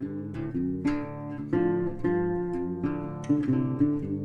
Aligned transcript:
Thank 0.00 0.36
you. 3.48 4.17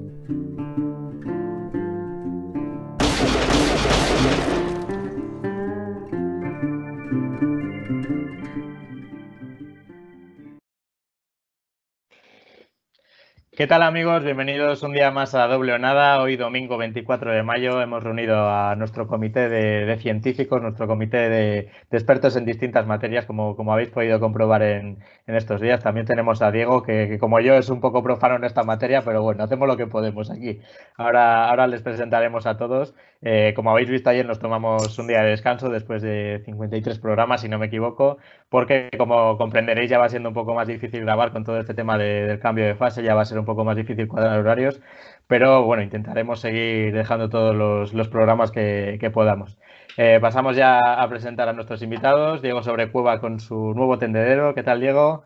¿Qué 13.64 13.68
tal 13.68 13.82
amigos? 13.84 14.26
Bienvenidos 14.26 14.84
un 14.84 14.92
día 14.92 15.10
más 15.10 15.34
a 15.36 15.48
Doble 15.48 15.72
o 15.72 15.80
Nada. 15.80 16.22
Hoy 16.22 16.36
domingo 16.36 16.78
24 16.78 17.32
de 17.32 17.44
mayo 17.44 17.82
hemos 17.82 18.04
reunido 18.04 18.50
a 18.50 18.76
nuestro 18.76 19.08
comité 19.08 19.48
de, 19.48 19.98
científicos, 20.02 20.62
nuestro 20.62 20.86
comité 20.86 21.30
de, 21.30 21.70
expertos 21.90 22.36
en 22.36 22.44
distintas 22.44 22.86
materias, 22.86 23.26
como, 23.26 23.56
como 23.56 23.72
habéis 23.72 23.88
podido 23.88 24.20
comprobar 24.20 24.64
en, 24.64 24.98
estos 25.28 25.62
días. 25.62 25.82
También 25.82 26.06
tenemos 26.06 26.42
a 26.42 26.52
Diego, 26.52 26.84
que, 26.84 27.18
como 27.20 27.40
yo 27.40 27.54
es 27.54 27.70
un 27.70 27.80
poco 27.80 28.04
profano 28.04 28.36
en 28.36 28.44
esta 28.44 28.64
materia, 28.64 29.02
pero 29.02 29.24
bueno, 29.24 29.46
hacemos 29.46 29.66
lo 29.66 29.78
que 29.78 29.88
podemos 29.88 30.30
aquí. 30.30 30.60
Ahora, 30.98 31.48
ahora 31.48 31.66
les 31.68 31.82
presentaremos 31.82 32.46
a 32.46 32.58
todos. 32.58 32.94
Eh, 33.22 33.54
como 33.56 33.72
habéis 33.72 33.90
visto 33.90 34.10
ayer, 34.10 34.26
nos 34.26 34.40
tomamos 34.40 35.00
un 35.00 35.08
día 35.08 35.22
de 35.22 35.30
descanso 35.30 35.70
después 35.70 36.02
de 36.02 36.42
53 36.44 37.00
programas, 37.00 37.40
si 37.40 37.48
no 37.48 37.58
me 37.58 37.68
equivoco, 37.68 38.18
porque 38.54 38.88
como 39.00 39.36
comprenderéis 39.36 39.90
ya 39.90 39.98
va 39.98 40.10
siendo 40.10 40.30
un 40.30 40.36
poco 40.36 40.54
más 40.54 40.68
difícil 40.68 41.02
grabar 41.02 41.32
con 41.32 41.44
todo 41.44 41.60
este 41.60 41.74
tema 41.74 41.98
del 41.98 42.38
cambio 42.40 42.68
de 42.68 42.76
fase, 42.76 43.02
ya 43.02 43.16
va 43.16 43.24
a 43.24 43.26
ser 43.26 43.40
un 43.40 43.46
poco 43.46 43.66
más 43.66 43.76
difícil 43.76 44.08
cuadrar 44.08 44.40
horarios, 44.40 44.80
pero 45.26 45.64
bueno, 45.64 45.82
intentaremos 45.82 46.40
seguir 46.40 46.94
dejando 46.94 47.30
todos 47.30 47.56
los, 47.92 48.08
programas 48.10 48.52
que, 48.52 49.10
podamos. 49.12 49.58
Eh, 49.98 50.20
pasamos 50.22 50.56
ya 50.56 50.78
a 50.78 51.10
presentar 51.10 51.50
a 51.50 51.54
nuestros 51.54 51.82
invitados. 51.82 52.44
Diego 52.44 52.62
Sobrecueva 52.62 53.20
con 53.20 53.40
su 53.40 53.74
nuevo 53.74 53.98
tendedero. 53.98 54.54
¿Qué 54.54 54.62
tal, 54.62 54.82
Diego? 54.82 55.26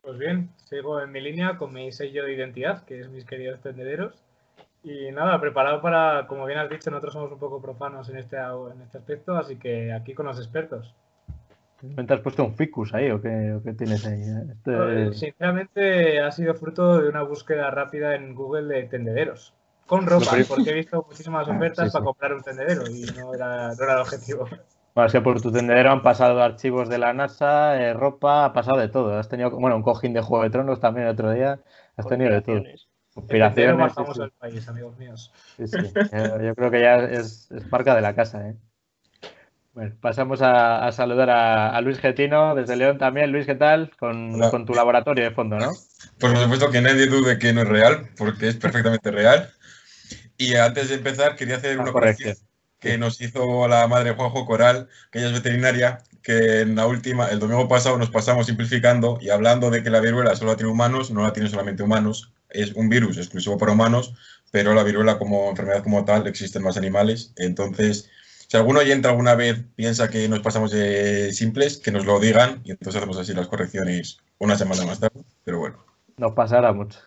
Pues 0.00 0.16
bien, 0.18 0.50
sigo 0.70 1.00
en 1.00 1.10
mi 1.10 1.20
línea 1.20 1.56
con 1.56 1.72
mi 1.72 1.90
sello 1.90 2.24
de 2.24 2.34
identidad, 2.34 2.84
que 2.84 3.00
es 3.00 3.10
mis 3.10 3.24
queridos 3.24 3.60
tendederos. 3.60 4.22
Y 4.84 5.10
nada, 5.10 5.40
preparado 5.40 5.82
para, 5.82 6.28
como 6.28 6.46
bien 6.46 6.60
has 6.60 6.70
dicho, 6.70 6.92
nosotros 6.92 7.14
somos 7.14 7.32
un 7.32 7.40
poco 7.40 7.60
profanos 7.60 8.08
en 8.08 8.18
este, 8.18 8.36
en 8.36 8.82
este 8.82 8.98
aspecto, 8.98 9.34
así 9.34 9.56
que 9.56 9.92
aquí 9.92 10.14
con 10.14 10.26
los 10.26 10.38
expertos. 10.38 10.94
¿Te 12.06 12.14
has 12.14 12.20
puesto 12.20 12.44
un 12.44 12.54
ficus 12.54 12.94
ahí 12.94 13.10
o 13.10 13.20
qué, 13.20 13.74
tienes 13.76 14.06
ahí? 14.06 14.22
Este 14.52 15.14
sinceramente 15.14 16.20
ha 16.20 16.30
sido 16.30 16.54
fruto 16.54 17.02
de 17.02 17.08
una 17.08 17.22
búsqueda 17.22 17.70
rápida 17.70 18.14
en 18.14 18.34
Google 18.34 18.72
de 18.72 18.84
tendederos. 18.84 19.54
Con 19.86 20.06
ropa, 20.06 20.30
porque 20.48 20.70
he 20.70 20.74
visto 20.74 21.04
muchísimas 21.08 21.48
ofertas 21.48 21.92
para 21.92 22.04
comprar 22.04 22.34
un 22.34 22.42
tendedero 22.42 22.84
y 22.88 23.02
no 23.18 23.34
era, 23.34 23.74
no 23.74 23.82
era 23.82 23.94
el 23.94 23.98
objetivo. 23.98 24.48
Bueno, 24.94 25.06
es 25.06 25.12
que 25.12 25.20
por 25.20 25.40
tu 25.40 25.50
tendedero 25.50 25.90
han 25.90 26.02
pasado 26.02 26.40
archivos 26.40 26.88
de 26.88 26.98
la 26.98 27.12
NASA, 27.12 27.82
eh, 27.82 27.94
ropa, 27.94 28.44
ha 28.44 28.52
pasado 28.52 28.78
de 28.78 28.88
todo. 28.88 29.18
Has 29.18 29.28
tenido, 29.28 29.50
bueno, 29.50 29.76
un 29.76 29.82
cojín 29.82 30.12
de 30.12 30.20
Juego 30.20 30.44
de 30.44 30.50
Tronos 30.50 30.80
también 30.80 31.06
el 31.06 31.12
otro 31.14 31.32
día. 31.32 31.60
Has 31.96 32.06
tenido 32.06 32.30
de 32.30 32.42
todo. 32.42 32.62
Conspiraciones. 33.14 33.92
Sí, 33.94 34.22
país, 34.38 34.68
amigos 34.68 34.96
míos. 34.98 35.32
Sí, 35.56 35.66
sí. 35.66 35.92
Yo 36.42 36.54
creo 36.54 36.70
que 36.70 36.80
ya 36.80 36.96
es, 37.04 37.50
es 37.50 37.70
marca 37.70 37.94
de 37.94 38.02
la 38.02 38.14
casa, 38.14 38.48
¿eh? 38.48 38.56
Bueno, 39.72 39.94
pasamos 40.00 40.40
a, 40.42 40.90
saludar 40.92 41.30
a, 41.30 41.80
Luis 41.80 41.98
Getino 41.98 42.54
desde 42.54 42.76
León 42.76 42.98
también. 42.98 43.32
Luis, 43.32 43.46
¿qué 43.46 43.54
tal? 43.54 43.90
Con, 43.98 44.38
tu 44.66 44.74
laboratorio 44.74 45.24
de 45.24 45.30
fondo, 45.30 45.58
¿no? 45.58 45.70
Pues 46.18 46.32
por 46.32 46.36
supuesto 46.36 46.70
que 46.70 46.82
nadie 46.82 47.06
dude 47.06 47.38
que 47.38 47.52
no 47.52 47.62
es 47.62 47.68
real, 47.68 48.10
porque 48.16 48.48
es 48.48 48.56
perfectamente 48.56 49.10
real. 49.10 49.50
Y 50.36 50.56
antes 50.56 50.90
de 50.90 50.96
empezar, 50.96 51.36
quería 51.36 51.56
hacer 51.56 51.78
una 51.78 51.92
corrección 51.92 52.36
que 52.82 52.98
nos 52.98 53.20
hizo 53.20 53.68
la 53.68 53.86
madre 53.86 54.12
Juanjo 54.12 54.44
Coral, 54.44 54.88
que 55.10 55.20
ella 55.20 55.28
es 55.28 55.34
veterinaria, 55.34 55.98
que 56.20 56.62
en 56.62 56.74
la 56.74 56.86
última, 56.86 57.28
el 57.28 57.38
domingo 57.38 57.68
pasado 57.68 57.96
nos 57.96 58.10
pasamos 58.10 58.46
simplificando 58.46 59.18
y 59.20 59.30
hablando 59.30 59.70
de 59.70 59.84
que 59.84 59.90
la 59.90 60.00
viruela 60.00 60.34
solo 60.34 60.50
la 60.50 60.56
tiene 60.56 60.72
humanos, 60.72 61.12
no 61.12 61.22
la 61.22 61.32
tiene 61.32 61.48
solamente 61.48 61.84
humanos, 61.84 62.32
es 62.50 62.72
un 62.72 62.88
virus 62.88 63.18
exclusivo 63.18 63.56
para 63.56 63.72
humanos, 63.72 64.14
pero 64.50 64.74
la 64.74 64.82
viruela 64.82 65.16
como 65.16 65.48
enfermedad 65.48 65.84
como 65.84 66.04
tal 66.04 66.26
existe 66.26 66.58
en 66.58 66.64
más 66.64 66.76
animales. 66.76 67.32
Entonces, 67.36 68.10
si 68.52 68.58
alguno 68.58 68.80
oyente 68.80 69.08
alguna 69.08 69.34
vez 69.34 69.64
piensa 69.76 70.10
que 70.10 70.28
nos 70.28 70.40
pasamos 70.40 70.70
de 70.72 71.32
simples, 71.32 71.78
que 71.78 71.90
nos 71.90 72.04
lo 72.04 72.20
digan 72.20 72.60
y 72.64 72.72
entonces 72.72 72.96
hacemos 72.96 73.16
así 73.16 73.32
las 73.32 73.48
correcciones 73.48 74.18
una 74.38 74.58
semana 74.58 74.84
más 74.84 75.00
tarde. 75.00 75.22
Pero 75.42 75.58
bueno. 75.58 75.82
Nos 76.18 76.32
pasará 76.32 76.70
mucho. 76.74 77.00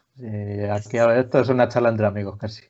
aquí 0.72 0.98
esto 0.98 1.40
es 1.40 1.50
una 1.50 1.68
charla 1.68 1.90
entre 1.90 2.08
amigos 2.08 2.40
casi. 2.40 2.64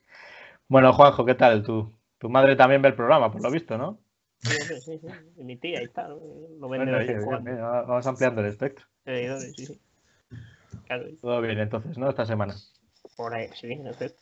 Bueno, 0.67 0.91
Juanjo, 0.91 1.25
¿qué 1.25 1.35
tal? 1.35 1.63
Tu, 1.63 1.89
tu 2.17 2.29
madre 2.29 2.57
también 2.57 2.81
ve 2.81 2.89
el 2.89 2.95
programa, 2.95 3.31
por 3.31 3.41
lo 3.41 3.49
visto, 3.49 3.77
¿no? 3.77 3.97
Sí, 4.39 4.57
sí, 4.81 4.81
sí. 4.81 5.07
Mi 5.37 5.55
tía 5.55 5.79
ahí 5.79 5.85
está. 5.85 6.09
Lo 6.09 6.67
vamos 6.67 8.07
ampliando 8.07 8.41
el 8.41 8.47
espectro. 8.47 8.85
Sí, 9.05 9.67
sí. 9.67 9.81
Todo 11.21 11.39
bien 11.39 11.59
entonces, 11.59 11.97
¿no? 11.97 12.09
Esta 12.09 12.25
semana. 12.25 12.55
Por 13.15 13.33
ahí, 13.35 13.47
sí, 13.53 13.71
en 13.71 13.87
efecto. 13.87 14.21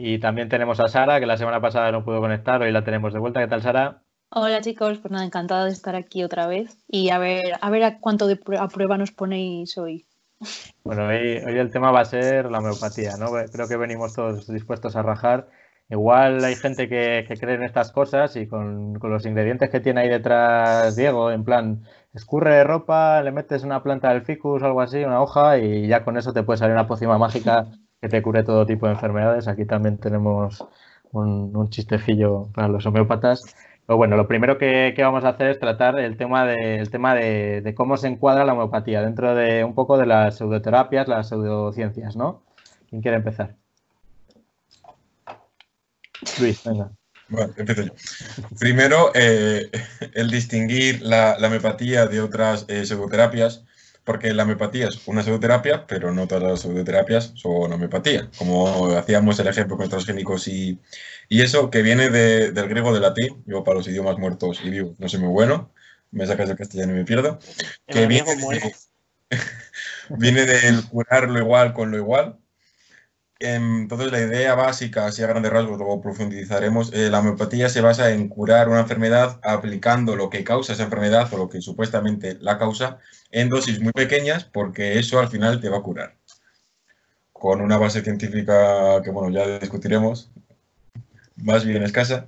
Y 0.00 0.20
también 0.20 0.48
tenemos 0.48 0.78
a 0.78 0.86
Sara, 0.86 1.18
que 1.18 1.26
la 1.26 1.36
semana 1.36 1.60
pasada 1.60 1.90
no 1.90 2.04
pudo 2.04 2.20
conectar, 2.20 2.62
hoy 2.62 2.70
la 2.70 2.84
tenemos 2.84 3.12
de 3.12 3.18
vuelta. 3.18 3.40
¿Qué 3.40 3.48
tal, 3.48 3.62
Sara? 3.62 4.00
Hola 4.30 4.60
chicos, 4.60 4.98
pues 4.98 5.10
nada, 5.10 5.24
encantada 5.24 5.64
de 5.64 5.72
estar 5.72 5.96
aquí 5.96 6.22
otra 6.22 6.46
vez 6.46 6.78
y 6.86 7.10
a 7.10 7.18
ver 7.18 7.54
a 7.60 7.68
ver 7.68 7.82
a 7.82 7.98
cuánto 7.98 8.28
de 8.28 8.38
a 8.60 8.68
prueba 8.68 8.96
nos 8.96 9.10
ponéis 9.10 9.76
hoy. 9.76 10.06
Bueno, 10.84 11.08
hoy, 11.08 11.42
el 11.44 11.72
tema 11.72 11.90
va 11.90 12.02
a 12.02 12.04
ser 12.04 12.48
la 12.48 12.60
homeopatía, 12.60 13.16
¿no? 13.16 13.26
Creo 13.50 13.66
que 13.66 13.76
venimos 13.76 14.14
todos 14.14 14.46
dispuestos 14.46 14.94
a 14.94 15.02
rajar. 15.02 15.48
Igual 15.90 16.44
hay 16.44 16.54
gente 16.54 16.88
que, 16.88 17.26
cree 17.40 17.56
en 17.56 17.64
estas 17.64 17.90
cosas 17.90 18.36
y 18.36 18.46
con, 18.46 19.00
con, 19.00 19.10
los 19.10 19.26
ingredientes 19.26 19.68
que 19.68 19.80
tiene 19.80 20.02
ahí 20.02 20.08
detrás 20.08 20.94
Diego, 20.94 21.32
en 21.32 21.42
plan, 21.42 21.82
escurre 22.14 22.62
ropa, 22.62 23.20
le 23.24 23.32
metes 23.32 23.64
una 23.64 23.82
planta 23.82 24.10
del 24.10 24.22
ficus, 24.22 24.62
algo 24.62 24.80
así, 24.80 25.02
una 25.02 25.20
hoja 25.20 25.58
y 25.58 25.88
ya 25.88 26.04
con 26.04 26.16
eso 26.16 26.32
te 26.32 26.44
puede 26.44 26.58
salir 26.58 26.74
una 26.74 26.86
pócima 26.86 27.18
mágica 27.18 27.66
que 28.00 28.08
te 28.08 28.22
cure 28.22 28.44
todo 28.44 28.66
tipo 28.66 28.86
de 28.86 28.92
enfermedades. 28.92 29.48
Aquí 29.48 29.64
también 29.64 29.98
tenemos 29.98 30.64
un, 31.12 31.68
chistecillo 31.70 32.48
para 32.54 32.68
los 32.68 32.86
homeópatas. 32.86 33.42
Pero 33.86 33.96
bueno, 33.96 34.16
lo 34.16 34.28
primero 34.28 34.58
que, 34.58 34.94
vamos 34.98 35.24
a 35.24 35.30
hacer 35.30 35.48
es 35.48 35.58
tratar 35.58 35.98
el 35.98 36.16
tema, 36.16 36.44
de, 36.44 36.86
tema 36.90 37.14
de, 37.14 37.74
cómo 37.76 37.96
se 37.96 38.08
encuadra 38.08 38.44
la 38.44 38.52
homeopatía 38.52 39.02
dentro 39.02 39.34
de 39.34 39.64
un 39.64 39.74
poco 39.74 39.96
de 39.96 40.06
las 40.06 40.36
pseudoterapias, 40.36 41.08
las 41.08 41.28
pseudociencias, 41.28 42.14
¿no? 42.14 42.42
¿Quién 42.90 43.02
quiere 43.02 43.16
empezar? 43.16 43.56
Luis, 46.40 46.62
venga. 46.64 46.90
Bueno, 47.28 47.52
empiezo 47.56 47.82
yo. 47.82 47.92
Primero, 48.58 49.10
eh, 49.14 49.70
el 50.14 50.30
distinguir 50.30 51.02
la, 51.02 51.36
homeopatía 51.42 52.06
de 52.06 52.20
otras 52.20 52.66
eh, 52.68 52.84
pseudoterapias 52.84 53.64
porque 54.08 54.32
la 54.32 54.44
homeopatía 54.44 54.88
es 54.88 55.06
una 55.06 55.22
pseudoterapia, 55.22 55.86
pero 55.86 56.14
no 56.14 56.26
todas 56.26 56.42
las 56.42 56.60
pseudoterapias 56.60 57.32
son 57.34 57.70
homeopatía, 57.70 58.30
como 58.38 58.86
hacíamos 58.96 59.38
el 59.38 59.48
ejemplo 59.48 59.76
con 59.76 59.90
transgénicos 59.90 60.48
y, 60.48 60.80
y 61.28 61.42
eso 61.42 61.70
que 61.70 61.82
viene 61.82 62.08
del 62.08 62.68
griego 62.70 62.94
de 62.94 63.00
latín, 63.00 63.44
yo 63.44 63.62
para 63.64 63.76
los 63.76 63.86
idiomas 63.86 64.16
muertos 64.16 64.60
y 64.64 64.70
vivos 64.70 64.98
no 64.98 65.10
soy 65.10 65.20
muy 65.20 65.28
bueno, 65.28 65.74
me 66.10 66.26
sacas 66.26 66.48
del 66.48 66.56
castellano 66.56 66.94
y 66.94 66.96
me 66.96 67.04
pierdo, 67.04 67.38
que 67.86 68.06
viene, 68.06 68.32
viene 70.08 70.46
del 70.46 70.82
curar 70.88 71.28
lo 71.28 71.38
igual 71.38 71.74
con 71.74 71.90
lo 71.90 71.98
igual, 71.98 72.38
entonces, 73.40 74.10
la 74.10 74.20
idea 74.20 74.54
básica, 74.56 75.06
así 75.06 75.22
a 75.22 75.28
grandes 75.28 75.52
rasgos, 75.52 75.78
luego 75.78 76.00
profundizaremos, 76.00 76.92
eh, 76.92 77.08
la 77.08 77.20
homeopatía 77.20 77.68
se 77.68 77.80
basa 77.80 78.10
en 78.10 78.28
curar 78.28 78.68
una 78.68 78.80
enfermedad 78.80 79.38
aplicando 79.44 80.16
lo 80.16 80.28
que 80.28 80.42
causa 80.42 80.72
esa 80.72 80.82
enfermedad 80.84 81.32
o 81.32 81.38
lo 81.38 81.48
que 81.48 81.60
supuestamente 81.60 82.36
la 82.40 82.58
causa 82.58 82.98
en 83.30 83.48
dosis 83.48 83.80
muy 83.80 83.92
pequeñas, 83.92 84.44
porque 84.44 84.98
eso 84.98 85.20
al 85.20 85.28
final 85.28 85.60
te 85.60 85.68
va 85.68 85.78
a 85.78 85.82
curar. 85.82 86.16
Con 87.32 87.60
una 87.60 87.78
base 87.78 88.02
científica 88.02 89.00
que, 89.02 89.10
bueno, 89.10 89.30
ya 89.30 89.58
discutiremos, 89.60 90.30
más 91.36 91.64
bien 91.64 91.84
escasa. 91.84 92.26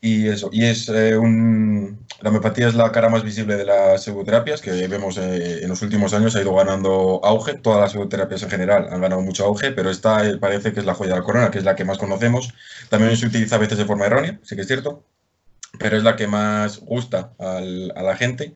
Y 0.00 0.28
eso, 0.28 0.50
y 0.52 0.64
es 0.64 0.88
eh, 0.88 1.16
un, 1.16 2.06
la 2.20 2.28
homeopatía 2.28 2.68
es 2.68 2.74
la 2.74 2.92
cara 2.92 3.08
más 3.08 3.24
visible 3.24 3.56
de 3.56 3.64
las 3.64 4.04
pseudoterapias 4.04 4.60
que 4.60 4.86
vemos 4.88 5.16
eh, 5.18 5.62
en 5.62 5.68
los 5.68 5.82
últimos 5.82 6.12
años, 6.14 6.36
ha 6.36 6.42
ido 6.42 6.54
ganando 6.54 7.20
auge, 7.24 7.54
todas 7.54 7.80
las 7.80 7.92
pseudoterapias 7.92 8.42
en 8.42 8.50
general 8.50 8.88
han 8.90 9.00
ganado 9.00 9.22
mucho 9.22 9.46
auge, 9.46 9.72
pero 9.72 9.90
esta 9.90 10.26
eh, 10.26 10.36
parece 10.38 10.72
que 10.72 10.80
es 10.80 10.86
la 10.86 10.94
joya 10.94 11.14
de 11.14 11.20
la 11.20 11.24
corona, 11.24 11.50
que 11.50 11.58
es 11.58 11.64
la 11.64 11.74
que 11.74 11.84
más 11.84 11.98
conocemos. 11.98 12.52
También 12.90 13.16
se 13.16 13.26
utiliza 13.26 13.56
a 13.56 13.58
veces 13.58 13.78
de 13.78 13.86
forma 13.86 14.06
errónea, 14.06 14.38
sí 14.42 14.54
que 14.54 14.62
es 14.62 14.68
cierto, 14.68 15.04
pero 15.78 15.96
es 15.96 16.04
la 16.04 16.16
que 16.16 16.26
más 16.26 16.78
gusta 16.80 17.32
a 17.38 17.60
la 17.60 18.16
gente 18.16 18.54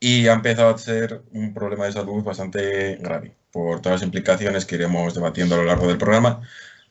y 0.00 0.28
ha 0.28 0.32
empezado 0.32 0.74
a 0.74 0.78
ser 0.78 1.22
un 1.32 1.52
problema 1.54 1.84
de 1.86 1.92
salud 1.92 2.22
bastante 2.24 2.96
grave 2.96 3.36
por 3.52 3.80
todas 3.82 4.00
las 4.00 4.06
implicaciones 4.06 4.64
que 4.64 4.76
iremos 4.76 5.14
debatiendo 5.14 5.54
a 5.54 5.58
lo 5.58 5.64
largo 5.64 5.88
del 5.88 5.98
programa 5.98 6.42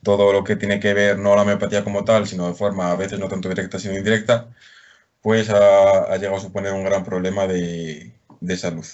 todo 0.03 0.31
lo 0.33 0.43
que 0.43 0.55
tiene 0.55 0.79
que 0.79 0.93
ver 0.93 1.19
no 1.19 1.35
la 1.35 1.41
homeopatía 1.41 1.83
como 1.83 2.03
tal, 2.03 2.27
sino 2.27 2.47
de 2.47 2.53
forma 2.53 2.91
a 2.91 2.95
veces 2.95 3.19
no 3.19 3.27
tanto 3.27 3.49
directa 3.49 3.79
sino 3.79 3.97
indirecta, 3.97 4.47
pues 5.21 5.49
ha, 5.49 6.15
llegado 6.17 6.37
a 6.37 6.41
suponer 6.41 6.73
un 6.73 6.83
gran 6.83 7.03
problema 7.03 7.47
de, 7.47 8.13
salud. 8.57 8.85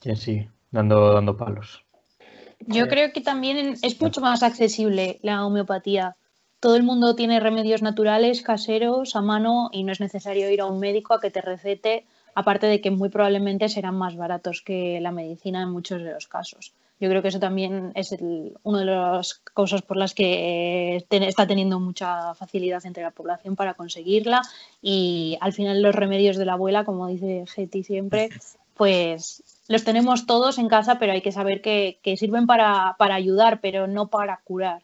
¿Quién 0.00 0.16
sigue? 0.16 0.50
Dando, 0.70 1.12
dando 1.12 1.36
palos. 1.36 1.84
Yo 2.66 2.88
creo 2.88 3.12
que 3.12 3.20
también 3.20 3.74
es 3.82 4.00
mucho 4.00 4.20
más 4.20 4.42
accesible 4.42 5.18
la 5.22 5.44
homeopatía. 5.44 6.16
Todo 6.60 6.76
el 6.76 6.84
mundo 6.84 7.16
tiene 7.16 7.40
remedios 7.40 7.82
naturales, 7.82 8.42
caseros, 8.42 9.16
a 9.16 9.20
mano 9.20 9.68
y 9.72 9.82
no 9.82 9.92
es 9.92 10.00
necesario 10.00 10.48
ir 10.48 10.60
a 10.60 10.66
un 10.66 10.78
médico 10.78 11.12
a 11.12 11.20
que 11.20 11.30
te 11.30 11.40
recete 11.40 12.06
aparte 12.34 12.66
de 12.66 12.80
que 12.80 12.90
muy 12.90 13.08
probablemente 13.08 13.68
serán 13.68 13.96
más 13.96 14.16
baratos 14.16 14.62
que 14.62 15.00
la 15.00 15.12
medicina 15.12 15.62
en 15.62 15.70
muchos 15.70 16.02
de 16.02 16.12
los 16.12 16.28
casos. 16.28 16.72
Yo 17.02 17.08
creo 17.10 17.20
que 17.20 17.28
eso 17.28 17.40
también 17.40 17.90
es 17.96 18.12
el, 18.12 18.52
una 18.62 18.78
de 18.78 18.84
las 18.84 19.34
cosas 19.52 19.82
por 19.82 19.96
las 19.96 20.14
que 20.14 20.94
eh, 20.96 21.04
ten- 21.08 21.24
está 21.24 21.48
teniendo 21.48 21.80
mucha 21.80 22.32
facilidad 22.36 22.86
entre 22.86 23.02
la 23.02 23.10
población 23.10 23.56
para 23.56 23.74
conseguirla 23.74 24.40
y 24.80 25.36
al 25.40 25.52
final 25.52 25.82
los 25.82 25.96
remedios 25.96 26.36
de 26.36 26.44
la 26.44 26.52
abuela, 26.52 26.84
como 26.84 27.08
dice 27.08 27.44
Getty 27.52 27.82
siempre, 27.82 28.28
pues 28.76 29.42
los 29.66 29.82
tenemos 29.82 30.26
todos 30.26 30.58
en 30.58 30.68
casa, 30.68 31.00
pero 31.00 31.10
hay 31.12 31.22
que 31.22 31.32
saber 31.32 31.60
que, 31.60 31.98
que 32.04 32.16
sirven 32.16 32.46
para, 32.46 32.94
para 32.98 33.16
ayudar, 33.16 33.60
pero 33.60 33.88
no 33.88 34.06
para 34.06 34.40
curar. 34.44 34.82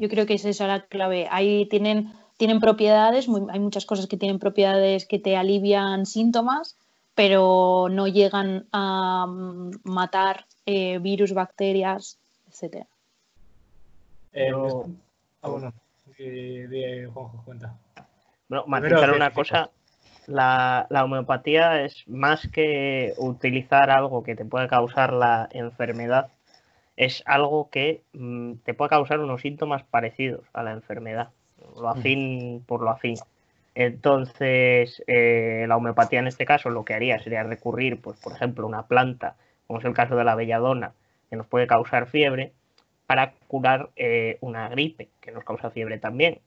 Yo 0.00 0.08
creo 0.08 0.24
que 0.24 0.34
es 0.34 0.44
esa 0.46 0.66
la 0.66 0.86
clave. 0.86 1.28
Ahí 1.30 1.66
tienen, 1.66 2.12
tienen 2.38 2.60
propiedades, 2.60 3.28
muy- 3.28 3.42
hay 3.50 3.60
muchas 3.60 3.84
cosas 3.84 4.06
que 4.06 4.16
tienen 4.16 4.38
propiedades 4.38 5.04
que 5.06 5.18
te 5.18 5.36
alivian 5.36 6.06
síntomas, 6.06 6.76
pero 7.20 7.88
no 7.90 8.06
llegan 8.08 8.66
a 8.72 9.26
mm, 9.28 9.72
matar 9.84 10.46
eh, 10.64 10.98
virus, 11.00 11.34
bacterias, 11.34 12.18
etcétera. 12.48 12.86
Eh, 14.32 14.50
ah, 15.42 15.48
bueno, 15.50 15.70
di- 16.16 16.66
di, 16.66 17.04
Juanjo, 17.04 17.42
cuenta. 17.44 17.74
Bueno, 18.48 18.64
Primero 18.64 18.96
matizar 18.96 19.14
una 19.14 19.34
cosa, 19.34 19.68
la, 20.28 20.86
la 20.88 21.04
homeopatía 21.04 21.84
es 21.84 22.08
más 22.08 22.48
que 22.48 23.12
utilizar 23.18 23.90
algo 23.90 24.22
que 24.22 24.34
te 24.34 24.46
puede 24.46 24.66
causar 24.68 25.12
la 25.12 25.46
enfermedad, 25.52 26.28
es 26.96 27.22
algo 27.26 27.68
que 27.68 28.02
mm, 28.14 28.54
te 28.64 28.72
puede 28.72 28.88
causar 28.88 29.20
unos 29.20 29.42
síntomas 29.42 29.82
parecidos 29.82 30.46
a 30.54 30.62
la 30.62 30.72
enfermedad, 30.72 31.28
lo 31.76 31.90
afín 31.90 32.64
por 32.66 32.80
lo 32.80 32.88
afín. 32.88 33.16
Entonces, 33.74 35.02
eh, 35.06 35.64
la 35.68 35.76
homeopatía 35.76 36.18
en 36.18 36.26
este 36.26 36.44
caso 36.44 36.70
lo 36.70 36.84
que 36.84 36.94
haría 36.94 37.18
sería 37.20 37.42
recurrir, 37.42 38.00
pues, 38.00 38.18
por 38.18 38.32
ejemplo, 38.32 38.64
a 38.64 38.68
una 38.68 38.86
planta, 38.86 39.36
como 39.66 39.78
es 39.78 39.84
el 39.84 39.94
caso 39.94 40.16
de 40.16 40.24
la 40.24 40.34
belladona, 40.34 40.92
que 41.28 41.36
nos 41.36 41.46
puede 41.46 41.66
causar 41.66 42.08
fiebre, 42.08 42.52
para 43.06 43.32
curar 43.48 43.90
eh, 43.96 44.38
una 44.40 44.68
gripe, 44.68 45.08
que 45.20 45.32
nos 45.32 45.44
causa 45.44 45.70
fiebre 45.70 45.98
también. 45.98 46.40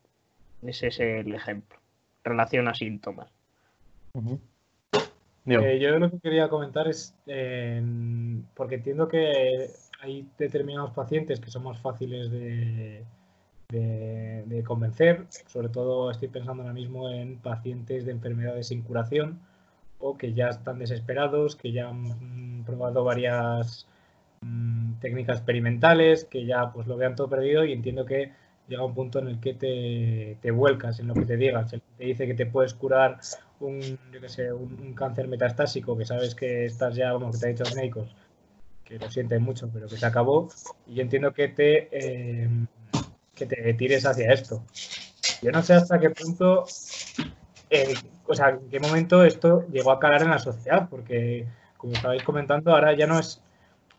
Ese 0.61 0.87
es 0.87 0.99
el 0.99 1.33
ejemplo. 1.33 1.77
Relación 2.23 2.67
a 2.67 2.73
síntomas. 2.73 3.29
Eh, 5.45 5.79
yo 5.79 5.99
lo 5.99 6.09
que 6.09 6.19
quería 6.19 6.47
comentar 6.47 6.87
es, 6.87 7.15
eh, 7.27 7.81
porque 8.53 8.75
entiendo 8.75 9.09
que 9.09 9.69
hay 10.01 10.25
determinados 10.37 10.91
pacientes 10.91 11.39
que 11.41 11.51
son 11.51 11.63
más 11.63 11.79
fáciles 11.81 12.31
de, 12.31 13.03
de- 13.73 14.63
convencer, 14.65 15.25
sobre 15.47 15.69
todo 15.69 16.09
estoy 16.11 16.29
pensando 16.29 16.63
ahora 16.63 16.73
mismo 16.73 17.09
en 17.09 17.37
pacientes 17.37 18.05
de 18.05 18.11
enfermedades 18.11 18.67
sin 18.67 18.81
curación 18.81 19.39
o 19.99 20.17
que 20.17 20.33
ya 20.33 20.49
están 20.49 20.79
desesperados, 20.79 21.55
que 21.55 21.71
ya 21.71 21.89
han 21.89 22.59
mm, 22.59 22.63
probado 22.65 23.03
varias 23.03 23.87
mm, 24.41 24.93
técnicas 24.99 25.37
experimentales, 25.37 26.25
que 26.25 26.45
ya 26.45 26.71
pues 26.71 26.87
lo 26.87 26.97
vean 26.97 27.15
todo 27.15 27.29
perdido 27.29 27.65
y 27.65 27.73
entiendo 27.73 28.05
que 28.05 28.31
llega 28.67 28.85
un 28.85 28.93
punto 28.93 29.19
en 29.19 29.27
el 29.27 29.39
que 29.39 29.53
te, 29.53 30.51
vuelcas 30.51 30.99
en 30.99 31.07
lo 31.07 31.13
que 31.13 31.25
te 31.25 31.37
digan. 31.37 31.67
Te 31.67 31.81
dice 31.97 32.27
que 32.27 32.33
te 32.33 32.45
puedes 32.45 32.73
curar 32.73 33.19
un, 33.59 33.81
yo 34.11 34.21
qué 34.21 34.29
sé, 34.29 34.53
un, 34.53 34.93
cáncer 34.93 35.27
metastásico, 35.27 35.97
que 35.97 36.05
sabes 36.05 36.35
que 36.35 36.65
estás 36.65 36.95
ya, 36.95 37.11
vamos, 37.13 37.35
que 37.35 37.39
te 37.39 37.45
han 37.47 37.51
dicho 37.53 37.63
los 37.63 37.75
médicos, 37.75 38.15
que 38.83 38.99
lo 38.99 39.09
sienten 39.09 39.41
mucho, 39.41 39.69
pero 39.73 39.87
que 39.87 39.97
se 39.97 40.05
acabó, 40.05 40.49
y 40.87 41.01
entiendo 41.01 41.33
que 41.33 41.47
te, 41.49 41.89
eh, 41.91 42.49
que 43.35 43.45
te 43.45 43.73
tires 43.73 44.05
hacia 44.05 44.31
esto. 44.31 44.63
Yo 45.41 45.51
no 45.51 45.61
sé 45.61 45.73
hasta 45.73 45.99
qué 45.99 46.09
punto, 46.09 46.65
eh, 47.69 47.93
o 48.27 48.33
sea, 48.33 48.49
en 48.49 48.69
qué 48.69 48.79
momento 48.79 49.23
esto 49.23 49.65
llegó 49.71 49.91
a 49.91 49.99
calar 49.99 50.21
en 50.23 50.29
la 50.29 50.39
sociedad, 50.39 50.87
porque 50.89 51.45
como 51.77 51.93
estabais 51.93 52.23
comentando, 52.23 52.71
ahora 52.73 52.93
ya 52.95 53.07
no 53.07 53.19
es 53.19 53.41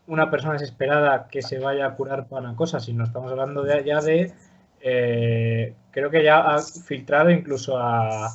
una 0.07 0.29
persona 0.29 0.53
desesperada 0.53 1.27
que 1.29 1.41
se 1.41 1.59
vaya 1.59 1.85
a 1.87 1.95
curar 1.95 2.27
para 2.27 2.47
una 2.47 2.55
cosa, 2.55 2.79
sino 2.79 3.03
estamos 3.03 3.31
hablando 3.31 3.63
de, 3.63 3.83
ya 3.83 4.01
de, 4.01 4.33
eh, 4.81 5.73
creo 5.91 6.09
que 6.09 6.23
ya 6.23 6.39
ha 6.39 6.59
filtrado 6.61 7.29
incluso 7.31 7.77
a, 7.77 8.27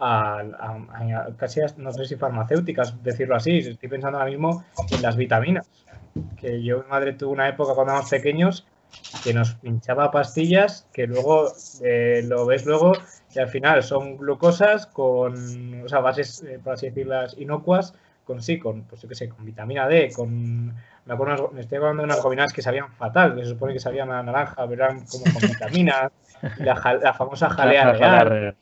a- 0.00 0.40
a- 0.40 1.28
casi, 1.36 1.60
no 1.76 1.92
sé 1.92 2.04
si 2.06 2.16
farmacéuticas, 2.16 3.02
decirlo 3.02 3.36
así, 3.36 3.58
estoy 3.58 3.88
pensando 3.88 4.18
ahora 4.18 4.30
mismo 4.30 4.64
en 4.90 5.02
las 5.02 5.16
vitaminas, 5.16 5.68
que 6.40 6.62
yo, 6.62 6.82
mi 6.82 6.88
madre 6.88 7.12
tuvo 7.14 7.32
una 7.32 7.48
época 7.48 7.74
cuando 7.74 7.92
éramos 7.94 8.10
pequeños 8.10 8.66
que 9.22 9.34
nos 9.34 9.54
pinchaba 9.54 10.10
pastillas 10.10 10.86
que 10.92 11.06
luego 11.06 11.52
eh, 11.82 12.22
lo 12.24 12.46
ves 12.46 12.66
luego 12.66 12.92
y 13.34 13.38
al 13.38 13.48
final 13.48 13.82
son 13.82 14.16
glucosas 14.16 14.86
con, 14.86 15.82
o 15.84 15.88
sea, 15.88 16.00
bases, 16.00 16.42
eh, 16.42 16.58
por 16.62 16.74
así 16.74 16.86
decirlas, 16.86 17.36
inocuas, 17.38 17.94
con 18.24 18.42
sí, 18.42 18.58
con, 18.58 18.82
pues 18.82 19.02
yo 19.02 19.08
qué 19.08 19.14
sé, 19.14 19.28
con 19.28 19.44
vitamina 19.44 19.88
D, 19.88 20.10
con, 20.14 20.66
me 20.66 21.14
acuerdo, 21.14 21.50
me 21.52 21.60
estoy 21.60 21.76
acordando 21.76 22.02
de 22.02 22.06
unas 22.06 22.22
gominas 22.22 22.52
que 22.52 22.62
sabían 22.62 22.92
fatal, 22.92 23.34
que 23.34 23.42
se 23.42 23.50
supone 23.50 23.72
que 23.72 23.80
sabían 23.80 24.10
a 24.10 24.22
naranja, 24.22 24.66
pero 24.68 24.84
eran 24.84 25.04
como 25.06 25.24
con 25.24 25.48
vitaminas, 25.48 26.12
la, 26.58 26.98
la 27.02 27.14
famosa 27.14 27.50
jalea 27.50 27.92
real, 27.92 28.56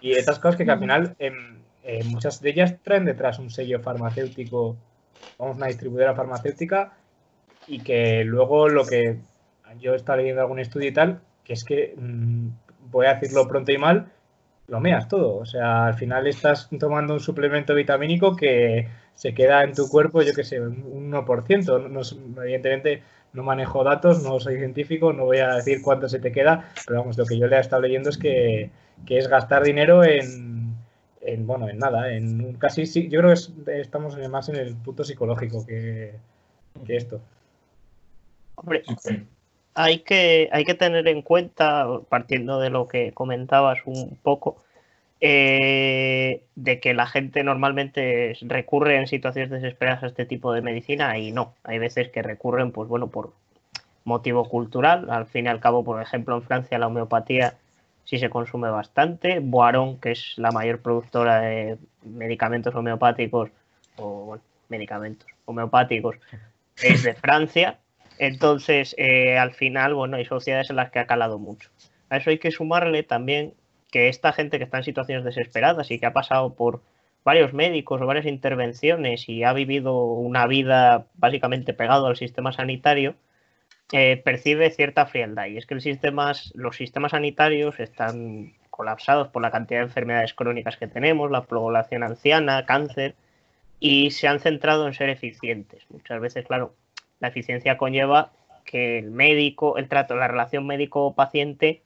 y 0.00 0.12
estas 0.12 0.38
cosas 0.38 0.56
que, 0.56 0.64
que 0.64 0.70
al 0.70 0.78
final 0.78 1.14
em, 1.18 1.60
eh, 1.82 2.02
muchas 2.04 2.40
de 2.40 2.50
ellas 2.50 2.74
traen 2.82 3.04
detrás 3.04 3.38
un 3.38 3.50
sello 3.50 3.80
farmacéutico, 3.80 4.76
vamos, 5.38 5.56
una 5.56 5.66
distribuidora 5.66 6.14
farmacéutica, 6.14 6.92
y 7.66 7.80
que 7.80 8.24
luego 8.24 8.68
lo 8.68 8.86
que 8.86 9.18
yo 9.78 9.92
he 9.92 9.96
estado 9.96 10.18
leyendo 10.18 10.40
algún 10.42 10.58
estudio 10.60 10.88
y 10.88 10.92
tal, 10.92 11.20
que 11.44 11.52
es 11.54 11.64
que 11.64 11.94
mm, 11.96 12.48
voy 12.90 13.06
a 13.06 13.14
decirlo 13.14 13.46
pronto 13.48 13.72
y 13.72 13.78
mal, 13.78 14.10
lo 14.68 14.80
meas 14.80 15.08
todo. 15.08 15.36
O 15.36 15.44
sea, 15.46 15.86
al 15.86 15.94
final 15.94 16.26
estás 16.26 16.68
tomando 16.78 17.14
un 17.14 17.20
suplemento 17.20 17.74
vitamínico 17.74 18.36
que 18.36 18.88
se 19.14 19.34
queda 19.34 19.64
en 19.64 19.74
tu 19.74 19.88
cuerpo, 19.88 20.22
yo 20.22 20.32
qué 20.34 20.44
sé, 20.44 20.60
un 20.60 20.84
1%. 21.14 21.78
No, 21.78 22.00
evidentemente 22.42 23.02
no 23.32 23.42
manejo 23.42 23.84
datos, 23.84 24.22
no 24.22 24.40
soy 24.40 24.56
científico, 24.58 25.12
no 25.12 25.24
voy 25.26 25.38
a 25.38 25.54
decir 25.56 25.82
cuánto 25.82 26.08
se 26.08 26.18
te 26.20 26.32
queda, 26.32 26.70
pero 26.86 27.00
vamos, 27.00 27.16
lo 27.18 27.24
que 27.26 27.38
yo 27.38 27.46
le 27.46 27.56
he 27.56 27.60
estado 27.60 27.82
leyendo 27.82 28.10
es 28.10 28.18
que, 28.18 28.70
que 29.06 29.18
es 29.18 29.28
gastar 29.28 29.62
dinero 29.62 30.02
en, 30.04 30.74
en, 31.20 31.46
bueno, 31.46 31.68
en 31.68 31.78
nada, 31.78 32.12
en 32.12 32.44
un- 32.44 32.54
casi, 32.54 32.86
sí, 32.86 33.08
yo 33.08 33.20
creo 33.20 33.30
que 33.30 33.34
es- 33.34 33.52
estamos 33.68 34.16
más 34.28 34.48
en 34.48 34.56
el 34.56 34.74
punto 34.76 35.04
psicológico 35.04 35.64
que, 35.66 36.14
que 36.86 36.96
esto. 36.96 37.20
Hombre. 38.56 38.82
Hay 39.82 40.00
que, 40.00 40.48
hay 40.52 40.64
que 40.64 40.74
tener 40.74 41.08
en 41.08 41.22
cuenta, 41.22 41.86
partiendo 42.08 42.60
de 42.60 42.70
lo 42.70 42.86
que 42.86 43.12
comentabas 43.12 43.78
un 43.86 44.18
poco, 44.22 44.62
eh, 45.20 46.42
de 46.54 46.80
que 46.80 46.94
la 46.94 47.06
gente 47.06 47.42
normalmente 47.44 48.36
recurre 48.42 48.96
en 48.96 49.06
situaciones 49.06 49.50
desesperadas 49.50 50.02
a 50.02 50.06
este 50.08 50.26
tipo 50.26 50.52
de 50.52 50.62
medicina 50.62 51.18
y 51.18 51.32
no. 51.32 51.54
Hay 51.64 51.78
veces 51.78 52.08
que 52.08 52.22
recurren, 52.22 52.72
pues 52.72 52.88
bueno, 52.88 53.08
por 53.08 53.32
motivo 54.04 54.48
cultural. 54.48 55.10
Al 55.10 55.26
fin 55.26 55.46
y 55.46 55.48
al 55.48 55.60
cabo, 55.60 55.84
por 55.84 56.02
ejemplo, 56.02 56.36
en 56.36 56.42
Francia 56.42 56.78
la 56.78 56.86
homeopatía 56.86 57.54
sí 58.04 58.18
se 58.18 58.30
consume 58.30 58.70
bastante. 58.70 59.40
Boiron, 59.40 59.98
que 59.98 60.12
es 60.12 60.34
la 60.36 60.52
mayor 60.52 60.80
productora 60.80 61.40
de 61.40 61.78
medicamentos 62.04 62.74
homeopáticos, 62.74 63.50
o 63.96 64.24
bueno, 64.26 64.42
medicamentos 64.68 65.28
homeopáticos, 65.46 66.16
es 66.76 67.02
de 67.02 67.14
Francia. 67.14 67.78
Entonces, 68.20 68.94
eh, 68.98 69.38
al 69.38 69.52
final, 69.54 69.94
bueno, 69.94 70.18
hay 70.18 70.26
sociedades 70.26 70.68
en 70.68 70.76
las 70.76 70.90
que 70.90 70.98
ha 70.98 71.06
calado 71.06 71.38
mucho. 71.38 71.70
A 72.10 72.18
eso 72.18 72.28
hay 72.28 72.38
que 72.38 72.50
sumarle 72.50 73.02
también 73.02 73.54
que 73.90 74.08
esta 74.08 74.34
gente 74.34 74.58
que 74.58 74.64
está 74.64 74.76
en 74.76 74.84
situaciones 74.84 75.24
desesperadas 75.24 75.90
y 75.90 75.98
que 75.98 76.04
ha 76.04 76.12
pasado 76.12 76.54
por 76.54 76.82
varios 77.24 77.54
médicos 77.54 77.98
o 78.02 78.06
varias 78.06 78.26
intervenciones 78.26 79.26
y 79.26 79.42
ha 79.42 79.54
vivido 79.54 80.04
una 80.04 80.46
vida 80.46 81.06
básicamente 81.14 81.72
pegado 81.72 82.08
al 82.08 82.16
sistema 82.18 82.52
sanitario, 82.52 83.14
eh, 83.90 84.20
percibe 84.22 84.70
cierta 84.70 85.06
frialdad. 85.06 85.46
Y 85.46 85.56
es 85.56 85.64
que 85.64 85.72
el 85.72 85.80
sistemas, 85.80 86.52
los 86.54 86.76
sistemas 86.76 87.12
sanitarios 87.12 87.80
están 87.80 88.52
colapsados 88.68 89.28
por 89.28 89.40
la 89.40 89.50
cantidad 89.50 89.80
de 89.80 89.86
enfermedades 89.86 90.34
crónicas 90.34 90.76
que 90.76 90.88
tenemos, 90.88 91.30
la 91.30 91.44
población 91.44 92.02
anciana, 92.02 92.66
cáncer, 92.66 93.14
y 93.80 94.10
se 94.10 94.28
han 94.28 94.40
centrado 94.40 94.86
en 94.86 94.92
ser 94.92 95.08
eficientes. 95.08 95.86
Muchas 95.88 96.20
veces, 96.20 96.46
claro, 96.46 96.74
la 97.20 97.28
eficiencia 97.28 97.76
conlleva 97.76 98.32
que 98.64 98.98
el 98.98 99.10
médico, 99.10 99.78
el 99.78 99.88
trato, 99.88 100.16
la 100.16 100.28
relación 100.28 100.66
médico-paciente 100.66 101.82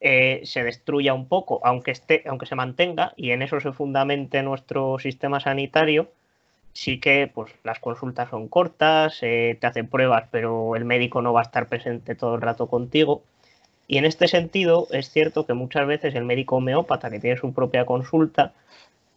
eh, 0.00 0.40
se 0.44 0.62
destruya 0.62 1.14
un 1.14 1.26
poco, 1.28 1.60
aunque 1.64 1.90
esté, 1.90 2.22
aunque 2.26 2.46
se 2.46 2.54
mantenga, 2.54 3.12
y 3.16 3.30
en 3.30 3.42
eso 3.42 3.60
se 3.60 3.72
fundamente 3.72 4.42
nuestro 4.42 4.98
sistema 4.98 5.40
sanitario, 5.40 6.10
sí 6.72 7.00
que 7.00 7.30
pues 7.32 7.52
las 7.64 7.78
consultas 7.80 8.28
son 8.30 8.48
cortas, 8.48 9.18
te 9.20 9.58
hacen 9.62 9.88
pruebas, 9.88 10.28
pero 10.30 10.76
el 10.76 10.84
médico 10.84 11.22
no 11.22 11.32
va 11.32 11.40
a 11.40 11.44
estar 11.44 11.68
presente 11.68 12.14
todo 12.14 12.34
el 12.34 12.42
rato 12.42 12.66
contigo. 12.66 13.22
Y 13.88 13.98
en 13.98 14.04
este 14.04 14.28
sentido, 14.28 14.88
es 14.90 15.10
cierto 15.10 15.46
que 15.46 15.54
muchas 15.54 15.86
veces 15.86 16.14
el 16.14 16.24
médico 16.24 16.56
homeópata, 16.56 17.10
que 17.10 17.20
tiene 17.20 17.36
su 17.38 17.52
propia 17.54 17.86
consulta, 17.86 18.52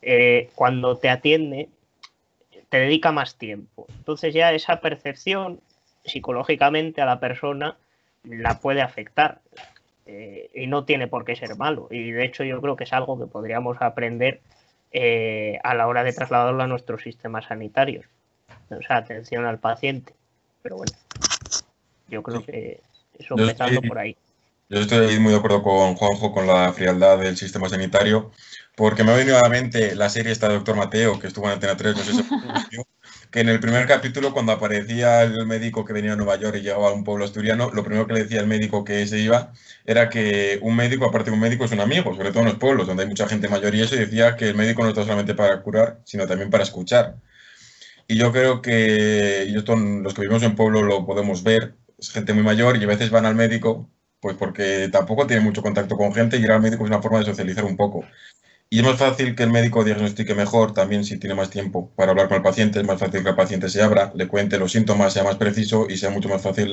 eh, 0.01 0.50
cuando 0.56 0.98
te 0.98 1.10
atiende, 1.10 1.70
te 2.70 2.80
dedica 2.80 3.12
más 3.12 3.36
tiempo. 3.36 3.88
Entonces 3.98 4.34
ya 4.34 4.54
esa 4.54 4.80
percepción 4.82 5.60
psicológicamente 6.06 7.02
a 7.02 7.06
la 7.06 7.20
persona 7.20 7.78
la 8.24 8.60
puede 8.60 8.82
afectar 8.82 9.42
eh, 10.06 10.50
y 10.54 10.68
no 10.68 10.86
tiene 10.86 11.08
por 11.08 11.26
qué 11.26 11.36
ser 11.36 11.56
malo. 11.58 11.88
Y 11.92 12.12
de 12.12 12.26
hecho 12.26 12.44
yo 12.44 12.62
creo 12.62 12.76
que 12.76 12.84
es 12.84 12.94
algo 12.94 13.20
que 13.20 13.26
podríamos 13.26 13.78
aprender 13.82 14.42
eh, 14.92 15.60
a 15.64 15.76
la 15.76 15.88
hora 15.88 16.04
de 16.04 16.14
trasladarlo 16.14 16.64
a 16.64 16.68
nuestros 16.68 17.04
sistemas 17.04 17.46
sanitarios. 17.46 18.06
O 18.70 18.82
sea, 18.82 18.98
atención 18.98 19.46
al 19.46 19.60
paciente. 19.60 20.14
Pero 20.62 20.78
bueno, 20.78 20.94
yo 22.08 22.24
creo 22.24 22.44
que 22.44 22.82
eso 23.18 23.36
empezando 23.38 23.82
por 23.82 23.98
ahí. 24.00 24.16
Yo 24.70 24.80
estoy 24.80 25.20
muy 25.20 25.32
de 25.32 25.40
acuerdo 25.40 25.64
con 25.64 25.96
Juanjo 25.96 26.32
con 26.32 26.46
la 26.46 26.72
frialdad 26.74 27.18
del 27.18 27.36
sistema 27.38 27.68
sanitario, 27.68 28.32
porque 28.76 29.04
me 29.04 29.12
ha 29.12 29.16
venido 29.16 29.40
a 29.40 29.42
la 29.42 29.50
mente 29.50 29.96
la 29.96 30.10
serie 30.10 30.32
esta 30.32 30.48
de 30.48 30.54
Doctor 30.56 30.76
Mateo, 30.76 31.20
que 31.20 31.26
estuvo 31.26 31.48
en 31.48 31.54
Antena 31.54 31.76
3, 31.76 31.96
no 31.98 32.04
sé 32.04 32.14
si 32.14 32.24
que 33.32 33.40
en 33.40 33.50
el 33.50 33.60
primer 33.60 33.88
capítulo, 33.88 34.32
cuando 34.32 34.52
aparecía 34.52 35.24
el 35.24 35.48
médico 35.48 35.86
que 35.86 35.94
venía 35.94 36.14
a 36.14 36.16
Nueva 36.16 36.36
York 36.36 36.58
y 36.58 36.62
llegaba 36.62 36.90
a 36.90 36.94
un 36.94 37.04
pueblo 37.04 37.26
asturiano, 37.26 37.72
lo 37.74 37.84
primero 37.84 38.06
que 38.06 38.14
le 38.14 38.24
decía 38.24 38.42
el 38.42 38.48
médico 38.48 38.84
que 38.84 39.08
se 39.08 39.18
iba 39.20 39.54
era 39.86 40.08
que 40.10 40.60
un 40.62 40.76
médico, 40.76 41.06
aparte 41.06 41.32
de 41.32 41.36
un 41.36 41.42
médico, 41.42 41.66
es 41.66 41.72
un 41.72 41.80
amigo, 41.80 42.16
sobre 42.16 42.30
todo 42.32 42.42
en 42.42 42.50
los 42.50 42.60
pueblos, 42.60 42.86
donde 42.86 43.04
hay 43.04 43.10
mucha 43.10 43.28
gente 43.28 43.48
mayor 43.48 43.74
y 43.74 43.82
eso, 43.82 43.96
y 43.96 44.00
decía 44.00 44.36
que 44.36 44.50
el 44.50 44.56
médico 44.56 44.84
no 44.84 44.90
está 44.90 45.02
solamente 45.02 45.34
para 45.34 45.62
curar, 45.64 46.00
sino 46.06 46.28
también 46.28 46.52
para 46.52 46.64
escuchar. 46.64 47.16
Y 48.08 48.18
yo 48.18 48.32
creo 48.32 48.62
que, 48.62 49.46
y 49.50 49.58
esto 49.58 49.76
los 49.76 50.14
que 50.14 50.22
vivimos 50.22 50.44
en 50.44 50.56
pueblo 50.56 50.84
lo 50.84 51.06
podemos 51.08 51.44
ver, 51.44 51.76
es 51.98 52.12
gente 52.12 52.34
muy 52.34 52.44
mayor 52.44 52.78
y 52.78 52.84
a 52.84 52.88
veces 52.88 53.10
van 53.10 53.26
al 53.26 53.36
médico, 53.36 53.90
pues 54.22 54.36
porque 54.38 54.90
tampoco 54.92 55.28
tiene 55.28 55.44
mucho 55.44 55.62
contacto 55.62 55.96
con 55.98 56.14
gente 56.14 56.38
y 56.38 56.44
ir 56.44 56.52
al 56.52 56.62
médico 56.62 56.84
es 56.84 56.90
una 56.90 57.02
forma 57.02 57.20
de 57.20 57.26
socializar 57.26 57.66
un 57.66 57.78
poco. 57.78 58.06
Y 58.72 58.80
es 58.80 58.86
más 58.86 58.98
fácil 58.98 59.36
que 59.36 59.44
el 59.44 59.50
médico 59.50 59.84
diagnostique 59.84 60.36
mejor 60.36 60.74
también 60.74 61.04
si 61.04 61.18
tiene 61.18 61.36
más 61.36 61.50
tiempo 61.50 61.90
para 61.96 62.12
hablar 62.12 62.28
con 62.28 62.38
el 62.38 62.44
paciente. 62.44 62.80
Es 62.80 62.86
más 62.86 63.00
fácil 63.00 63.24
que 63.24 63.30
el 63.30 63.36
paciente 63.36 63.68
se 63.70 63.82
abra, 63.82 64.12
le 64.14 64.28
cuente 64.28 64.60
los 64.60 64.72
síntomas, 64.72 65.14
sea 65.14 65.24
más 65.24 65.38
preciso 65.38 65.88
y 65.90 65.98
sea 65.98 66.12
mucho 66.12 66.30
más 66.30 66.42
fácil 66.44 66.72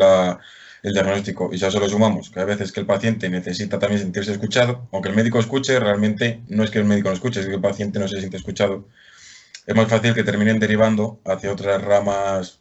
el 0.83 0.93
diagnóstico. 0.93 1.51
Y 1.53 1.59
si 1.59 1.65
a 1.65 1.69
eso 1.69 1.81
lo 1.81 1.89
sumamos, 1.89 2.31
que 2.31 2.41
a 2.41 2.45
veces 2.45 2.71
que 2.73 2.81
el 2.81 2.87
paciente 2.87 3.31
necesita 3.31 3.79
también 3.79 4.03
sentirse 4.03 4.33
escuchado, 4.33 4.89
aunque 4.93 5.09
el 5.09 5.17
médico 5.17 5.39
escuche, 5.39 5.81
realmente 5.81 6.43
no 6.49 6.65
es 6.65 6.71
que 6.71 6.81
el 6.81 6.85
médico 6.85 7.09
no 7.09 7.15
escuche, 7.15 7.41
es 7.41 7.47
que 7.47 7.55
el 7.55 7.61
paciente 7.63 7.99
no 7.99 8.09
se 8.09 8.19
siente 8.19 8.37
escuchado. 8.37 8.87
Es 9.67 9.75
más 9.75 9.89
fácil 9.89 10.15
que 10.15 10.23
terminen 10.23 10.61
derivando 10.61 11.21
hacia 11.25 11.51
otras 11.51 11.83
ramas 11.83 12.61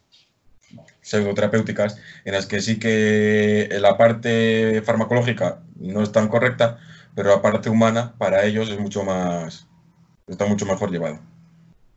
pseudoterapéuticas 1.06 2.00
en 2.24 2.34
las 2.34 2.46
que 2.46 2.60
sí 2.60 2.78
que 2.78 3.68
la 3.80 3.96
parte 3.96 4.82
farmacológica 4.82 5.60
no 5.76 6.02
es 6.02 6.10
tan 6.10 6.28
correcta, 6.28 6.78
pero 7.14 7.30
la 7.30 7.40
parte 7.40 7.70
humana 7.70 8.14
para 8.18 8.44
ellos 8.44 8.68
es 8.70 8.78
mucho 8.78 9.04
más, 9.04 9.68
está 10.26 10.46
mucho 10.46 10.66
mejor 10.66 10.90
llevado. 10.90 11.20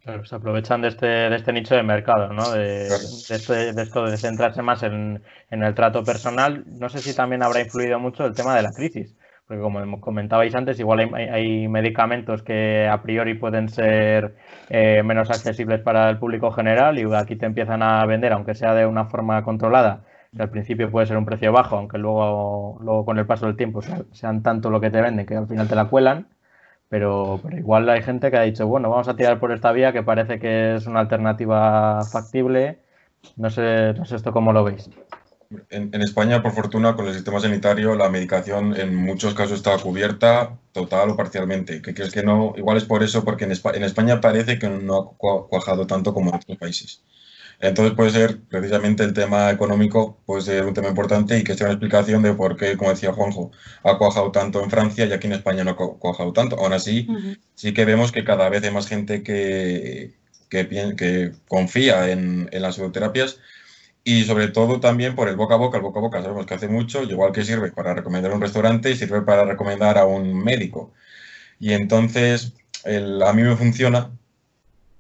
Claro, 0.04 0.26
se 0.26 0.36
aprovechan 0.36 0.82
de 0.82 0.90
este, 0.90 1.08
de 1.08 1.36
este 1.36 1.52
nicho 1.52 1.76
de 1.76 1.84
mercado, 1.84 2.32
¿no? 2.32 2.52
De, 2.52 2.88
este, 2.88 3.74
de, 3.74 3.82
esto 3.82 4.06
de 4.06 4.18
centrarse 4.18 4.62
más 4.62 4.84
en, 4.84 5.22
en, 5.50 5.64
el 5.64 5.76
trato 5.76 6.04
personal. 6.04 6.64
No 6.68 6.88
sé 6.90 7.00
si 7.00 7.14
también 7.14 7.44
habrá 7.44 7.62
influido 7.62 8.00
mucho 8.00 8.26
el 8.26 8.34
tema 8.34 8.56
de 8.56 8.62
la 8.62 8.72
crisis, 8.72 9.14
porque 9.50 9.64
como 9.64 10.00
comentabais 10.00 10.54
antes, 10.54 10.80
igual 10.80 11.10
hay, 11.16 11.68
medicamentos 11.68 12.44
que 12.44 12.88
a 12.88 13.02
priori 13.02 13.34
pueden 13.34 13.68
ser 13.68 14.36
eh, 14.70 15.02
menos 15.04 15.32
accesibles 15.32 15.82
para 15.82 16.08
el 16.12 16.20
público 16.20 16.52
general 16.52 17.00
y 17.00 17.16
aquí 17.16 17.36
te 17.36 17.48
empiezan 17.48 17.82
a 17.82 18.06
vender, 18.06 18.32
aunque 18.32 18.54
sea 18.54 18.76
de 18.76 18.86
una 18.86 19.06
forma 19.06 19.44
controlada, 19.44 20.04
que 20.36 20.44
al 20.44 20.52
principio 20.52 20.92
puede 20.92 21.08
ser 21.08 21.18
un 21.18 21.26
precio 21.26 21.52
bajo, 21.52 21.78
aunque 21.78 21.98
luego, 21.98 22.78
luego 22.80 23.06
con 23.06 23.18
el 23.18 23.26
paso 23.26 23.48
del 23.48 23.58
tiempo 23.58 23.82
sean 24.12 24.44
tanto 24.44 24.70
lo 24.70 24.80
que 24.80 24.92
te 24.92 25.02
venden 25.02 25.26
que 25.26 25.36
al 25.36 25.48
final 25.48 25.68
te 25.68 25.76
la 25.76 25.86
cuelan. 25.86 26.28
Pero, 26.88 27.40
pero, 27.42 27.58
igual 27.58 27.90
hay 27.90 28.04
gente 28.04 28.30
que 28.30 28.38
ha 28.38 28.42
dicho, 28.42 28.68
bueno, 28.68 28.92
vamos 28.92 29.08
a 29.08 29.16
tirar 29.16 29.40
por 29.40 29.52
esta 29.52 29.72
vía 29.72 29.94
que 29.94 30.04
parece 30.04 30.40
que 30.40 30.76
es 30.76 30.86
una 30.86 31.00
alternativa 31.00 32.02
factible. 32.04 32.80
No 33.36 33.50
sé, 33.50 33.94
no 33.96 34.06
sé 34.06 34.16
esto 34.16 34.32
cómo 34.32 34.54
lo 34.54 34.64
veis. 34.64 34.92
En, 35.72 35.90
en, 35.96 36.02
España, 36.04 36.44
por 36.44 36.52
fortuna, 36.52 36.96
con 36.96 37.08
el 37.08 37.14
sistema 37.16 37.40
sanitario, 37.40 37.96
la 37.96 38.08
medicación 38.10 38.80
en 38.80 38.96
muchos 38.96 39.34
casos 39.34 39.58
está 39.58 39.76
cubierta 39.80 40.60
total 40.74 41.10
o 41.10 41.18
parcialmente. 41.18 41.82
Que 41.82 41.96
crees 41.96 42.12
que 42.12 42.22
no? 42.22 42.54
Igual 42.56 42.78
es 42.78 42.86
por 42.86 43.02
eso, 43.02 43.24
porque 43.24 43.46
en, 43.46 43.54
en 43.54 43.84
España 43.84 44.22
parece 44.22 44.60
que 44.60 44.70
no 44.70 44.98
ha 45.00 45.18
cuajado 45.18 45.88
tanto 45.88 46.14
como 46.14 46.30
en 46.30 46.36
otros 46.36 46.58
países. 46.60 47.02
Entonces 47.60 47.96
puede 47.96 48.12
ser 48.12 48.40
precisamente 48.42 49.04
el 49.04 49.14
tema 49.14 49.50
económico, 49.50 50.20
puede 50.28 50.44
ser 50.44 50.66
un 50.66 50.76
tema 50.76 50.90
importante 50.90 51.40
y 51.40 51.44
que 51.44 51.56
sea 51.56 51.66
una 51.66 51.74
explicación 51.74 52.22
de 52.22 52.34
por 52.34 52.56
qué, 52.56 52.78
como 52.78 52.92
decía 52.92 53.12
Juanjo, 53.12 53.52
ha 53.84 53.98
cuajado 53.98 54.32
tanto 54.32 54.64
en 54.64 54.70
Francia 54.70 55.06
y 55.08 55.12
aquí 55.14 55.26
en 55.28 55.34
España 55.34 55.64
no 55.64 55.72
ha 55.72 55.76
cuajado 55.76 56.32
tanto. 56.32 56.58
Aún 56.58 56.74
así, 56.74 57.08
sí 57.56 57.74
que 57.74 57.86
vemos 57.86 58.12
que 58.12 58.24
cada 58.24 58.50
vez 58.50 58.64
hay 58.64 58.72
más 58.72 58.88
gente 58.88 59.24
que, 59.24 60.14
que, 60.48 60.68
que 60.96 61.32
confía 61.48 62.12
en, 62.12 62.50
en 62.52 62.62
las 62.62 62.76
pseudoterapias 62.76 63.40
y 64.04 64.24
sobre 64.24 64.50
todo 64.50 64.80
también 64.80 65.16
por 65.16 65.30
el 65.30 65.36
boca 65.36 65.56
a 65.56 65.58
boca. 65.58 65.78
El 65.78 65.84
boca 65.84 66.00
a 66.00 66.02
boca 66.04 66.22
sabemos 66.22 66.46
que 66.46 66.54
hace 66.56 66.68
mucho, 66.68 67.04
igual 67.04 67.32
que 67.32 67.44
sirve 67.44 67.72
para 67.72 67.94
recomendar 67.94 68.32
un 68.34 68.42
restaurante 68.42 68.92
y 68.92 68.96
sirve 68.96 69.22
para 69.22 69.46
recomendar 69.46 69.98
a 69.98 70.06
un 70.06 70.44
médico. 70.44 70.94
Y 71.60 71.74
entonces 71.74 72.54
el, 72.86 73.22
a 73.24 73.34
mí 73.34 73.44
me 73.44 73.56
funciona 73.56 74.12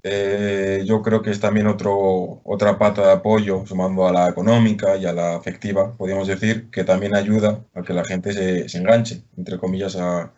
eh, 0.03 0.83
yo 0.85 1.01
creo 1.01 1.21
que 1.21 1.31
es 1.31 1.39
también 1.39 1.67
otro, 1.67 2.41
otra 2.43 2.77
pata 2.77 3.05
de 3.05 3.11
apoyo, 3.11 3.65
sumando 3.65 4.07
a 4.07 4.13
la 4.13 4.29
económica 4.29 4.95
y 4.95 5.05
a 5.05 5.13
la 5.13 5.35
afectiva, 5.35 5.91
podríamos 5.97 6.27
decir, 6.27 6.69
que 6.71 6.83
también 6.85 7.15
ayuda 7.15 7.65
a 7.73 7.81
que 7.83 7.93
la 7.93 8.05
gente 8.05 8.31
se, 8.31 8.69
se 8.69 8.77
enganche, 8.77 9.23
entre 9.37 9.57
comillas, 9.57 9.95
a, 9.97 10.31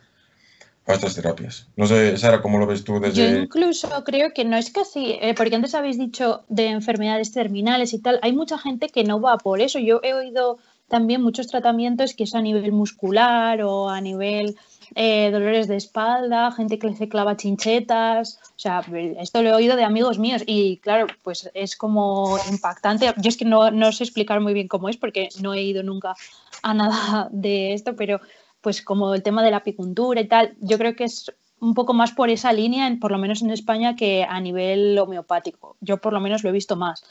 a, 0.87 0.93
estas 0.93 1.15
terapias. 1.15 1.67
No 1.75 1.87
sé, 1.87 2.17
Sara, 2.17 2.41
¿cómo 2.41 2.57
lo 2.57 2.67
ves 2.67 2.83
tú 2.83 2.99
desde...? 2.99 3.31
Yo 3.31 3.37
incluso 3.37 3.89
creo 4.03 4.33
que 4.33 4.45
no 4.45 4.57
es 4.57 4.71
casi, 4.71 5.17
eh, 5.21 5.33
porque 5.35 5.55
antes 5.55 5.75
habéis 5.75 5.97
dicho 5.97 6.43
de 6.49 6.67
enfermedades 6.67 7.31
terminales 7.31 7.93
y 7.93 7.99
tal, 7.99 8.19
hay 8.21 8.33
mucha 8.33 8.57
gente 8.57 8.89
que 8.89 9.03
no 9.03 9.21
va 9.21 9.37
por 9.37 9.61
eso. 9.61 9.79
Yo 9.79 9.99
he 10.03 10.13
oído 10.13 10.57
también 10.87 11.21
muchos 11.21 11.47
tratamientos 11.47 12.13
que 12.13 12.25
es 12.25 12.35
a 12.35 12.41
nivel 12.41 12.71
muscular 12.71 13.61
o 13.61 13.89
a 13.89 14.01
nivel 14.01 14.57
eh, 14.95 15.29
dolores 15.31 15.69
de 15.69 15.77
espalda, 15.77 16.51
gente 16.51 16.77
que 16.77 16.93
se 16.93 17.07
clava 17.07 17.37
chinchetas, 17.37 18.39
o 18.43 18.59
sea, 18.59 18.83
esto 19.19 19.41
lo 19.41 19.49
he 19.49 19.53
oído 19.53 19.77
de 19.77 19.85
amigos 19.85 20.19
míos 20.19 20.43
y 20.45 20.77
claro, 20.77 21.07
pues 21.23 21.49
es 21.53 21.77
como 21.77 22.37
impactante. 22.49 23.13
Yo 23.17 23.29
es 23.29 23.37
que 23.37 23.45
no, 23.45 23.71
no 23.71 23.93
sé 23.93 24.03
explicar 24.03 24.41
muy 24.41 24.53
bien 24.53 24.67
cómo 24.67 24.89
es 24.89 24.97
porque 24.97 25.29
no 25.41 25.53
he 25.53 25.61
ido 25.61 25.81
nunca 25.81 26.15
a 26.61 26.73
nada 26.73 27.29
de 27.31 27.73
esto, 27.73 27.95
pero 27.95 28.19
pues 28.61 28.81
como 28.81 29.13
el 29.13 29.23
tema 29.23 29.43
de 29.43 29.51
la 29.51 29.57
apicultura 29.57 30.21
y 30.21 30.27
tal, 30.27 30.55
yo 30.59 30.77
creo 30.77 30.95
que 30.95 31.05
es 31.05 31.31
un 31.59 31.73
poco 31.73 31.93
más 31.93 32.11
por 32.11 32.29
esa 32.29 32.53
línea, 32.53 32.97
por 32.99 33.11
lo 33.11 33.17
menos 33.17 33.41
en 33.41 33.51
España, 33.51 33.95
que 33.95 34.23
a 34.23 34.39
nivel 34.39 34.97
homeopático. 34.97 35.77
Yo 35.79 35.97
por 35.97 36.13
lo 36.13 36.19
menos 36.19 36.43
lo 36.43 36.49
he 36.49 36.53
visto 36.53 36.75
más. 36.75 37.03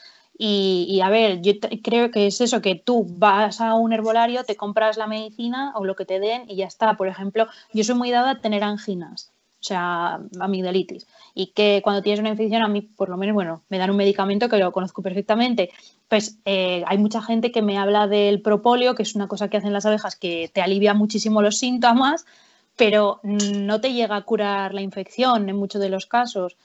Y, 0.42 1.00
a 1.04 1.11
ver, 1.11 1.42
yo 1.42 1.52
creo 1.83 2.11
que 2.11 2.26
es 2.26 2.40
eso, 2.40 2.62
que 2.62 2.75
tú 2.75 3.04
vas 3.07 3.61
a 3.61 3.75
un 3.75 3.92
herbolario, 3.92 4.42
te 4.45 4.57
compras 4.57 4.97
la 4.97 5.07
medicina 5.07 5.75
o 5.76 5.85
lo 5.85 5.95
que 5.97 6.07
te 6.07 6.19
den 6.19 6.45
y 6.49 6.57
ya 6.57 6.66
está. 6.66 6.97
Por 6.97 7.09
ejemplo, 7.09 7.47
yo 7.75 7.85
soy 7.85 7.95
muy 7.95 8.11
dada 8.11 8.30
a 8.30 8.40
tener 8.40 8.64
anginas, 8.64 9.33
o 9.61 9.62
sea, 9.62 10.21
amigdalitis. 10.40 11.07
Y 11.35 11.49
que 11.49 11.81
cuando 11.85 12.00
tienes 12.00 12.21
una 12.21 12.31
infección, 12.31 12.62
a 12.62 12.69
mí 12.69 12.81
por 12.81 13.11
lo 13.11 13.19
menos, 13.19 13.35
bueno, 13.35 13.62
me 13.69 13.76
dan 13.76 13.90
un 13.90 13.97
medicamento 13.97 14.49
que 14.49 14.57
lo 14.57 14.73
conozco 14.73 15.02
perfectamente. 15.02 15.71
Pues 16.09 16.38
eh, 16.47 16.83
hay 16.87 16.97
mucha 16.97 17.21
gente 17.21 17.52
que 17.52 17.61
me 17.61 17.76
habla 17.76 18.07
del 18.07 18.40
propóleo, 18.40 18.95
que 18.95 19.02
es 19.02 19.14
una 19.14 19.29
cosa 19.29 19.49
que 19.49 19.59
hacen 19.59 19.75
las 19.75 19.85
abejas 19.85 20.17
que 20.17 20.50
te 20.52 20.62
alivia 20.62 20.95
muchísimo 20.95 21.43
los 21.43 21.59
síntomas, 21.59 22.25
pero 22.76 23.21
no 23.23 23.81
te 23.83 23.93
llega 23.93 24.17
a 24.17 24.23
curar 24.23 24.73
la 24.73 24.81
infección 24.81 25.49
en 25.50 25.57
muchos 25.57 25.83
de 25.83 25.90
los 25.90 26.07
casos. 26.07 26.57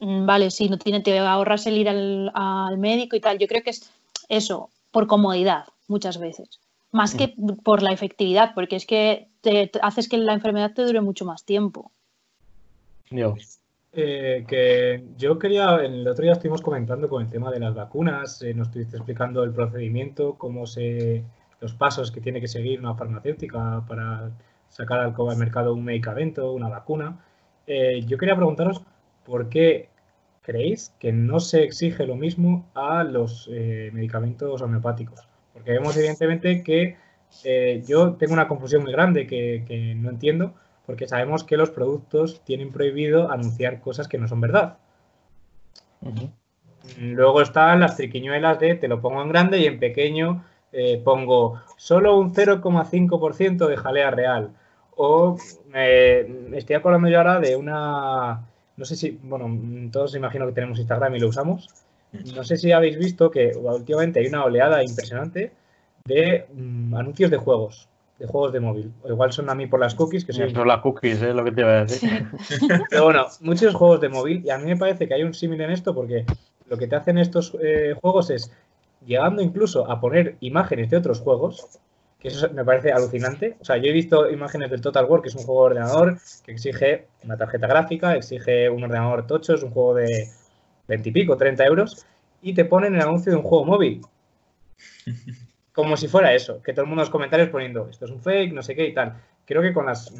Mm, 0.00 0.26
vale, 0.26 0.50
sí, 0.50 0.68
no 0.68 0.78
tiene, 0.78 1.00
te 1.00 1.16
ahorras 1.20 1.66
el 1.66 1.78
ir 1.78 1.88
al, 1.88 2.78
médico 2.78 3.14
y 3.14 3.20
tal. 3.20 3.38
Yo 3.38 3.46
creo 3.46 3.62
que 3.62 3.70
es 3.70 3.88
eso, 4.28 4.70
por 4.90 5.06
comodidad, 5.06 5.66
muchas 5.86 6.18
veces. 6.18 6.58
Más 6.90 7.14
que 7.14 7.34
mm. 7.36 7.62
por 7.62 7.82
la 7.82 7.92
efectividad, 7.92 8.54
porque 8.54 8.74
es 8.74 8.86
que 8.86 9.28
te, 9.40 9.70
haces 9.82 10.08
que 10.08 10.18
la 10.18 10.32
enfermedad 10.32 10.72
te 10.74 10.82
dure 10.82 11.00
mucho 11.00 11.24
más 11.24 11.44
tiempo. 11.44 11.92
Yo. 13.10 13.34
Eh, 13.92 14.44
que 14.46 15.04
yo 15.16 15.36
quería, 15.36 15.74
el 15.78 16.06
otro 16.06 16.22
día 16.22 16.34
estuvimos 16.34 16.62
comentando 16.62 17.08
con 17.08 17.22
el 17.24 17.28
tema 17.28 17.50
de 17.50 17.58
las 17.58 17.74
vacunas, 17.74 18.40
eh, 18.42 18.54
nos 18.54 18.68
estuviste 18.68 18.96
explicando 18.96 19.42
el 19.42 19.52
procedimiento, 19.52 20.36
cómo 20.38 20.64
se, 20.64 21.24
los 21.60 21.74
pasos 21.74 22.12
que 22.12 22.20
tiene 22.20 22.40
que 22.40 22.46
seguir 22.46 22.78
una 22.78 22.94
farmacéutica 22.94 23.84
para 23.88 24.30
sacar 24.68 25.00
al, 25.00 25.36
mercado 25.36 25.74
un 25.74 25.84
medicamento, 25.84 26.52
una 26.52 26.68
vacuna. 26.68 27.18
Eh, 27.66 28.04
yo 28.06 28.16
quería 28.16 28.36
preguntaros 28.36 28.80
¿por 29.26 29.48
qué 29.48 29.88
creéis 30.42 30.94
que 31.00 31.12
no 31.12 31.40
se 31.40 31.64
exige 31.64 32.06
lo 32.06 32.14
mismo 32.14 32.70
a 32.74 33.02
los 33.02 33.48
medicamentos 33.48 34.62
homeopáticos? 34.62 35.26
Porque 35.52 35.72
vemos 35.72 35.96
evidentemente 35.96 36.62
que 36.62 36.96
yo 37.86 38.12
tengo 38.14 38.32
una 38.34 38.48
confusión 38.48 38.82
muy 38.82 38.92
grande 38.92 39.26
que, 39.26 39.94
no 39.96 40.10
entiendo, 40.10 40.54
porque 40.90 41.06
sabemos 41.06 41.44
que 41.44 41.56
los 41.56 41.70
productos 41.70 42.42
tienen 42.44 42.72
prohibido 42.72 43.30
anunciar 43.30 43.80
cosas 43.80 44.08
que 44.08 44.18
no 44.18 44.26
son 44.26 44.40
verdad. 44.40 44.78
Luego 46.98 47.42
están 47.42 47.78
las 47.78 47.96
triquiñuelas 47.96 48.58
de 48.58 48.74
te 48.74 48.88
lo 48.88 49.00
pongo 49.00 49.22
en 49.22 49.28
grande 49.28 49.60
y 49.60 49.66
en 49.66 49.78
pequeño 49.78 50.44
eh, 50.72 51.00
pongo 51.04 51.60
solo 51.76 52.18
un 52.18 52.34
0,5% 52.34 53.68
de 53.68 53.76
jalea 53.76 54.10
real. 54.10 54.50
O 54.96 55.36
me 55.68 56.58
estoy 56.58 56.74
acordando 56.74 57.06
yo 57.06 57.18
ahora 57.18 57.38
de 57.38 57.54
una 57.54 58.40
no 58.76 58.84
sé 58.84 58.96
si, 58.96 59.16
bueno, 59.22 59.46
todos 59.92 60.16
imagino 60.16 60.44
que 60.46 60.52
tenemos 60.52 60.80
Instagram 60.80 61.14
y 61.14 61.20
lo 61.20 61.28
usamos. 61.28 61.68
No 62.34 62.42
sé 62.42 62.56
si 62.56 62.72
habéis 62.72 62.98
visto 62.98 63.30
que 63.30 63.52
últimamente 63.54 64.18
hay 64.18 64.26
una 64.26 64.44
oleada 64.44 64.82
impresionante 64.82 65.52
de 66.04 66.46
mm, 66.52 66.96
anuncios 66.96 67.30
de 67.30 67.36
juegos. 67.36 67.89
De 68.20 68.26
juegos 68.26 68.52
de 68.52 68.60
móvil. 68.60 68.92
O 69.02 69.08
igual 69.08 69.32
son 69.32 69.48
a 69.48 69.54
mí 69.54 69.66
por 69.66 69.80
las 69.80 69.94
cookies, 69.94 70.26
que 70.26 70.34
son 70.34 70.68
las 70.68 70.80
cookies, 70.80 71.22
es 71.22 71.34
lo 71.34 71.42
que 71.42 71.52
te 71.52 71.62
iba 71.62 71.70
a 71.70 71.84
decir. 71.84 72.28
Pero 72.90 73.04
bueno, 73.04 73.26
muchos 73.40 73.74
juegos 73.74 74.00
de 74.00 74.10
móvil, 74.10 74.42
y 74.44 74.50
a 74.50 74.58
mí 74.58 74.66
me 74.66 74.76
parece 74.76 75.08
que 75.08 75.14
hay 75.14 75.22
un 75.22 75.32
símil 75.32 75.62
en 75.62 75.70
esto 75.70 75.94
porque 75.94 76.26
lo 76.68 76.76
que 76.76 76.86
te 76.86 76.96
hacen 76.96 77.16
estos 77.16 77.56
eh, 77.62 77.94
juegos 77.98 78.28
es, 78.30 78.52
llegando 79.06 79.40
incluso 79.40 79.90
a 79.90 80.00
poner 80.00 80.36
imágenes 80.40 80.90
de 80.90 80.98
otros 80.98 81.20
juegos, 81.20 81.80
que 82.20 82.28
eso 82.28 82.50
me 82.52 82.62
parece 82.62 82.92
alucinante. 82.92 83.56
O 83.58 83.64
sea, 83.64 83.78
yo 83.78 83.86
he 83.86 83.92
visto 83.92 84.30
imágenes 84.30 84.70
del 84.70 84.82
Total 84.82 85.06
War, 85.06 85.22
que 85.22 85.28
es 85.28 85.34
un 85.34 85.44
juego 85.44 85.62
de 85.62 85.66
ordenador 85.78 86.18
que 86.44 86.52
exige 86.52 87.06
una 87.24 87.38
tarjeta 87.38 87.66
gráfica, 87.66 88.14
exige 88.14 88.68
un 88.68 88.84
ordenador 88.84 89.26
tocho, 89.26 89.54
es 89.54 89.62
un 89.62 89.70
juego 89.70 89.94
de 89.94 90.28
20 90.88 91.08
y 91.08 91.12
pico, 91.12 91.38
30 91.38 91.64
euros, 91.64 92.04
y 92.42 92.52
te 92.52 92.66
ponen 92.66 92.94
el 92.94 93.00
anuncio 93.00 93.32
de 93.32 93.38
un 93.38 93.44
juego 93.44 93.64
móvil. 93.64 94.02
Como 95.72 95.96
si 95.96 96.08
fuera 96.08 96.34
eso, 96.34 96.62
que 96.62 96.72
todo 96.72 96.82
el 96.82 96.88
mundo 96.88 97.02
en 97.02 97.06
los 97.06 97.10
comentarios 97.10 97.48
poniendo 97.48 97.88
esto 97.88 98.04
es 98.04 98.10
un 98.10 98.20
fake, 98.20 98.52
no 98.52 98.62
sé 98.62 98.74
qué 98.74 98.86
y 98.86 98.94
tal. 98.94 99.14
Creo 99.44 99.62
que 99.62 99.72
con 99.72 99.86
los 99.86 100.12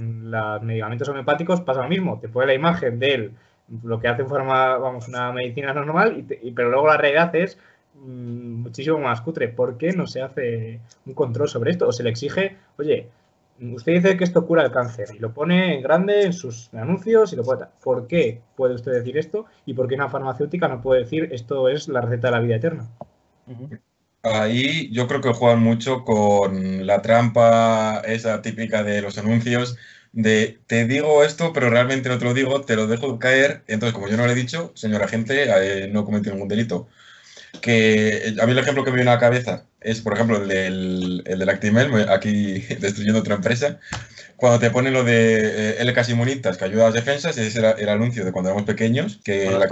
medicamentos 0.63 1.09
homeopáticos 1.09 1.61
pasa 1.61 1.83
lo 1.83 1.89
mismo. 1.89 2.19
Te 2.21 2.29
pone 2.29 2.47
la 2.47 2.55
imagen 2.55 2.99
de 2.99 3.31
lo 3.85 4.01
que 4.01 4.09
hace 4.09 4.23
en 4.23 4.29
forma, 4.29 4.77
vamos, 4.79 5.09
una 5.09 5.33
medicina 5.33 5.73
normal, 5.73 6.25
y 6.43 6.51
pero 6.53 6.71
luego 6.71 6.89
la 6.89 6.97
realidad 6.97 7.35
es 7.37 7.59
Mm, 7.95 8.63
muchísimo 8.63 8.99
más 8.99 9.21
cutre. 9.21 9.49
¿Por 9.49 9.77
qué 9.77 9.93
no 9.93 10.07
se 10.07 10.23
hace 10.23 10.81
un 11.07 11.15
control 11.15 11.49
sobre 11.49 11.71
esto? 11.73 11.89
O 11.89 11.93
se 11.93 12.03
le 12.03 12.11
exige, 12.11 12.57
oye, 12.79 13.09
usted 13.61 13.93
dice 13.93 14.17
que 14.17 14.25
esto 14.25 14.47
cura 14.47 14.65
el 14.65 14.73
cáncer 14.73 15.09
y 15.15 15.19
lo 15.19 15.33
pone 15.33 15.75
en 15.75 15.83
grande 15.83 16.23
en 16.23 16.33
sus 16.33 16.73
anuncios 16.75 17.33
y 17.33 17.37
lo 17.37 17.43
puede. 17.45 17.67
¿Por 17.83 18.07
qué 18.07 18.41
puede 18.57 18.75
usted 18.75 18.93
decir 18.93 19.19
esto? 19.19 19.47
¿Y 19.67 19.75
por 19.75 19.89
qué 19.89 19.97
una 19.97 20.09
farmacéutica 20.09 20.69
no 20.69 20.81
puede 20.81 21.03
decir 21.03 21.29
esto 21.33 21.69
es 21.69 21.89
la 21.89 22.01
receta 22.01 22.29
de 22.29 22.33
la 22.33 22.41
vida 22.41 22.57
eterna? 22.57 22.89
Ahí 24.23 24.91
yo 24.93 25.07
creo 25.09 25.23
que 25.23 25.33
juegan 25.33 25.61
mucho 25.63 26.05
con 26.05 26.87
la 26.87 27.01
trampa 27.01 28.03
esa 28.05 28.43
típica 28.43 28.83
de 28.83 29.01
los 29.01 29.17
anuncios 29.17 29.79
de 30.13 30.61
te 30.67 30.87
digo 30.87 31.25
esto, 31.25 31.53
pero 31.55 31.71
realmente 31.71 32.09
no 32.11 32.19
te 32.19 32.25
lo 32.27 32.35
digo, 32.35 32.61
te 32.63 32.77
lo 32.77 32.87
dejo 32.87 33.19
caer. 33.19 33.65
Entonces, 33.67 33.95
como 33.95 34.09
yo 34.09 34.17
no 34.19 34.27
lo 34.27 34.33
he 34.33 34.35
dicho, 34.35 34.73
señora 34.75 35.09
gente, 35.09 35.45
eh, 35.85 35.89
no 35.89 36.05
cometido 36.05 36.35
ningún 36.35 36.49
delito 36.49 36.89
que 37.61 38.35
a 38.41 38.47
mí 38.47 38.53
el 38.53 38.59
ejemplo 38.59 38.85
que 38.85 38.91
me 38.91 38.97
viene 38.97 39.11
a 39.11 39.15
la 39.15 39.21
cabeza 39.21 39.65
es, 39.81 40.01
por 40.01 40.15
ejemplo, 40.15 40.37
el 40.37 40.49
del, 40.49 41.23
el 41.27 41.39
del 41.39 41.49
Actimel, 41.49 42.09
aquí 42.09 42.59
destruyendo 42.81 43.21
otra 43.21 43.35
empresa, 43.37 43.79
cuando 44.37 44.59
te 44.59 44.71
ponen 44.71 44.95
lo 44.95 45.05
de 45.05 45.79
eh, 45.81 45.85
LK 45.85 46.09
Inmunitas, 46.09 46.57
que 46.57 46.65
ayuda 46.65 46.85
a 46.85 46.87
las 46.87 46.95
defensas, 46.95 47.37
ese 47.37 47.59
era 47.59 47.73
el 47.73 47.89
anuncio 47.91 48.25
de 48.25 48.33
cuando 48.33 48.51
éramos 48.51 48.67
pequeños, 48.67 49.21
que 49.23 49.47
el, 49.47 49.63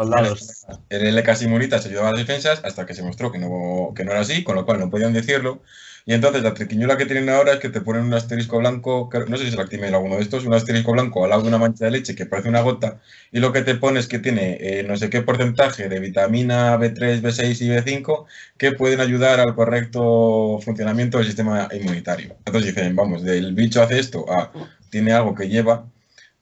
el 0.90 1.16
LK 1.16 1.42
Inmunitas 1.42 1.86
ayudaba 1.86 2.10
a 2.10 2.12
las 2.12 2.20
defensas 2.20 2.60
hasta 2.64 2.84
que 2.84 2.94
se 2.94 3.02
mostró 3.02 3.32
que 3.32 3.38
no, 3.38 3.92
que 3.96 4.04
no 4.04 4.12
era 4.12 4.20
así, 4.20 4.44
con 4.44 4.56
lo 4.56 4.66
cual 4.66 4.78
no 4.78 4.90
podían 4.90 5.14
decirlo. 5.14 5.62
Y 6.08 6.14
entonces 6.14 6.42
la 6.42 6.54
triquiñola 6.54 6.96
que 6.96 7.04
tienen 7.04 7.28
ahora 7.28 7.52
es 7.52 7.58
que 7.58 7.68
te 7.68 7.82
ponen 7.82 8.04
un 8.04 8.14
asterisco 8.14 8.56
blanco, 8.56 9.10
no 9.28 9.36
sé 9.36 9.44
si 9.44 9.50
se 9.50 9.56
lo 9.58 9.94
alguno 9.94 10.16
de 10.16 10.22
estos, 10.22 10.46
un 10.46 10.54
asterisco 10.54 10.92
blanco 10.92 11.22
al 11.22 11.28
lado 11.28 11.42
de 11.42 11.48
una 11.48 11.58
mancha 11.58 11.84
de 11.84 11.90
leche 11.90 12.14
que 12.14 12.24
parece 12.24 12.48
una 12.48 12.62
gota, 12.62 12.98
y 13.30 13.40
lo 13.40 13.52
que 13.52 13.60
te 13.60 13.74
pone 13.74 14.00
es 14.00 14.08
que 14.08 14.18
tiene 14.18 14.56
eh, 14.58 14.84
no 14.84 14.96
sé 14.96 15.10
qué 15.10 15.20
porcentaje 15.20 15.90
de 15.90 16.00
vitamina 16.00 16.78
B3, 16.78 17.20
B6 17.20 17.60
y 17.60 17.68
B5 17.68 18.24
que 18.56 18.72
pueden 18.72 19.00
ayudar 19.00 19.38
al 19.38 19.54
correcto 19.54 20.58
funcionamiento 20.64 21.18
del 21.18 21.26
sistema 21.26 21.68
inmunitario. 21.72 22.36
Entonces 22.38 22.74
dicen, 22.74 22.96
vamos, 22.96 23.22
del 23.22 23.52
bicho 23.52 23.82
hace 23.82 23.98
esto, 23.98 24.24
ah, 24.30 24.50
tiene 24.88 25.12
algo 25.12 25.34
que 25.34 25.50
lleva, 25.50 25.84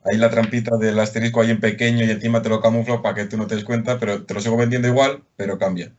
ahí 0.05 0.17
la 0.17 0.31
trampita 0.31 0.77
del 0.77 0.97
asterisco 1.01 1.41
ahí 1.41 1.51
en 1.51 1.59
pequeño 1.59 2.05
y 2.05 2.11
encima 2.13 2.41
te 2.41 2.51
lo 2.51 2.61
camuflo 2.61 3.03
para 3.03 3.17
que 3.17 3.25
tú 3.25 3.37
no 3.37 3.49
te 3.49 3.57
des 3.57 3.65
cuenta, 3.65 3.99
pero 3.99 4.25
te 4.25 4.33
lo 4.33 4.41
sigo 4.41 4.57
vendiendo 4.57 4.87
igual, 4.87 5.25
pero 5.37 5.59
cambia. 5.59 5.91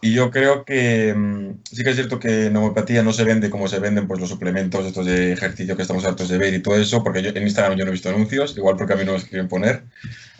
Y 0.00 0.12
yo 0.12 0.30
creo 0.30 0.64
que 0.64 1.12
mm, 1.14 1.60
sí 1.64 1.82
que 1.82 1.90
es 1.90 1.96
cierto 1.96 2.18
que 2.18 2.46
en 2.46 2.56
homeopatía 2.56 3.02
no 3.02 3.12
se 3.12 3.24
vende 3.24 3.50
como 3.50 3.68
se 3.68 3.80
venden 3.80 4.06
pues, 4.06 4.20
los 4.20 4.28
suplementos 4.28 4.86
estos 4.86 5.06
de 5.06 5.32
ejercicio 5.32 5.76
que 5.76 5.82
estamos 5.82 6.04
hartos 6.04 6.28
de 6.28 6.38
ver 6.38 6.54
y 6.54 6.62
todo 6.62 6.76
eso, 6.76 7.02
porque 7.02 7.22
yo, 7.22 7.30
en 7.30 7.42
Instagram 7.42 7.76
yo 7.76 7.84
no 7.84 7.90
he 7.90 7.92
visto 7.92 8.08
anuncios, 8.08 8.56
igual 8.56 8.76
porque 8.76 8.92
a 8.92 8.96
mí 8.96 9.04
no 9.04 9.12
los 9.12 9.24
quieren 9.24 9.48
poner, 9.48 9.84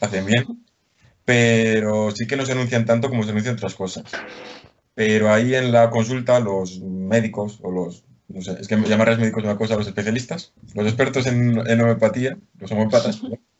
hacen 0.01 0.27
bien, 0.27 0.65
pero 1.25 2.11
sí 2.13 2.27
que 2.27 2.37
no 2.37 2.47
se 2.47 2.53
anuncian 2.53 2.85
tanto 2.85 3.09
como 3.09 3.25
se 3.25 3.31
anuncian 3.31 3.57
otras 3.57 3.75
cosas. 3.75 4.05
Pero 4.95 5.33
ahí 5.33 5.55
en 5.55 5.73
la 5.73 5.91
consulta 5.91 6.41
los 6.41 6.81
médicos 6.81 7.59
o 7.63 7.71
los, 7.71 8.05
no 8.29 8.43
sé, 8.43 8.57
es 8.61 8.69
que 8.69 8.77
llamarles 8.77 9.19
médicos 9.19 9.45
una 9.45 9.57
cosa, 9.57 9.77
los 9.77 9.87
especialistas, 9.87 10.53
los 10.75 10.87
expertos 10.87 11.27
en 11.27 11.59
homeopatía, 11.59 12.39
los 12.59 12.71
homeopatas, 12.73 13.21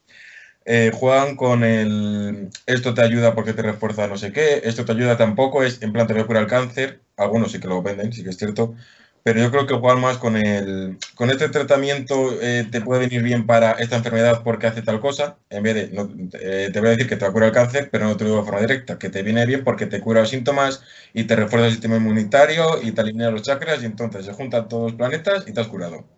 eh, 0.71 0.93
juegan 0.95 1.35
con 1.37 1.65
el 1.65 2.51
esto 2.67 2.93
te 2.93 3.01
ayuda 3.01 3.35
porque 3.35 3.55
te 3.55 3.63
refuerza 3.63 4.07
no 4.07 4.19
sé 4.19 4.33
qué, 4.33 4.61
esto 4.65 4.85
te 4.85 4.93
ayuda 4.93 5.17
tampoco, 5.17 5.63
es 5.63 5.81
en 5.83 5.93
plan 5.95 6.07
te 6.07 6.27
cura 6.27 6.41
el 6.41 6.47
cáncer, 6.47 7.01
algunos 7.17 7.53
sí 7.53 7.59
que 7.61 7.69
lo 7.69 7.83
venden, 7.83 8.13
sí 8.13 8.23
que 8.23 8.29
es 8.31 8.37
cierto, 8.37 8.75
pero 9.23 9.41
yo 9.41 9.51
creo 9.51 9.67
que 9.67 9.75
juegan 9.75 10.03
más 10.03 10.19
con 10.19 10.37
el 10.37 10.99
con 11.15 11.31
este 11.31 11.49
tratamiento 11.49 12.39
eh, 12.43 12.67
te 12.71 12.83
puede 12.83 13.01
venir 13.01 13.23
bien 13.23 13.47
para 13.47 13.73
esta 13.73 13.97
enfermedad 13.97 14.43
porque 14.45 14.67
hace 14.67 14.83
tal 14.83 15.01
cosa, 15.01 15.39
en 15.49 15.63
vez 15.63 15.75
de 15.75 15.89
no, 15.89 16.11
eh, 16.35 16.69
te 16.71 16.81
voy 16.81 16.89
a 16.89 16.93
decir 16.93 17.09
que 17.09 17.17
te 17.17 17.25
va 17.25 17.31
a 17.31 17.33
curar 17.33 17.49
el 17.49 17.55
cáncer, 17.55 17.89
pero 17.91 18.05
no 18.05 18.19
te 18.19 18.25
lo 18.25 18.31
digo 18.31 18.43
de 18.43 18.47
forma 18.47 18.61
directa, 18.61 18.99
que 18.99 19.09
te 19.09 19.23
viene 19.23 19.47
bien 19.47 19.65
porque 19.65 19.87
te 19.87 20.01
cura 20.01 20.21
los 20.21 20.29
síntomas 20.31 20.83
y 21.15 21.25
te 21.25 21.35
refuerza 21.35 21.67
el 21.67 21.73
sistema 21.73 21.97
inmunitario 21.97 22.83
y 22.83 22.93
te 22.93 23.01
alinea 23.01 23.31
los 23.31 23.43
chakras 23.43 23.83
y 23.83 23.87
entonces 23.87 24.27
se 24.27 24.35
juntan 24.35 24.69
todos 24.69 24.91
los 24.91 24.95
planetas 24.99 25.49
y 25.49 25.53
te 25.55 25.61
has 25.63 25.69
curado 25.69 26.18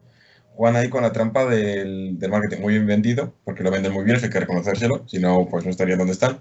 juegan 0.60 0.76
ahí 0.76 0.90
con 0.90 1.02
la 1.02 1.10
trampa 1.10 1.46
del, 1.46 2.18
marketing 2.28 2.60
muy 2.60 2.74
bien 2.74 2.86
vendido, 2.86 3.32
porque 3.44 3.62
lo 3.62 3.70
venden 3.70 3.94
muy 3.94 4.04
bien, 4.04 4.18
hay 4.22 4.28
que 4.28 4.40
reconocérselo, 4.40 5.08
si 5.08 5.18
no, 5.18 5.48
pues 5.50 5.64
no 5.64 5.70
estarían 5.70 5.96
donde 5.96 6.12
están. 6.12 6.40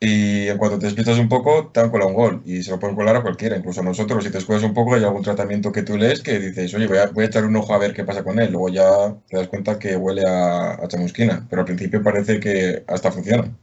Y 0.00 0.48
en 0.48 0.56
cuanto 0.56 0.78
te 0.78 0.86
explicas 0.86 1.18
un 1.18 1.28
poco, 1.28 1.70
te 1.74 1.80
han 1.80 1.90
colado 1.90 2.08
un 2.08 2.16
gol 2.16 2.42
y 2.46 2.62
se 2.62 2.70
lo 2.70 2.80
pueden 2.80 2.96
colar 2.96 3.16
a 3.16 3.22
cualquiera, 3.22 3.56
incluso 3.56 3.82
a 3.82 3.84
nosotros. 3.84 4.24
Si 4.24 4.30
te 4.30 4.38
escuchas 4.38 4.62
un 4.62 4.72
poco, 4.72 4.94
hay 4.94 5.04
algún 5.04 5.22
tratamiento 5.22 5.72
que 5.72 5.82
tú 5.82 5.98
lees 5.98 6.22
que 6.22 6.38
dices, 6.38 6.72
oye, 6.72 6.86
voy 6.86 6.98
a, 6.98 7.06
voy 7.08 7.24
a 7.24 7.26
echar 7.26 7.44
un 7.44 7.56
ojo 7.56 7.74
a 7.74 7.78
ver 7.78 7.92
qué 7.92 8.02
pasa 8.04 8.24
con 8.24 8.40
él. 8.40 8.50
Luego 8.50 8.70
ya 8.70 9.14
te 9.28 9.36
das 9.36 9.48
cuenta 9.48 9.78
que 9.78 9.94
huele 9.96 10.22
a 10.26 10.78
chamusquina, 10.88 11.46
pero 11.50 11.60
al 11.62 11.66
principio 11.66 12.02
parece 12.02 12.40
que 12.40 12.82
hasta 12.88 13.12
funciona. 13.12 13.54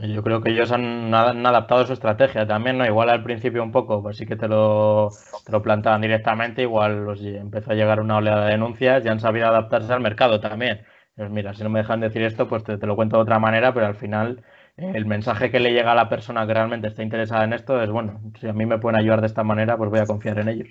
Yo 0.00 0.22
creo 0.22 0.40
que 0.40 0.50
ellos 0.50 0.72
han, 0.72 1.14
adaptado 1.14 1.86
su 1.86 1.92
estrategia 1.92 2.46
también, 2.46 2.78
¿no? 2.78 2.86
Igual 2.86 3.10
al 3.10 3.22
principio 3.22 3.62
un 3.62 3.72
poco, 3.72 4.02
pues 4.02 4.16
sí 4.16 4.24
que 4.24 4.36
te 4.36 4.48
lo, 4.48 5.10
te 5.44 5.52
lo 5.52 5.60
plantaban 5.60 6.00
directamente, 6.00 6.62
igual 6.62 7.04
los, 7.04 7.22
empezó 7.22 7.72
a 7.72 7.74
llegar 7.74 8.00
una 8.00 8.16
oleada 8.16 8.46
de 8.46 8.52
denuncias 8.52 9.04
y 9.04 9.08
han 9.08 9.20
sabido 9.20 9.48
adaptarse 9.48 9.92
al 9.92 10.00
mercado 10.00 10.40
también. 10.40 10.80
Pues 11.14 11.30
mira, 11.30 11.52
si 11.52 11.62
no 11.62 11.68
me 11.68 11.80
dejan 11.80 12.00
decir 12.00 12.22
esto, 12.22 12.48
pues 12.48 12.64
te, 12.64 12.78
lo 12.86 12.96
cuento 12.96 13.16
de 13.16 13.22
otra 13.22 13.38
manera, 13.38 13.74
pero 13.74 13.84
al 13.84 13.94
final 13.94 14.42
eh, 14.78 14.92
el 14.94 15.04
mensaje 15.04 15.50
que 15.50 15.60
le 15.60 15.74
llega 15.74 15.92
a 15.92 15.94
la 15.94 16.08
persona 16.08 16.46
que 16.46 16.54
realmente 16.54 16.88
está 16.88 17.02
interesada 17.02 17.44
en 17.44 17.52
esto 17.52 17.82
es, 17.82 17.90
bueno, 17.90 18.18
si 18.40 18.48
a 18.48 18.54
mí 18.54 18.64
me 18.64 18.78
pueden 18.78 18.98
ayudar 18.98 19.20
de 19.20 19.26
esta 19.26 19.44
manera, 19.44 19.76
pues 19.76 19.90
voy 19.90 20.00
a 20.00 20.06
confiar 20.06 20.38
en 20.38 20.48
ellos. 20.48 20.68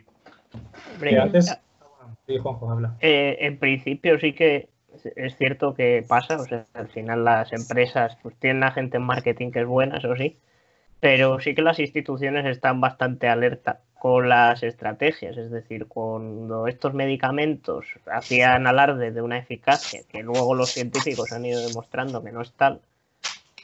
Eh, 3.02 3.38
en 3.42 3.60
principio 3.60 4.18
sí 4.18 4.34
que 4.34 4.71
es 5.16 5.38
cierto 5.38 5.74
que 5.74 6.04
pasa, 6.08 6.38
o 6.38 6.46
sea, 6.46 6.66
al 6.74 6.90
final 6.90 7.24
las 7.24 7.54
empresas 7.54 8.18
pues, 8.22 8.36
tienen 8.38 8.64
a 8.64 8.72
gente 8.72 8.98
en 8.98 9.04
marketing 9.04 9.52
que 9.52 9.62
es 9.62 9.68
buena, 9.68 9.98
eso 9.98 10.16
sí, 10.16 10.38
pero 11.00 11.40
sí 11.40 11.56
que 11.56 11.62
las 11.62 11.80
instituciones 11.80 12.46
están 12.46 12.80
bastante 12.82 13.28
alerta 13.28 13.82
con 14.00 14.30
las 14.30 14.64
estrategias, 14.64 15.38
es 15.38 15.52
decir, 15.52 15.88
cuando 15.88 16.68
estos 16.68 16.94
medicamentos 16.94 17.86
hacían 18.12 18.68
alarde 18.68 19.12
de 19.12 19.22
una 19.22 19.38
eficacia 19.38 20.02
que 20.10 20.24
luego 20.24 20.56
los 20.56 20.70
científicos 20.70 21.32
han 21.32 21.46
ido 21.46 21.66
demostrando 21.68 22.24
que 22.24 22.32
no 22.32 22.42
es 22.42 22.52
tal, 22.54 22.82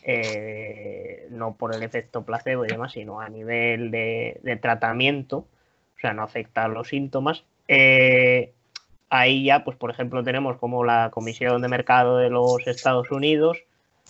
eh, 0.04 1.28
no 1.32 1.56
por 1.56 1.76
el 1.76 1.84
efecto 1.84 2.24
placebo 2.24 2.66
y 2.66 2.70
demás, 2.70 2.94
sino 2.94 3.20
a 3.20 3.30
nivel 3.30 3.92
de, 3.92 4.40
de 4.44 4.56
tratamiento, 4.58 5.38
o 5.38 6.00
sea, 6.00 6.14
no 6.14 6.24
afecta 6.24 6.66
a 6.66 6.68
los 6.68 6.88
síntomas, 6.88 7.44
eh, 7.68 8.54
ahí 9.10 9.46
ya, 9.46 9.64
pues 9.64 9.78
por 9.78 9.92
ejemplo, 9.92 10.24
tenemos 10.24 10.58
como 10.58 10.84
la 10.84 11.10
Comisión 11.12 11.62
de 11.62 11.68
Mercado 11.68 12.18
de 12.18 12.30
los 12.30 12.66
Estados 12.68 13.12
Unidos 13.12 13.58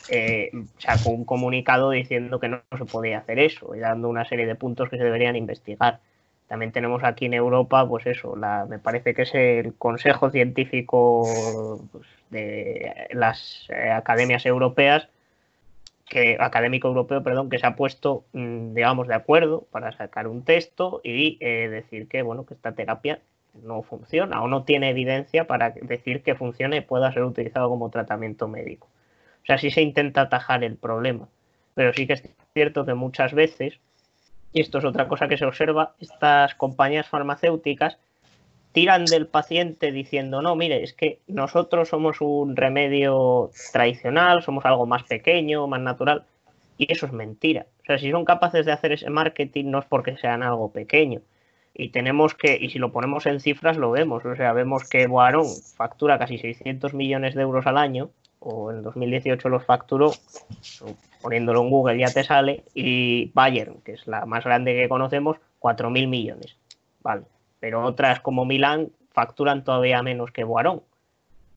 eh, 0.10 0.52
sacó 0.78 1.10
un 1.10 1.26
comunicado 1.26 1.92
diciendo 1.92 2.40
que 2.40 2.48
no, 2.48 2.62
se 2.78 2.86
podía 2.86 3.20
hacer 3.20 3.40
eso 3.40 3.76
y 3.76 3.80
dando 3.80 4.08
una 4.10 4.26
serie 4.26 4.46
de 4.46 4.56
puntos 4.56 4.90
que 4.90 4.98
se 4.98 5.04
deberían 5.04 5.36
investigar. 5.36 6.00
También 6.48 6.72
tenemos 6.72 7.04
aquí 7.04 7.26
en 7.26 7.34
Europa, 7.34 7.86
pues 7.88 8.06
eso, 8.06 8.38
la, 8.38 8.66
me 8.70 8.80
parece 8.80 9.14
que 9.14 9.24
es 9.24 9.36
el 9.36 9.74
Consejo 9.74 10.30
Científico 10.32 11.82
pues, 11.92 12.08
de 12.30 13.08
las 13.12 13.68
eh, 13.70 13.92
academias 13.92 14.46
europeas, 14.46 15.10
que, 16.08 16.38
académico 16.40 16.88
europeo, 16.88 17.22
perdón, 17.22 17.50
que 17.50 17.60
se 17.60 17.68
ha 17.68 17.76
puesto, 17.76 18.24
mm, 18.32 18.74
digamos, 18.76 19.10
de 19.10 19.16
acuerdo 19.16 19.66
para 19.72 19.92
sacar 19.92 20.28
un 20.28 20.44
texto 20.44 21.02
y 21.04 21.38
eh, 21.42 21.68
decir 21.68 22.08
que, 22.08 22.22
bueno, 22.22 22.46
que 22.46 22.54
esta 22.54 22.72
terapia 22.72 23.20
no 23.64 23.82
funciona 23.84 24.42
o 24.42 24.48
no 24.48 24.64
tiene 24.64 24.90
evidencia 24.90 25.48
para 25.48 25.72
decir 25.72 26.24
que 26.24 26.36
funcione 26.36 26.78
y 26.78 26.82
pueda 26.82 27.12
ser 27.12 27.24
utilizado 27.24 27.70
como 27.70 27.90
tratamiento 27.90 28.48
médico. 28.48 28.88
O 29.44 29.46
sea, 29.46 29.58
sí 29.58 29.72
se 29.72 29.82
intenta 29.82 30.22
atajar 30.22 30.64
el 30.64 30.76
problema, 30.76 31.28
pero 31.74 31.94
sí 31.94 32.08
que 32.08 32.14
es 32.14 32.24
cierto 32.54 32.86
que 32.86 32.94
muchas 32.94 33.34
veces, 33.34 33.80
y 34.52 34.62
esto 34.62 34.80
es 34.80 34.86
otra 34.86 35.08
cosa 35.08 35.28
que 35.28 35.38
se 35.38 35.46
observa, 35.46 35.94
estas 36.00 36.56
compañías 36.56 37.08
farmacéuticas 37.08 37.98
tiran 38.72 39.06
del 39.06 39.28
paciente 39.28 39.92
diciendo, 39.92 40.42
no, 40.42 40.56
mire, 40.56 40.84
es 40.84 40.94
que 40.94 41.20
nosotros 41.28 41.90
somos 41.90 42.22
un 42.22 42.56
remedio 42.56 43.50
tradicional, 43.72 44.44
somos 44.44 44.66
algo 44.66 44.86
más 44.86 45.04
pequeño, 45.04 45.68
más 45.68 45.82
natural, 45.82 46.26
y 46.78 46.92
eso 46.92 47.06
es 47.06 47.12
mentira. 47.12 47.66
O 47.82 47.86
sea, 47.86 47.98
si 47.98 48.12
son 48.12 48.26
capaces 48.26 48.66
de 48.66 48.72
hacer 48.72 48.92
ese 48.92 49.10
marketing 49.10 49.72
no 49.72 49.80
es 49.80 49.86
porque 49.86 50.18
sean 50.18 50.44
algo 50.44 50.72
pequeño, 50.72 51.22
Y 51.80 51.90
tenemos 51.90 52.34
que, 52.34 52.58
y 52.60 52.72
si 52.72 52.80
lo 52.80 52.92
ponemos 52.92 53.28
en 53.28 53.40
cifras, 53.40 53.78
lo 53.78 53.92
vemos. 53.92 54.26
O 54.26 54.36
sea, 54.36 54.52
vemos 54.52 54.90
que 54.90 55.06
Boarón 55.06 55.46
factura 55.76 56.18
casi 56.18 56.40
600 56.40 56.96
millones 56.96 57.36
de 57.36 57.44
euros 57.44 57.68
al 57.68 57.78
año, 57.78 58.10
o 58.40 58.72
en 58.72 58.82
2018 58.82 59.48
los 59.48 59.64
facturó, 59.64 60.12
poniéndolo 61.22 61.62
en 61.62 61.70
Google 61.70 62.00
ya 62.00 62.12
te 62.12 62.24
sale, 62.24 62.64
y 62.74 63.32
Bayern, 63.36 63.82
que 63.82 63.92
es 63.92 64.08
la 64.08 64.26
más 64.26 64.44
grande 64.44 64.74
que 64.74 64.90
conocemos, 64.90 65.38
4.000 65.60 66.08
millones. 66.08 66.58
Vale. 67.04 67.26
Pero 67.60 67.84
otras 67.84 68.22
como 68.22 68.44
Milán 68.44 68.90
facturan 69.12 69.64
todavía 69.64 70.02
menos 70.02 70.32
que 70.32 70.44
Boarón. 70.44 70.82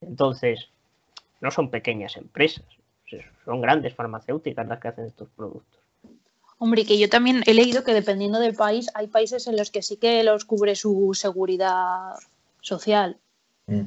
Entonces, 0.02 0.68
no 1.40 1.50
son 1.50 1.70
pequeñas 1.70 2.18
empresas, 2.18 2.66
son 3.46 3.62
grandes 3.62 3.94
farmacéuticas 3.94 4.68
las 4.68 4.80
que 4.80 4.88
hacen 4.88 5.06
estos 5.06 5.30
productos. 5.30 5.79
Hombre, 6.62 6.84
que 6.84 6.98
yo 6.98 7.08
también 7.08 7.42
he 7.46 7.54
leído 7.54 7.84
que 7.84 7.94
dependiendo 7.94 8.38
del 8.38 8.54
país, 8.54 8.90
hay 8.92 9.06
países 9.06 9.46
en 9.46 9.56
los 9.56 9.70
que 9.70 9.80
sí 9.80 9.96
que 9.96 10.22
los 10.22 10.44
cubre 10.44 10.76
su 10.76 11.12
seguridad 11.14 12.16
social. 12.60 13.16
Mm. 13.66 13.86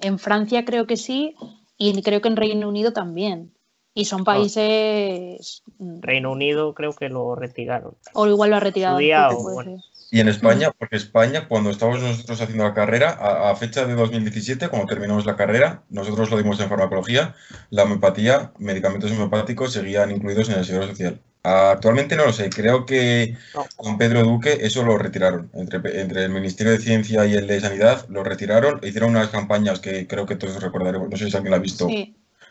En, 0.00 0.18
Francia 0.18 0.64
creo 0.64 0.86
que 0.86 0.96
sí, 0.96 1.34
y 1.76 2.00
creo 2.00 2.22
que 2.22 2.28
en 2.28 2.36
Reino 2.36 2.66
Unido 2.66 2.94
también. 2.94 3.52
Y 3.92 4.06
son 4.06 4.22
ah. 4.22 4.24
países. 4.24 5.62
Mm, 5.76 6.00
Reino 6.00 6.32
Unido 6.32 6.72
creo 6.72 6.94
que 6.94 7.10
lo 7.10 7.34
retiraron. 7.34 7.94
O 8.14 8.26
igual 8.26 8.48
lo 8.48 8.56
ha 8.56 8.60
retirado. 8.60 8.98
Y 8.98 10.18
en 10.18 10.28
España, 10.28 10.70
porque 10.78 10.96
España, 10.96 11.46
cuando 11.46 11.68
estábamos 11.68 12.00
nosotros 12.00 12.40
haciendo 12.40 12.64
la 12.64 12.72
carrera, 12.72 13.10
a, 13.10 13.54
fecha 13.54 13.84
de 13.84 13.94
2017, 13.94 14.68
cuando 14.70 14.86
terminamos 14.86 15.26
la 15.26 15.36
carrera, 15.36 15.82
nosotros 15.90 16.30
lo 16.30 16.38
dimos 16.38 16.58
en 16.58 16.70
farmacología, 16.70 17.34
la 17.68 17.82
homeopatía, 17.82 18.54
medicamentos 18.58 19.12
homeopáticos 19.12 19.74
seguían 19.74 20.10
incluidos 20.10 20.48
en 20.48 20.54
el 20.54 20.64
seguro 20.64 20.88
social. 20.88 21.20
Actualmente 21.42 22.16
no 22.16 22.26
lo 22.26 22.32
sé, 22.32 22.50
creo 22.50 22.84
que 22.84 23.36
con 23.76 23.96
Pedro 23.96 24.22
Duque 24.24 24.58
eso 24.60 24.82
lo 24.82 24.98
retiraron. 24.98 25.50
Entre, 25.54 26.00
entre 26.00 26.24
el 26.24 26.30
Ministerio 26.30 26.72
de 26.72 26.78
Ciencia 26.78 27.24
y 27.24 27.34
el 27.34 27.46
de 27.46 27.60
Sanidad 27.60 28.06
lo 28.08 28.22
retiraron, 28.22 28.80
hicieron 28.82 29.10
unas 29.10 29.28
campañas 29.28 29.80
que 29.80 30.06
creo 30.06 30.26
que 30.26 30.36
todos 30.36 30.62
recordaremos, 30.62 31.08
no 31.08 31.16
sé 31.16 31.30
si 31.30 31.36
alguien 31.36 31.52
la 31.52 31.56
ha 31.56 31.60
visto, 31.60 31.88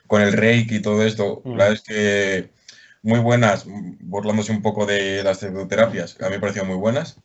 con 0.07 0.21
el 0.21 0.33
Reiki 0.33 0.77
y 0.77 0.81
todo 0.81 1.03
esto. 1.03 1.41
La 1.45 1.69
verdad 1.69 1.73
es 1.73 1.81
que 1.81 2.49
muy 3.03 3.19
buenas, 3.19 3.65
burlándose 3.99 4.51
un 4.51 4.63
poco 4.63 4.85
de 4.85 5.23
las 5.23 5.39
pseudoterapias, 5.39 6.17
a 6.21 6.25
mí 6.25 6.31
me 6.31 6.39
parecieron 6.39 6.69
muy 6.69 6.77
buenas 6.77 7.17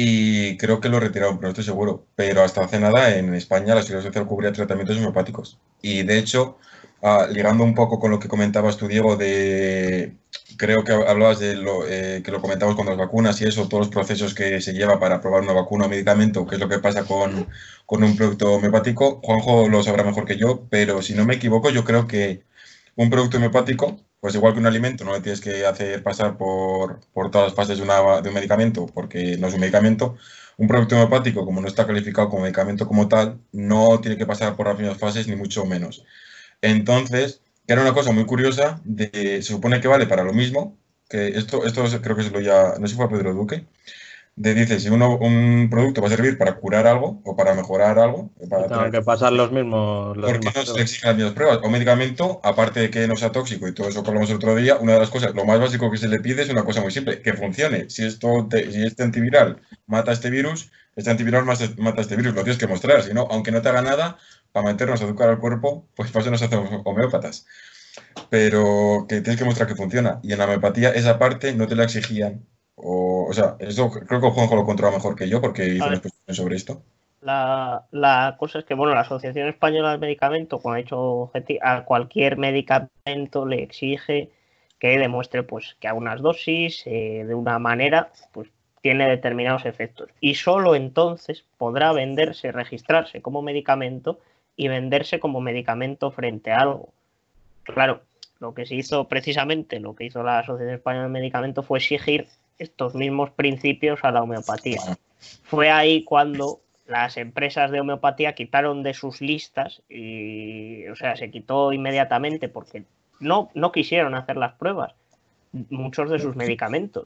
y 0.00 0.56
creo 0.58 0.80
que 0.80 0.88
lo 0.88 1.00
retiraron, 1.00 1.38
pero 1.38 1.48
no 1.48 1.50
estoy 1.50 1.64
seguro. 1.64 2.06
Pero 2.14 2.44
hasta 2.44 2.62
hace 2.62 2.78
nada 2.78 3.16
en 3.16 3.34
España 3.34 3.74
la 3.74 3.82
Seguridad 3.82 4.06
Social 4.06 4.26
cubría 4.26 4.52
tratamientos 4.52 4.96
homeopáticos. 4.96 5.58
Y 5.82 6.04
de 6.04 6.18
hecho, 6.18 6.58
ah, 7.02 7.26
ligando 7.28 7.64
un 7.64 7.74
poco 7.74 7.98
con 7.98 8.12
lo 8.12 8.20
que 8.20 8.28
comentabas 8.28 8.76
tú, 8.76 8.86
Diego, 8.86 9.16
de 9.16 10.14
creo 10.58 10.84
que 10.84 10.92
hablabas 10.92 11.38
de 11.40 11.56
lo 11.56 11.86
eh, 11.88 12.22
que 12.24 12.30
lo 12.30 12.40
comentamos 12.42 12.76
con 12.76 12.86
las 12.86 12.98
vacunas 12.98 13.40
y 13.40 13.44
eso, 13.44 13.68
todos 13.68 13.86
los 13.86 13.94
procesos 13.94 14.34
que 14.34 14.60
se 14.60 14.74
lleva 14.74 15.00
para 15.00 15.20
probar 15.20 15.42
una 15.42 15.52
vacuna 15.54 15.86
o 15.86 15.88
medicamento, 15.88 16.46
que 16.46 16.56
es 16.56 16.60
lo 16.60 16.68
que 16.68 16.78
pasa 16.80 17.04
con, 17.04 17.48
con 17.86 18.04
un 18.04 18.16
producto 18.16 18.52
homeopático. 18.54 19.20
Juanjo 19.22 19.68
lo 19.68 19.82
sabrá 19.82 20.04
mejor 20.04 20.26
que 20.26 20.36
yo, 20.36 20.66
pero 20.70 21.02
si 21.02 21.14
no 21.14 21.24
me 21.24 21.36
equivoco, 21.36 21.70
yo 21.70 21.84
creo 21.84 22.06
que 22.06 22.44
un 22.96 23.10
producto 23.10 23.38
homeopático 23.38 23.98
pues 24.20 24.34
igual 24.34 24.52
que 24.52 24.60
un 24.60 24.66
alimento, 24.66 25.04
no 25.04 25.12
le 25.12 25.20
tienes 25.20 25.40
que 25.40 25.64
hacer 25.66 26.02
pasar 26.02 26.36
por, 26.36 27.00
todas 27.30 27.48
las 27.48 27.54
fases 27.54 27.78
de, 27.78 27.84
de, 27.84 28.28
un 28.28 28.34
medicamento, 28.34 28.86
porque 28.86 29.36
no 29.38 29.46
es 29.48 29.54
un 29.54 29.60
medicamento. 29.60 30.16
Un 30.56 30.66
producto 30.68 30.96
homeopático, 30.96 31.44
como 31.44 31.60
no 31.60 31.68
está 31.68 31.86
calificado 31.86 32.28
como 32.28 32.42
medicamento 32.42 32.88
como 32.88 33.08
tal, 33.08 33.40
no 33.52 34.00
tiene 34.00 34.16
que 34.18 34.26
pasar 34.26 34.56
por 34.56 34.66
las 34.66 34.78
mismas 34.78 34.98
fases, 34.98 35.28
ni 35.28 35.36
mucho 35.36 35.64
menos. 35.66 36.04
Entonces, 36.62 37.42
era 37.68 37.82
una 37.82 37.92
cosa 37.92 38.12
muy 38.12 38.24
curiosa, 38.24 38.80
de, 38.84 39.10
se 39.12 39.42
supone 39.42 39.80
que 39.80 39.88
vale 39.88 40.06
para 40.06 40.24
lo 40.24 40.32
mismo, 40.32 40.76
que 41.08 41.28
esto, 41.28 41.64
esto 41.64 41.84
creo 42.02 42.16
que 42.16 42.24
se 42.24 42.30
lo 42.30 42.40
ya, 42.40 42.74
no 42.78 42.86
sé 42.86 42.92
si 42.92 42.96
fue 42.96 43.08
Pedro 43.08 43.34
Duque, 43.34 43.66
de 44.38 44.54
dice 44.54 44.78
si 44.78 44.88
uno, 44.88 45.16
un 45.16 45.68
producto 45.68 46.00
va 46.00 46.06
a 46.06 46.10
servir 46.10 46.38
para 46.38 46.54
curar 46.54 46.86
algo 46.86 47.20
o 47.24 47.36
para 47.36 47.54
mejorar 47.54 47.98
algo. 47.98 48.30
Para 48.48 48.90
que 48.90 49.02
pasar 49.02 49.32
los 49.32 49.50
mismos. 49.50 50.16
porque 50.16 50.50
no 50.54 50.64
se 50.64 50.80
exigen 50.80 51.08
las 51.08 51.16
mismas 51.16 51.34
pruebas. 51.34 51.58
O 51.64 51.68
medicamento, 51.68 52.40
aparte 52.44 52.80
de 52.80 52.90
que 52.90 53.08
no 53.08 53.16
sea 53.16 53.32
tóxico 53.32 53.66
y 53.66 53.74
todo 53.74 53.88
eso 53.88 54.02
que 54.02 54.08
hablamos 54.10 54.30
el 54.30 54.36
otro 54.36 54.54
día, 54.54 54.76
una 54.76 54.92
de 54.92 55.00
las 55.00 55.10
cosas, 55.10 55.34
lo 55.34 55.44
más 55.44 55.58
básico 55.58 55.90
que 55.90 55.98
se 55.98 56.06
le 56.06 56.20
pide 56.20 56.42
es 56.42 56.50
una 56.50 56.64
cosa 56.64 56.80
muy 56.80 56.92
simple, 56.92 57.20
que 57.20 57.32
funcione. 57.32 57.90
Si, 57.90 58.04
esto 58.04 58.48
si 58.52 58.82
este 58.84 59.02
antiviral 59.02 59.60
mata 59.86 60.12
este 60.12 60.30
virus, 60.30 60.70
este 60.94 61.10
antiviral 61.10 61.44
mata 61.44 62.00
este 62.00 62.16
virus, 62.16 62.34
lo 62.34 62.42
tienes 62.44 62.58
que 62.58 62.68
mostrar. 62.68 63.02
Si 63.02 63.12
no, 63.12 63.26
aunque 63.30 63.50
no 63.50 63.60
te 63.60 63.68
haga 63.70 63.82
nada, 63.82 64.18
para 64.62 64.72
meternos 64.72 65.02
azúcar 65.02 65.30
al 65.30 65.38
cuerpo, 65.38 65.88
pues 65.94 66.10
para 66.10 66.22
eso 66.22 66.30
nos 66.30 66.42
hacemos 66.42 66.68
homeópatas. 66.84 67.46
Pero 68.30 69.06
que 69.08 69.20
tienes 69.20 69.38
que 69.38 69.44
mostrar 69.44 69.68
que 69.68 69.74
funciona. 69.74 70.20
Y 70.22 70.32
en 70.32 70.38
la 70.38 70.44
homeopatía, 70.44 70.90
esa 70.90 71.18
parte 71.18 71.54
no 71.54 71.66
te 71.66 71.76
la 71.76 71.84
exigían 71.84 72.46
o, 72.80 73.32
sea, 73.32 73.56
eso 73.58 73.90
creo 73.90 74.20
que 74.20 74.30
Juanjo 74.30 74.56
lo 74.56 74.64
controla 74.64 74.96
mejor 74.96 75.16
que 75.16 75.28
yo 75.28 75.40
porque 75.40 75.66
hizo 75.66 75.86
una 75.86 75.96
exposición 75.96 76.34
sobre 76.34 76.56
esto. 76.56 76.82
La, 77.20 78.36
cosa 78.38 78.60
es 78.60 78.64
que, 78.64 78.74
bueno, 78.74 78.94
la 78.94 79.00
Asociación 79.00 79.48
Española 79.48 79.90
del 79.90 80.00
Medicamento, 80.00 80.60
como 80.60 80.74
ha 80.74 80.78
dicho 80.78 81.32
a 81.62 81.84
cualquier 81.84 82.38
medicamento 82.38 83.46
le 83.46 83.62
exige 83.62 84.30
que 84.78 84.98
demuestre 84.98 85.42
pues 85.42 85.76
que 85.80 85.88
a 85.88 85.94
unas 85.94 86.22
dosis 86.22 86.84
eh, 86.86 87.24
de 87.26 87.34
una 87.34 87.58
manera 87.58 88.12
pues 88.32 88.48
tiene 88.80 89.08
determinados 89.08 89.66
efectos 89.66 90.08
y 90.20 90.36
solo 90.36 90.76
entonces 90.76 91.44
podrá 91.56 91.92
venderse, 91.92 92.52
registrarse 92.52 93.20
como 93.20 93.42
medicamento 93.42 94.20
y 94.58 94.66
venderse 94.68 95.20
como 95.20 95.40
medicamento 95.40 96.10
frente 96.10 96.50
a 96.50 96.58
algo. 96.62 96.92
Claro, 97.62 98.02
lo 98.40 98.52
que 98.54 98.66
se 98.66 98.74
hizo 98.74 99.06
precisamente, 99.08 99.78
lo 99.78 99.94
que 99.94 100.04
hizo 100.04 100.22
la 100.22 100.40
Asociación 100.40 100.74
Española 100.74 101.04
del 101.04 101.12
Medicamento 101.12 101.62
fue 101.62 101.78
exigir 101.78 102.26
estos 102.58 102.94
mismos 102.96 103.30
principios 103.30 104.00
a 104.02 104.10
la 104.10 104.22
homeopatía. 104.22 104.80
Fue 105.44 105.70
ahí 105.70 106.02
cuando 106.02 106.60
las 106.88 107.16
empresas 107.18 107.70
de 107.70 107.80
homeopatía 107.80 108.34
quitaron 108.34 108.82
de 108.82 108.94
sus 108.94 109.20
listas 109.20 109.80
y, 109.88 110.88
o 110.88 110.96
sea, 110.96 111.16
se 111.16 111.30
quitó 111.30 111.72
inmediatamente 111.72 112.48
porque 112.48 112.82
no, 113.20 113.50
no 113.54 113.70
quisieron 113.70 114.16
hacer 114.16 114.36
las 114.36 114.54
pruebas 114.54 114.92
muchos 115.70 116.10
de 116.10 116.18
sus 116.18 116.34
medicamentos. 116.34 117.04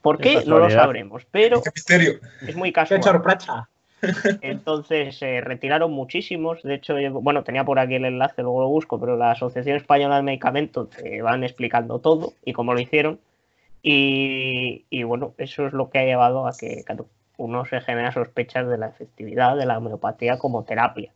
¿Por 0.00 0.18
qué? 0.18 0.44
No 0.46 0.58
lo 0.58 0.70
sabremos, 0.70 1.26
pero 1.30 1.62
es 2.46 2.56
muy 2.56 2.72
casual. 2.72 3.00
Entonces 4.42 5.18
se 5.18 5.40
retiraron 5.40 5.92
muchísimos. 5.92 6.62
De 6.62 6.74
hecho, 6.74 6.96
bueno, 7.12 7.44
tenía 7.44 7.64
por 7.64 7.78
aquí 7.78 7.94
el 7.94 8.04
enlace, 8.04 8.42
luego 8.42 8.62
lo 8.62 8.68
busco, 8.68 9.00
pero 9.00 9.16
la 9.16 9.32
Asociación 9.32 9.76
Española 9.76 10.16
de 10.16 10.22
Medicamentos 10.22 10.90
te 10.90 11.22
van 11.22 11.44
explicando 11.44 11.98
todo 11.98 12.34
y 12.44 12.52
cómo 12.52 12.74
lo 12.74 12.80
hicieron. 12.80 13.18
Y, 13.82 15.02
bueno, 15.04 15.34
eso 15.38 15.66
es 15.66 15.72
lo 15.72 15.90
que 15.90 16.00
ha 16.00 16.04
llevado 16.04 16.48
a 16.48 16.52
que 16.56 16.84
uno 17.36 17.64
se 17.66 17.80
genera 17.80 18.10
sospechas 18.10 18.68
de 18.68 18.78
la 18.78 18.88
efectividad 18.88 19.56
de 19.56 19.64
la 19.64 19.78
homeopatía 19.78 20.38
como 20.38 20.64
terapia. 20.64 21.12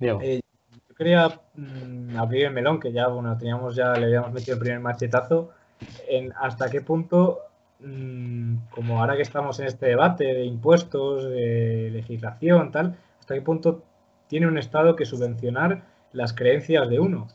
Eh, 0.00 0.40
yo 0.88 0.94
quería 0.96 1.28
mm, 1.54 2.16
abrir 2.16 2.46
el 2.46 2.52
melón, 2.54 2.80
que 2.80 2.90
ya 2.90 3.08
bueno, 3.08 3.36
teníamos 3.36 3.76
ya, 3.76 3.92
le 3.92 4.06
habíamos 4.06 4.32
metido 4.32 4.54
el 4.54 4.60
primer 4.60 4.80
machetazo, 4.80 5.50
en 6.08 6.32
hasta 6.40 6.70
qué 6.70 6.80
punto, 6.80 7.40
como 8.70 9.00
ahora 9.00 9.16
que 9.16 9.22
estamos 9.22 9.58
en 9.60 9.66
este 9.66 9.86
debate 9.86 10.24
de 10.24 10.44
impuestos, 10.44 11.24
de 11.24 11.90
legislación, 11.92 12.70
tal, 12.70 12.96
hasta 13.18 13.34
qué 13.34 13.42
punto 13.42 13.82
tiene 14.28 14.46
un 14.46 14.58
Estado 14.58 14.96
que 14.96 15.06
subvencionar 15.06 15.82
las 16.12 16.32
creencias 16.32 16.88
de 16.88 17.00
uno 17.00 17.28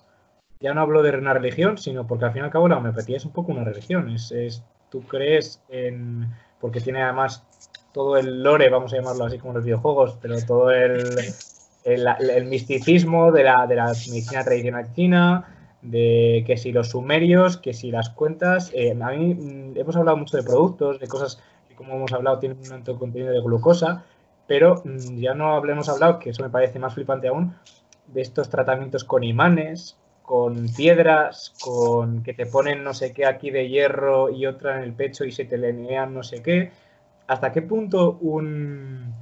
ya 0.59 0.73
no 0.73 0.81
hablo 0.81 1.03
de 1.03 1.17
una 1.17 1.33
religión, 1.33 1.77
sino 1.77 2.07
porque 2.07 2.25
al 2.25 2.33
fin 2.33 2.41
y 2.41 2.45
al 2.45 2.51
cabo 2.51 2.67
la 2.67 2.77
homeopatía 2.77 3.17
es 3.17 3.25
un 3.25 3.31
poco 3.31 3.51
una 3.51 3.63
religión. 3.63 4.09
Es, 4.09 4.63
tú 4.89 5.01
crees 5.03 5.61
en. 5.69 6.27
porque 6.59 6.79
tiene 6.79 7.03
además 7.03 7.43
todo 7.93 8.17
el 8.17 8.43
lore, 8.43 8.69
vamos 8.69 8.93
a 8.93 8.97
llamarlo 8.97 9.25
así 9.25 9.37
como 9.37 9.53
los 9.53 9.63
videojuegos, 9.63 10.17
pero 10.21 10.35
todo 10.45 10.71
el, 10.71 11.03
el, 11.83 12.45
misticismo 12.45 13.31
de 13.31 13.43
la, 13.43 13.67
de 13.67 13.75
la 13.75 13.85
medicina 13.85 14.43
tradicional 14.43 14.91
china, 14.93 15.54
de 15.81 16.43
que 16.47 16.57
si 16.57 16.71
los 16.71 16.89
sumerios, 16.89 17.57
que 17.57 17.73
si 17.73 17.91
las 17.91 18.09
cuentas. 18.09 18.71
Eh, 18.73 18.97
a 18.99 19.11
mí 19.11 19.35
mm, 19.35 19.77
hemos 19.77 19.95
hablado 19.95 20.17
mucho 20.17 20.37
de 20.37 20.43
productos, 20.43 20.99
de 20.99 21.07
cosas 21.07 21.41
que, 21.67 21.75
como 21.75 21.95
hemos 21.95 22.13
hablado, 22.13 22.39
tienen 22.39 22.59
un 22.59 22.71
alto 22.71 22.97
contenido 22.97 23.31
de 23.31 23.41
glucosa, 23.41 24.05
pero 24.47 24.81
mm, 24.83 25.17
ya 25.17 25.33
no 25.33 25.55
hablemos 25.55 25.89
hablado, 25.89 26.19
que 26.19 26.31
eso 26.31 26.43
me 26.43 26.49
parece 26.49 26.79
más 26.79 26.93
flipante 26.93 27.27
aún, 27.27 27.55
de 28.07 28.21
estos 28.21 28.49
tratamientos 28.49 29.03
con 29.03 29.23
imanes, 29.23 29.97
con 30.25 30.67
piedras, 30.75 31.53
con 31.61 32.23
que 32.23 32.33
te 32.33 32.45
ponen 32.45 32.83
no 32.83 32.93
sé 32.93 33.13
qué 33.13 33.25
aquí 33.25 33.51
de 33.51 33.69
hierro 33.69 34.29
y 34.29 34.47
otra 34.47 34.77
en 34.77 34.83
el 34.83 34.93
pecho 34.93 35.23
y 35.23 35.31
se 35.31 35.45
te 35.45 35.57
lenean 35.57 36.13
no 36.13 36.23
sé 36.23 36.41
qué. 36.41 36.71
¿Hasta 37.27 37.51
qué 37.51 37.61
punto 37.61 38.17
un, 38.21 39.13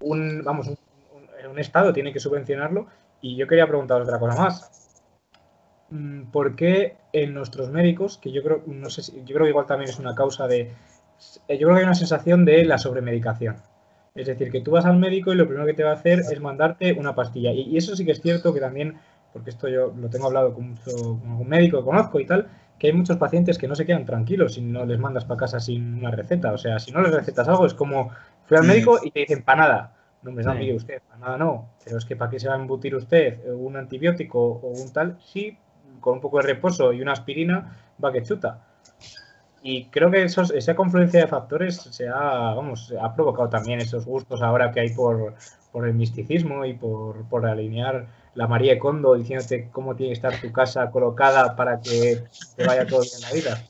un 0.00 0.42
vamos, 0.44 0.68
un, 0.68 1.58
Estado 1.58 1.92
tiene 1.92 2.12
que 2.12 2.18
subvencionarlo? 2.18 2.86
Y 3.20 3.36
yo 3.36 3.46
quería 3.46 3.66
preguntaros 3.68 4.08
otra 4.08 4.18
cosa 4.18 4.40
más. 4.40 4.83
Mm, 5.94 6.24
¿Por 6.32 6.56
qué 6.56 6.96
en 7.12 7.34
nuestros 7.34 7.70
médicos, 7.70 8.18
que 8.18 8.32
yo 8.32 8.42
creo, 8.42 8.62
no 8.66 8.90
sé 8.90 9.12
yo 9.24 9.34
creo 9.34 9.44
que 9.44 9.50
igual 9.50 9.66
también 9.66 9.90
es 9.90 9.98
una 10.00 10.14
causa 10.14 10.48
de, 10.48 10.72
yo 11.48 11.56
creo 11.56 11.70
que 11.70 11.78
hay 11.78 11.84
una 11.84 11.94
sensación 11.94 12.44
de 12.44 12.64
la 12.64 12.78
sobremedicación. 12.78 13.56
Es 14.16 14.26
decir, 14.26 14.50
que 14.50 14.60
tú 14.60 14.72
vas 14.72 14.84
al 14.84 14.98
médico 14.98 15.32
y 15.32 15.36
lo 15.36 15.46
primero 15.46 15.66
que 15.66 15.74
te 15.74 15.84
va 15.84 15.90
a 15.90 15.94
hacer 15.94 16.20
es 16.20 16.40
mandarte 16.40 16.92
una 16.94 17.14
pastilla. 17.14 17.52
Y, 17.52 17.62
y 17.62 17.76
eso 17.76 17.94
sí 17.94 18.04
que 18.04 18.12
es 18.12 18.20
cierto 18.20 18.52
que 18.52 18.60
también 18.60 18.96
porque 19.32 19.50
esto 19.50 19.68
yo 19.68 19.92
lo 19.96 20.08
tengo 20.08 20.26
hablado 20.26 20.54
con, 20.54 20.70
mucho, 20.70 21.18
con 21.20 21.30
algún 21.30 21.48
médico 21.48 21.78
que 21.78 21.84
conozco 21.84 22.20
y 22.20 22.26
tal, 22.26 22.46
que 22.78 22.86
hay 22.86 22.92
muchos 22.92 23.16
pacientes 23.16 23.58
que 23.58 23.66
no 23.66 23.74
se 23.74 23.84
quedan 23.84 24.04
tranquilos 24.04 24.54
si 24.54 24.62
no 24.62 24.86
les 24.86 24.98
mandas 24.98 25.24
para 25.24 25.38
casa 25.38 25.58
sin 25.58 25.94
una 25.94 26.12
receta. 26.12 26.52
O 26.52 26.58
sea, 26.58 26.78
si 26.78 26.92
no 26.92 27.02
les 27.02 27.12
recetas 27.12 27.48
algo, 27.48 27.66
es 27.66 27.74
como 27.74 28.10
fui 28.46 28.56
al 28.56 28.64
médico 28.64 29.00
y 29.02 29.10
te 29.10 29.20
dicen 29.20 29.42
para 29.42 29.62
nada. 29.62 29.96
No 30.22 30.30
me 30.30 30.42
da 30.42 30.54
mire 30.54 30.74
usted, 30.74 31.02
para 31.08 31.20
nada 31.20 31.38
no. 31.38 31.68
Pero 31.84 31.98
es 31.98 32.04
que 32.04 32.14
para 32.16 32.30
qué 32.30 32.38
se 32.38 32.48
va 32.48 32.54
a 32.54 32.58
embutir 32.58 32.94
usted 32.94 33.40
un 33.48 33.76
antibiótico 33.76 34.40
o 34.40 34.68
un 34.68 34.92
tal, 34.92 35.18
sí, 35.20 35.58
con 36.00 36.14
un 36.14 36.20
poco 36.20 36.38
de 36.38 36.44
reposo 36.44 36.92
y 36.92 37.00
una 37.00 37.12
aspirina, 37.12 37.76
va 38.02 38.12
que 38.12 38.22
chuta. 38.22 38.60
Y 39.62 39.86
creo 39.86 40.10
que 40.10 40.24
esa 40.24 40.74
confluencia 40.76 41.20
de 41.20 41.26
factores 41.26 41.76
se 41.76 42.06
ha, 42.06 42.54
vamos, 42.54 42.92
ha 43.00 43.14
provocado 43.14 43.48
también 43.48 43.80
esos 43.80 44.04
gustos 44.04 44.42
ahora 44.42 44.70
que 44.70 44.80
hay 44.80 44.90
por, 44.90 45.34
por 45.72 45.88
el 45.88 45.94
misticismo 45.94 46.66
y 46.66 46.74
por, 46.74 47.26
por 47.30 47.46
alinear 47.46 48.06
la 48.34 48.46
María 48.46 48.78
Condo 48.78 49.14
diciéndote 49.14 49.70
cómo 49.72 49.96
tiene 49.96 50.10
que 50.10 50.16
estar 50.16 50.38
tu 50.38 50.52
casa 50.52 50.90
colocada 50.90 51.56
para 51.56 51.80
que 51.80 52.24
te 52.56 52.66
vaya 52.66 52.86
todo 52.86 53.00
bien 53.00 53.20
la 53.22 53.32
vida. 53.32 53.64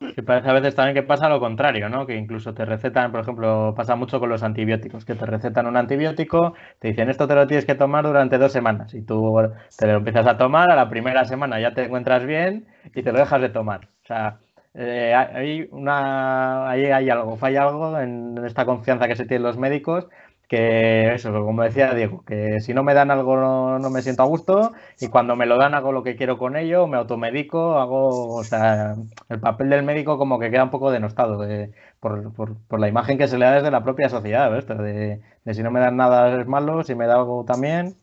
Que 0.00 0.22
parece 0.22 0.48
a 0.48 0.54
veces 0.54 0.74
también 0.74 0.94
que 0.94 1.02
pasa 1.02 1.28
lo 1.28 1.40
contrario, 1.40 1.90
¿no? 1.90 2.06
Que 2.06 2.16
incluso 2.16 2.54
te 2.54 2.64
recetan, 2.64 3.12
por 3.12 3.20
ejemplo, 3.20 3.74
pasa 3.76 3.96
mucho 3.96 4.18
con 4.18 4.30
los 4.30 4.42
antibióticos, 4.42 5.04
que 5.04 5.14
te 5.14 5.26
recetan 5.26 5.66
un 5.66 5.76
antibiótico, 5.76 6.54
te 6.78 6.88
dicen 6.88 7.10
esto 7.10 7.28
te 7.28 7.34
lo 7.34 7.46
tienes 7.46 7.66
que 7.66 7.74
tomar 7.74 8.04
durante 8.06 8.38
dos 8.38 8.50
semanas 8.50 8.94
y 8.94 9.02
tú 9.02 9.36
te 9.78 9.86
lo 9.86 9.98
empiezas 9.98 10.26
a 10.26 10.38
tomar, 10.38 10.70
a 10.70 10.76
la 10.76 10.88
primera 10.88 11.26
semana 11.26 11.60
ya 11.60 11.74
te 11.74 11.84
encuentras 11.84 12.24
bien 12.24 12.66
y 12.94 13.02
te 13.02 13.12
lo 13.12 13.18
dejas 13.18 13.42
de 13.42 13.50
tomar. 13.50 13.88
O 14.02 14.06
sea, 14.06 14.38
eh, 14.72 15.14
hay, 15.14 15.68
una, 15.70 16.70
ahí 16.70 16.86
hay 16.86 17.10
algo, 17.10 17.36
falla 17.36 17.64
algo 17.64 17.98
en 17.98 18.38
esta 18.46 18.64
confianza 18.64 19.06
que 19.06 19.16
se 19.16 19.26
tienen 19.26 19.42
los 19.42 19.58
médicos 19.58 20.08
que 20.50 21.14
eso, 21.14 21.32
como 21.32 21.62
decía 21.62 21.94
Diego, 21.94 22.24
que 22.24 22.60
si 22.60 22.74
no 22.74 22.82
me 22.82 22.92
dan 22.92 23.12
algo 23.12 23.36
no, 23.78 23.90
me 23.90 24.02
siento 24.02 24.24
a 24.24 24.26
gusto 24.26 24.72
y 25.00 25.06
cuando 25.08 25.36
me 25.36 25.46
lo 25.46 25.56
dan 25.56 25.74
hago 25.74 25.92
lo 25.92 26.02
que 26.02 26.16
quiero 26.16 26.38
con 26.38 26.56
ello, 26.56 26.88
me 26.88 26.96
automedico, 26.98 27.78
hago, 27.78 28.34
o 28.34 28.42
sea, 28.42 28.96
el 29.28 29.40
papel 29.40 29.70
del 29.70 29.84
médico 29.84 30.18
como 30.18 30.40
que 30.40 30.50
queda 30.50 30.64
un 30.64 30.70
poco 30.70 30.90
denostado 30.90 31.38
de, 31.38 31.72
por, 32.00 32.32
por, 32.34 32.56
por, 32.66 32.80
la 32.80 32.88
imagen 32.88 33.16
que 33.16 33.28
se 33.28 33.38
le 33.38 33.44
da 33.44 33.52
desde 33.54 33.70
la 33.70 33.84
propia 33.84 34.08
sociedad, 34.08 34.50
de, 34.50 35.20
si 35.54 35.62
no 35.62 35.70
me 35.70 35.78
dan 35.80 35.96
nada 35.96 36.40
es 36.40 36.46
malo, 36.48 36.82
si 36.82 36.96
me 36.96 37.06
da 37.06 37.14
algo 37.14 37.44
también. 37.44 37.96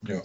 Yo, 0.00 0.22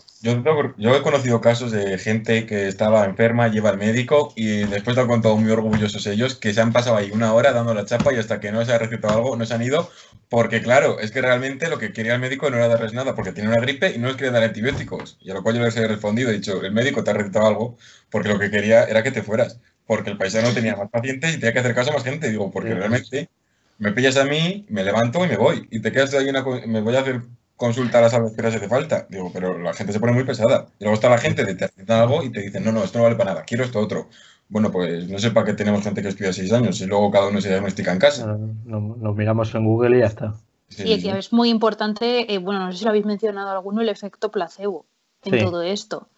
yo, 0.77 0.95
he 0.95 1.01
conocido 1.01 1.41
casos 1.41 1.71
de 1.71 1.97
gente 1.97 2.45
que 2.45 2.67
estaba 2.67 3.05
enferma, 3.05 3.47
lleva 3.47 3.71
al 3.71 3.77
médico 3.79 4.31
y 4.35 4.65
después 4.65 4.95
de 4.95 5.01
han 5.01 5.07
contado 5.07 5.35
muy 5.35 5.49
orgullosos 5.49 6.05
ellos 6.05 6.35
que 6.35 6.53
se 6.53 6.61
han 6.61 6.71
pasado 6.71 6.95
ahí 6.95 7.09
una 7.11 7.33
hora 7.33 7.53
dando 7.53 7.73
la 7.73 7.83
chapa 7.83 8.13
y 8.13 8.17
hasta 8.17 8.39
que 8.39 8.51
no 8.51 8.63
se 8.63 8.71
ha 8.71 8.77
recetado 8.77 9.15
algo 9.15 9.35
no 9.35 9.45
se 9.45 9.53
han 9.55 9.63
ido 9.63 9.89
porque 10.33 10.61
claro, 10.63 10.99
es 10.99 11.11
que 11.11 11.21
realmente 11.21 11.69
lo 11.69 11.77
que 11.77 11.93
quería 11.93 12.15
el 12.15 12.19
médico 12.19 12.49
no 12.49 12.57
era 12.57 12.67
darles 12.67 12.93
nada 12.93 13.13
porque 13.13 13.33
tiene 13.33 13.49
una 13.49 13.59
gripe 13.59 13.91
y 13.91 13.99
no 13.99 14.07
les 14.07 14.15
quería 14.17 14.31
dar 14.31 14.41
antibióticos. 14.41 15.17
Y 15.21 15.29
a 15.29 15.35
lo 15.35 15.43
cual 15.43 15.55
yo 15.55 15.63
les 15.63 15.77
he 15.77 15.87
respondido, 15.87 16.31
he 16.31 16.33
dicho, 16.33 16.63
el 16.63 16.71
médico 16.71 17.03
te 17.03 17.11
ha 17.11 17.13
recetado 17.13 17.45
algo 17.45 17.77
porque 18.09 18.29
lo 18.29 18.39
que 18.39 18.49
quería 18.49 18.85
era 18.85 19.03
que 19.03 19.11
te 19.11 19.21
fueras. 19.21 19.59
Porque 19.85 20.09
el 20.09 20.17
paisano 20.17 20.51
tenía 20.51 20.75
más 20.75 20.89
pacientes 20.89 21.35
y 21.35 21.39
tenía 21.39 21.53
que 21.53 21.59
hacer 21.59 21.75
caso 21.75 21.91
a 21.91 21.93
más 21.93 22.03
gente. 22.03 22.31
Digo, 22.31 22.49
porque 22.49 22.73
realmente 22.73 23.29
me 23.77 23.91
pillas 23.91 24.17
a 24.17 24.25
mí, 24.25 24.65
me 24.69 24.83
levanto 24.83 25.23
y 25.23 25.29
me 25.29 25.37
voy. 25.37 25.67
Y 25.69 25.81
te 25.81 25.91
quedas 25.91 26.15
ahí 26.15 26.27
una... 26.29 26.43
Me 26.65 26.81
voy 26.81 26.95
a 26.95 27.01
hacer 27.01 27.21
consulta 27.63 27.99
a 27.99 28.01
las 28.01 28.13
que 28.13 28.45
hace 28.45 28.67
falta. 28.67 29.07
Digo, 29.09 29.31
pero 29.33 29.57
la 29.57 29.73
gente 29.73 29.93
se 29.93 29.99
pone 30.01 30.11
muy 30.11 30.25
pesada. 30.25 30.67
Y 30.79 30.83
luego 30.83 30.95
está 30.95 31.09
la 31.09 31.17
gente 31.17 31.45
de 31.45 31.55
te 31.55 31.67
recetan 31.67 32.01
algo 32.01 32.21
y 32.21 32.29
te 32.29 32.41
dicen, 32.41 32.65
no, 32.65 32.73
no, 32.73 32.83
esto 32.83 32.97
no 32.97 33.05
vale 33.05 33.15
para 33.15 33.31
nada, 33.31 33.45
quiero 33.45 33.63
esto 33.63 33.79
otro. 33.79 34.09
Bueno, 34.49 34.69
pues 34.69 35.07
no 35.07 35.17
sé 35.17 35.31
para 35.31 35.45
qué 35.45 35.53
tenemos 35.53 35.81
gente 35.81 36.01
que 36.01 36.09
estudia 36.09 36.33
seis 36.33 36.51
años 36.51 36.81
y 36.81 36.85
luego 36.85 37.09
cada 37.09 37.27
uno 37.27 37.39
se 37.39 37.47
diagnostica 37.47 37.93
en 37.93 37.99
casa. 37.99 38.37
Nos 38.65 39.15
miramos 39.15 39.55
en 39.55 39.65
Google 39.65 39.97
y 39.97 39.99
ya 40.01 40.07
está. 40.07 40.35
Sí, 40.67 40.83
y 40.83 41.09
es 41.09 41.31
muy 41.31 41.49
importante, 41.49 42.33
eh, 42.33 42.37
bueno, 42.39 42.65
no 42.65 42.71
sé 42.71 42.79
si 42.79 42.83
lo 42.83 42.89
habéis 42.89 43.05
mencionado 43.05 43.49
alguno, 43.51 43.81
el 43.81 43.89
efecto 43.89 44.29
placebo 44.29 44.85
en 45.23 45.45
todo 45.45 45.61
esto. 45.61 46.09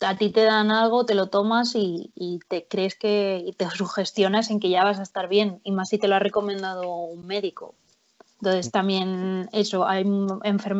A 0.00 0.16
ti 0.16 0.30
te 0.30 0.44
dan 0.44 0.70
algo, 0.70 1.06
te 1.06 1.14
lo 1.14 1.28
tomas 1.28 1.72
y, 1.74 2.10
te 2.48 2.66
crees 2.68 2.96
que 2.96 3.42
y 3.46 3.52
te 3.52 3.70
sugestionas 3.70 4.50
en 4.50 4.60
que 4.60 4.68
ya 4.68 4.84
vas 4.84 4.98
a 4.98 5.04
estar 5.04 5.28
bien, 5.28 5.60
y 5.64 5.72
más 5.72 5.88
si 5.88 5.98
te 5.98 6.08
lo 6.08 6.16
ha 6.16 6.18
recomendado 6.18 6.88
un 7.04 7.26
médico. 7.26 7.74
Entonces 8.42 8.72
también 8.72 9.48
eso, 9.52 9.86
hay 9.86 10.04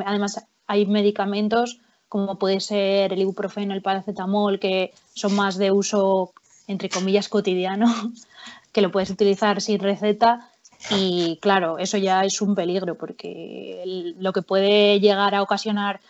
además 0.04 0.44
hay 0.66 0.84
medicamentos 0.86 1.78
como 2.08 2.36
puede 2.36 2.58
ser 2.58 3.12
el 3.12 3.20
ibuprofeno, 3.20 3.72
el 3.72 3.82
paracetamol, 3.82 4.58
que 4.58 4.92
son 5.14 5.36
más 5.36 5.56
de 5.58 5.70
uso 5.70 6.32
entre 6.66 6.88
comillas 6.88 7.28
cotidiano, 7.28 7.86
que 8.72 8.82
lo 8.82 8.90
puedes 8.90 9.10
utilizar 9.10 9.60
sin 9.60 9.78
receta. 9.78 10.50
Y 10.90 11.38
claro, 11.40 11.78
eso 11.78 11.98
ya 11.98 12.24
es 12.24 12.42
un 12.42 12.56
peligro 12.56 12.98
porque 12.98 13.82
lo 14.18 14.32
que 14.32 14.42
puede 14.42 14.98
llegar 14.98 15.36
a 15.36 15.42
ocasionar 15.42 16.00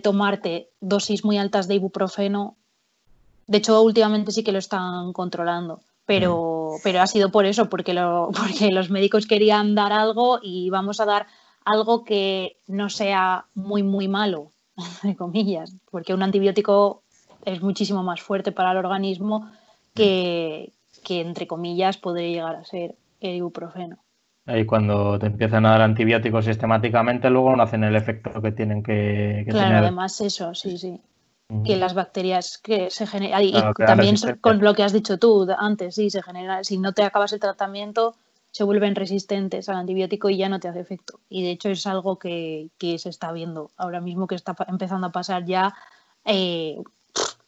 tomarte 0.00 0.70
dosis 0.80 1.24
muy 1.24 1.36
altas 1.36 1.66
de 1.66 1.74
ibuprofeno, 1.74 2.56
de 3.48 3.58
hecho 3.58 3.82
últimamente 3.82 4.30
sí 4.30 4.44
que 4.44 4.52
lo 4.52 4.58
están 4.58 5.12
controlando, 5.12 5.80
pero, 6.10 6.72
mm. 6.72 6.80
pero 6.82 7.00
ha 7.00 7.06
sido 7.06 7.30
por 7.30 7.46
eso, 7.46 7.68
porque, 7.68 7.94
lo, 7.94 8.30
porque 8.36 8.70
los 8.72 8.90
médicos 8.90 9.26
querían 9.26 9.76
dar 9.76 9.92
algo 9.92 10.40
y 10.42 10.68
vamos 10.68 11.00
a 11.00 11.04
dar 11.04 11.26
algo 11.64 12.04
que 12.04 12.56
no 12.66 12.90
sea 12.90 13.44
muy, 13.54 13.84
muy 13.84 14.08
malo, 14.08 14.50
entre 14.76 15.14
comillas, 15.14 15.76
porque 15.88 16.12
un 16.12 16.24
antibiótico 16.24 17.04
es 17.44 17.62
muchísimo 17.62 18.02
más 18.02 18.20
fuerte 18.20 18.50
para 18.50 18.72
el 18.72 18.78
organismo 18.78 19.50
que, 19.94 20.72
que 21.04 21.20
entre 21.20 21.46
comillas, 21.46 21.96
podría 21.96 22.28
llegar 22.28 22.56
a 22.56 22.64
ser 22.64 22.96
el 23.20 23.36
ibuprofeno. 23.36 23.98
Y 24.46 24.64
cuando 24.64 25.16
te 25.18 25.26
empiezan 25.26 25.64
a 25.64 25.70
dar 25.70 25.82
antibióticos 25.82 26.44
sistemáticamente, 26.44 27.30
luego 27.30 27.54
no 27.54 27.62
hacen 27.62 27.84
el 27.84 27.94
efecto 27.94 28.42
que 28.42 28.50
tienen 28.50 28.82
que, 28.82 29.46
claro, 29.48 29.78
además 29.78 30.20
eso, 30.20 30.54
sí, 30.54 30.76
sí. 30.76 31.00
Que 31.64 31.76
las 31.76 31.94
bacterias 31.94 32.58
que 32.58 32.90
se 32.90 33.06
generan. 33.06 33.42
y 33.42 33.52
también 33.76 34.16
con 34.40 34.60
lo 34.60 34.74
que 34.74 34.84
has 34.84 34.92
dicho 34.92 35.18
tú 35.18 35.48
antes, 35.58 35.96
sí, 35.96 36.10
se 36.10 36.22
genera. 36.22 36.62
Si 36.62 36.78
no 36.78 36.92
te 36.92 37.02
acabas 37.02 37.32
el 37.32 37.40
tratamiento, 37.40 38.14
se 38.50 38.64
vuelven 38.64 38.94
resistentes 38.94 39.68
al 39.68 39.76
antibiótico 39.76 40.28
y 40.30 40.36
ya 40.36 40.48
no 40.48 40.60
te 40.60 40.68
hace 40.68 40.80
efecto. 40.80 41.20
Y 41.28 41.42
de 41.42 41.50
hecho 41.50 41.68
es 41.68 41.86
algo 41.86 42.18
que, 42.18 42.70
se 42.80 43.08
está 43.08 43.32
viendo 43.32 43.70
ahora 43.76 44.00
mismo, 44.00 44.26
que 44.26 44.34
está 44.34 44.54
empezando 44.68 45.08
a 45.08 45.12
pasar 45.12 45.44
ya. 45.44 45.74
Eh, 46.24 46.76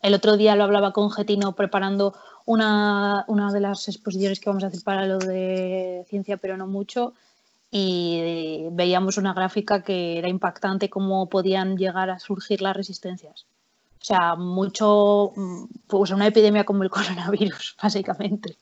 el 0.00 0.14
otro 0.14 0.36
día 0.36 0.56
lo 0.56 0.64
hablaba 0.64 0.92
con 0.92 1.10
Getino 1.10 1.54
preparando 1.54 2.14
una, 2.44 3.24
una 3.28 3.52
de 3.52 3.60
las 3.60 3.88
exposiciones 3.88 4.40
que 4.40 4.50
vamos 4.50 4.64
a 4.64 4.68
hacer 4.68 4.82
para 4.82 5.06
lo 5.06 5.18
de 5.18 6.04
ciencia, 6.08 6.36
pero 6.36 6.56
no 6.56 6.66
mucho, 6.66 7.14
y 7.70 8.68
veíamos 8.72 9.16
una 9.16 9.32
gráfica 9.32 9.82
que 9.82 10.18
era 10.18 10.28
impactante 10.28 10.90
cómo 10.90 11.28
podían 11.28 11.76
llegar 11.78 12.10
a 12.10 12.18
surgir 12.18 12.60
las 12.60 12.76
resistencias. 12.76 13.46
O 14.02 14.04
sea, 14.04 14.34
mucho, 14.34 15.32
pues 15.86 16.10
una 16.10 16.26
epidemia 16.26 16.64
como 16.64 16.82
el 16.82 16.90
coronavirus, 16.90 17.76
básicamente. 17.82 18.56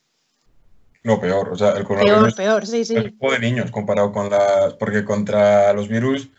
No, 1.03 1.19
peor, 1.19 1.49
o 1.49 1.55
sea, 1.55 1.71
el 1.71 1.83
coronavirus. 1.83 2.35
Peor, 2.35 2.61
peor, 2.61 2.67
sí, 2.67 2.85
sí. 2.85 2.95
El 2.95 3.11
tipo 3.11 3.31
de 3.31 3.39
niños 3.39 3.71
comparado 3.71 4.11
con 4.11 4.29
las. 4.29 4.75
Porque 4.75 5.03
contra 5.03 5.73
los 5.73 5.87
virus 5.87 6.29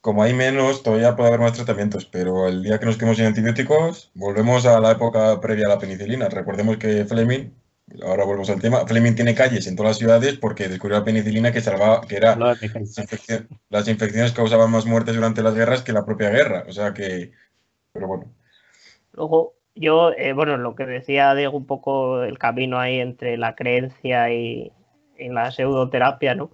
como 0.00 0.22
hay 0.22 0.32
menos, 0.32 0.82
todavía 0.82 1.14
puede 1.14 1.28
haber 1.28 1.40
más 1.40 1.52
tratamientos, 1.52 2.06
pero 2.06 2.48
el 2.48 2.62
día 2.62 2.78
que 2.78 2.86
nos 2.86 2.96
quedemos 2.96 3.18
sin 3.18 3.26
antibióticos, 3.26 4.10
volvemos 4.14 4.64
a 4.64 4.80
la 4.80 4.92
época 4.92 5.40
previa 5.40 5.66
a 5.66 5.70
la 5.70 5.78
penicilina. 5.78 6.28
Recordemos 6.28 6.78
que 6.78 7.04
Fleming, 7.04 7.50
ahora 8.02 8.24
volvemos 8.24 8.48
al 8.48 8.62
tema, 8.62 8.86
Fleming 8.86 9.14
tiene 9.14 9.34
calles 9.34 9.66
en 9.66 9.76
todas 9.76 9.90
las 9.90 9.98
ciudades 9.98 10.38
porque 10.38 10.68
descubrió 10.68 10.98
la 10.98 11.04
penicilina 11.04 11.52
que 11.52 11.60
salvaba, 11.60 12.00
que 12.00 12.16
era 12.16 12.34
las, 12.36 13.88
infecciones, 13.88 14.32
causaban 14.32 14.70
más 14.70 14.86
muertes 14.86 15.14
durante 15.14 15.42
las 15.42 15.54
guerras 15.54 15.82
que 15.82 15.92
la 15.92 16.06
propia 16.06 16.30
guerra. 16.30 16.64
O 16.66 16.72
sea 16.72 16.94
que, 16.94 17.32
pero 17.92 18.06
bueno. 18.06 18.24
Luego, 19.12 19.54
yo, 19.74 20.12
eh, 20.12 20.32
bueno, 20.32 20.56
lo 20.56 20.74
que 20.74 20.86
decía 20.86 21.34
Diego, 21.34 21.56
un 21.56 21.66
poco 21.66 22.22
el 22.22 22.38
camino 22.38 22.78
ahí 22.78 23.00
entre 23.00 23.36
la 23.36 23.54
creencia 23.54 24.32
y, 24.32 24.72
y 25.18 25.28
la 25.28 25.50
pseudoterapia, 25.50 26.34
¿no? 26.34 26.50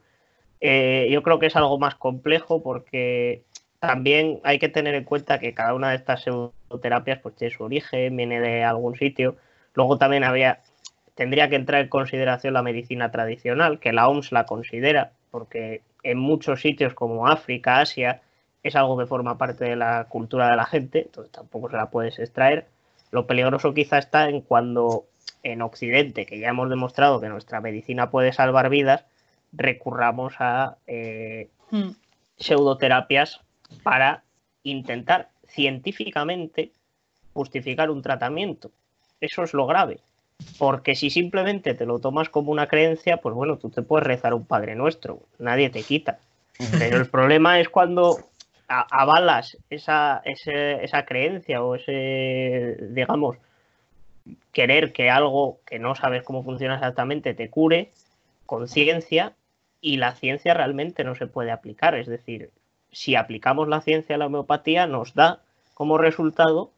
Eh, 0.61 1.09
yo 1.11 1.23
creo 1.23 1.39
que 1.39 1.47
es 1.47 1.57
algo 1.57 1.79
más 1.79 1.95
complejo 1.97 2.63
porque 2.63 3.45
también 3.79 4.41
hay 4.43 4.59
que 4.59 4.69
tener 4.69 4.95
en 4.95 5.05
cuenta 5.05 5.39
que 5.39 5.55
cada 5.55 5.75
una 5.75 5.91
de 5.91 5.97
estas 5.97 6.23
pseudoterapias 6.23 7.21
pues 7.21 7.37
tiene 7.37 7.55
su 7.55 7.65
origen, 7.65 8.17
viene 8.17 8.41
de 8.41 8.65
algún 8.65 8.97
sitio. 8.97 9.37
Luego 9.75 9.99
también 9.99 10.25
había, 10.25 10.61
tendría 11.15 11.49
que 11.49 11.57
entrar 11.57 11.83
en 11.83 11.89
consideración 11.89 12.55
la 12.55 12.63
medicina 12.63 13.11
tradicional, 13.11 13.79
que 13.79 13.93
la 13.93 14.09
OMS 14.09 14.33
la 14.33 14.47
considera, 14.47 15.13
porque 15.31 15.83
en 16.03 16.19
muchos 16.19 16.63
sitios 16.63 16.95
como 16.95 17.27
África, 17.27 17.81
Asia, 17.81 18.23
es 18.69 18.77
algo 18.77 18.99
que 18.99 19.07
forma 19.07 19.39
parte 19.39 19.65
de 19.65 19.77
la 19.77 20.07
cultura 20.09 20.51
de 20.51 20.57
la 20.57 20.67
gente, 20.67 21.03
entonces 21.03 21.33
tampoco 21.33 21.71
se 21.71 21.77
la 21.77 21.91
puedes 21.91 22.19
extraer. 22.19 22.67
Lo 23.11 23.27
peligroso 23.27 23.73
quizá 23.75 23.99
está 23.99 24.29
en 24.29 24.41
cuando 24.41 25.05
en 25.43 25.63
Occidente, 25.63 26.27
que 26.27 26.41
ya 26.41 26.49
hemos 26.49 26.69
demostrado 26.69 27.21
que 27.21 27.29
nuestra 27.29 27.61
medicina 27.61 28.11
puede 28.11 28.33
salvar 28.33 28.69
vidas, 28.69 29.05
recurramos 29.53 30.35
a 30.41 30.77
eh, 30.87 31.49
hmm. 31.71 31.91
pseudoterapias 32.37 33.41
para 33.83 34.25
intentar 34.65 35.31
científicamente 35.47 36.73
justificar 37.33 37.91
un 37.91 38.03
tratamiento. 38.03 38.73
Eso 39.21 39.45
es 39.45 39.55
lo 39.55 39.67
grave. 39.67 40.01
Porque 40.59 40.95
si 40.95 41.11
simplemente 41.11 41.75
te 41.75 41.87
lo 41.87 41.99
tomas 42.01 42.29
como 42.29 42.51
una 42.51 42.67
creencia, 42.67 43.19
pues 43.19 43.35
bueno, 43.35 43.57
tú 43.57 43.71
te 43.71 43.83
puedes 43.83 44.07
rezar 44.07 44.35
un 44.35 44.45
Padre 44.45 44.75
Nuestro, 44.75 45.23
nadie 45.39 45.71
te 45.71 45.83
quita. 45.83 46.19
Pero 46.79 46.97
el 46.97 47.09
problema 47.09 47.61
es 47.61 47.69
cuando 47.69 48.19
avalas 48.69 49.57
esa, 49.71 50.23
esa 50.25 51.05
creencia 51.05 51.63
o 51.63 51.75
ese, 51.75 52.77
digamos, 52.91 53.37
querer 54.53 54.93
que 54.93 55.11
algo 55.11 55.61
que 55.67 55.79
no 55.79 55.95
sabes 55.95 56.23
cómo 56.23 56.43
funciona 56.43 56.75
exactamente 56.75 57.35
te 57.35 57.51
cure 57.51 57.91
con 58.45 58.69
ciencia 58.69 59.35
y 59.81 59.99
la 59.99 60.15
ciencia 60.15 60.55
realmente 60.55 61.05
no 61.05 61.15
se 61.15 61.27
puede 61.27 61.51
aplicar. 61.51 61.95
Es 61.95 62.07
decir, 62.07 62.51
si 62.91 63.15
aplicamos 63.15 63.69
la 63.69 63.81
ciencia 63.81 64.17
a 64.17 64.19
la 64.19 64.27
homeopatía 64.27 64.87
nos 64.87 65.15
da 65.15 65.41
como 65.75 65.99
resultado 65.99 66.71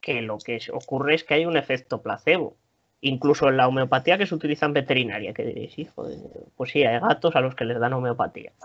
que 0.00 0.22
lo 0.22 0.38
que 0.38 0.60
ocurre 0.72 1.14
es 1.14 1.24
que 1.24 1.34
hay 1.34 1.46
un 1.46 1.56
efecto 1.56 2.00
placebo. 2.00 2.56
Incluso 3.02 3.48
en 3.48 3.58
la 3.58 3.68
homeopatía 3.68 4.16
que 4.16 4.26
se 4.26 4.34
utiliza 4.34 4.66
en 4.66 4.72
veterinaria, 4.72 5.34
que 5.34 5.44
diréis, 5.44 5.78
hijo, 5.78 6.08
pues 6.56 6.70
sí, 6.70 6.82
hay 6.82 6.98
gatos 6.98 7.36
a 7.36 7.40
los 7.40 7.54
que 7.54 7.66
les 7.66 7.78
dan 7.78 7.92
homeopatía. 7.92 8.52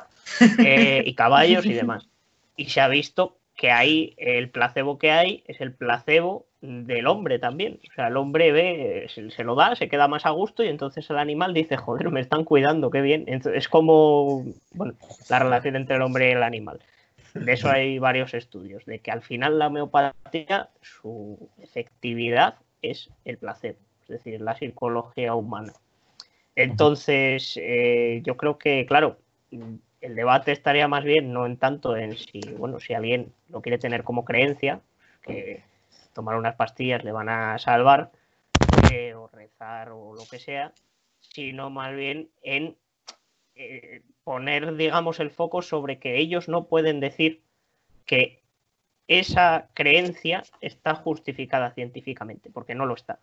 Eh, 0.65 1.03
y 1.05 1.13
caballos 1.13 1.65
y 1.65 1.73
demás. 1.73 2.07
Y 2.55 2.65
se 2.65 2.81
ha 2.81 2.87
visto 2.87 3.37
que 3.55 3.71
hay, 3.71 4.15
el 4.17 4.49
placebo 4.49 4.97
que 4.97 5.11
hay 5.11 5.43
es 5.47 5.61
el 5.61 5.73
placebo 5.73 6.47
del 6.61 7.07
hombre 7.07 7.39
también. 7.39 7.79
O 7.89 7.93
sea, 7.93 8.07
el 8.07 8.17
hombre 8.17 8.51
ve, 8.51 9.07
se, 9.09 9.43
lo 9.43 9.55
da, 9.55 9.75
se 9.75 9.89
queda 9.89 10.07
más 10.07 10.25
a 10.25 10.29
gusto 10.31 10.63
y 10.63 10.67
entonces 10.67 11.09
el 11.09 11.17
animal 11.17 11.53
dice, 11.53 11.77
joder, 11.77 12.09
me 12.11 12.21
están 12.21 12.43
cuidando, 12.43 12.91
qué 12.91 13.01
bien. 13.01 13.25
es 13.27 13.67
como 13.67 14.45
bueno, 14.73 14.93
la 15.29 15.39
relación 15.39 15.75
entre 15.75 15.95
el 15.95 16.01
hombre 16.01 16.29
y 16.29 16.31
el 16.31 16.43
animal. 16.43 16.79
De 17.33 17.53
eso 17.53 17.69
hay 17.69 17.97
varios 17.97 18.33
estudios, 18.33 18.85
de 18.85 18.99
que 18.99 19.11
al 19.11 19.21
final 19.21 19.57
la 19.57 19.67
homeopatía, 19.67 20.69
su 20.81 21.49
efectividad 21.59 22.55
es 22.81 23.09
el 23.25 23.37
placebo, 23.37 23.79
es 24.03 24.07
decir, 24.09 24.41
la 24.41 24.55
psicología 24.55 25.33
humana. 25.33 25.73
Entonces, 26.55 27.57
eh, 27.61 28.21
yo 28.25 28.35
creo 28.35 28.57
que, 28.57 28.85
claro, 28.85 29.17
el 30.01 30.15
debate 30.15 30.51
estaría 30.51 30.87
más 30.87 31.03
bien 31.03 31.31
no 31.31 31.45
en 31.45 31.57
tanto 31.57 31.95
en 31.95 32.17
si, 32.17 32.41
bueno, 32.57 32.79
si 32.79 32.93
alguien 32.93 33.31
lo 33.49 33.61
quiere 33.61 33.77
tener 33.77 34.03
como 34.03 34.25
creencia, 34.25 34.81
que 35.21 35.63
tomar 36.13 36.35
unas 36.35 36.55
pastillas 36.55 37.03
le 37.03 37.11
van 37.11 37.29
a 37.29 37.57
salvar, 37.59 38.11
eh, 38.91 39.13
o 39.13 39.27
rezar 39.27 39.89
o 39.91 40.13
lo 40.13 40.23
que 40.29 40.39
sea, 40.39 40.73
sino 41.19 41.69
más 41.69 41.95
bien 41.95 42.29
en 42.41 42.75
eh, 43.55 44.01
poner, 44.23 44.75
digamos, 44.75 45.19
el 45.19 45.31
foco 45.31 45.61
sobre 45.61 45.99
que 45.99 46.17
ellos 46.17 46.49
no 46.49 46.65
pueden 46.65 46.99
decir 46.99 47.41
que 48.05 48.41
esa 49.07 49.69
creencia 49.73 50.43
está 50.61 50.95
justificada 50.95 51.71
científicamente, 51.71 52.49
porque 52.49 52.75
no 52.75 52.85
lo 52.85 52.95
está. 52.95 53.19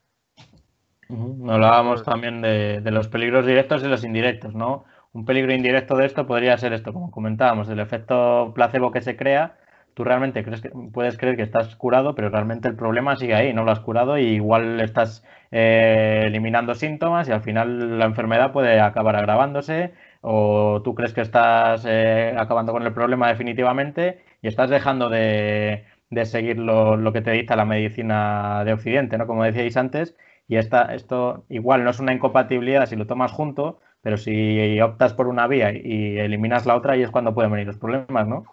Hablábamos 1.09 2.05
también 2.05 2.43
de, 2.43 2.83
los 2.85 3.09
peligros 3.09 3.47
directos 3.47 3.83
y 3.83 3.87
los 3.87 4.05
indirectos, 4.05 4.55
¿no? 4.55 4.85
Un 5.12 5.25
peligro 5.25 5.53
indirecto 5.53 5.97
de 5.97 6.07
esto 6.07 6.27
podría 6.27 6.57
ser 6.59 6.73
esto, 6.73 6.92
como 6.92 7.11
comentábamos, 7.11 7.68
el 7.68 7.81
efecto 7.81 8.53
placebo 8.55 8.92
que 8.92 9.01
se 9.01 9.16
crea. 9.16 9.57
Tú 9.94 10.05
realmente 10.05 10.44
crees 10.44 10.61
que, 10.61 10.71
puedes 10.92 11.16
creer 11.18 11.37
que 11.37 11.42
estás 11.42 11.75
curado, 11.77 12.14
pero 12.14 12.29
realmente 12.29 12.68
el 12.68 12.77
problema 12.77 13.16
sigue 13.16 13.35
ahí, 13.35 13.53
no 13.53 13.64
lo 13.64 13.73
has 13.73 13.81
curado 13.81 14.18
y 14.18 14.25
igual 14.27 14.81
estás 14.81 15.25
eh, 15.51 16.25
eliminando 16.27 16.75
síntomas 16.75 17.29
y 17.29 17.33
al 17.33 17.42
final 17.42 17.99
la 17.99 18.05
enfermedad 18.05 18.53
puede 18.53 18.81
acabar 18.81 19.16
agravándose 19.16 19.92
o 20.21 20.83
tú 20.85 20.94
crees 20.94 21.14
que 21.14 21.23
estás 21.23 21.85
eh, 21.88 22.35
acabando 22.38 22.73
con 22.73 22.85
el 22.85 22.92
problema 22.92 23.29
definitivamente 23.29 24.23
y 24.42 24.49
estás 24.49 24.71
dejando 24.71 25.09
de, 25.09 25.85
seguir 26.25 26.59
lo, 26.59 27.12
que 27.12 27.23
te 27.23 27.33
dicta 27.33 27.57
la 27.57 27.64
medicina 27.64 28.62
de 28.64 28.73
Occidente, 28.75 29.18
¿no? 29.18 29.27
Como 29.27 29.44
decíais 29.44 29.77
antes, 29.77 30.16
y 30.49 30.57
esta, 30.57 30.94
esto 30.94 31.44
igual 31.49 31.85
no 31.85 31.90
es 31.90 31.99
una 32.01 32.12
incompatibilidad 32.12 32.87
si 32.87 32.97
lo 32.97 33.07
tomas 33.07 33.33
junto, 33.33 33.81
pero 34.03 34.17
si 34.17 34.81
optas 34.81 35.13
por 35.15 35.27
una 35.27 35.47
vía 35.47 35.73
y 35.73 36.19
eliminas 36.19 36.67
la 36.67 36.77
otra, 36.77 36.95
ahí 36.95 37.03
es 37.03 37.11
cuando 37.11 37.35
pueden 37.35 37.51
venir 37.51 37.67
los 37.67 37.79
problemas, 37.79 38.27
¿no? 38.27 38.45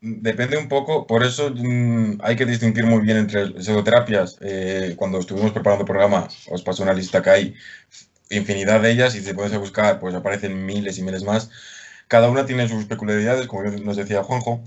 Depende 0.00 0.56
un 0.58 0.68
poco, 0.68 1.06
por 1.06 1.24
eso 1.24 1.50
mm, 1.50 2.18
hay 2.20 2.36
que 2.36 2.44
distinguir 2.44 2.86
muy 2.86 3.00
bien 3.00 3.16
entre 3.16 3.60
pseudoterapias. 3.62 4.38
Eh, 4.40 4.94
cuando 4.96 5.18
estuvimos 5.18 5.52
preparando 5.52 5.82
el 5.82 5.88
programa, 5.88 6.28
os 6.50 6.62
paso 6.62 6.82
una 6.82 6.92
lista 6.92 7.22
que 7.22 7.30
hay 7.30 7.54
infinidad 8.30 8.82
de 8.82 8.90
ellas 8.92 9.14
y 9.14 9.20
si 9.20 9.32
puedes 9.32 9.56
buscar, 9.58 9.98
pues 9.98 10.14
aparecen 10.14 10.64
miles 10.64 10.98
y 10.98 11.02
miles 11.02 11.24
más. 11.24 11.50
Cada 12.08 12.28
una 12.28 12.46
tiene 12.46 12.68
sus 12.68 12.84
peculiaridades, 12.84 13.46
como 13.46 13.64
nos 13.64 13.96
decía 13.96 14.22
Juanjo, 14.22 14.62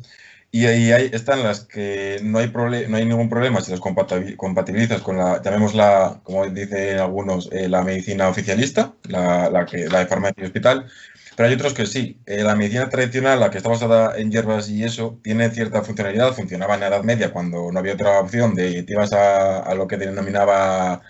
y 0.52 0.66
ahí 0.66 1.10
están 1.14 1.44
las 1.44 1.62
que 1.66 2.20
no 2.24 2.40
hay, 2.40 2.52
no 2.88 2.98
hay 2.98 3.06
ningún 3.06 3.30
problema 3.30 3.62
si 3.62 3.72
las 3.72 3.80
compatibilizas 3.80 5.02
con 5.02 5.18
la, 5.18 5.42
llamémosla, 5.42 6.22
como 6.24 6.48
dicen 6.48 7.00
algunos, 7.00 7.50
eh, 7.52 7.70
la 7.70 7.84
medicina 7.84 8.28
oficialista, 8.30 8.94
la, 9.04 9.66
que, 9.70 9.88
la 9.88 10.00
de 10.00 10.08
farmacia 10.08 10.42
y 10.44 10.46
hospital, 10.46 10.88
pero 11.36 11.48
hay 11.48 11.56
otros 11.56 11.74
que 11.74 11.86
sí. 11.86 12.20
Eh, 12.26 12.44
la 12.44 12.56
medicina 12.56 12.90
tradicional, 12.90 13.40
la 13.40 13.50
que 13.50 13.58
está 13.58 13.70
basada 13.70 14.18
en 14.18 14.32
hierbas 14.32 14.70
y 14.70 14.84
eso, 14.84 15.20
tiene 15.24 15.50
cierta 15.52 15.84
funcionalidad. 15.84 16.34
Funcionaba 16.34 16.74
en 16.74 16.82
la 16.82 16.88
Edad 16.88 17.04
Media 17.04 17.32
cuando 17.32 17.72
no 17.72 17.80
había 17.80 17.94
otra 17.94 18.20
opción 18.20 18.56
de 18.56 18.84
te 18.84 18.94
ibas 18.94 19.14
a, 19.14 19.60
a 19.60 19.74
lo 19.76 19.88
que 19.88 19.96
denominaba 19.98 21.02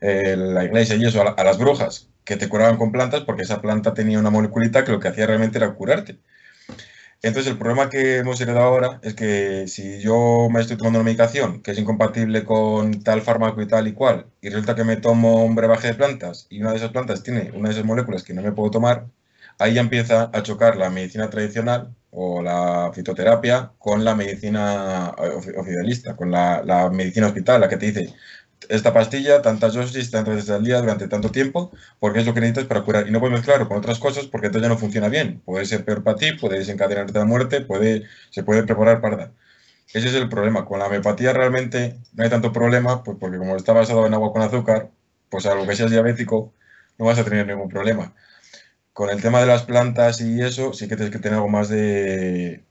eh, 0.00 0.36
la 0.36 0.64
iglesia 0.64 0.96
y 0.96 1.04
eso 1.06 1.22
a, 1.22 1.44
las 1.44 1.58
brujas, 1.58 2.08
que 2.24 2.36
te 2.36 2.48
curaban 2.48 2.76
con 2.76 2.92
plantas 2.92 3.22
porque 3.22 3.42
esa 3.42 3.60
planta 3.60 3.94
tenía 3.94 4.18
una 4.18 4.30
moleculita 4.30 4.84
que 4.84 4.92
lo 4.92 5.00
que 5.00 5.08
hacía 5.08 5.26
realmente 5.26 5.58
era 5.58 5.74
curarte. 5.74 6.18
Entonces 7.20 7.50
el 7.50 7.58
problema 7.58 7.88
que 7.90 8.18
hemos 8.18 8.40
heredado 8.40 8.64
ahora 8.66 9.00
es 9.02 9.14
que 9.14 9.66
si 9.66 9.98
yo 10.00 10.48
me 10.52 10.60
estoy 10.60 10.76
tomando 10.76 11.00
una 11.00 11.04
medicación 11.04 11.62
que 11.62 11.72
es 11.72 11.78
incompatible 11.78 12.44
con 12.44 13.02
tal 13.02 13.22
fármaco 13.22 13.60
y 13.60 13.66
tal 13.66 13.88
y 13.88 13.92
cual, 13.92 14.26
y 14.40 14.48
resulta 14.50 14.76
que 14.76 14.84
me 14.84 14.96
tomo 14.96 15.44
un 15.44 15.56
brebaje 15.56 15.88
de 15.88 15.94
plantas 15.94 16.46
y 16.48 16.60
una 16.60 16.70
de 16.70 16.76
esas 16.76 16.92
plantas 16.92 17.22
tiene 17.24 17.50
una 17.54 17.68
de 17.68 17.74
esas 17.74 17.84
moléculas 17.84 18.22
que 18.22 18.34
no 18.34 18.42
me 18.42 18.52
puedo 18.52 18.70
tomar, 18.70 19.08
ahí 19.58 19.74
ya 19.74 19.80
empieza 19.80 20.30
a 20.32 20.42
chocar 20.44 20.76
la 20.76 20.90
medicina 20.90 21.28
tradicional 21.28 21.92
o 22.10 22.40
la 22.40 22.92
fitoterapia 22.94 23.72
con 23.78 24.04
la 24.04 24.14
medicina 24.14 25.10
oficialista, 25.56 26.14
con 26.16 26.30
la, 26.30 26.62
la 26.62 26.88
medicina 26.88 27.26
hospital, 27.26 27.60
la 27.60 27.68
que 27.68 27.76
te 27.78 27.86
dice, 27.86 28.14
esta 28.68 28.92
pastilla, 28.92 29.42
tantas 29.42 29.74
dosis, 29.74 30.10
tantas 30.10 30.36
veces 30.36 30.50
al 30.50 30.64
día, 30.64 30.80
durante 30.80 31.08
tanto 31.08 31.30
tiempo, 31.30 31.72
porque 31.98 32.20
es 32.20 32.26
lo 32.26 32.34
que 32.34 32.40
necesitas 32.40 32.66
para 32.66 32.82
curar. 32.82 33.08
Y 33.08 33.10
no 33.10 33.20
puedes 33.20 33.36
mezclarlo 33.36 33.68
con 33.68 33.78
otras 33.78 33.98
cosas 33.98 34.26
porque 34.26 34.48
entonces 34.48 34.68
ya 34.68 34.74
no 34.74 34.78
funciona 34.78 35.08
bien. 35.08 35.40
Puede 35.44 35.64
ser 35.66 35.84
peor 35.84 36.02
para 36.02 36.16
ti, 36.16 36.32
puede 36.32 36.58
desencadenarte 36.58 37.18
la 37.18 37.24
muerte, 37.24 37.60
puede, 37.60 38.04
se 38.30 38.42
puede 38.42 38.62
preparar 38.64 39.00
para... 39.00 39.32
Ese 39.92 40.08
es 40.08 40.14
el 40.14 40.28
problema. 40.28 40.64
Con 40.66 40.78
la 40.78 40.86
homeopatía 40.86 41.32
realmente 41.32 41.98
no 42.14 42.24
hay 42.24 42.30
tanto 42.30 42.52
problema, 42.52 43.02
pues 43.02 43.16
porque 43.18 43.38
como 43.38 43.56
está 43.56 43.72
basado 43.72 44.06
en 44.06 44.14
agua 44.14 44.32
con 44.32 44.42
azúcar, 44.42 44.90
pues 45.30 45.46
a 45.46 45.54
lo 45.54 45.66
que 45.66 45.76
seas 45.76 45.90
diabético, 45.90 46.52
no 46.98 47.06
vas 47.06 47.18
a 47.18 47.24
tener 47.24 47.46
ningún 47.46 47.68
problema. 47.68 48.14
Con 48.98 49.10
el 49.10 49.22
tema 49.22 49.38
de 49.38 49.46
las 49.46 49.62
plantas 49.62 50.20
y 50.20 50.42
eso, 50.42 50.72
sí 50.72 50.88
que 50.88 50.96
tienes 50.96 51.12
que 51.12 51.20
tener 51.20 51.36
algo 51.36 51.48
más 51.48 51.68
de, 51.68 52.64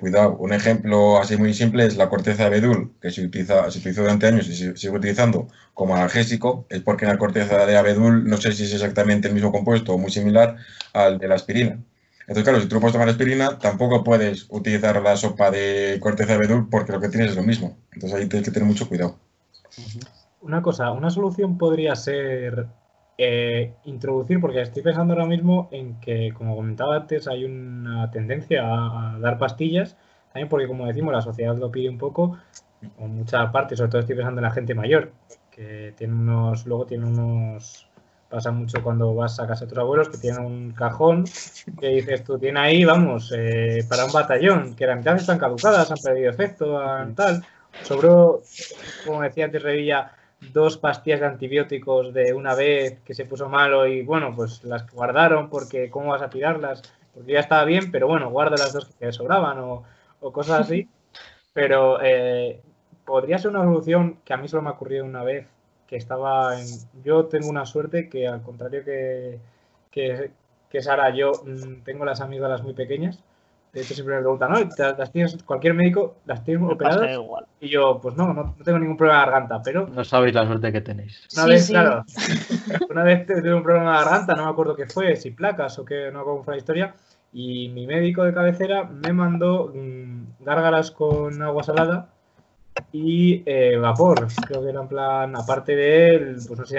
cuidado. 0.00 0.34
Un 0.38 0.54
ejemplo 0.54 1.18
así 1.18 1.36
muy 1.36 1.52
simple 1.52 1.84
es 1.84 1.98
la 1.98 2.08
corteza 2.08 2.44
de 2.44 2.46
abedul, 2.46 2.94
que 3.02 3.10
se, 3.10 3.26
utiliza, 3.26 3.70
se 3.70 3.80
utilizó 3.80 4.00
durante 4.00 4.28
años 4.28 4.48
y 4.48 4.56
se 4.56 4.74
sigue 4.78 4.96
utilizando 4.96 5.46
como 5.74 5.94
analgésico. 5.94 6.64
Es 6.70 6.80
porque 6.80 7.04
la 7.04 7.18
corteza 7.18 7.66
de 7.66 7.76
abedul, 7.76 8.26
no 8.26 8.38
sé 8.38 8.52
si 8.52 8.64
es 8.64 8.72
exactamente 8.72 9.28
el 9.28 9.34
mismo 9.34 9.52
compuesto 9.52 9.92
o 9.92 9.98
muy 9.98 10.10
similar 10.10 10.56
al 10.94 11.18
de 11.18 11.28
la 11.28 11.34
aspirina. 11.34 11.78
Entonces, 12.20 12.44
claro, 12.44 12.62
si 12.62 12.66
tú 12.66 12.80
puedes 12.80 12.94
tomar 12.94 13.10
aspirina, 13.10 13.58
tampoco 13.58 14.02
puedes 14.02 14.46
utilizar 14.48 15.02
la 15.02 15.18
sopa 15.18 15.50
de 15.50 15.98
corteza 16.00 16.30
de 16.30 16.36
abedul 16.36 16.70
porque 16.70 16.92
lo 16.92 17.00
que 17.00 17.10
tienes 17.10 17.32
es 17.32 17.36
lo 17.36 17.42
mismo. 17.42 17.76
Entonces 17.92 18.18
ahí 18.18 18.26
tienes 18.26 18.48
que 18.48 18.54
tener 18.54 18.66
mucho 18.66 18.88
cuidado. 18.88 19.18
Una 20.40 20.62
cosa, 20.62 20.92
una 20.92 21.10
solución 21.10 21.58
podría 21.58 21.94
ser 21.94 22.68
eh, 23.20 23.74
introducir, 23.84 24.40
porque 24.40 24.60
estoy 24.60 24.80
pensando 24.80 25.12
ahora 25.12 25.26
mismo 25.26 25.68
en 25.72 25.98
que, 26.00 26.32
como 26.32 26.54
comentaba 26.54 26.94
antes, 26.94 27.26
hay 27.26 27.44
una 27.44 28.08
tendencia 28.12 28.62
a, 28.62 29.18
dar 29.18 29.38
pastillas, 29.38 29.96
también 30.32 30.48
porque, 30.48 30.68
como 30.68 30.86
decimos, 30.86 31.12
la 31.12 31.20
sociedad 31.20 31.56
lo 31.56 31.68
pide 31.72 31.88
un 31.88 31.98
poco, 31.98 32.38
con 32.96 33.16
mucha 33.16 33.50
parte, 33.50 33.76
sobre 33.76 33.90
todo 33.90 34.00
estoy 34.02 34.14
pensando 34.14 34.38
en 34.40 34.44
la 34.44 34.52
gente 34.52 34.72
mayor, 34.72 35.10
que 35.50 35.94
tiene 35.96 36.14
unos, 36.14 36.64
luego 36.64 36.86
tiene 36.86 37.06
unos, 37.06 37.88
pasa 38.30 38.52
mucho 38.52 38.84
cuando 38.84 39.12
vas 39.12 39.40
a 39.40 39.48
casa 39.48 39.64
de 39.64 39.70
tus 39.70 39.78
abuelos, 39.78 40.10
que 40.10 40.18
tienen 40.18 40.44
un 40.44 40.70
cajón 40.70 41.24
que 41.80 41.88
dices 41.88 42.22
tú, 42.22 42.38
tiene 42.38 42.60
ahí, 42.60 42.84
vamos, 42.84 43.34
eh, 43.36 43.84
para 43.88 44.04
un 44.04 44.12
batallón, 44.12 44.76
que 44.76 44.86
la 44.86 44.94
mitad 44.94 45.16
están 45.16 45.38
caducadas, 45.38 45.90
han 45.90 45.98
perdido 45.98 46.30
efecto, 46.30 46.80
tal. 47.16 47.44
Sobró, 47.82 48.42
como 49.04 49.22
decía 49.22 49.46
antes 49.46 49.62
Revilla, 49.62 50.12
dos 50.40 50.78
pastillas 50.78 51.20
de 51.20 51.26
antibióticos 51.26 52.14
de 52.14 52.32
una 52.32 52.54
vez 52.54 53.00
que 53.04 53.14
se 53.14 53.24
puso 53.24 53.48
malo 53.48 53.86
y 53.86 54.02
bueno, 54.02 54.34
pues 54.34 54.64
las 54.64 54.90
guardaron 54.90 55.50
porque 55.50 55.90
cómo 55.90 56.10
vas 56.10 56.22
a 56.22 56.30
tirarlas, 56.30 56.82
porque 57.14 57.32
ya 57.32 57.40
estaba 57.40 57.64
bien, 57.64 57.90
pero 57.90 58.06
bueno, 58.06 58.30
guarda 58.30 58.56
las 58.56 58.72
dos 58.72 58.86
que 58.98 59.12
sobraban 59.12 59.58
o, 59.58 59.84
cosas 60.32 60.60
así. 60.60 60.88
Pero 61.54 61.98
eh, 62.00 62.60
podría 63.04 63.38
ser 63.38 63.50
una 63.50 63.64
solución 63.64 64.18
que 64.24 64.32
a 64.32 64.36
mí 64.36 64.46
solo 64.46 64.62
me 64.62 64.68
ha 64.68 64.72
ocurrido 64.72 65.04
una 65.04 65.24
vez, 65.24 65.46
que 65.88 65.96
estaba 65.96 66.60
en... 66.60 66.66
Yo 67.02 67.24
tengo 67.24 67.48
una 67.48 67.66
suerte 67.66 68.08
que 68.08 68.28
al 68.28 68.42
contrario 68.42 68.84
que, 68.84 69.40
que, 69.90 70.30
que 70.70 70.82
Sara, 70.82 71.10
yo 71.10 71.32
mm, 71.44 71.82
tengo 71.82 72.04
las 72.04 72.20
amígdalas 72.20 72.62
muy 72.62 72.74
pequeñas 72.74 73.24
de 73.78 73.84
hecho, 73.84 73.94
siempre 73.94 74.16
me 74.16 74.22
preguntan, 74.22 74.50
¿no? 74.50 74.58
¿Las 74.98 75.12
tienes, 75.12 75.40
cualquier 75.44 75.72
médico 75.72 76.16
las 76.26 76.42
tienes 76.42 76.68
operadas? 76.68 77.12
Igual. 77.12 77.46
Y 77.60 77.68
yo, 77.68 78.00
pues 78.02 78.16
no, 78.16 78.34
no, 78.34 78.56
tengo 78.64 78.78
ningún 78.80 78.96
problema 78.96 79.20
de 79.20 79.26
garganta, 79.26 79.62
pero... 79.62 79.86
No 79.86 80.04
sabéis 80.04 80.34
la 80.34 80.46
suerte 80.46 80.72
que 80.72 80.80
tenéis. 80.80 81.24
Una 81.34 81.46
vez, 81.46 81.68
claro, 81.68 82.04
una 82.90 83.04
vez 83.04 83.24
tuve 83.26 83.54
un 83.54 83.62
problema 83.62 83.98
de 83.98 84.04
garganta, 84.04 84.34
no 84.34 84.44
me 84.44 84.50
acuerdo 84.50 84.74
qué 84.74 84.86
fue, 84.86 85.14
si 85.14 85.30
placas 85.30 85.78
o 85.78 85.84
qué, 85.84 86.06
no 86.06 86.12
me 86.12 86.18
acuerdo 86.18 86.24
cómo 86.24 86.44
fue 86.44 86.54
la 86.54 86.58
historia, 86.58 86.94
Y 87.32 87.68
mi 87.68 87.86
médico 87.86 88.24
de 88.24 88.34
cabecera 88.34 88.82
me 88.82 89.12
mandó 89.12 89.72
mm, 89.72 90.44
gárgaras 90.44 90.90
con 90.90 91.40
agua 91.40 91.62
salada 91.62 92.08
y 92.92 93.42
eh, 93.46 93.76
vapor. 93.76 94.26
Creo 94.46 94.62
que 94.62 94.70
era 94.70 94.80
en 94.80 94.88
plan, 94.88 95.36
aparte 95.36 95.76
de 95.76 96.16
él, 96.16 96.36
pues 96.48 96.58
no 96.58 96.66
sé, 96.66 96.76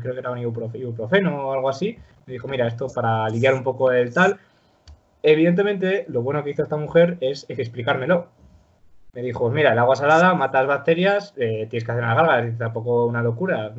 creo 0.00 0.12
que 0.12 0.20
era 0.20 0.30
un 0.30 0.38
ibuprofeno 0.38 1.48
o 1.48 1.52
algo 1.54 1.70
así. 1.70 1.96
Me 2.26 2.34
dijo, 2.34 2.48
mira, 2.48 2.66
esto 2.66 2.88
para 2.88 3.24
aliviar 3.24 3.54
un 3.54 3.62
poco 3.62 3.90
el 3.92 4.12
tal. 4.12 4.38
Evidentemente, 5.26 6.04
lo 6.08 6.20
bueno 6.20 6.44
que 6.44 6.50
hizo 6.50 6.62
esta 6.62 6.76
mujer 6.76 7.16
es 7.22 7.46
explicármelo. 7.48 8.28
Me 9.14 9.22
dijo, 9.22 9.48
mira, 9.48 9.72
el 9.72 9.78
agua 9.78 9.96
salada 9.96 10.34
mata 10.34 10.58
las 10.58 10.68
bacterias, 10.68 11.32
eh, 11.38 11.66
tienes 11.70 11.82
que 11.82 11.92
hacer 11.92 12.04
unas 12.04 12.14
gárgaras, 12.14 12.58
tampoco 12.58 13.06
una 13.06 13.22
locura. 13.22 13.72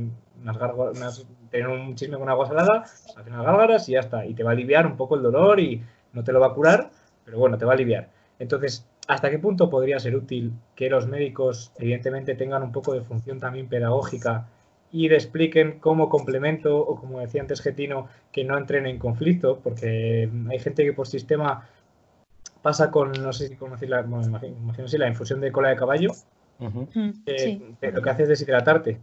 Tener 1.52 1.68
un 1.68 1.94
chisme 1.94 2.18
con 2.18 2.30
agua 2.30 2.48
salada, 2.48 2.82
hacer 2.82 3.32
unas 3.32 3.46
gárgaras 3.46 3.88
y 3.88 3.92
ya 3.92 4.00
está. 4.00 4.26
Y 4.26 4.34
te 4.34 4.44
va 4.44 4.50
a 4.50 4.54
aliviar 4.54 4.88
un 4.88 4.98
poco 4.98 5.18
el 5.18 5.22
dolor 5.22 5.60
y 5.60 5.84
no 6.14 6.24
te 6.24 6.32
lo 6.32 6.40
va 6.40 6.48
a 6.48 6.54
curar, 6.56 6.90
pero 7.24 7.38
bueno, 7.38 7.60
te 7.60 7.66
va 7.66 7.74
a 7.74 7.76
aliviar. 7.76 8.10
Entonces, 8.40 8.88
¿hasta 9.08 9.30
qué 9.30 9.38
punto 9.38 9.70
podría 9.70 10.00
ser 10.00 10.16
útil 10.16 10.52
que 10.74 10.90
los 10.90 11.06
médicos, 11.06 11.72
evidentemente, 11.78 12.34
tengan 12.34 12.64
un 12.64 12.72
poco 12.72 12.94
de 12.94 13.02
función 13.02 13.40
también 13.40 13.70
pedagógica 13.70 14.48
y 14.96 15.10
le 15.10 15.16
expliquen 15.16 15.80
como 15.80 16.08
complemento 16.08 16.78
o, 16.78 16.96
como 16.96 17.20
decía 17.20 17.42
antes 17.42 17.62
Getino, 17.62 18.08
que 18.32 18.46
no 18.46 18.58
entren 18.58 18.86
en 18.86 18.98
conflicto? 18.98 19.60
Porque 19.62 20.30
hay 20.50 20.60
gente 20.60 20.86
que 20.86 20.94
por 20.94 21.06
sistema 21.06 21.68
pasa 22.62 22.92
con, 22.92 23.12
no 23.12 23.34
sé 23.34 23.50
si 23.50 23.56
conocéis 23.58 23.92
la, 23.92 24.04
bueno, 24.04 24.40
imagino, 24.44 24.88
si 24.88 24.98
la 24.98 25.10
infusión 25.10 25.42
de 25.42 25.52
cola 25.52 25.70
de 25.70 25.76
caballo, 25.76 26.14
mm, 26.60 26.80
lo 27.82 28.02
que 28.02 28.10
hace 28.10 28.24
es 28.24 28.30
deshidratarte. 28.30 29.00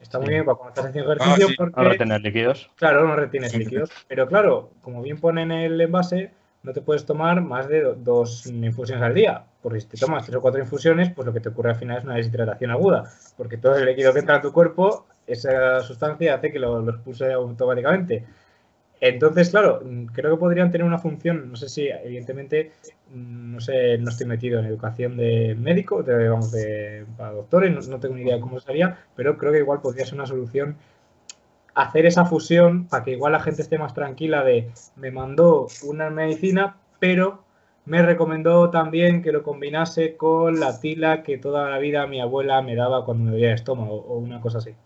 Está 0.00 0.18
muy 0.18 0.30
bien 0.30 0.44
para 0.44 0.56
cuando 0.56 0.70
estás 0.70 0.86
haciendo 0.86 1.12
ejercicio 1.12 1.46
ah, 1.50 1.54
porque... 1.56 1.80
No 1.80 1.88
retener 1.88 2.20
líquidos. 2.20 2.70
Claro, 2.74 3.06
no 3.06 3.14
retienes 3.14 3.56
líquidos. 3.56 3.90
Pero 4.08 4.26
claro, 4.26 4.70
como 4.80 5.00
bien 5.02 5.20
pone 5.20 5.42
en 5.42 5.52
el 5.52 5.80
envase, 5.80 6.32
no 6.64 6.72
te 6.72 6.80
puedes 6.80 7.06
tomar 7.06 7.40
más 7.40 7.68
de 7.68 7.94
dos 7.94 8.46
infusiones 8.46 9.04
al 9.04 9.14
día. 9.14 9.44
Porque 9.62 9.80
si 9.80 9.86
te 9.86 9.96
tomas 9.96 10.24
tres 10.24 10.36
o 10.36 10.40
cuatro 10.40 10.60
infusiones, 10.60 11.10
pues 11.10 11.24
lo 11.24 11.32
que 11.32 11.40
te 11.40 11.50
ocurre 11.50 11.70
al 11.70 11.76
final 11.76 11.98
es 11.98 12.04
una 12.04 12.16
deshidratación 12.16 12.72
aguda. 12.72 13.04
Porque 13.36 13.56
todo 13.56 13.76
el 13.76 13.86
líquido 13.86 14.12
que 14.12 14.20
entra 14.20 14.36
a 14.36 14.40
tu 14.40 14.52
cuerpo, 14.52 15.06
esa 15.26 15.80
sustancia 15.80 16.34
hace 16.34 16.52
que 16.52 16.58
lo, 16.58 16.80
lo 16.80 16.92
expulse 16.92 17.32
automáticamente. 17.32 18.24
Entonces, 19.04 19.50
claro, 19.50 19.82
creo 20.12 20.30
que 20.30 20.40
podrían 20.40 20.70
tener 20.70 20.86
una 20.86 20.96
función, 20.98 21.50
no 21.50 21.56
sé 21.56 21.68
si, 21.68 21.88
evidentemente, 21.88 22.70
no 23.10 23.60
sé, 23.60 23.98
no 23.98 24.10
estoy 24.10 24.28
metido 24.28 24.60
en 24.60 24.66
educación 24.66 25.16
de 25.16 25.56
médico, 25.58 26.04
de, 26.04 26.28
vamos, 26.28 26.52
de, 26.52 27.04
para 27.16 27.32
doctores, 27.32 27.88
no, 27.88 27.98
tengo 27.98 28.14
ni 28.14 28.22
idea 28.22 28.36
de 28.36 28.40
cómo 28.40 28.60
sería, 28.60 28.96
pero 29.16 29.36
creo 29.38 29.50
que 29.50 29.58
igual 29.58 29.80
podría 29.80 30.04
ser 30.04 30.14
una 30.14 30.26
solución 30.26 30.76
hacer 31.74 32.06
esa 32.06 32.26
fusión 32.26 32.86
para 32.86 33.02
que 33.02 33.12
igual 33.12 33.32
la 33.32 33.40
gente 33.40 33.62
esté 33.62 33.76
más 33.76 33.92
tranquila 33.92 34.44
de 34.44 34.70
me 34.94 35.10
mandó 35.10 35.66
una 35.82 36.10
medicina, 36.10 36.76
pero 37.00 37.42
me 37.84 38.02
recomendó 38.02 38.70
también 38.70 39.22
que 39.22 39.32
lo 39.32 39.42
combinase 39.42 40.16
con 40.16 40.60
la 40.60 40.78
tila 40.78 41.24
que 41.24 41.38
toda 41.38 41.68
la 41.70 41.78
vida 41.78 42.06
mi 42.06 42.20
abuela 42.20 42.62
me 42.62 42.76
daba 42.76 43.04
cuando 43.04 43.24
me 43.24 43.30
dolía 43.32 43.48
el 43.48 43.54
estómago 43.54 43.96
o 43.96 44.18
una 44.18 44.40
cosa 44.40 44.58
así. 44.58 44.76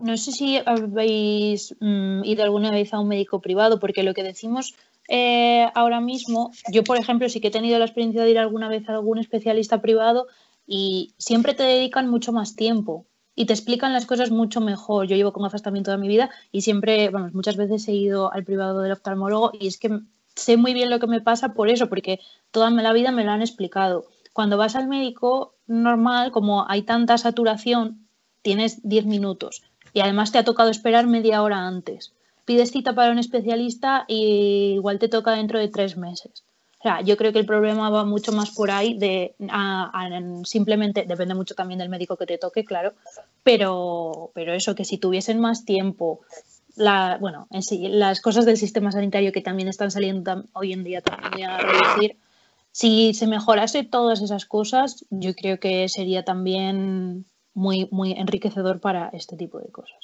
No 0.00 0.16
sé 0.16 0.32
si 0.32 0.58
habéis 0.64 1.74
mm, 1.80 2.24
ido 2.24 2.42
alguna 2.44 2.70
vez 2.70 2.92
a 2.92 3.00
un 3.00 3.08
médico 3.08 3.40
privado, 3.40 3.78
porque 3.78 4.02
lo 4.02 4.14
que 4.14 4.22
decimos 4.22 4.74
eh, 5.08 5.68
ahora 5.74 6.00
mismo, 6.00 6.50
yo 6.72 6.82
por 6.82 6.96
ejemplo 6.96 7.28
sí 7.28 7.40
que 7.40 7.48
he 7.48 7.52
tenido 7.52 7.78
la 7.78 7.84
experiencia 7.84 8.22
de 8.22 8.30
ir 8.30 8.38
alguna 8.38 8.68
vez 8.68 8.88
a 8.88 8.92
algún 8.92 9.18
especialista 9.18 9.80
privado 9.80 10.26
y 10.66 11.14
siempre 11.18 11.54
te 11.54 11.62
dedican 11.62 12.08
mucho 12.10 12.32
más 12.32 12.56
tiempo 12.56 13.06
y 13.34 13.46
te 13.46 13.52
explican 13.52 13.92
las 13.92 14.06
cosas 14.06 14.30
mucho 14.30 14.60
mejor. 14.60 15.06
Yo 15.06 15.16
llevo 15.16 15.32
con 15.32 15.44
gafas 15.44 15.62
también 15.62 15.84
toda 15.84 15.96
mi 15.96 16.08
vida 16.08 16.30
y 16.50 16.62
siempre, 16.62 17.08
vamos, 17.10 17.34
muchas 17.34 17.56
veces 17.56 17.86
he 17.88 17.92
ido 17.92 18.32
al 18.32 18.44
privado 18.44 18.80
del 18.80 18.92
oftalmólogo 18.92 19.52
y 19.58 19.68
es 19.68 19.78
que 19.78 20.00
sé 20.34 20.56
muy 20.56 20.74
bien 20.74 20.90
lo 20.90 20.98
que 20.98 21.06
me 21.06 21.20
pasa 21.20 21.54
por 21.54 21.68
eso, 21.68 21.88
porque 21.88 22.18
toda 22.50 22.70
la 22.70 22.92
vida 22.92 23.12
me 23.12 23.24
lo 23.24 23.30
han 23.30 23.42
explicado. 23.42 24.06
Cuando 24.32 24.56
vas 24.56 24.74
al 24.74 24.88
médico 24.88 25.54
normal, 25.66 26.32
como 26.32 26.68
hay 26.68 26.82
tanta 26.82 27.16
saturación, 27.16 28.08
tienes 28.42 28.86
10 28.86 29.06
minutos 29.06 29.62
y 29.92 30.00
además 30.00 30.32
te 30.32 30.38
ha 30.38 30.44
tocado 30.44 30.70
esperar 30.70 31.06
media 31.06 31.42
hora 31.42 31.66
antes. 31.66 32.12
Pides 32.44 32.70
cita 32.70 32.94
para 32.94 33.10
un 33.10 33.18
especialista 33.18 34.04
y 34.06 34.74
igual 34.74 34.98
te 34.98 35.08
toca 35.08 35.32
dentro 35.32 35.58
de 35.58 35.68
tres 35.68 35.96
meses. 35.96 36.44
O 36.78 36.82
sea, 36.82 37.00
yo 37.00 37.16
creo 37.16 37.32
que 37.32 37.40
el 37.40 37.46
problema 37.46 37.90
va 37.90 38.04
mucho 38.04 38.32
más 38.32 38.50
por 38.50 38.70
ahí 38.70 38.96
de 38.96 39.34
simplemente, 40.44 41.04
depende 41.06 41.34
mucho 41.34 41.54
también 41.54 41.78
del 41.78 41.88
médico 41.88 42.16
que 42.16 42.26
te 42.26 42.38
toque, 42.38 42.64
claro, 42.64 42.92
pero, 43.42 44.30
pero 44.34 44.52
eso, 44.52 44.74
que 44.74 44.84
si 44.84 44.98
tuviesen 44.98 45.40
más 45.40 45.64
tiempo, 45.64 46.20
la, 46.76 47.16
bueno, 47.20 47.48
en 47.50 47.62
sí, 47.62 47.88
las 47.88 48.20
cosas 48.20 48.44
del 48.44 48.58
sistema 48.58 48.92
sanitario 48.92 49.32
que 49.32 49.40
también 49.40 49.68
están 49.68 49.90
saliendo 49.90 50.44
hoy 50.52 50.72
en 50.72 50.84
día 50.84 51.00
también 51.00 51.50
a 51.50 51.58
reducir, 51.58 52.16
si 52.70 53.14
se 53.14 53.26
mejorase 53.26 53.82
todas 53.82 54.20
esas 54.20 54.44
cosas, 54.44 55.06
yo 55.08 55.34
creo 55.34 55.58
que 55.58 55.88
sería 55.88 56.24
también 56.24 57.24
muy, 57.56 57.88
muy 57.90 58.12
enriquecedor 58.12 58.80
para 58.80 59.08
este 59.08 59.36
tipo 59.36 59.58
de 59.58 59.72
cosas. 59.72 59.96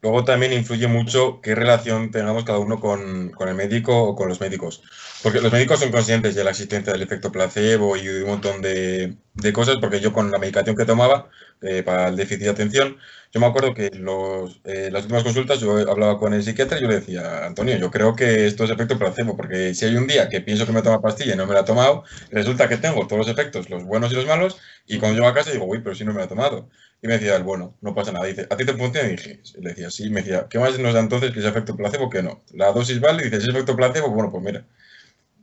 Luego 0.00 0.24
también 0.24 0.52
influye 0.52 0.86
mucho 0.86 1.40
qué 1.42 1.54
relación 1.54 2.10
tengamos 2.10 2.44
cada 2.44 2.58
uno 2.58 2.80
con, 2.80 3.30
con, 3.30 3.48
el 3.48 3.54
médico 3.54 4.04
o 4.04 4.14
con 4.14 4.28
los 4.28 4.40
médicos. 4.40 4.82
Porque 5.22 5.40
los 5.40 5.52
médicos 5.52 5.80
son 5.80 5.90
conscientes 5.90 6.34
de 6.34 6.44
la 6.44 6.50
existencia 6.50 6.92
del 6.92 7.02
efecto 7.02 7.30
placebo 7.32 7.96
y 7.96 8.04
de 8.06 8.22
un 8.22 8.30
montón 8.30 8.62
de, 8.62 9.16
de 9.34 9.52
cosas, 9.52 9.76
porque 9.80 10.00
yo 10.00 10.12
con 10.12 10.30
la 10.30 10.38
medicación 10.38 10.76
que 10.76 10.86
tomaba 10.86 11.28
eh, 11.62 11.82
para 11.82 12.08
el 12.08 12.16
déficit 12.16 12.44
de 12.44 12.50
atención, 12.50 12.96
yo 13.32 13.40
me 13.40 13.46
acuerdo 13.46 13.74
que 13.74 13.90
los, 13.90 14.60
eh, 14.64 14.88
las 14.90 15.02
últimas 15.02 15.22
consultas 15.24 15.60
yo 15.60 15.76
hablaba 15.90 16.18
con 16.18 16.32
el 16.32 16.42
psiquiatra 16.42 16.78
y 16.78 16.82
yo 16.82 16.88
le 16.88 17.00
decía, 17.00 17.46
Antonio, 17.46 17.76
yo 17.76 17.90
creo 17.90 18.16
que 18.16 18.46
esto 18.46 18.64
es 18.64 18.70
efecto 18.70 18.98
placebo, 18.98 19.36
porque 19.36 19.74
si 19.74 19.84
hay 19.84 19.96
un 19.96 20.06
día 20.06 20.28
que 20.28 20.40
pienso 20.40 20.66
que 20.66 20.72
me 20.72 20.82
toma 20.82 21.02
pastilla 21.02 21.34
y 21.34 21.36
no 21.36 21.46
me 21.46 21.54
la 21.54 21.60
he 21.60 21.64
tomado, 21.64 22.04
resulta 22.30 22.68
que 22.68 22.78
tengo 22.78 23.06
todos 23.06 23.26
los 23.26 23.28
efectos, 23.28 23.68
los 23.70 23.84
buenos 23.84 24.12
y 24.12 24.14
los 24.14 24.26
malos, 24.26 24.58
y 24.86 24.98
cuando 24.98 25.16
llego 25.16 25.28
a 25.28 25.34
casa 25.34 25.50
digo, 25.52 25.66
uy, 25.66 25.80
pero 25.82 25.94
si 25.94 26.04
no 26.04 26.12
me 26.12 26.20
la 26.20 26.24
he 26.24 26.28
tomado. 26.28 26.68
Y 27.00 27.06
me 27.06 27.14
decía, 27.14 27.38
bueno, 27.38 27.76
no 27.80 27.94
pasa 27.94 28.12
nada. 28.12 28.26
Dice, 28.26 28.46
¿a 28.50 28.56
ti 28.56 28.64
te 28.64 28.72
funciona? 28.74 29.08
Y 29.08 29.12
dije, 29.12 29.40
le 29.60 29.70
decía, 29.70 29.90
sí. 29.90 30.10
Me 30.10 30.20
decía, 30.22 30.46
¿qué 30.50 30.58
más 30.58 30.78
nos 30.78 30.94
da 30.94 31.00
entonces 31.00 31.30
que 31.32 31.38
es 31.40 31.44
efecto 31.46 31.76
placebo 31.76 32.10
que 32.10 32.22
no? 32.22 32.42
La 32.52 32.72
dosis 32.72 33.00
vale. 33.00 33.22
Y 33.22 33.24
dice, 33.26 33.36
es 33.36 33.48
efecto 33.48 33.76
placebo, 33.76 34.10
bueno, 34.10 34.30
pues 34.32 34.42
mira. 34.42 34.66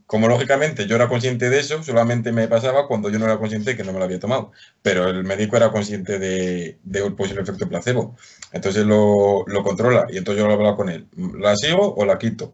Como 0.08 0.28
lógicamente 0.28 0.86
yo 0.88 0.96
era 0.96 1.10
consciente 1.10 1.50
de 1.50 1.60
eso, 1.60 1.82
solamente 1.82 2.32
me 2.32 2.48
pasaba 2.48 2.88
cuando 2.88 3.10
yo 3.10 3.18
no 3.18 3.26
era 3.26 3.40
consciente 3.40 3.72
de 3.72 3.78
que 3.78 3.84
no 3.84 3.92
me 3.92 4.00
lo 4.00 4.06
había 4.06 4.20
tomado. 4.20 4.52
Pero 4.82 5.08
el 5.10 5.24
médico 5.24 5.58
era 5.58 5.72
consciente 5.72 6.20
de, 6.20 6.78
de 6.84 7.04
un 7.04 7.16
posible 7.16 7.42
efecto 7.42 7.68
placebo. 7.68 8.16
Entonces 8.52 8.86
lo, 8.86 9.46
lo 9.48 9.64
controla. 9.64 10.08
Y 10.10 10.18
entonces 10.18 10.42
yo 10.42 10.48
lo 10.48 10.54
hablaba 10.54 10.76
con 10.76 10.90
él. 10.90 11.08
¿La 11.40 11.56
sigo 11.56 11.96
o 11.96 12.06
la 12.06 12.20
quito? 12.20 12.54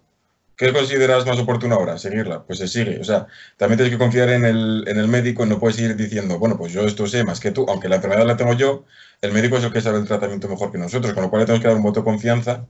¿Qué 0.62 0.72
consideras 0.74 1.26
más 1.26 1.40
oportuno 1.40 1.76
ahora? 1.76 1.98
¿Seguirla? 1.98 2.44
Pues 2.44 2.60
se 2.60 2.68
sigue. 2.68 3.00
O 3.00 3.04
sea, 3.04 3.26
también 3.58 3.78
tienes 3.78 3.94
que 3.94 3.98
confiar 3.98 4.30
en 4.30 4.46
el, 4.46 4.84
en 4.88 4.98
el 5.00 5.08
médico 5.08 5.44
y 5.44 5.50
no 5.50 5.60
puedes 5.60 5.80
ir 5.80 5.96
diciendo, 5.96 6.38
bueno, 6.38 6.56
pues 6.56 6.72
yo 6.72 6.82
esto 6.86 7.08
sé 7.08 7.24
más 7.24 7.40
que 7.40 7.50
tú, 7.52 7.66
aunque 7.68 7.90
la 7.90 7.96
enfermedad 7.96 8.28
la 8.28 8.38
tengo 8.38 8.54
yo, 8.54 8.86
el 9.22 9.32
médico 9.34 9.58
es 9.58 9.64
el 9.64 9.74
que 9.74 9.82
sabe 9.82 9.98
el 9.98 10.06
tratamiento 10.06 10.48
mejor 10.48 10.72
que 10.72 10.78
nosotros, 10.78 11.14
con 11.14 11.24
lo 11.24 11.30
cual 11.32 11.42
le 11.42 11.46
tenemos 11.48 11.62
que 11.64 11.68
dar 11.68 11.78
un 11.78 11.84
voto 11.84 12.02
de 12.02 12.04
confianza 12.04 12.68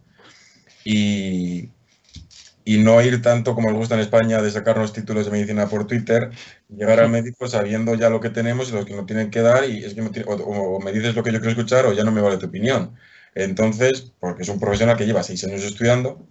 y, 0.85 1.69
y 2.65 2.77
no 2.77 3.01
ir 3.01 3.21
tanto 3.21 3.55
como 3.55 3.69
nos 3.69 3.77
gusta 3.77 3.95
en 3.95 4.01
España 4.01 4.41
de 4.41 4.51
sacarnos 4.51 4.93
títulos 4.93 5.25
de 5.25 5.31
medicina 5.31 5.67
por 5.67 5.87
Twitter, 5.87 6.31
llegar 6.69 6.99
al 6.99 7.09
médico 7.09 7.47
sabiendo 7.47 7.95
ya 7.95 8.09
lo 8.09 8.19
que 8.19 8.29
tenemos 8.29 8.69
y 8.69 8.73
lo 8.73 8.85
que 8.85 8.95
nos 8.95 9.05
tienen 9.05 9.31
que 9.31 9.41
dar 9.41 9.69
y 9.69 9.83
es 9.83 9.93
que 9.93 10.23
o, 10.27 10.79
me 10.79 10.91
dices 10.91 11.15
lo 11.15 11.23
que 11.23 11.31
yo 11.31 11.39
quiero 11.39 11.51
escuchar 11.51 11.85
o 11.85 11.93
ya 11.93 12.03
no 12.03 12.11
me 12.11 12.21
vale 12.21 12.37
tu 12.37 12.47
opinión. 12.47 12.95
Entonces, 13.35 14.13
porque 14.19 14.43
es 14.43 14.49
un 14.49 14.59
profesional 14.59 14.97
que 14.97 15.05
lleva 15.05 15.23
seis 15.23 15.43
años 15.45 15.63
estudiando, 15.63 16.27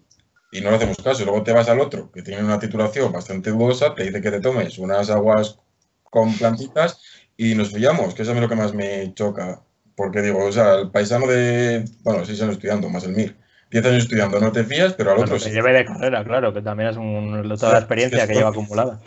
y 0.51 0.61
no 0.61 0.71
le 0.71 0.77
hacemos 0.77 0.97
caso. 0.99 1.23
Y 1.23 1.25
luego 1.25 1.43
te 1.43 1.53
vas 1.53 1.69
al 1.69 1.81
otro, 1.81 2.11
que 2.13 2.23
tiene 2.23 2.43
una 2.43 2.59
titulación 2.59 3.13
bastante 3.13 3.51
dudosa, 3.51 3.95
te 3.95 4.05
dice 4.05 4.21
que 4.21 4.31
te 4.31 4.41
tomes 4.41 4.79
unas 4.79 5.11
aguas 5.11 5.59
con 6.05 6.37
plantitas 6.37 7.01
y 7.37 7.55
nos 7.55 7.73
fijamos, 7.73 8.15
que 8.15 8.23
eso 8.23 8.33
es 8.33 8.41
lo 8.41 8.49
que 8.49 8.57
más 8.57 8.75
me 8.75 9.15
choca. 9.15 9.63
Porque 9.95 10.23
digo, 10.23 10.45
o 10.45 10.53
sea, 10.53 10.75
el 10.81 10.91
paisano 10.91 11.27
de, 11.27 11.85
bueno, 12.03 12.25
seis 12.25 12.41
años 12.43 12.55
estudiando, 12.55 12.89
más 12.89 13.05
el 13.05 13.13
MIR, 13.13 13.37
diez 13.71 13.85
años 13.85 14.03
estudiando, 14.05 14.41
no 14.41 14.53
te 14.53 14.65
fías, 14.65 14.95
pero 14.95 15.13
al 15.13 15.19
otro 15.19 15.39
sí. 15.39 15.51
lleve 15.51 15.73
de 15.73 15.85
carrera, 15.85 16.25
claro, 16.25 16.53
que 16.53 16.63
también 16.63 16.91
es 16.91 16.97
un, 16.97 17.43
toda 17.59 17.73
la 17.73 17.79
experiencia 17.79 18.27
que, 18.27 18.35
lleva 18.35 18.51
acumulada. 18.51 19.01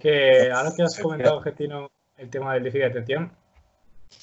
Que 0.00 0.50
ahora 0.50 0.72
que 0.74 0.82
has 0.82 0.98
comentado, 0.98 1.40
Getino, 1.40 1.90
el 2.16 2.30
tema 2.30 2.54
del 2.54 2.64
déficit 2.64 2.82
de 2.82 2.90
atención, 2.90 3.32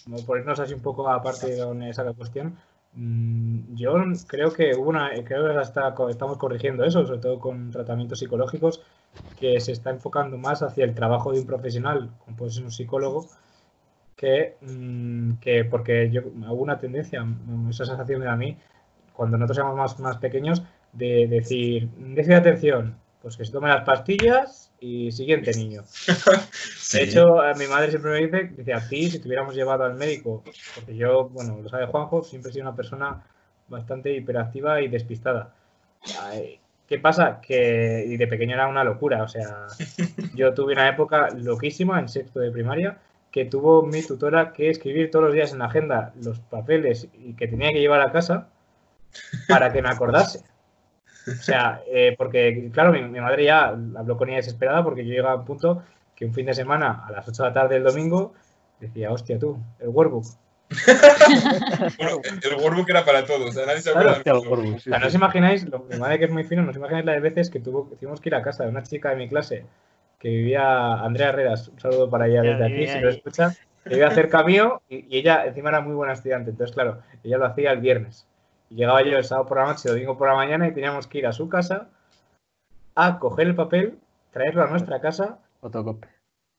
como 0.05 0.25
por 0.25 0.39
irnos 0.39 0.59
así 0.59 0.73
un 0.73 0.81
poco 0.81 1.09
aparte 1.09 1.47
de 1.47 1.57
donde 1.57 1.89
esa 1.89 2.03
cuestión, 2.13 2.57
Mm, 2.95 3.75
yo 3.75 3.95
creo 4.27 4.53
que 4.53 4.75
una, 4.75 5.09
creo 5.23 5.47
que 5.47 5.59
hasta 5.59 5.95
estamos 6.09 6.37
corrigiendo 6.37 6.83
eso, 6.83 7.05
sobre 7.05 7.19
todo 7.19 7.39
con 7.39 7.71
tratamientos 7.71 8.19
psicológicos, 8.19 8.81
que 9.39 9.59
se 9.59 9.71
está 9.71 9.89
enfocando 9.89 10.37
más 10.37 10.61
hacia 10.61 10.85
el 10.85 10.93
trabajo 10.93 11.31
de 11.31 11.39
un 11.39 11.47
profesional, 11.47 12.11
como 12.23 12.37
puede 12.37 12.51
ser 12.51 12.63
un 12.63 12.71
psicólogo, 12.71 13.27
que, 14.15 14.57
mm, 14.61 15.33
que 15.41 15.65
porque 15.65 16.09
yo 16.11 16.21
hago 16.45 16.55
una 16.55 16.77
tendencia, 16.79 17.25
esa 17.69 17.85
sensación 17.85 18.19
me 18.19 18.25
da 18.25 18.33
a 18.33 18.37
mí, 18.37 18.57
cuando 19.13 19.37
nosotros 19.37 19.57
somos 19.57 19.75
más, 19.75 19.99
más 19.99 20.17
pequeños, 20.17 20.63
de 20.91 21.27
decir, 21.27 21.89
decir 21.97 22.33
atención, 22.33 22.97
pues 23.21 23.37
que 23.37 23.45
se 23.45 23.51
tome 23.51 23.69
las 23.69 23.83
pastillas 23.83 24.71
y 24.79 25.11
siguiente 25.11 25.51
niño. 25.53 25.83
De 26.93 27.03
hecho, 27.03 27.37
mi 27.57 27.67
madre 27.67 27.89
siempre 27.89 28.11
me 28.11 28.25
dice, 28.25 28.53
dice, 28.57 28.73
a 28.73 28.87
ti, 28.87 29.09
si 29.09 29.19
te 29.19 29.27
hubiéramos 29.27 29.55
llevado 29.55 29.85
al 29.85 29.95
médico, 29.95 30.43
porque 30.75 30.95
yo, 30.95 31.29
bueno, 31.29 31.57
lo 31.61 31.69
sabe 31.69 31.87
Juanjo, 31.87 32.23
siempre 32.23 32.51
he 32.51 32.53
sido 32.53 32.67
una 32.67 32.75
persona 32.75 33.23
bastante 33.67 34.13
hiperactiva 34.13 34.81
y 34.81 34.87
despistada. 34.87 35.53
¿Qué 36.03 36.59
¿Qué 36.85 36.99
pasa? 36.99 37.39
Que 37.41 38.05
y 38.05 38.17
de 38.17 38.27
pequeño 38.27 38.53
era 38.53 38.67
una 38.67 38.83
locura. 38.83 39.23
O 39.23 39.27
sea, 39.27 39.67
yo 40.35 40.53
tuve 40.53 40.73
una 40.73 40.89
época 40.89 41.29
loquísima 41.29 41.99
en 41.99 42.09
sexto 42.09 42.39
de 42.39 42.51
primaria 42.51 42.99
que 43.31 43.45
tuvo 43.45 43.83
mi 43.83 44.03
tutora 44.03 44.53
que 44.53 44.69
escribir 44.69 45.09
todos 45.09 45.25
los 45.25 45.33
días 45.33 45.53
en 45.53 45.59
la 45.59 45.65
agenda 45.65 46.13
los 46.21 46.39
papeles 46.39 47.07
y 47.13 47.33
que 47.33 47.47
tenía 47.47 47.71
que 47.71 47.79
llevar 47.79 48.01
a 48.01 48.11
casa 48.11 48.49
para 49.47 49.71
que 49.71 49.81
me 49.81 49.89
acordase. 49.89 50.41
O 51.27 51.41
sea, 51.41 51.81
eh, 51.87 52.15
porque, 52.17 52.69
claro, 52.73 52.91
mi, 52.91 53.01
mi, 53.03 53.21
madre 53.21 53.45
ya 53.45 53.67
habló 53.67 54.17
con 54.17 54.29
ella 54.29 54.37
desesperada 54.37 54.83
porque 54.83 55.05
yo 55.05 55.13
llegaba 55.13 55.31
a 55.31 55.37
un 55.37 55.45
punto 55.45 55.83
que 56.15 56.25
un 56.25 56.33
fin 56.33 56.45
de 56.45 56.53
semana 56.53 57.03
a 57.07 57.11
las 57.11 57.27
8 57.27 57.43
de 57.43 57.49
la 57.49 57.53
tarde 57.53 57.75
del 57.75 57.83
domingo 57.83 58.33
decía, 58.79 59.11
hostia 59.11 59.39
tú, 59.39 59.57
el 59.79 59.89
workbook. 59.89 60.25
bueno, 61.97 62.21
el 62.23 62.55
workbook 62.55 62.89
era 62.89 63.05
para 63.05 63.25
todos, 63.25 63.49
o 63.49 63.51
sea, 63.51 63.65
nadie 63.65 63.81
se 63.81 63.91
acuerda. 63.91 64.21
Claro, 64.21 64.41
o 64.41 64.79
sea, 64.79 64.99
no 64.99 65.07
os 65.07 65.13
imagináis, 65.13 65.65
lo, 65.65 65.79
mi 65.79 65.97
madre 65.97 66.19
que 66.19 66.25
es 66.25 66.31
muy 66.31 66.43
fino, 66.43 66.63
no 66.63 66.71
os 66.71 66.75
imagináis 66.75 67.05
la 67.05 67.13
de 67.13 67.19
veces 67.19 67.49
que 67.49 67.59
tuvo, 67.59 67.89
tuvimos 67.99 68.19
que 68.19 68.29
ir 68.29 68.35
a 68.35 68.41
casa 68.41 68.63
de 68.63 68.69
una 68.69 68.83
chica 68.83 69.09
de 69.09 69.15
mi 69.15 69.29
clase 69.29 69.65
que 70.19 70.29
vivía, 70.29 70.93
Andrea 70.93 71.29
Herreras, 71.29 71.67
un 71.67 71.79
saludo 71.79 72.09
para 72.09 72.27
ella 72.27 72.41
desde 72.41 72.65
aquí, 72.65 72.87
si 72.87 72.99
lo 72.99 73.09
escucha, 73.09 73.55
que 73.83 73.89
vivía 73.89 74.09
cerca 74.11 74.43
mío 74.43 74.81
y, 74.89 75.05
y 75.13 75.19
ella 75.19 75.45
encima 75.45 75.69
era 75.69 75.81
muy 75.81 75.93
buena 75.93 76.13
estudiante, 76.13 76.51
entonces 76.51 76.73
claro, 76.73 77.01
ella 77.23 77.37
lo 77.37 77.45
hacía 77.45 77.71
el 77.71 77.79
viernes. 77.79 78.25
Llegaba 78.73 79.03
yo 79.03 79.17
el 79.17 79.23
sábado 79.23 79.47
por 79.47 79.57
la 79.57 79.65
noche, 79.65 79.87
el 79.87 79.95
domingo 79.95 80.17
por 80.17 80.27
la 80.27 80.35
mañana 80.35 80.67
y 80.67 80.73
teníamos 80.73 81.07
que 81.07 81.19
ir 81.19 81.27
a 81.27 81.31
su 81.31 81.47
casa 81.47 81.89
a 82.95 83.19
coger 83.19 83.47
el 83.47 83.55
papel, 83.55 83.99
traerlo 84.31 84.63
a 84.63 84.67
nuestra 84.67 84.99
casa. 84.99 85.39
Fotocopia. 85.61 86.09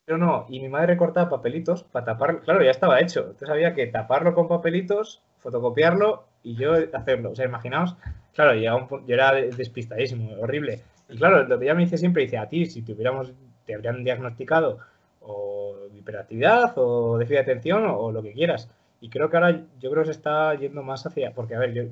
Pero 0.06 0.18
no, 0.18 0.46
y 0.48 0.60
mi 0.60 0.68
madre 0.68 0.96
cortaba 0.96 1.28
papelitos 1.30 1.82
para 1.82 2.04
taparlo. 2.04 2.40
Claro, 2.40 2.62
ya 2.62 2.70
estaba 2.70 3.00
hecho. 3.00 3.20
Entonces 3.20 3.50
había 3.50 3.74
que 3.74 3.86
taparlo 3.86 4.34
con 4.34 4.48
papelitos, 4.48 5.22
fotocopiarlo 5.38 6.24
y 6.42 6.54
yo 6.56 6.74
hacerlo. 6.92 7.30
O 7.30 7.34
sea, 7.34 7.46
imaginaos, 7.46 7.96
claro, 8.34 8.52
un, 8.52 9.06
yo 9.06 9.14
era 9.14 9.32
despistadísimo, 9.32 10.34
horrible. 10.40 10.80
Y 11.08 11.16
claro, 11.16 11.44
lo 11.44 11.58
que 11.58 11.64
ella 11.64 11.74
me 11.74 11.84
dice 11.84 11.98
siempre, 11.98 12.22
dice, 12.22 12.38
a 12.38 12.48
ti, 12.48 12.66
si 12.66 12.82
te 12.82 12.92
hubiéramos, 12.92 13.32
te 13.66 13.74
habrían 13.74 14.04
diagnosticado 14.04 14.78
o 15.20 15.74
hiperactividad 15.94 16.74
o 16.76 17.18
déficit 17.18 17.36
de 17.36 17.42
atención 17.42 17.86
o, 17.86 17.98
o 17.98 18.12
lo 18.12 18.22
que 18.22 18.32
quieras. 18.32 18.70
Y 19.00 19.08
creo 19.08 19.30
que 19.30 19.36
ahora 19.36 19.62
yo 19.80 19.90
creo 19.90 20.02
que 20.02 20.06
se 20.06 20.12
está 20.12 20.54
yendo 20.54 20.82
más 20.82 21.06
hacia, 21.06 21.32
porque 21.32 21.54
a 21.54 21.58
ver, 21.58 21.72
yo 21.72 21.82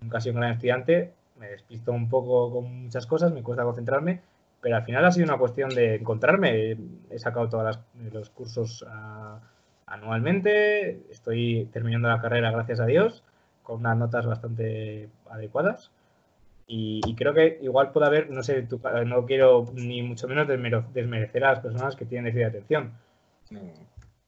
nunca 0.00 0.18
he 0.18 0.20
sido 0.20 0.34
un 0.34 0.40
gran 0.40 0.52
estudiante, 0.52 1.12
me 1.38 1.48
despisto 1.48 1.92
un 1.92 2.08
poco 2.08 2.52
con 2.52 2.84
muchas 2.84 3.06
cosas, 3.06 3.32
me 3.32 3.42
cuesta 3.42 3.64
concentrarme, 3.64 4.20
pero 4.60 4.76
al 4.76 4.84
final 4.84 5.04
ha 5.04 5.12
sido 5.12 5.26
una 5.26 5.38
cuestión 5.38 5.70
de 5.70 5.96
encontrarme. 5.96 6.76
He 7.10 7.18
sacado 7.18 7.48
todos 7.48 7.78
los 8.12 8.30
cursos 8.30 8.82
uh, 8.82 9.38
anualmente, 9.86 11.02
estoy 11.10 11.68
terminando 11.72 12.08
la 12.08 12.20
carrera, 12.20 12.50
gracias 12.50 12.80
a 12.80 12.86
Dios, 12.86 13.22
con 13.62 13.80
unas 13.80 13.96
notas 13.96 14.26
bastante 14.26 15.08
adecuadas. 15.30 15.90
Y, 16.66 17.00
y 17.06 17.14
creo 17.14 17.32
que 17.32 17.60
igual 17.62 17.92
puede 17.92 18.06
haber, 18.06 18.30
no 18.30 18.42
sé, 18.42 18.62
tu, 18.62 18.80
no 19.04 19.24
quiero 19.24 19.66
ni 19.74 20.02
mucho 20.02 20.26
menos 20.26 20.48
desmerecer 20.48 21.44
a 21.44 21.52
las 21.52 21.60
personas 21.60 21.94
que 21.94 22.06
tienen 22.06 22.24
déficit 22.24 22.42
de 22.42 22.58
atención. 22.58 22.92
No. 23.50 23.60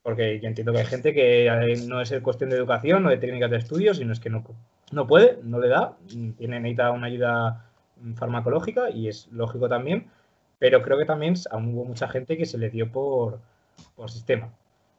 Porque 0.02 0.38
yo 0.38 0.46
entiendo 0.46 0.72
que 0.72 0.78
hay 0.78 0.86
gente 0.86 1.12
que 1.12 1.50
no 1.88 2.00
es 2.00 2.14
cuestión 2.22 2.50
de 2.50 2.56
educación 2.56 3.04
o 3.04 3.10
de 3.10 3.16
técnicas 3.16 3.50
de 3.50 3.56
estudio, 3.56 3.92
sino 3.92 4.12
es 4.12 4.20
que 4.20 4.30
no, 4.30 4.44
no 4.92 5.06
puede, 5.06 5.38
no 5.42 5.58
le 5.58 5.68
da, 5.68 5.96
tiene, 6.06 6.60
necesita 6.60 6.90
una 6.90 7.06
ayuda 7.06 7.64
farmacológica 8.14 8.90
y 8.90 9.08
es 9.08 9.28
lógico 9.32 9.68
también, 9.68 10.06
pero 10.58 10.82
creo 10.82 10.98
que 10.98 11.04
también 11.04 11.34
hubo 11.52 11.84
mucha 11.84 12.08
gente 12.08 12.36
que 12.36 12.46
se 12.46 12.58
le 12.58 12.70
dio 12.70 12.90
por, 12.90 13.40
por 13.96 14.10
sistema, 14.10 14.50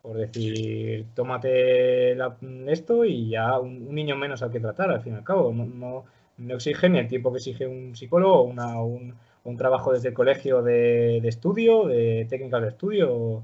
por 0.02 0.18
decir, 0.18 1.06
tómate 1.16 2.16
la, 2.16 2.36
esto 2.68 3.06
y 3.06 3.30
ya 3.30 3.60
un, 3.60 3.88
un, 3.88 3.96
niño 3.96 4.16
menos 4.16 4.42
al 4.42 4.52
que 4.52 4.60
tratar, 4.60 4.92
al 4.92 5.02
fin 5.02 5.14
y 5.14 5.18
al 5.18 5.24
cabo, 5.24 5.54
no, 5.54 5.66
no, 5.66 6.06
no 6.38 6.56
exige 6.56 6.90
ni 6.90 7.00
el 7.00 7.08
tiempo 7.08 7.32
que 7.32 7.38
exige 7.38 7.68
un 7.68 7.96
psicólogo 7.96 8.42
o 8.42 8.44
una, 8.44 8.82
un, 8.82 9.16
un, 9.44 9.58
trabajo 9.58 9.94
desde 9.94 10.10
el 10.10 10.14
colegio 10.14 10.62
de, 10.62 11.20
de 11.22 11.28
estudio, 11.30 11.88
de 11.88 12.26
técnicas 12.30 12.62
de 12.62 12.70
estudio, 12.70 13.14
o, 13.14 13.44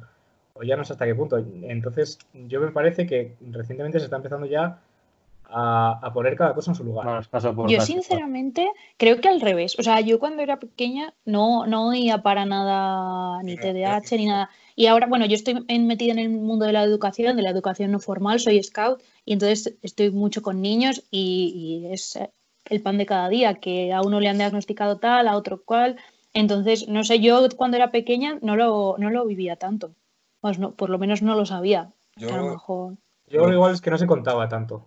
o 0.53 0.63
ya 0.63 0.77
no 0.77 0.85
sé 0.85 0.93
hasta 0.93 1.05
qué 1.05 1.15
punto. 1.15 1.37
Entonces, 1.37 2.19
yo 2.33 2.61
me 2.61 2.71
parece 2.71 3.05
que 3.05 3.35
recientemente 3.51 3.99
se 3.99 4.05
está 4.05 4.17
empezando 4.17 4.45
ya 4.45 4.79
a, 5.49 5.99
a, 6.01 6.13
poner 6.13 6.35
cada 6.35 6.53
cosa 6.53 6.71
en 6.71 6.75
su 6.75 6.83
lugar. 6.83 7.05
Bueno, 7.05 7.21
paso 7.29 7.55
por 7.55 7.69
yo 7.69 7.81
sinceramente 7.81 8.69
creo 8.97 9.19
que 9.21 9.27
al 9.27 9.41
revés. 9.41 9.77
O 9.79 9.83
sea, 9.83 9.99
yo 10.01 10.19
cuando 10.19 10.41
era 10.41 10.59
pequeña 10.59 11.13
no, 11.25 11.65
no 11.67 11.89
oía 11.89 12.21
para 12.21 12.45
nada 12.45 13.41
ni 13.43 13.55
TDAH 13.55 14.17
ni 14.17 14.25
nada. 14.25 14.49
Y 14.75 14.87
ahora, 14.87 15.07
bueno, 15.07 15.25
yo 15.25 15.35
estoy 15.35 15.65
metida 15.79 16.11
en 16.11 16.19
el 16.19 16.29
mundo 16.29 16.65
de 16.65 16.73
la 16.73 16.83
educación, 16.83 17.37
de 17.37 17.43
la 17.43 17.51
educación 17.51 17.91
no 17.91 17.99
formal, 17.99 18.39
soy 18.39 18.61
scout 18.61 19.01
y 19.23 19.33
entonces 19.33 19.75
estoy 19.81 20.11
mucho 20.11 20.41
con 20.41 20.61
niños 20.61 21.03
y, 21.11 21.81
y 21.87 21.93
es 21.93 22.19
el 22.65 22.81
pan 22.81 22.97
de 22.97 23.05
cada 23.05 23.29
día, 23.29 23.55
que 23.55 23.93
a 23.93 24.01
uno 24.01 24.19
le 24.19 24.27
han 24.27 24.37
diagnosticado 24.37 24.97
tal, 24.97 25.27
a 25.27 25.37
otro 25.37 25.63
cual. 25.63 25.97
Entonces, 26.33 26.87
no 26.87 27.03
sé, 27.03 27.19
yo 27.19 27.47
cuando 27.55 27.77
era 27.77 27.91
pequeña 27.91 28.39
no 28.41 28.55
lo, 28.55 28.95
no 28.97 29.09
lo 29.09 29.25
vivía 29.25 29.55
tanto. 29.55 29.91
Pues 30.41 30.59
no, 30.59 30.73
por 30.73 30.89
lo 30.89 30.99
menos 30.99 31.21
no 31.21 31.35
lo 31.35 31.45
sabía. 31.45 31.91
Yo, 32.17 32.33
a 32.33 32.37
lo 32.37 32.49
mejor. 32.51 32.93
Yo 33.27 33.49
igual 33.49 33.73
es 33.73 33.81
que 33.81 33.89
no 33.89 33.97
se 33.97 34.07
contaba 34.07 34.47
tanto. 34.49 34.85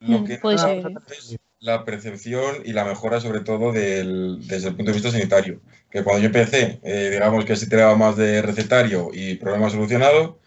Lo 0.00 0.24
que 0.24 0.38
Puede 0.38 0.58
ser. 0.58 0.84
es 1.10 1.38
la 1.60 1.84
percepción 1.84 2.62
y 2.64 2.72
la 2.72 2.84
mejora, 2.84 3.20
sobre 3.20 3.40
todo, 3.40 3.72
del, 3.72 4.46
desde 4.46 4.68
el 4.68 4.76
punto 4.76 4.92
de 4.92 4.96
vista 4.96 5.10
sanitario. 5.10 5.60
Que 5.90 6.04
cuando 6.04 6.20
yo 6.20 6.26
empecé, 6.26 6.80
eh, 6.84 7.10
digamos 7.10 7.44
que 7.44 7.56
se 7.56 7.66
tiraba 7.66 7.96
más 7.96 8.16
de 8.16 8.42
recetario 8.42 9.10
y 9.12 9.34
problema 9.36 9.70
solucionado, 9.70 10.38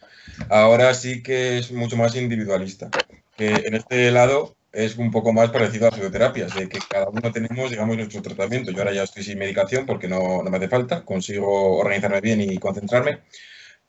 ahora 0.50 0.94
sí 0.94 1.22
que 1.22 1.58
es 1.58 1.72
mucho 1.72 1.98
más 1.98 2.16
individualista. 2.16 2.90
Que 3.36 3.50
en 3.50 3.76
este 3.76 4.12
lado 4.12 4.56
es 4.72 4.98
un 4.98 5.12
poco 5.12 5.34
más 5.34 5.50
parecido 5.50 5.88
a 5.88 5.90
las 5.90 6.00
psicoterapias, 6.00 6.56
de 6.56 6.70
que 6.70 6.80
cada 6.90 7.10
uno 7.10 7.32
tenemos, 7.32 7.70
digamos, 7.70 7.98
nuestro 7.98 8.22
tratamiento. 8.22 8.72
Yo 8.72 8.80
ahora 8.80 8.94
ya 8.94 9.04
estoy 9.04 9.24
sin 9.24 9.38
medicación 9.38 9.86
porque 9.86 10.08
no, 10.08 10.42
no 10.44 10.50
me 10.50 10.58
hace 10.58 10.70
falta, 10.70 11.04
consigo 11.04 11.78
organizarme 11.78 12.22
bien 12.22 12.40
y 12.42 12.58
concentrarme. 12.58 13.20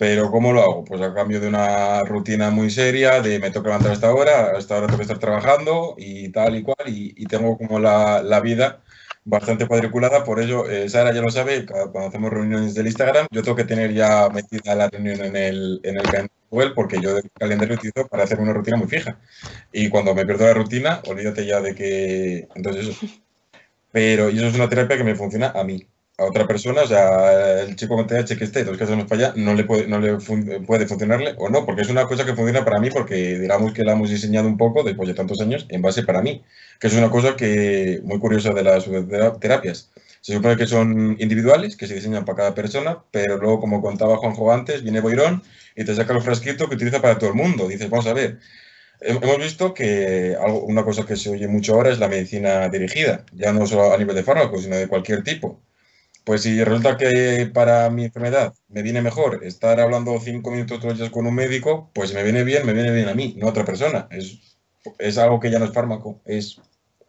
Pero 0.02 0.32
¿cómo 0.32 0.52
lo 0.52 0.62
hago? 0.62 0.84
Pues 0.84 1.00
a 1.00 1.14
cambio 1.14 1.38
de 1.38 1.46
una 1.46 2.02
rutina 2.02 2.50
muy 2.50 2.70
seria, 2.70 3.22
de 3.22 3.38
me 3.38 3.52
toca 3.52 3.68
levantar 3.68 3.92
a 3.92 3.94
esta 3.94 4.12
hora, 4.12 4.46
a 4.46 4.58
esta 4.58 4.76
hora 4.76 4.88
tengo 4.88 4.98
que 4.98 5.04
estar 5.04 5.20
trabajando 5.20 5.94
y 5.96 6.28
tal 6.30 6.56
y 6.56 6.64
cual, 6.64 6.88
y, 6.88 7.24
tengo 7.26 7.56
como 7.56 7.78
la, 7.78 8.20
la, 8.20 8.40
vida 8.40 8.82
bastante 9.24 9.68
cuadriculada, 9.68 10.24
por 10.24 10.40
ello, 10.40 10.68
eh, 10.68 10.88
Sara 10.88 11.12
ya 11.12 11.20
lo 11.20 11.30
sabe, 11.30 11.64
cuando 11.66 12.08
hacemos 12.08 12.32
reuniones 12.32 12.74
del 12.74 12.88
Instagram, 12.88 13.28
yo 13.30 13.44
tengo 13.44 13.56
que 13.56 13.62
tener 13.62 13.94
ya 13.94 14.28
metida 14.28 14.74
la 14.74 14.90
reunión 14.90 15.20
en 15.20 15.36
el, 15.36 15.80
en 15.84 15.96
el 15.96 16.28
Google, 16.50 16.72
porque 16.74 17.00
yo 17.00 17.18
el 17.18 17.30
calendario 17.38 17.76
utilizo 17.76 18.08
para 18.08 18.24
hacer 18.24 18.40
una 18.40 18.52
rutina 18.52 18.76
muy 18.76 18.88
fija. 18.88 19.20
Y 19.72 19.88
cuando 19.88 20.16
me 20.16 20.26
pierdo 20.26 20.46
la 20.46 20.54
rutina, 20.54 21.00
olvídate 21.06 21.46
ya 21.46 21.60
de 21.60 21.76
que... 21.76 22.48
Entonces 22.56 22.88
eso. 22.88 23.06
Pero 23.92 24.30
y 24.30 24.38
eso 24.38 24.48
es 24.48 24.54
una 24.56 24.68
terapia 24.68 24.96
que 24.96 25.04
me 25.04 25.14
funciona 25.14 25.52
a 25.54 25.62
mí 25.62 25.86
a 26.18 26.24
otra 26.24 26.46
persona, 26.46 26.82
o 26.82 26.86
sea, 26.86 27.62
el 27.62 27.74
chico 27.76 27.96
con 27.96 28.06
TH 28.06 28.36
que 28.36 28.44
esté 28.44 28.64
dos 28.64 28.76
casos 28.76 28.96
no 28.96 29.08
falla, 29.08 29.32
no 29.36 29.54
le, 29.54 29.64
puede, 29.64 29.86
no 29.86 29.98
le 29.98 30.18
puede 30.60 30.86
funcionarle 30.86 31.34
o 31.38 31.48
no, 31.48 31.64
porque 31.64 31.82
es 31.82 31.88
una 31.88 32.06
cosa 32.06 32.24
que 32.26 32.34
funciona 32.34 32.64
para 32.64 32.80
mí 32.80 32.90
porque 32.90 33.38
digamos 33.38 33.72
que 33.72 33.84
la 33.84 33.92
hemos 33.92 34.10
diseñado 34.10 34.46
un 34.46 34.56
poco 34.58 34.82
después 34.82 35.08
de 35.08 35.14
tantos 35.14 35.40
años 35.40 35.66
en 35.70 35.82
base 35.82 36.02
para 36.02 36.22
mí, 36.22 36.44
que 36.78 36.88
es 36.88 36.94
una 36.94 37.10
cosa 37.10 37.36
que 37.36 38.00
muy 38.04 38.18
curiosa 38.18 38.52
de 38.52 38.62
las 38.62 38.84
terapias. 39.40 39.90
Se 40.20 40.34
supone 40.34 40.56
que 40.56 40.66
son 40.66 41.16
individuales, 41.18 41.76
que 41.76 41.86
se 41.86 41.94
diseñan 41.94 42.24
para 42.24 42.36
cada 42.36 42.54
persona, 42.54 43.02
pero 43.10 43.38
luego, 43.38 43.60
como 43.60 43.82
contaba 43.82 44.18
Juanjo 44.18 44.52
antes, 44.52 44.82
viene 44.82 45.00
Boirón 45.00 45.42
y 45.74 45.84
te 45.84 45.94
saca 45.94 46.12
el 46.14 46.22
frasquito 46.22 46.68
que 46.68 46.76
utiliza 46.76 47.00
para 47.02 47.18
todo 47.18 47.30
el 47.30 47.36
mundo. 47.36 47.66
Dices, 47.68 47.90
vamos 47.90 48.06
a 48.06 48.12
ver, 48.12 48.38
hemos 49.00 49.38
visto 49.38 49.74
que 49.74 50.36
algo, 50.40 50.64
una 50.64 50.84
cosa 50.84 51.06
que 51.06 51.16
se 51.16 51.30
oye 51.30 51.48
mucho 51.48 51.74
ahora 51.74 51.90
es 51.90 51.98
la 51.98 52.08
medicina 52.08 52.68
dirigida, 52.68 53.24
ya 53.32 53.52
no 53.52 53.66
solo 53.66 53.92
a 53.92 53.98
nivel 53.98 54.14
de 54.14 54.22
fármacos, 54.22 54.62
sino 54.62 54.76
de 54.76 54.88
cualquier 54.88 55.24
tipo. 55.24 55.60
Pues 56.24 56.42
si 56.42 56.62
resulta 56.62 56.96
que 56.96 57.50
para 57.52 57.90
mi 57.90 58.04
enfermedad 58.04 58.54
me 58.68 58.82
viene 58.82 59.02
mejor 59.02 59.44
estar 59.44 59.80
hablando 59.80 60.18
cinco 60.20 60.50
minutos 60.52 60.80
todos 60.80 60.98
días 60.98 61.10
con 61.10 61.26
un 61.26 61.34
médico, 61.34 61.90
pues 61.94 62.14
me 62.14 62.22
viene 62.22 62.44
bien, 62.44 62.64
me 62.64 62.72
viene 62.72 62.92
bien 62.92 63.08
a 63.08 63.14
mí, 63.14 63.34
no 63.38 63.46
a 63.46 63.50
otra 63.50 63.64
persona. 63.64 64.06
Es, 64.10 64.38
es 64.98 65.18
algo 65.18 65.40
que 65.40 65.50
ya 65.50 65.58
no 65.58 65.64
es 65.66 65.72
fármaco, 65.72 66.20
es 66.24 66.60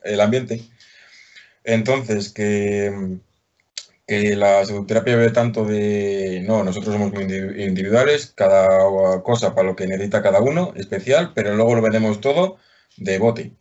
el 0.03 0.19
ambiente. 0.21 0.61
Entonces, 1.63 2.29
que, 2.31 3.19
que 4.07 4.35
la 4.35 4.63
psicoterapia 4.63 5.15
ve 5.15 5.31
tanto 5.31 5.65
de, 5.65 6.43
no, 6.45 6.63
nosotros 6.63 6.93
somos 6.93 7.13
muy 7.13 7.23
individuales, 7.63 8.33
cada 8.35 9.23
cosa 9.23 9.55
para 9.55 9.67
lo 9.69 9.75
que 9.75 9.87
necesita 9.87 10.21
cada 10.21 10.41
uno, 10.41 10.73
especial, 10.75 11.31
pero 11.35 11.55
luego 11.55 11.75
lo 11.75 11.81
veremos 11.81 12.21
todo 12.21 12.57
de 12.97 13.17
bote. 13.19 13.53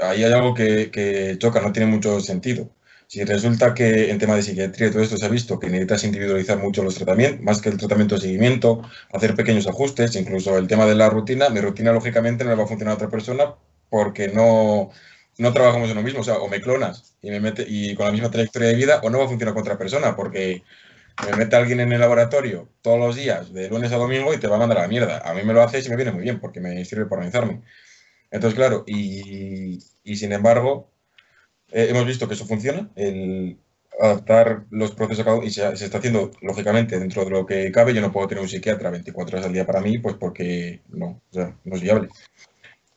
Ahí 0.00 0.24
hay 0.24 0.32
algo 0.32 0.54
que, 0.54 0.90
que 0.90 1.36
choca, 1.38 1.60
no 1.60 1.72
tiene 1.72 1.90
mucho 1.90 2.20
sentido. 2.20 2.70
Si 3.08 3.24
resulta 3.24 3.72
que 3.74 4.10
en 4.10 4.18
tema 4.18 4.36
de 4.36 4.42
psiquiatría 4.42 4.90
todo 4.90 5.02
esto 5.02 5.16
se 5.16 5.24
ha 5.24 5.30
visto 5.30 5.58
que 5.58 5.68
necesitas 5.68 6.04
individualizar 6.04 6.58
mucho 6.58 6.82
los 6.82 6.94
tratamientos, 6.94 7.40
más 7.42 7.62
que 7.62 7.70
el 7.70 7.78
tratamiento 7.78 8.16
de 8.16 8.20
seguimiento, 8.20 8.82
hacer 9.10 9.34
pequeños 9.34 9.66
ajustes, 9.66 10.14
incluso 10.14 10.58
el 10.58 10.66
tema 10.68 10.84
de 10.84 10.94
la 10.94 11.08
rutina, 11.08 11.48
mi 11.48 11.60
rutina 11.60 11.92
lógicamente 11.92 12.44
no 12.44 12.50
le 12.50 12.56
va 12.56 12.64
a 12.64 12.66
funcionar 12.66 12.92
a 12.92 12.96
otra 12.96 13.08
persona 13.08 13.54
porque 13.88 14.28
no, 14.28 14.90
no 15.38 15.52
trabajamos 15.54 15.88
en 15.88 15.96
lo 15.96 16.02
mismo, 16.02 16.20
o 16.20 16.22
sea, 16.24 16.34
o 16.36 16.48
me 16.48 16.60
clonas 16.60 17.16
y, 17.22 17.30
me 17.30 17.40
mete, 17.40 17.64
y 17.66 17.94
con 17.94 18.04
la 18.06 18.12
misma 18.12 18.30
trayectoria 18.30 18.68
de 18.68 18.74
vida, 18.74 19.00
o 19.02 19.08
no 19.08 19.18
va 19.18 19.24
a 19.24 19.28
funcionar 19.28 19.54
con 19.54 19.62
otra 19.62 19.78
persona 19.78 20.14
porque 20.14 20.62
me 21.30 21.36
mete 21.36 21.56
alguien 21.56 21.80
en 21.80 21.92
el 21.92 22.00
laboratorio 22.00 22.68
todos 22.82 22.98
los 22.98 23.16
días, 23.16 23.54
de 23.54 23.70
lunes 23.70 23.92
a 23.92 23.96
domingo, 23.96 24.34
y 24.34 24.38
te 24.38 24.48
va 24.48 24.56
a 24.56 24.58
mandar 24.60 24.78
a 24.78 24.82
la 24.82 24.88
mierda. 24.88 25.22
A 25.24 25.32
mí 25.34 25.42
me 25.44 25.54
lo 25.54 25.62
hace 25.62 25.80
y 25.80 25.88
me 25.88 25.96
viene 25.96 26.12
muy 26.12 26.24
bien 26.24 26.40
porque 26.40 26.60
me 26.60 26.84
sirve 26.84 27.06
para 27.06 27.22
organizarme. 27.22 27.62
Entonces, 28.30 28.56
claro, 28.56 28.84
y 28.86 29.80
sin 30.04 30.32
embargo, 30.32 30.90
eh, 31.72 31.86
hemos 31.90 32.06
visto 32.06 32.28
que 32.28 32.34
eso 32.34 32.46
funciona. 32.46 32.90
El, 32.96 33.58
adaptar 34.00 34.64
los 34.70 34.92
procesos 34.92 35.26
a 35.26 35.44
y 35.44 35.50
se, 35.50 35.76
se 35.76 35.84
está 35.84 35.98
haciendo, 35.98 36.30
lógicamente, 36.40 36.98
dentro 36.98 37.24
de 37.24 37.30
lo 37.30 37.46
que 37.46 37.70
cabe. 37.72 37.94
Yo 37.94 38.00
no 38.00 38.12
puedo 38.12 38.28
tener 38.28 38.42
un 38.42 38.48
psiquiatra 38.48 38.90
24 38.90 39.36
horas 39.36 39.46
al 39.46 39.52
día 39.52 39.66
para 39.66 39.80
mí, 39.80 39.98
pues 39.98 40.16
porque 40.16 40.80
no, 40.88 41.20
o 41.30 41.34
sea, 41.34 41.56
no 41.64 41.76
es 41.76 41.82
viable. 41.82 42.08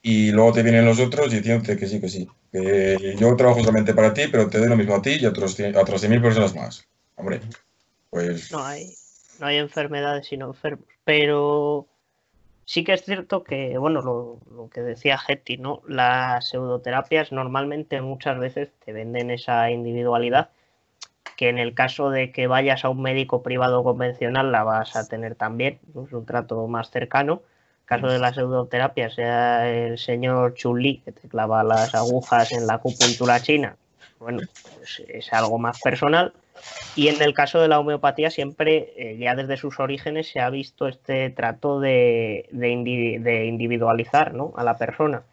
Y 0.04 0.32
luego 0.32 0.54
te 0.54 0.64
vienen 0.64 0.86
los 0.86 1.00
otros 1.00 1.32
diciéndote 1.32 1.78
que 1.78 1.88
sí, 1.88 2.00
que 2.00 2.10
sí. 2.10 2.28
Que 2.52 3.16
yo 3.20 3.36
trabajo 3.36 3.60
solamente 3.60 3.94
para 3.94 4.14
ti, 4.14 4.24
pero 4.32 4.50
te 4.50 4.58
doy 4.58 4.68
lo 4.68 4.78
mismo 4.78 4.96
a 4.96 5.02
ti 5.02 5.18
y 5.20 5.26
a 5.26 5.30
otros, 5.30 5.60
a 5.60 5.82
otras 5.82 6.04
100.000 6.04 6.22
personas 6.22 6.56
más. 6.56 6.88
Hombre, 7.16 7.40
pues 8.10 8.52
No 8.52 8.64
hay, 8.64 8.94
no 9.40 9.48
hay 9.48 9.58
enfermedades 9.58 10.28
sino 10.28 10.48
enfermos. 10.48 10.86
Pero 11.04 11.88
sí 12.72 12.86
que 12.86 12.94
es 12.94 13.04
cierto 13.04 13.44
que, 13.44 13.78
bueno, 13.78 14.02
lo, 14.02 14.40
lo 14.50 14.70
que 14.70 14.80
decía 14.80 15.18
Getty, 15.18 15.58
¿no? 15.58 15.82
Las 15.90 16.48
pseudoterapias 16.48 17.34
normalmente 17.34 18.00
muchas 18.00 18.40
veces 18.40 18.70
te 18.86 18.94
venden 18.94 19.30
esa 19.30 19.70
individualidad 19.72 20.52
que 21.36 21.50
en 21.50 21.60
el 21.60 21.74
caso 21.74 22.12
de 22.12 22.32
que 22.32 22.48
vayas 22.48 22.86
a 22.86 22.90
un 22.90 23.02
médico 23.02 23.44
privado 23.44 23.84
convencional 23.84 24.54
la 24.54 24.64
vas 24.64 24.96
a 24.96 25.06
tener 25.06 25.36
también, 25.36 25.80
¿no? 25.94 26.06
es 26.06 26.14
un 26.14 26.26
trato 26.26 26.66
más 26.68 26.92
cercano. 26.92 27.42
En 27.82 27.86
caso 27.88 28.08
de 28.08 28.20
la 28.20 28.32
pseudoterapia, 28.32 29.10
sea 29.10 29.70
el 29.70 29.98
señor 29.98 30.54
Chun-Li 30.54 31.00
que 31.00 31.12
te 31.12 31.28
clava 31.28 31.66
las 31.66 31.94
agujas 31.94 32.54
en 32.54 32.68
la 32.68 32.76
acupuntura 32.76 33.42
china, 33.42 33.76
bueno, 34.18 34.40
pues 34.78 35.04
es 35.10 35.34
algo 35.34 35.60
más 35.60 35.82
personal. 35.82 36.32
Y 36.96 37.08
en 37.08 37.22
el 37.22 37.34
caso 37.34 37.62
de 37.62 37.68
la 37.70 37.80
homeopatía, 37.80 38.30
siempre, 38.30 38.94
eh, 38.98 39.18
ya 39.18 39.36
desde 39.36 39.56
sus 39.56 39.80
orígenes, 39.80 40.30
se 40.30 40.40
ha 40.42 40.50
visto 40.50 40.88
este 40.88 41.30
trato 41.30 41.80
de, 41.80 42.48
de 42.52 42.70
indi- 42.70 43.20
de 43.20 43.46
individualizar 43.46 44.34
¿no? 44.34 44.54
a 44.58 44.64
la 44.64 44.78
persona. 44.78 45.24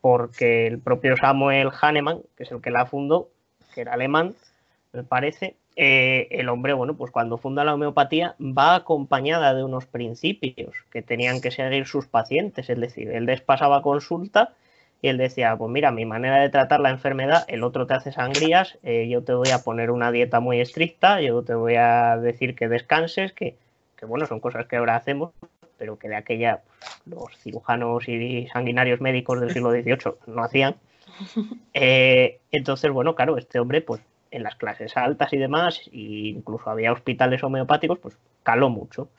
Porque 0.00 0.66
el 0.66 0.78
propio 0.78 1.16
Samuel 1.16 1.70
Hahnemann, 1.80 2.22
que 2.36 2.42
es 2.44 2.50
el 2.52 2.60
que 2.60 2.70
la 2.70 2.86
fundó, 2.86 3.28
que 3.74 3.82
era 3.82 3.94
alemán, 3.94 4.34
me 4.92 5.02
parece, 5.04 5.54
eh, 5.76 6.26
el 6.30 6.48
hombre, 6.48 6.72
bueno, 6.72 6.94
pues 6.96 7.10
cuando 7.12 7.38
funda 7.38 7.62
la 7.64 7.74
homeopatía 7.74 8.34
va 8.40 8.74
acompañada 8.74 9.54
de 9.54 9.62
unos 9.62 9.86
principios 9.86 10.74
que 10.90 11.02
tenían 11.02 11.40
que 11.40 11.50
seguir 11.50 11.86
sus 11.86 12.06
pacientes. 12.06 12.70
Es 12.70 12.80
decir, 12.80 13.10
él 13.10 13.26
les 13.26 13.42
pasaba 13.42 13.82
consulta 13.82 14.54
y 15.02 15.08
él 15.08 15.18
decía, 15.18 15.56
pues 15.56 15.70
mira, 15.70 15.90
mi 15.90 16.04
manera 16.04 16.40
de 16.40 16.48
tratar 16.48 16.80
la 16.80 16.90
enfermedad, 16.90 17.44
el 17.48 17.62
otro 17.62 17.86
te 17.86 17.94
hace 17.94 18.12
sangrías, 18.12 18.78
eh, 18.82 19.08
yo 19.08 19.22
te 19.22 19.34
voy 19.34 19.50
a 19.50 19.62
poner 19.62 19.90
una 19.90 20.10
dieta 20.10 20.40
muy 20.40 20.60
estricta, 20.60 21.20
yo 21.20 21.42
te 21.42 21.54
voy 21.54 21.74
a 21.76 22.16
decir 22.16 22.54
que 22.56 22.68
descanses, 22.68 23.32
que, 23.32 23.56
que 23.96 24.06
bueno, 24.06 24.26
son 24.26 24.40
cosas 24.40 24.66
que 24.66 24.76
ahora 24.76 24.96
hacemos, 24.96 25.32
pero 25.78 25.98
que 25.98 26.08
de 26.08 26.16
aquella 26.16 26.62
los 27.04 27.36
cirujanos 27.38 28.08
y 28.08 28.46
sanguinarios 28.48 29.00
médicos 29.00 29.40
del 29.40 29.52
siglo 29.52 29.70
XVIII 29.70 30.14
no 30.26 30.42
hacían. 30.42 30.76
Eh, 31.78 32.40
entonces, 32.52 32.90
bueno, 32.90 33.14
claro, 33.14 33.36
este 33.36 33.58
hombre, 33.58 33.82
pues 33.82 34.00
en 34.30 34.42
las 34.42 34.56
clases 34.56 34.96
altas 34.96 35.32
y 35.32 35.36
demás, 35.36 35.80
e 35.92 36.32
incluso 36.34 36.70
había 36.70 36.92
hospitales 36.92 37.42
homeopáticos, 37.42 37.98
pues 37.98 38.16
caló 38.42 38.70
mucho. 38.70 39.10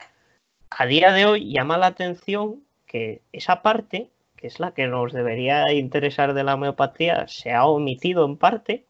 A 0.70 0.86
día 0.86 1.12
de 1.12 1.24
hoy 1.26 1.52
llama 1.52 1.78
la 1.78 1.86
atención 1.86 2.62
que 2.86 3.22
esa 3.32 3.62
parte, 3.62 4.10
que 4.38 4.46
es 4.46 4.60
la 4.60 4.72
que 4.72 4.86
nos 4.86 5.12
debería 5.12 5.72
interesar 5.72 6.32
de 6.32 6.44
la 6.44 6.54
homeopatía, 6.54 7.28
se 7.28 7.52
ha 7.52 7.66
omitido 7.66 8.24
en 8.24 8.36
parte 8.36 8.86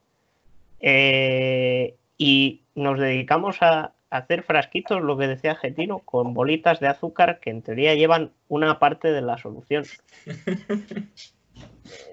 eh, 0.81 1.97
y 2.17 2.63
nos 2.75 3.01
dedicamos 3.01 3.63
a 3.63 3.93
hacer 4.11 4.43
frasquitos, 4.43 5.03
lo 5.03 5.19
que 5.19 5.27
decía 5.27 5.57
Getino, 5.57 6.01
con 6.01 6.35
bolitas 6.35 6.81
de 6.81 6.89
azúcar 6.89 7.41
que 7.41 7.51
en 7.51 7.63
teoría 7.63 7.95
llevan 7.95 8.31
una 8.49 8.79
parte 8.79 9.11
de 9.11 9.23
la 9.23 9.39
solución. 9.39 9.85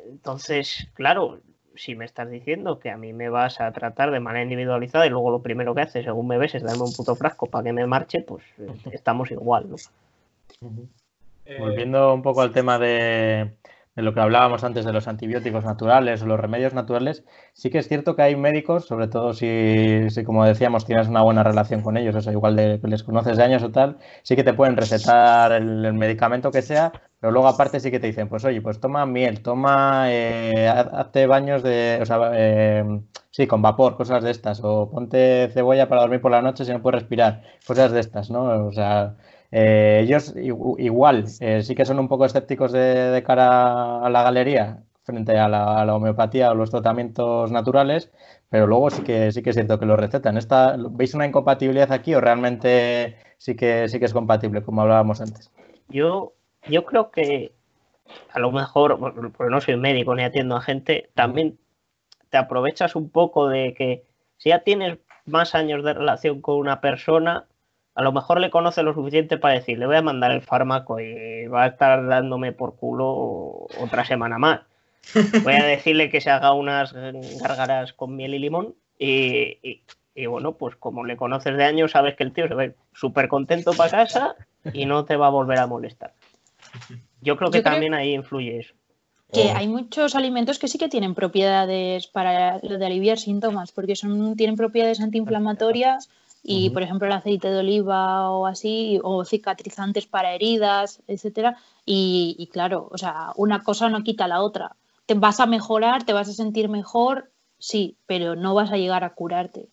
Entonces, 0.09 0.87
claro, 0.93 1.41
si 1.75 1.95
me 1.95 2.05
estás 2.05 2.29
diciendo 2.29 2.79
que 2.79 2.89
a 2.89 2.97
mí 2.97 3.13
me 3.13 3.29
vas 3.29 3.59
a 3.59 3.71
tratar 3.71 4.11
de 4.11 4.19
manera 4.19 4.43
individualizada 4.43 5.05
y 5.05 5.09
luego 5.09 5.31
lo 5.31 5.41
primero 5.41 5.75
que 5.75 5.81
haces 5.81 6.05
según 6.05 6.27
me 6.27 6.37
ves 6.37 6.55
es 6.55 6.63
darme 6.63 6.83
un 6.83 6.93
puto 6.93 7.15
frasco 7.15 7.47
para 7.47 7.65
que 7.65 7.73
me 7.73 7.85
marche, 7.85 8.21
pues 8.21 8.43
eh, 8.57 8.67
estamos 8.91 9.31
igual, 9.31 9.69
¿no? 9.69 9.75
Volviendo 11.59 12.13
un 12.13 12.21
poco 12.21 12.41
al 12.41 12.51
tema 12.51 12.79
de, 12.79 13.55
lo 13.95 14.13
que 14.13 14.19
hablábamos 14.19 14.63
antes 14.63 14.83
de 14.83 14.91
los 14.91 15.07
antibióticos 15.07 15.63
naturales 15.63 16.21
o 16.21 16.25
los 16.25 16.39
remedios 16.39 16.73
naturales, 16.73 17.23
sí 17.53 17.69
que 17.69 17.77
es 17.77 17.87
cierto 17.87 18.15
que 18.15 18.23
hay 18.23 18.35
médicos, 18.35 18.85
sobre 18.85 19.07
todo 19.07 19.33
si, 19.33 20.07
como 20.25 20.45
decíamos, 20.45 20.85
tienes 20.85 21.07
una 21.07 21.21
buena 21.21 21.43
relación 21.43 21.81
con 21.81 21.97
ellos, 21.97 22.15
o 22.15 22.21
sea, 22.21 22.33
igual 22.33 22.55
de 22.55 22.79
les 22.83 23.03
conoces 23.03 23.37
de 23.37 23.43
años 23.43 23.63
o 23.63 23.71
tal, 23.71 23.97
sí 24.23 24.35
que 24.35 24.43
te 24.43 24.53
pueden 24.53 24.75
recetar 24.75 25.51
el, 25.51 25.85
el 25.85 25.93
medicamento 25.93 26.51
que 26.51 26.61
sea, 26.61 26.91
pero 27.25 27.31
luego 27.31 27.47
aparte 27.47 27.79
sí 27.79 27.89
que 27.89 27.99
te 27.99 28.05
dicen, 28.05 28.29
pues 28.29 28.45
oye, 28.45 28.61
pues 28.61 28.79
toma 28.79 29.05
miel, 29.05 29.41
toma, 29.41 30.13
eh, 30.13 30.67
hazte 30.67 31.25
baños 31.25 31.63
de, 31.63 31.97
o 32.01 32.05
sea, 32.05 32.19
eh, 32.33 32.83
sí, 33.31 33.47
con 33.47 33.61
vapor, 33.61 33.97
cosas 33.97 34.23
de 34.23 34.31
estas, 34.31 34.61
o 34.63 34.89
ponte 34.91 35.49
cebolla 35.53 35.89
para 35.89 36.01
dormir 36.01 36.21
por 36.21 36.29
la 36.29 36.41
noche 36.41 36.65
si 36.65 36.71
no 36.71 36.81
puedes 36.81 37.01
respirar, 37.01 37.41
cosas 37.65 37.91
de 37.93 37.99
estas, 38.01 38.29
¿no? 38.29 38.67
O 38.67 38.71
sea, 38.71 39.15
eh, 39.51 40.01
ellos 40.03 40.33
igual 40.37 41.25
eh, 41.39 41.61
sí 41.63 41.75
que 41.75 41.85
son 41.85 41.99
un 41.99 42.07
poco 42.07 42.25
escépticos 42.25 42.71
de, 42.71 43.23
cara 43.25 44.05
a 44.05 44.09
la 44.09 44.23
galería 44.23 44.83
frente 45.03 45.37
a 45.37 45.47
la, 45.47 45.81
a 45.81 45.85
la, 45.85 45.95
homeopatía 45.95 46.51
o 46.51 46.55
los 46.55 46.71
tratamientos 46.71 47.51
naturales, 47.51 48.11
pero 48.49 48.65
luego 48.65 48.89
sí 48.89 49.03
que 49.03 49.31
sí 49.31 49.43
que 49.43 49.51
es 49.51 49.55
cierto 49.55 49.79
que 49.79 49.85
lo 49.85 49.95
recetan. 49.95 50.37
¿Esta, 50.37 50.75
¿Veis 50.77 51.13
una 51.13 51.27
incompatibilidad 51.27 51.91
aquí 51.91 52.15
o 52.15 52.21
realmente 52.21 53.15
sí 53.37 53.55
que 53.55 53.87
sí 53.87 53.99
que 53.99 54.05
es 54.05 54.13
compatible, 54.13 54.63
como 54.63 54.81
hablábamos 54.81 55.21
antes? 55.21 55.51
Yo, 55.89 56.33
yo 56.67 56.85
creo 56.85 57.11
que 57.11 57.53
a 58.31 58.39
lo 58.39 58.51
mejor, 58.51 58.99
porque 58.99 59.51
no 59.51 59.61
soy 59.61 59.77
médico 59.77 60.15
ni 60.15 60.23
atiendo 60.23 60.55
a 60.55 60.61
gente, 60.61 61.09
también 61.13 61.57
te 62.29 62.37
aprovechas 62.37 62.95
un 62.95 63.09
poco 63.09 63.47
de 63.47 63.73
que 63.73 64.03
si 64.37 64.49
ya 64.49 64.59
tienes 64.59 64.99
más 65.25 65.55
años 65.55 65.83
de 65.83 65.93
relación 65.93 66.41
con 66.41 66.57
una 66.57 66.81
persona, 66.81 67.45
a 67.95 68.03
lo 68.03 68.11
mejor 68.11 68.39
le 68.41 68.49
conoce 68.49 68.83
lo 68.83 68.93
suficiente 68.93 69.37
para 69.37 69.53
decir, 69.55 69.79
le 69.79 69.85
voy 69.87 69.95
a 69.95 70.01
mandar 70.01 70.31
el 70.31 70.41
fármaco 70.41 70.99
y 70.99 71.47
va 71.47 71.63
a 71.63 71.67
estar 71.67 72.05
dándome 72.07 72.51
por 72.51 72.75
culo 72.75 73.67
otra 73.79 74.05
semana 74.05 74.37
más. 74.37 74.61
Voy 75.43 75.53
a 75.53 75.63
decirle 75.63 76.09
que 76.09 76.19
se 76.19 76.29
haga 76.31 76.51
unas 76.53 76.91
gárgaras 76.93 77.93
con 77.93 78.15
miel 78.15 78.33
y 78.33 78.39
limón 78.39 78.73
y, 78.97 79.59
y, 79.61 79.83
y 80.15 80.25
bueno, 80.25 80.53
pues 80.53 80.75
como 80.77 81.05
le 81.05 81.15
conoces 81.15 81.55
de 81.55 81.63
años, 81.63 81.91
sabes 81.91 82.15
que 82.15 82.23
el 82.23 82.33
tío 82.33 82.47
se 82.47 82.55
va 82.55 82.65
súper 82.93 83.27
contento 83.27 83.73
para 83.73 83.91
casa 83.91 84.35
y 84.73 84.85
no 84.85 85.05
te 85.05 85.15
va 85.15 85.27
a 85.27 85.29
volver 85.29 85.59
a 85.59 85.67
molestar. 85.67 86.13
Yo 87.21 87.37
creo 87.37 87.51
que 87.51 87.59
Yo 87.59 87.63
también 87.63 87.91
creo- 87.93 88.01
ahí 88.01 88.13
influye 88.13 88.59
eso. 88.59 88.73
Que 89.31 89.51
Oh. 89.51 89.55
hay 89.55 89.67
muchos 89.67 90.15
alimentos 90.15 90.59
que 90.59 90.67
sí 90.67 90.77
que 90.77 90.89
tienen 90.89 91.13
propiedades 91.15 92.07
para 92.07 92.59
lo 92.63 92.77
de 92.77 92.85
aliviar 92.85 93.17
síntomas, 93.17 93.71
porque 93.71 93.95
son, 93.95 94.35
tienen 94.35 94.55
propiedades 94.55 95.01
antiinflamatorias 95.01 96.09
y, 96.47 96.69
por 96.69 96.83
ejemplo, 96.83 97.07
el 97.07 97.13
aceite 97.13 97.49
de 97.49 97.59
oliva 97.59 98.29
o 98.29 98.45
así, 98.45 98.99
o 99.03 99.25
cicatrizantes 99.25 100.05
para 100.05 100.33
heridas, 100.33 101.01
etcétera. 101.07 101.57
Y, 101.85 102.35
y 102.37 102.47
claro, 102.47 102.87
o 102.91 102.97
sea, 102.99 103.31
una 103.35 103.63
cosa 103.63 103.89
no 103.89 104.03
quita 104.03 104.27
la 104.27 104.41
otra. 104.41 104.75
Te 105.07 105.15
vas 105.15 105.39
a 105.39 105.47
mejorar, 105.47 106.03
te 106.03 106.13
vas 106.13 106.29
a 106.29 106.33
sentir 106.33 106.69
mejor, 106.69 107.31
sí, 107.57 107.97
pero 108.05 108.35
no 108.35 108.53
vas 108.53 108.71
a 108.71 108.77
llegar 108.77 109.03
a 109.03 109.15
curarte. 109.15 109.69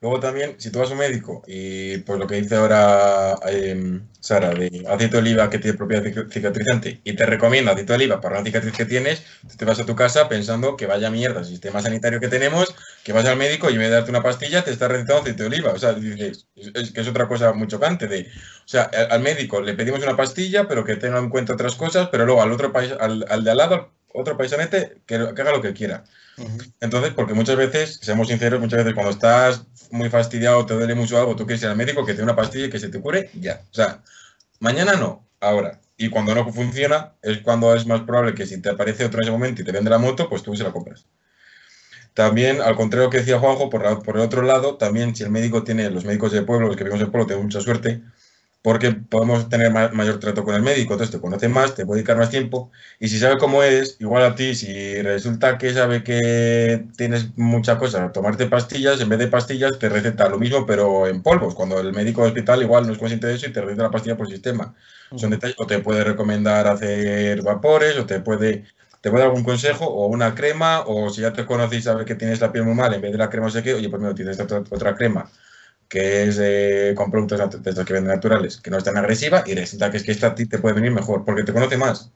Luego 0.00 0.20
también, 0.20 0.54
si 0.60 0.70
tú 0.70 0.78
vas 0.78 0.90
a 0.90 0.92
un 0.92 1.00
médico 1.00 1.42
y 1.48 1.98
pues 1.98 2.20
lo 2.20 2.28
que 2.28 2.36
dice 2.36 2.54
ahora 2.54 3.34
eh, 3.48 4.00
Sara, 4.20 4.50
de 4.54 4.84
aceite 4.88 5.16
de 5.16 5.18
oliva 5.18 5.50
que 5.50 5.58
tiene 5.58 5.76
propiedad 5.76 6.04
cic- 6.04 6.30
cicatrizante 6.32 7.00
y 7.02 7.14
te 7.14 7.26
recomienda 7.26 7.72
aceite 7.72 7.92
de 7.94 7.96
oliva 7.96 8.20
para 8.20 8.36
una 8.36 8.44
cicatriz 8.44 8.72
que 8.76 8.84
tienes, 8.84 9.24
te 9.56 9.64
vas 9.64 9.80
a 9.80 9.86
tu 9.86 9.96
casa 9.96 10.28
pensando 10.28 10.76
que 10.76 10.86
vaya 10.86 11.10
mierda 11.10 11.40
el 11.40 11.46
sistema 11.46 11.82
sanitario 11.82 12.20
que 12.20 12.28
tenemos, 12.28 12.72
que 13.02 13.12
vas 13.12 13.24
al 13.26 13.36
médico 13.36 13.70
y 13.70 13.72
en 13.72 13.80
vez 13.80 13.88
de 13.88 13.94
darte 13.96 14.10
una 14.10 14.22
pastilla 14.22 14.62
te 14.62 14.70
está 14.70 14.86
recetando 14.86 15.22
aceite 15.22 15.42
de 15.42 15.48
oliva. 15.48 15.72
O 15.72 15.78
sea, 15.80 15.94
dices, 15.94 16.46
es, 16.54 16.92
que 16.92 17.00
es 17.00 17.08
otra 17.08 17.26
cosa 17.26 17.52
muy 17.52 17.66
chocante 17.66 18.06
de, 18.06 18.20
o 18.64 18.68
sea, 18.68 18.82
al 19.10 19.20
médico 19.20 19.60
le 19.60 19.74
pedimos 19.74 20.00
una 20.04 20.16
pastilla, 20.16 20.68
pero 20.68 20.84
que 20.84 20.94
tenga 20.94 21.18
en 21.18 21.28
cuenta 21.28 21.54
otras 21.54 21.74
cosas, 21.74 22.08
pero 22.12 22.24
luego 22.24 22.40
al 22.40 22.52
otro 22.52 22.72
país, 22.72 22.92
al, 23.00 23.24
al 23.28 23.42
de 23.42 23.50
al 23.50 23.56
lado, 23.56 23.92
otro 24.12 24.36
paisanete, 24.36 25.02
que, 25.06 25.18
que 25.34 25.42
haga 25.42 25.52
lo 25.52 25.62
que 25.62 25.72
quiera. 25.74 26.04
Entonces, 26.80 27.12
porque 27.14 27.34
muchas 27.34 27.56
veces, 27.56 27.98
seamos 28.02 28.28
sinceros, 28.28 28.60
muchas 28.60 28.78
veces 28.80 28.94
cuando 28.94 29.12
estás 29.12 29.62
muy 29.90 30.10
fastidiado, 30.10 30.66
te 30.66 30.74
duele 30.74 30.94
mucho 30.94 31.18
algo, 31.18 31.36
tú 31.36 31.46
quieres 31.46 31.62
ir 31.62 31.68
al 31.68 31.76
médico 31.76 32.04
que 32.06 32.12
te 32.12 32.18
dé 32.18 32.24
una 32.24 32.36
pastilla 32.36 32.66
y 32.66 32.70
que 32.70 32.80
se 32.80 32.88
te 32.88 33.00
cure, 33.00 33.30
ya. 33.34 33.62
O 33.70 33.74
sea, 33.74 34.02
mañana 34.60 34.94
no, 34.94 35.26
ahora. 35.40 35.80
Y 35.96 36.10
cuando 36.10 36.34
no 36.34 36.50
funciona, 36.52 37.14
es 37.22 37.38
cuando 37.40 37.74
es 37.74 37.86
más 37.86 38.02
probable 38.02 38.34
que 38.34 38.46
si 38.46 38.60
te 38.60 38.70
aparece 38.70 39.04
otro 39.04 39.20
en 39.20 39.24
ese 39.24 39.32
momento 39.32 39.62
y 39.62 39.64
te 39.64 39.72
vende 39.72 39.90
la 39.90 39.98
moto, 39.98 40.28
pues 40.28 40.42
tú 40.42 40.54
se 40.56 40.64
la 40.64 40.72
compras. 40.72 41.06
También, 42.14 42.60
al 42.60 42.76
contrario 42.76 43.08
que 43.10 43.18
decía 43.18 43.38
Juanjo, 43.38 43.70
por, 43.70 43.82
la- 43.82 44.00
por 44.00 44.16
el 44.16 44.22
otro 44.22 44.42
lado, 44.42 44.76
también 44.76 45.14
si 45.14 45.22
el 45.22 45.30
médico 45.30 45.62
tiene, 45.64 45.88
los 45.90 46.04
médicos 46.04 46.32
de 46.32 46.42
pueblo, 46.42 46.66
los 46.66 46.76
que 46.76 46.84
vivimos 46.84 47.02
en 47.02 47.10
pueblo, 47.10 47.26
tenemos 47.26 47.44
mucha 47.46 47.60
suerte, 47.60 48.02
porque 48.62 48.92
podemos 48.92 49.48
tener 49.48 49.72
ma- 49.72 49.88
mayor 49.90 50.18
trato 50.20 50.44
con 50.44 50.54
el 50.54 50.62
médico, 50.62 50.94
entonces 50.94 51.14
te 51.16 51.20
conoce 51.20 51.48
más, 51.48 51.74
te 51.74 51.86
puede 51.86 51.98
dedicar 52.00 52.16
más 52.18 52.30
tiempo, 52.30 52.70
y 52.98 53.08
si 53.08 53.18
sabe 53.18 53.38
cómo 53.38 53.62
eres, 53.62 53.96
igual 54.00 54.24
a 54.24 54.34
ti, 54.34 54.54
si 54.54 55.00
resulta 55.02 55.58
que 55.58 55.72
sabe 55.72 56.02
que 56.02 56.86
tienes 56.96 57.36
mucha 57.36 57.78
cosa, 57.78 58.12
tomarte 58.12 58.46
pastillas, 58.46 59.00
en 59.00 59.08
vez 59.08 59.18
de 59.20 59.28
pastillas 59.28 59.78
te 59.78 59.88
receta 59.88 60.28
lo 60.28 60.38
mismo, 60.38 60.66
pero 60.66 61.06
en 61.06 61.22
polvos, 61.22 61.54
cuando 61.54 61.80
el 61.80 61.92
médico 61.92 62.22
del 62.22 62.30
hospital 62.32 62.62
igual 62.62 62.86
no 62.86 62.92
es 62.92 62.98
consciente 62.98 63.26
de 63.28 63.34
eso 63.34 63.46
y 63.48 63.52
te 63.52 63.60
receta 63.60 63.84
la 63.84 63.90
pastilla 63.90 64.16
por 64.16 64.28
sistema. 64.28 64.74
Son 65.14 65.30
detalles, 65.30 65.56
o 65.58 65.66
te 65.66 65.78
puede 65.80 66.04
recomendar 66.04 66.66
hacer 66.66 67.42
vapores, 67.42 67.96
o 67.98 68.06
te 68.06 68.20
puede 68.20 68.64
te 69.00 69.10
puede 69.10 69.22
dar 69.22 69.28
algún 69.30 69.44
consejo 69.44 69.84
o 69.86 70.06
una 70.08 70.34
crema, 70.34 70.80
o 70.86 71.08
si 71.10 71.20
ya 71.22 71.32
te 71.32 71.46
conoces 71.46 71.78
y 71.78 71.82
sabes 71.82 72.04
que 72.04 72.16
tienes 72.16 72.40
la 72.40 72.50
piel 72.50 72.64
muy 72.64 72.74
mal, 72.74 72.92
en 72.94 73.00
vez 73.00 73.12
de 73.12 73.18
la 73.18 73.30
crema 73.30 73.46
no 73.46 73.52
sé 73.52 73.62
qué, 73.62 73.74
oye, 73.74 73.88
pues 73.88 74.02
mira, 74.02 74.14
tienes 74.14 74.40
otra, 74.40 74.58
otra 74.70 74.94
crema 74.96 75.30
que 75.88 76.24
es 76.24 76.94
con 76.94 77.10
productos 77.10 77.62
de 77.62 77.70
estos 77.70 77.84
que 77.84 77.92
venden 77.94 78.12
naturales, 78.12 78.58
que 78.58 78.70
no 78.70 78.78
es 78.78 78.84
tan 78.84 78.96
agresiva, 78.96 79.42
y 79.46 79.54
resulta 79.54 79.90
que 79.90 79.96
es 79.96 80.02
que 80.02 80.12
esta 80.12 80.28
a 80.28 80.34
ti 80.34 80.46
te 80.46 80.58
puede 80.58 80.74
venir 80.74 80.92
mejor, 80.92 81.24
porque 81.24 81.44
te 81.44 81.52
conoce 81.52 81.76
más. 81.76 82.12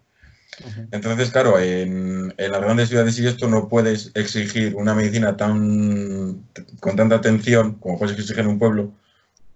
Entonces, 0.90 1.30
claro, 1.30 1.58
en, 1.58 2.34
en, 2.36 2.52
las 2.52 2.60
grandes 2.60 2.90
ciudades 2.90 3.18
y 3.18 3.26
esto 3.26 3.48
no 3.48 3.68
puedes 3.68 4.10
exigir 4.14 4.74
una 4.76 4.94
medicina 4.94 5.36
tan 5.36 6.44
con 6.78 6.94
tanta 6.94 7.16
atención 7.16 7.74
como 7.76 7.98
puedes 7.98 8.16
exigir 8.16 8.40
en 8.40 8.48
un 8.48 8.58
pueblo, 8.58 8.92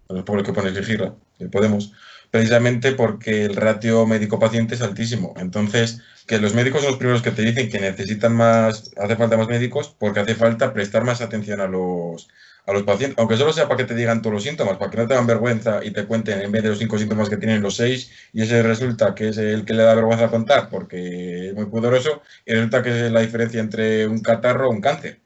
en 0.09 0.17
los 0.17 0.25
pueblos 0.25 0.47
que 0.47 0.55
pueden 0.55 0.75
exigirla, 0.75 1.15
que 1.39 1.49
podemos, 1.49 1.93
precisamente 2.31 2.93
porque 2.93 3.45
el 3.45 3.57
ratio 3.57 4.07
médico-paciente 4.07 4.75
es 4.75 4.83
altísimo. 4.83 5.35
Entonces, 5.37 6.01
que 6.27 6.39
los 6.39 6.55
médicos 6.55 6.81
son 6.81 6.91
los 6.91 6.99
primeros 6.99 7.23
que 7.23 7.31
te 7.31 7.43
dicen 7.43 7.69
que 7.69 7.79
necesitan 7.79 8.35
más, 8.35 8.91
hace 8.97 9.17
falta 9.17 9.37
más 9.37 9.49
médicos, 9.49 9.95
porque 9.99 10.21
hace 10.21 10.35
falta 10.35 10.73
prestar 10.73 11.05
más 11.05 11.21
atención 11.21 11.61
a 11.61 11.67
los, 11.67 12.29
a 12.67 12.73
los 12.73 12.83
pacientes, 12.83 13.19
aunque 13.19 13.37
solo 13.37 13.53
sea 13.53 13.69
para 13.69 13.79
que 13.79 13.85
te 13.85 13.95
digan 13.95 14.21
todos 14.21 14.35
los 14.35 14.43
síntomas, 14.43 14.77
para 14.77 14.91
que 14.91 14.97
no 14.97 15.05
te 15.05 15.09
tengan 15.11 15.27
vergüenza 15.27 15.85
y 15.85 15.93
te 15.93 16.05
cuenten 16.05 16.41
en 16.41 16.51
vez 16.51 16.65
de 16.65 16.71
los 16.71 16.79
cinco 16.79 16.99
síntomas 16.99 17.31
que 17.31 17.37
tienen 17.37 17.63
los 17.63 17.77
seis, 17.77 18.11
y 18.33 18.43
ese 18.43 18.63
resulta 18.63 19.15
que 19.15 19.29
es 19.29 19.39
el 19.39 19.65
que 19.65 19.73
le 19.73 19.85
da 19.85 19.95
vergüenza 19.95 20.31
contar 20.31 20.69
porque 20.69 21.49
es 21.49 21.55
muy 21.55 21.67
poderoso, 21.67 22.23
y 22.45 22.53
resulta 22.53 22.83
que 22.83 23.07
es 23.07 23.13
la 23.13 23.21
diferencia 23.21 23.61
entre 23.61 24.09
un 24.09 24.21
catarro 24.21 24.69
o 24.69 24.73
un 24.73 24.81
cáncer. 24.81 25.21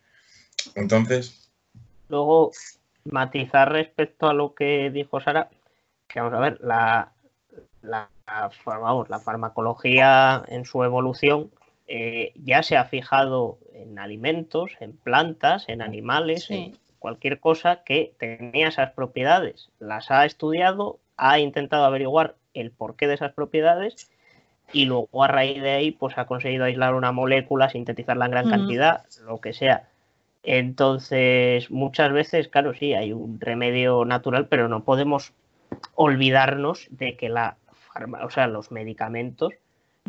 Entonces. 0.74 1.50
Luego, 2.08 2.50
matizar 3.04 3.72
respecto 3.72 4.28
a 4.28 4.34
lo 4.34 4.54
que 4.54 4.90
dijo 4.90 5.20
Sara, 5.20 5.48
que 6.08 6.20
vamos 6.20 6.34
a 6.34 6.40
ver, 6.40 6.58
la, 6.60 7.12
la, 7.82 8.10
vamos, 8.66 9.08
la 9.08 9.20
farmacología 9.20 10.42
en 10.48 10.64
su 10.66 10.84
evolución 10.84 11.50
eh, 11.86 12.32
ya 12.36 12.62
se 12.62 12.76
ha 12.76 12.84
fijado 12.84 13.58
en 13.72 13.98
alimentos, 13.98 14.72
en 14.80 14.92
plantas, 14.92 15.68
en 15.68 15.82
animales, 15.82 16.50
en 16.50 16.76
cualquier 17.00 17.40
cosa 17.40 17.82
que 17.82 18.12
tenía 18.18 18.68
esas 18.68 18.92
propiedades. 18.92 19.70
Las 19.80 20.12
ha 20.12 20.24
estudiado, 20.24 21.00
ha 21.16 21.40
intentado 21.40 21.84
averiguar 21.84 22.36
el 22.54 22.70
porqué 22.70 23.08
de 23.08 23.14
esas 23.14 23.32
propiedades 23.32 24.08
y 24.72 24.84
luego 24.84 25.24
a 25.24 25.28
raíz 25.28 25.60
de 25.60 25.70
ahí 25.70 25.90
pues 25.90 26.16
ha 26.16 26.26
conseguido 26.26 26.64
aislar 26.64 26.94
una 26.94 27.10
molécula, 27.10 27.70
sintetizarla 27.70 28.26
en 28.26 28.30
gran 28.30 28.50
cantidad, 28.50 29.04
lo 29.26 29.40
que 29.40 29.52
sea. 29.52 29.88
Entonces, 30.44 31.70
muchas 31.70 32.12
veces, 32.12 32.48
claro, 32.48 32.72
sí, 32.74 32.94
hay 32.94 33.12
un 33.12 33.40
remedio 33.40 34.04
natural, 34.04 34.46
pero 34.46 34.68
no 34.68 34.84
podemos 34.84 35.32
olvidarnos 35.94 36.86
de 36.90 37.16
que 37.16 37.28
la 37.28 37.56
o 38.22 38.30
sea, 38.30 38.46
los 38.46 38.70
medicamentos 38.70 39.52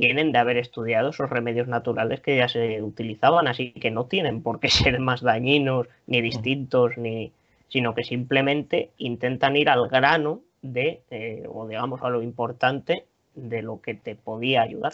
vienen 0.01 0.31
de 0.31 0.39
haber 0.39 0.57
estudiado 0.57 1.11
esos 1.11 1.29
remedios 1.29 1.67
naturales 1.67 2.21
que 2.21 2.35
ya 2.35 2.49
se 2.49 2.81
utilizaban, 2.81 3.47
así 3.47 3.71
que 3.71 3.91
no 3.91 4.05
tienen 4.05 4.41
por 4.41 4.59
qué 4.59 4.67
ser 4.81 4.99
más 4.99 5.21
dañinos 5.21 5.87
ni 6.07 6.21
distintos, 6.21 6.97
ni, 6.97 7.31
sino 7.69 7.93
que 7.93 8.03
simplemente 8.03 8.89
intentan 8.97 9.55
ir 9.55 9.69
al 9.69 9.87
grano 9.89 10.41
de, 10.63 11.03
eh, 11.11 11.43
o 11.47 11.67
digamos, 11.67 12.01
a 12.01 12.09
lo 12.09 12.23
importante 12.23 13.05
de 13.35 13.61
lo 13.61 13.79
que 13.79 13.93
te 13.93 14.15
podía 14.15 14.63
ayudar. 14.63 14.93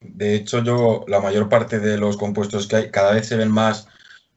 De 0.00 0.36
hecho, 0.36 0.62
yo, 0.62 1.04
la 1.08 1.20
mayor 1.20 1.48
parte 1.48 1.80
de 1.80 1.98
los 1.98 2.16
compuestos 2.16 2.68
que 2.68 2.76
hay, 2.76 2.90
cada 2.90 3.14
vez 3.14 3.26
se 3.26 3.36
ven 3.36 3.50
más. 3.50 3.88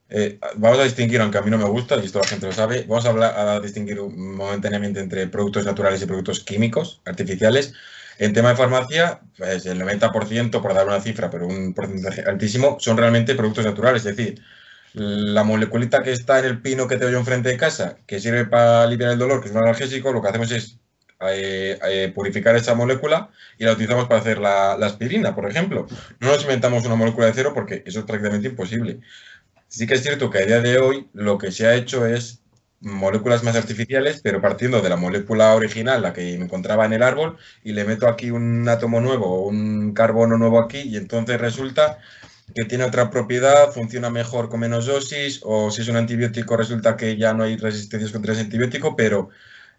Eh, 0.09 0.39
vamos 0.55 0.79
a 0.79 0.85
distinguir, 0.85 1.21
aunque 1.21 1.37
a 1.37 1.43
mí 1.43 1.51
no 1.51 1.59
me 1.59 1.69
gusta, 1.69 1.97
y 1.97 2.05
esto 2.05 2.17
la 2.17 2.27
gente 2.27 2.47
lo 2.47 2.51
sabe, 2.51 2.83
vamos 2.87 3.05
a, 3.05 3.09
hablar, 3.09 3.37
a 3.37 3.59
distinguir 3.59 4.01
momentáneamente 4.01 4.99
entre 4.99 5.27
productos 5.27 5.65
naturales 5.65 6.01
y 6.01 6.07
productos 6.07 6.39
químicos, 6.39 6.99
artificiales. 7.05 7.75
En 8.19 8.33
tema 8.33 8.49
de 8.49 8.57
farmacia, 8.57 9.21
pues 9.37 9.65
el 9.65 9.81
90%, 9.81 10.61
por 10.61 10.73
dar 10.73 10.85
una 10.85 10.99
cifra, 10.99 11.29
pero 11.29 11.47
un 11.47 11.73
porcentaje 11.73 12.21
altísimo, 12.21 12.77
son 12.79 12.97
realmente 12.97 13.33
productos 13.33 13.65
naturales. 13.65 14.05
Es 14.05 14.17
decir, 14.17 14.41
la 14.93 15.43
moleculita 15.43 16.03
que 16.03 16.11
está 16.11 16.39
en 16.39 16.45
el 16.45 16.61
pino 16.61 16.87
que 16.87 16.97
tengo 16.97 17.11
yo 17.11 17.19
enfrente 17.19 17.49
de 17.49 17.57
casa, 17.57 17.97
que 18.05 18.19
sirve 18.19 18.45
para 18.45 18.83
aliviar 18.83 19.11
el 19.11 19.19
dolor, 19.19 19.41
que 19.41 19.47
es 19.47 19.55
un 19.55 19.61
analgésico, 19.61 20.11
lo 20.11 20.21
que 20.21 20.27
hacemos 20.27 20.51
es 20.51 20.79
eh, 21.21 21.77
eh, 21.89 22.11
purificar 22.15 22.55
esa 22.55 22.75
molécula 22.75 23.29
y 23.57 23.65
la 23.65 23.73
utilizamos 23.73 24.07
para 24.07 24.21
hacer 24.21 24.37
la, 24.39 24.73
aspirina, 24.73 25.35
por 25.35 25.49
ejemplo. 25.49 25.87
No 26.19 26.27
nos 26.29 26.41
inventamos 26.43 26.85
una 26.85 26.95
molécula 26.95 27.27
de 27.27 27.33
cero 27.33 27.51
porque 27.53 27.83
eso 27.85 27.99
es 27.99 28.05
prácticamente 28.05 28.49
imposible. 28.49 28.99
Sí 29.67 29.87
que 29.87 29.95
es 29.95 30.03
cierto 30.03 30.29
que 30.29 30.39
a 30.39 30.45
día 30.45 30.61
de 30.61 30.77
hoy 30.79 31.09
lo 31.13 31.37
que 31.37 31.51
se 31.51 31.67
ha 31.67 31.75
hecho 31.75 32.05
es 32.05 32.38
moléculas 32.81 33.43
más 33.43 33.55
artificiales, 33.55 34.21
pero 34.23 34.41
partiendo 34.41 34.81
de 34.81 34.89
la 34.89 34.95
molécula 34.95 35.53
original, 35.55 36.01
la 36.01 36.13
que 36.13 36.37
me 36.37 36.45
encontraba 36.45 36.85
en 36.85 36.93
el 36.93 37.03
árbol, 37.03 37.37
y 37.63 37.73
le 37.73 37.83
meto 37.85 38.07
aquí 38.07 38.31
un 38.31 38.67
átomo 38.67 39.01
nuevo, 39.01 39.45
un 39.45 39.93
carbono 39.93 40.37
nuevo 40.37 40.59
aquí, 40.59 40.79
y 40.79 40.97
entonces 40.97 41.39
resulta 41.39 41.99
que 42.55 42.65
tiene 42.65 42.83
otra 42.83 43.09
propiedad, 43.09 43.71
funciona 43.71 44.09
mejor 44.09 44.49
con 44.49 44.61
menos 44.61 44.85
dosis, 44.85 45.41
o 45.43 45.71
si 45.71 45.81
es 45.81 45.87
un 45.87 45.97
antibiótico 45.97 46.57
resulta 46.57 46.97
que 46.97 47.17
ya 47.17 47.33
no 47.33 47.43
hay 47.43 47.57
resistencias 47.57 48.11
contra 48.11 48.33
ese 48.33 48.41
antibiótico, 48.41 48.95
pero 48.95 49.29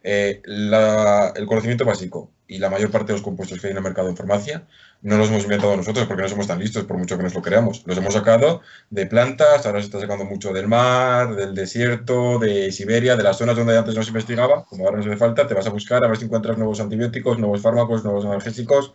eh, 0.02 0.40
el 0.44 1.46
conocimiento 1.46 1.84
básico 1.84 2.30
y 2.46 2.58
la 2.58 2.70
mayor 2.70 2.90
parte 2.90 3.08
de 3.08 3.12
los 3.14 3.22
compuestos 3.22 3.60
que 3.60 3.66
hay 3.66 3.70
en 3.72 3.76
el 3.76 3.82
mercado 3.82 4.08
en 4.08 4.16
farmacia 4.16 4.66
no 5.02 5.16
los 5.16 5.28
hemos 5.28 5.44
inventado 5.44 5.76
nosotros 5.76 6.06
porque 6.06 6.22
no 6.22 6.28
somos 6.28 6.46
tan 6.46 6.58
listos, 6.58 6.84
por 6.84 6.98
mucho 6.98 7.16
que 7.16 7.22
nos 7.22 7.34
lo 7.34 7.42
creamos. 7.42 7.82
Los 7.86 7.96
hemos 7.96 8.12
sacado 8.12 8.60
de 8.90 9.06
plantas, 9.06 9.64
ahora 9.64 9.80
se 9.80 9.86
está 9.86 10.00
sacando 10.00 10.24
mucho 10.24 10.52
del 10.52 10.68
mar, 10.68 11.34
del 11.34 11.54
desierto, 11.54 12.38
de 12.38 12.70
Siberia, 12.72 13.16
de 13.16 13.22
las 13.22 13.38
zonas 13.38 13.56
donde 13.56 13.78
antes 13.78 13.94
no 13.94 14.02
se 14.02 14.08
investigaba, 14.08 14.64
como 14.64 14.84
ahora 14.84 14.98
no 14.98 15.04
hace 15.04 15.16
falta, 15.16 15.46
te 15.46 15.54
vas 15.54 15.66
a 15.66 15.70
buscar 15.70 16.04
a 16.04 16.08
ver 16.08 16.18
si 16.18 16.26
encuentras 16.26 16.58
nuevos 16.58 16.80
antibióticos, 16.80 17.38
nuevos 17.38 17.62
fármacos, 17.62 18.04
nuevos 18.04 18.24
analgésicos, 18.26 18.94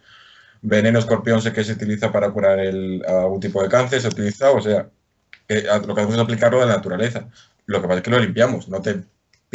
veneno 0.62 1.00
escorpión 1.00 1.42
sé 1.42 1.54
que 1.54 1.64
se 1.64 1.74
utiliza 1.74 2.12
para 2.12 2.30
curar 2.32 2.60
el, 2.60 3.04
algún 3.08 3.40
tipo 3.40 3.64
de 3.64 3.70
cáncer, 3.70 4.02
se 4.02 4.08
utiliza, 4.08 4.52
o 4.52 4.62
sea, 4.62 4.90
lo 5.48 5.96
que 5.96 6.02
hacemos 6.02 6.16
es 6.16 6.20
aplicarlo 6.20 6.60
de 6.60 6.68
la 6.68 6.76
naturaleza. 6.76 7.30
Lo 7.66 7.82
que 7.82 7.88
pasa 7.88 7.98
es 7.98 8.04
que 8.04 8.12
lo 8.12 8.20
limpiamos, 8.20 8.68
no 8.70 8.82
te 8.82 9.04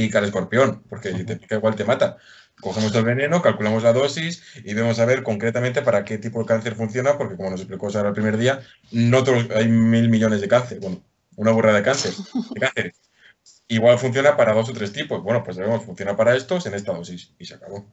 pica 0.01 0.19
el 0.19 0.27
escorpión, 0.27 0.83
porque 0.89 1.13
si 1.13 1.25
te 1.25 1.37
pica 1.37 1.57
igual 1.57 1.75
te 1.75 1.85
mata. 1.85 2.17
Cogemos 2.61 2.95
el 2.95 3.05
veneno, 3.05 3.41
calculamos 3.41 3.83
la 3.83 3.93
dosis 3.93 4.43
y 4.65 4.75
vemos 4.75 4.99
a 4.99 5.07
ver 5.07 5.23
concretamente 5.23 5.81
para 5.83 6.05
qué 6.05 6.19
tipo 6.19 6.41
de 6.41 6.47
cáncer 6.47 6.75
funciona, 6.75 7.17
porque 7.17 7.37
como 7.37 7.51
nos 7.51 7.61
explicó 7.61 7.91
Sara 7.91 8.09
el 8.09 8.15
primer 8.15 8.37
día, 8.37 8.61
no 8.93 9.25
todos, 9.25 9.49
hay 9.51 9.69
mil 9.69 10.11
millones 10.11 10.41
de 10.41 10.49
cáncer, 10.49 10.81
bueno, 10.81 11.03
una 11.37 11.53
burra 11.53 11.73
de 11.73 11.83
cáncer, 11.83 12.13
de 12.55 12.93
Igual 13.69 13.99
funciona 13.99 14.37
para 14.37 14.53
dos 14.53 14.69
o 14.69 14.73
tres 14.73 14.93
tipos. 14.93 15.23
Bueno, 15.23 15.45
pues 15.45 15.57
sabemos, 15.57 15.85
funciona 15.85 16.17
para 16.17 16.35
estos 16.35 16.67
en 16.67 16.75
esta 16.75 16.93
dosis 16.93 17.35
y 17.39 17.45
se 17.45 17.55
acabó. 17.55 17.87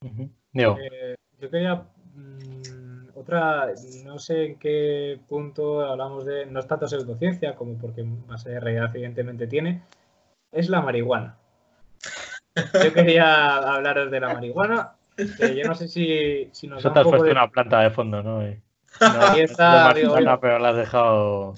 Eh, 0.00 1.16
yo 1.40 1.50
quería 1.50 1.74
mm, 2.14 3.08
otra, 3.16 3.72
no 4.04 4.18
sé 4.20 4.46
en 4.46 4.58
qué 4.60 5.18
punto 5.28 5.80
hablamos 5.84 6.24
de, 6.24 6.46
no 6.46 6.60
es 6.60 6.68
tanto 6.68 6.86
pseudociencia 6.86 7.56
como 7.56 7.76
porque 7.78 8.04
de 8.04 8.60
realidad 8.60 8.90
evidentemente 8.94 9.48
tiene, 9.48 9.82
es 10.52 10.68
la 10.68 10.80
marihuana. 10.80 11.36
Yo 12.54 12.92
quería 12.92 13.56
hablaros 13.56 14.10
de 14.10 14.20
la 14.20 14.34
marihuana. 14.34 14.92
yo 15.16 15.64
no 15.66 15.74
sé 15.74 15.88
si, 15.88 16.48
si 16.52 16.66
nos 16.66 16.80
Eso 16.80 16.92
te 16.92 17.00
has 17.00 17.06
puesto 17.06 17.30
una 17.30 17.50
planta 17.50 17.80
de 17.80 17.90
fondo, 17.90 18.22
¿no? 18.22 18.40
Ahí 18.40 19.40
está, 19.40 19.92
pero 20.40 20.58
la 20.58 20.68
has 20.68 20.76
dejado. 20.76 21.54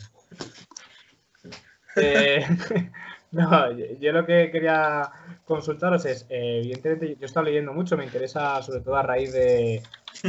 Eh, 1.97 2.45
no, 3.33 3.73
yo 3.73 4.13
lo 4.13 4.27
que 4.27 4.51
quería 4.51 5.11
consultaros 5.45 6.05
es, 6.05 6.27
eh, 6.29 6.61
evidentemente, 6.63 7.09
yo 7.09 7.23
he 7.23 7.25
estado 7.25 7.47
leyendo 7.47 7.73
mucho, 7.73 7.97
me 7.97 8.05
interesa 8.05 8.61
sobre 8.63 8.81
todo 8.81 8.97
a 8.97 9.03
raíz 9.03 9.33
de, 9.33 9.83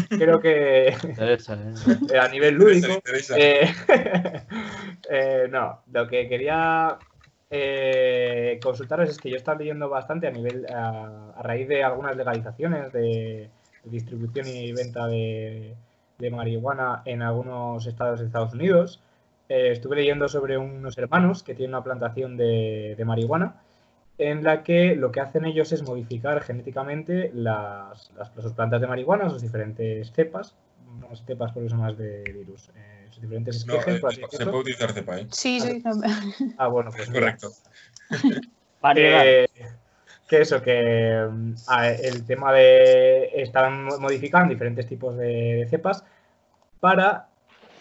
creo 0.09 0.39
que 0.39 0.89
¿eh? 0.89 0.97
a 2.21 2.27
nivel 2.29 2.55
lúdico. 2.55 2.87
no, 5.49 5.83
lo 5.91 6.07
que 6.07 6.27
quería 6.27 6.97
eh, 7.49 8.59
consultaros 8.61 9.09
es 9.09 9.17
que 9.17 9.29
yo 9.29 9.37
estaba 9.37 9.57
leyendo 9.57 9.89
bastante 9.89 10.27
a 10.27 10.31
nivel 10.31 10.65
a, 10.67 11.33
raíz 11.41 11.67
de 11.67 11.83
algunas 11.83 12.15
legalizaciones 12.15 12.91
de, 12.91 13.49
distribución 13.85 14.47
y 14.47 14.73
venta 14.73 15.07
de, 15.07 15.75
marihuana 16.31 17.03
en 17.05 17.21
algunos 17.21 17.85
estados 17.87 18.19
de 18.19 18.25
Estados 18.25 18.53
Unidos. 18.53 19.01
Eh, 19.49 19.71
estuve 19.71 19.95
leyendo 19.95 20.27
sobre 20.27 20.57
unos 20.57 20.97
hermanos 20.97 21.41
que 21.43 21.55
tienen 21.55 21.75
una 21.75 21.83
plantación 21.83 22.35
de, 22.35 23.01
marihuana 23.05 23.61
en 24.17 24.43
la 24.43 24.63
que 24.63 24.95
lo 24.95 25.11
que 25.11 25.21
hacen 25.21 25.45
ellos 25.45 25.71
es 25.71 25.83
modificar 25.83 26.41
genéticamente 26.41 27.31
las, 27.33 28.11
las, 28.17 28.29
plantas 28.53 28.81
de 28.81 28.87
marihuana, 28.87 29.29
sus 29.29 29.43
diferentes 29.43 30.11
cepas, 30.11 30.55
no 30.99 31.15
cepas 31.15 31.51
porque 31.51 31.69
son 31.69 31.79
más 31.79 31.97
de 31.97 32.23
virus. 32.23 32.69
Eh, 32.75 32.97
diferentes 33.21 33.57
esquejes. 33.57 34.03
Eh, 34.03 34.27
se 34.29 34.45
puede 34.45 34.57
utilizar 34.57 34.91
cepa, 34.91 35.19
¿eh? 35.19 35.27
Sí, 35.31 35.59
sí. 35.59 35.83
Ah, 36.57 36.67
bueno, 36.67 36.91
pues. 36.91 37.09
Correcto. 37.09 37.49
Eh, 38.95 39.47
que 40.29 40.41
eso, 40.41 40.61
que 40.61 41.27
mm, 41.29 41.53
el 41.99 42.25
tema 42.25 42.53
de. 42.53 43.31
Están 43.33 43.85
modificando 43.99 44.53
diferentes 44.53 44.85
tipos 44.85 45.17
de, 45.17 45.65
cepas 45.69 46.05
para 46.79 47.27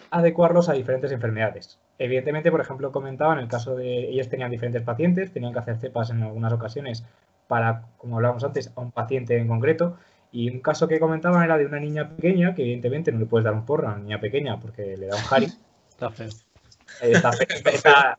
adecuarlos 0.09 0.67
a 0.67 0.73
diferentes 0.73 1.11
enfermedades. 1.11 1.77
Evidentemente, 1.99 2.51
por 2.51 2.59
ejemplo, 2.59 2.91
comentaba 2.91 3.33
en 3.33 3.39
el 3.39 3.47
caso 3.47 3.75
de 3.75 4.09
ellos 4.09 4.27
tenían 4.27 4.51
diferentes 4.51 4.81
pacientes, 4.81 5.31
tenían 5.31 5.53
que 5.53 5.59
hacer 5.59 5.77
cepas 5.77 6.09
en 6.09 6.23
algunas 6.23 6.51
ocasiones 6.51 7.05
para, 7.47 7.83
como 7.97 8.17
hablábamos 8.17 8.43
antes, 8.43 8.71
a 8.75 8.81
un 8.81 8.91
paciente 8.91 9.37
en 9.37 9.47
concreto. 9.47 9.97
Y 10.31 10.49
un 10.49 10.59
caso 10.59 10.87
que 10.87 10.99
comentaban 10.99 11.43
era 11.43 11.57
de 11.57 11.65
una 11.65 11.79
niña 11.79 12.09
pequeña, 12.09 12.53
que 12.53 12.61
evidentemente 12.63 13.11
no 13.11 13.19
le 13.19 13.25
puedes 13.25 13.45
dar 13.45 13.53
un 13.53 13.65
porro 13.65 13.87
a 13.87 13.93
una 13.93 13.99
niña 14.03 14.19
pequeña 14.19 14.59
porque 14.59 14.95
le 14.97 15.07
da 15.07 15.15
un 15.15 15.21
Harry. 15.31 15.47
Está 15.89 16.09
feo. 16.11 16.27
Eh, 17.01 17.11
Está 17.13 17.31
feo, 17.31 17.47
está- 17.65 18.17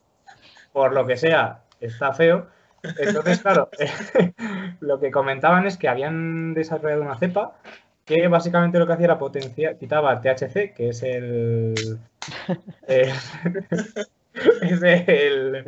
por 0.72 0.92
lo 0.92 1.06
que 1.06 1.16
sea, 1.16 1.60
está 1.80 2.12
feo. 2.12 2.46
Entonces, 2.98 3.40
claro, 3.40 3.68
lo 4.80 5.00
que 5.00 5.10
comentaban 5.10 5.66
es 5.66 5.76
que 5.76 5.88
habían 5.88 6.54
desarrollado 6.54 7.02
una 7.02 7.18
cepa 7.18 7.54
que 8.04 8.26
básicamente 8.28 8.78
lo 8.78 8.86
que 8.86 8.92
hacía 8.94 9.04
era 9.06 9.18
potenciar, 9.18 9.76
quitaba 9.76 10.20
THC, 10.20 10.72
que 10.74 10.88
es 10.90 11.02
el. 11.02 11.98
eh, 12.86 13.12
es 14.62 14.82
el. 14.82 15.54
¿eh? 15.56 15.62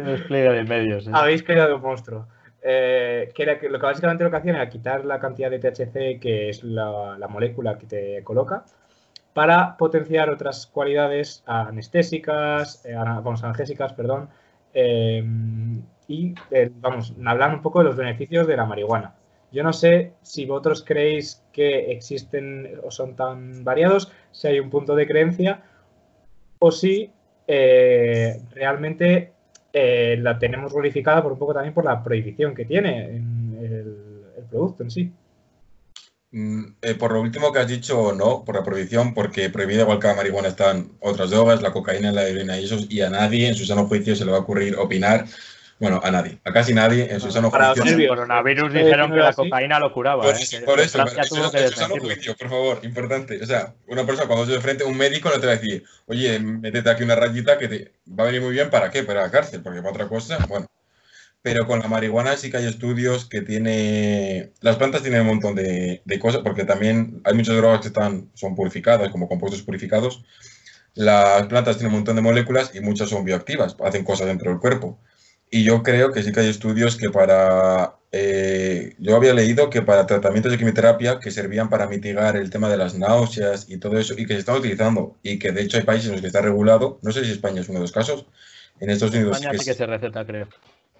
Habéis 1.15 1.43
creado 1.43 1.77
un 1.77 1.83
monstruo. 1.83 2.27
Eh, 2.63 3.33
que, 3.35 3.47
lo 3.47 3.79
que 3.79 3.87
básicamente 3.87 4.23
lo 4.23 4.31
que 4.31 4.37
hacían 4.37 4.57
era 4.57 4.69
quitar 4.69 5.05
la 5.05 5.19
cantidad 5.19 5.51
de 5.51 5.59
THC, 5.59 6.21
que 6.21 6.51
es 6.51 6.63
la, 6.63 7.17
la 7.19 7.29
molécula 7.29 7.79
que 7.79 7.87
te 7.87 8.23
coloca, 8.23 8.65
para 9.33 9.77
potenciar 9.77 10.29
otras 10.29 10.67
cualidades 10.67 11.43
anestésicas, 11.47 12.85
eh, 12.85 12.95
vamos, 12.95 13.43
analgésicas, 13.43 13.93
perdón, 13.95 14.29
eh, 14.75 15.25
y 16.09 16.35
vamos, 16.81 17.15
hablar 17.25 17.55
un 17.55 17.63
poco 17.63 17.79
de 17.79 17.87
los 17.87 17.97
beneficios 17.97 18.47
de 18.47 18.57
la 18.57 18.67
marihuana. 18.67 19.15
Yo 19.53 19.63
no 19.63 19.73
sé 19.73 20.13
si 20.23 20.45
vosotros 20.45 20.85
creéis 20.85 21.43
que 21.53 21.93
existen 21.93 22.79
o 22.85 22.91
son 22.91 23.17
tan 23.17 23.65
variados, 23.65 24.13
si 24.33 24.49
hay 24.49 24.61
un 24.61 24.71
punto 24.71 24.95
de 24.95 25.07
creencia, 25.07 25.63
o 26.59 26.71
si 26.71 27.13
realmente 27.47 29.33
eh, 29.73 30.19
la 30.21 30.39
tenemos 30.39 30.73
glorificada 30.73 31.23
por 31.23 31.33
un 31.33 31.39
poco 31.39 31.55
también 31.55 31.75
por 31.75 31.85
la 31.85 32.03
prohibición 32.03 32.55
que 32.55 32.65
tiene 32.65 33.17
en 33.17 33.59
el, 33.61 34.47
producto 34.51 34.83
en 34.83 34.91
sí. 34.91 35.13
Mm, 36.33 36.65
eh, 36.83 36.95
por 36.95 37.13
lo 37.13 37.21
último 37.21 37.53
que 37.53 37.61
has 37.61 37.69
dicho, 37.69 38.13
no, 38.13 38.45
por 38.45 38.57
la 38.57 38.65
prohibición, 38.65 39.15
porque 39.15 39.51
prohibida 39.51 39.83
igual 39.83 40.01
que 40.01 40.09
la 40.09 40.15
marihuana 40.15 40.49
están 40.49 40.93
otras 41.01 41.31
drogas, 41.31 41.63
la 41.63 41.73
cocaína, 41.73 42.11
la 42.11 42.27
heroína 42.27 42.59
y 42.59 42.65
esos, 42.65 42.91
y 42.91 43.01
a 43.01 43.11
nadie 43.11 43.49
en 43.49 43.55
su 43.55 43.65
sano 43.65 43.87
juicio 43.87 44.17
se 44.17 44.25
le 44.25 44.33
va 44.33 44.39
a 44.39 44.41
ocurrir 44.41 44.77
opinar, 44.77 45.27
bueno, 45.81 45.99
a 46.05 46.11
nadie, 46.11 46.39
a 46.45 46.53
casi 46.53 46.75
nadie 46.75 47.11
en 47.11 47.21
su 47.21 47.31
sano 47.33 47.51
Para 47.51 47.75
juicio. 47.75 47.97
los 47.97 48.09
coronavirus 48.09 48.75
Eh, 48.75 48.85
dijeron 48.85 49.11
que 49.11 49.17
la 49.17 49.33
cocaína 49.33 49.79
lo 49.79 49.93
curaba. 49.95 50.23
Por 50.23 50.35
¿eh? 50.35 50.39
eso, 50.43 50.59
Que 50.59 50.65
por 50.67 50.79
eso, 50.79 50.99
Francia 50.99 51.23
tuvo 51.27 51.51
que 51.51 51.99
juicio, 52.01 52.37
por 52.37 52.49
favor, 52.51 52.81
importante. 52.83 53.43
O 53.43 53.47
sea, 53.47 53.75
una 53.89 54.05
persona 54.05 54.29
cuando 54.29 54.45
se 54.45 54.53
de 54.53 54.61
frente, 54.61 54.85
un 54.85 54.97
médico 54.99 55.31
no 55.31 55.41
te 55.41 55.47
va 55.47 55.55
a 55.55 55.57
decir, 55.57 55.83
oye, 56.05 56.39
métete 56.39 56.91
aquí 56.91 57.03
una 57.03 57.17
rayita 57.17 57.57
que 57.57 57.69
te 57.69 57.93
va 58.07 58.25
a 58.25 58.27
venir 58.27 58.43
muy 58.43 58.53
bien, 58.53 58.69
¿para 58.69 58.91
qué? 58.91 59.05
Para 59.05 59.23
la 59.23 59.31
cárcel, 59.31 59.63
porque 59.63 59.81
para 59.81 59.93
otra 59.93 60.07
cosa, 60.09 60.39
bueno. 60.49 60.67
Pero 61.43 61.67
con 61.67 61.79
la 61.81 61.89
marihuana 61.89 62.37
sí 62.37 62.51
que 62.51 62.59
hay 62.59 62.67
estudios 62.67 63.25
que 63.27 63.41
tiene... 63.41 64.53
Las 64.61 64.77
plantas 64.77 65.01
tienen 65.01 65.23
un 65.23 65.29
montón 65.29 65.55
de, 65.55 66.03
de 66.05 66.19
cosas, 66.19 66.43
porque 66.45 66.65
también 66.65 67.23
hay 67.25 67.33
muchas 67.33 67.57
drogas 67.57 67.81
que 67.81 67.87
están, 67.89 68.31
son 68.35 68.55
purificadas, 68.55 69.09
como 69.09 69.27
compuestos 69.29 69.63
purificados. 69.63 70.23
Las 70.93 71.47
plantas 71.47 71.79
tienen 71.79 71.93
un 71.95 72.01
montón 72.01 72.17
de 72.17 72.23
moléculas 72.23 72.73
y 72.75 72.81
muchas 72.81 73.09
son 73.09 73.25
bioactivas, 73.25 73.75
hacen 73.83 74.05
cosas 74.05 74.27
dentro 74.27 74.51
del 74.51 74.61
cuerpo. 74.61 74.99
Y 75.51 75.65
yo 75.65 75.83
creo 75.83 76.13
que 76.13 76.23
sí 76.23 76.33
que 76.33 76.41
hay 76.41 76.49
estudios 76.49 76.97
que 76.97 77.11
para... 77.11 77.97
eh, 78.13 78.95
yo 78.99 79.17
había 79.17 79.35
leído 79.35 79.69
que 79.69 79.83
para 79.83 80.07
tratamientos 80.07 80.53
de 80.53 80.59
quimioterapia 80.59 81.19
que 81.19 81.31
servían 81.31 81.69
para 81.69 81.89
mitigar 81.89 82.37
el 82.37 82.51
tema 82.51 82.69
de 82.69 82.77
las 82.77 82.95
náuseas 82.95 83.67
y 83.69 83.79
todo 83.79 83.99
eso, 83.99 84.15
y 84.17 84.27
que 84.27 84.35
se 84.35 84.41
están 84.41 84.57
utilizando, 84.57 85.17
y 85.23 85.39
que 85.39 85.51
de 85.53 85.63
hecho 85.63 85.77
hay 85.77 85.85
países 85.85 86.07
en 86.07 86.13
los 86.13 86.21
que 86.21 86.29
está 86.29 86.41
regulado, 86.41 86.99
no 87.03 87.11
sé 87.11 87.25
si 87.25 87.33
España 87.33 87.61
es 87.61 87.69
uno 87.69 87.79
de 87.79 87.85
los 87.85 87.93
casos, 87.93 88.27
en 88.79 88.91
Estados 88.91 89.15
Unidos 89.15 89.37
España 89.37 89.53
que 89.53 89.59
sí 89.59 89.65
que 89.65 89.75
se 89.75 89.87
receta, 89.87 90.25
creo. 90.25 90.49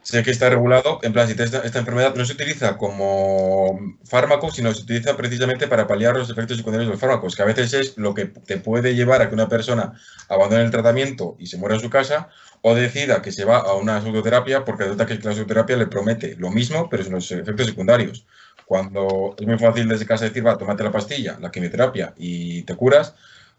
Sé 0.03 0.23
que 0.23 0.31
está 0.31 0.49
regulado, 0.49 0.99
en 1.03 1.13
plan, 1.13 1.27
si 1.29 1.41
esta, 1.41 1.79
enfermedad 1.79 2.15
no 2.15 2.25
se 2.25 2.33
utiliza 2.33 2.77
como 2.77 3.79
fármaco, 4.05 4.51
sino 4.51 4.73
se 4.73 4.83
utiliza 4.83 5.17
precisamente 5.17 5.69
para 5.69 5.87
paliar 5.87 6.17
los 6.17 6.31
efectos 6.31 6.57
secundarios 6.57 6.89
de 6.89 6.93
los 6.93 7.01
fármacos, 7.01 7.37
que 7.37 7.43
a 7.43 7.47
veces 7.47 7.73
es 7.75 7.99
lo 7.99 8.15
que 8.15 8.27
te 8.27 8.57
puede 8.57 8.95
llevar 8.95 9.23
a 9.23 9.29
que 9.29 9.35
una 9.35 9.49
persona 9.49 9.95
abandone 10.29 10.65
el 10.65 10.71
tratamiento 10.71 11.37
y 11.39 11.47
se 11.47 11.59
muera 11.59 11.77
en 11.77 11.81
su 11.81 11.91
casa, 11.91 12.29
o 12.63 12.75
decida 12.75 13.23
que 13.23 13.33
se 13.33 13.45
va 13.45 13.59
a 13.59 13.75
una 13.75 14.01
pseudoterapia 14.01 14.65
porque 14.65 14.85
resulta 14.85 15.07
que 15.07 15.15
la 15.15 15.33
pseudoterapia 15.33 15.77
le 15.77 15.87
promete 15.87 16.37
lo 16.37 16.51
mismo, 16.51 16.89
pero 16.89 17.03
sin 17.03 17.13
los 17.13 17.31
efectos 17.31 17.67
secundarios. 17.67 18.27
Cuando 18.67 19.35
es 19.39 19.47
muy 19.47 19.59
fácil 19.59 19.89
desde 19.89 20.07
casa 20.07 20.27
decir, 20.27 20.47
va, 20.47 20.57
tómate 20.57 20.85
la 20.85 20.93
pastilla, 20.93 21.39
la 21.41 21.51
quimioterapia 21.51 22.15
y 22.17 22.63
te 22.63 22.77
curas, 22.77 23.15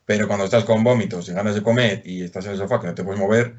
pero 0.06 0.28
cuando 0.28 0.46
estás 0.46 0.64
con 0.64 0.84
vómitos, 0.84 1.26
sin 1.26 1.36
ganas 1.36 1.56
de 1.56 1.64
comer 1.64 2.02
y 2.06 2.24
estás 2.24 2.46
en 2.46 2.52
el 2.52 2.58
sofá 2.58 2.80
que 2.80 2.88
no 2.88 2.96
te 2.96 3.04
puedes 3.04 3.20
mover, 3.20 3.56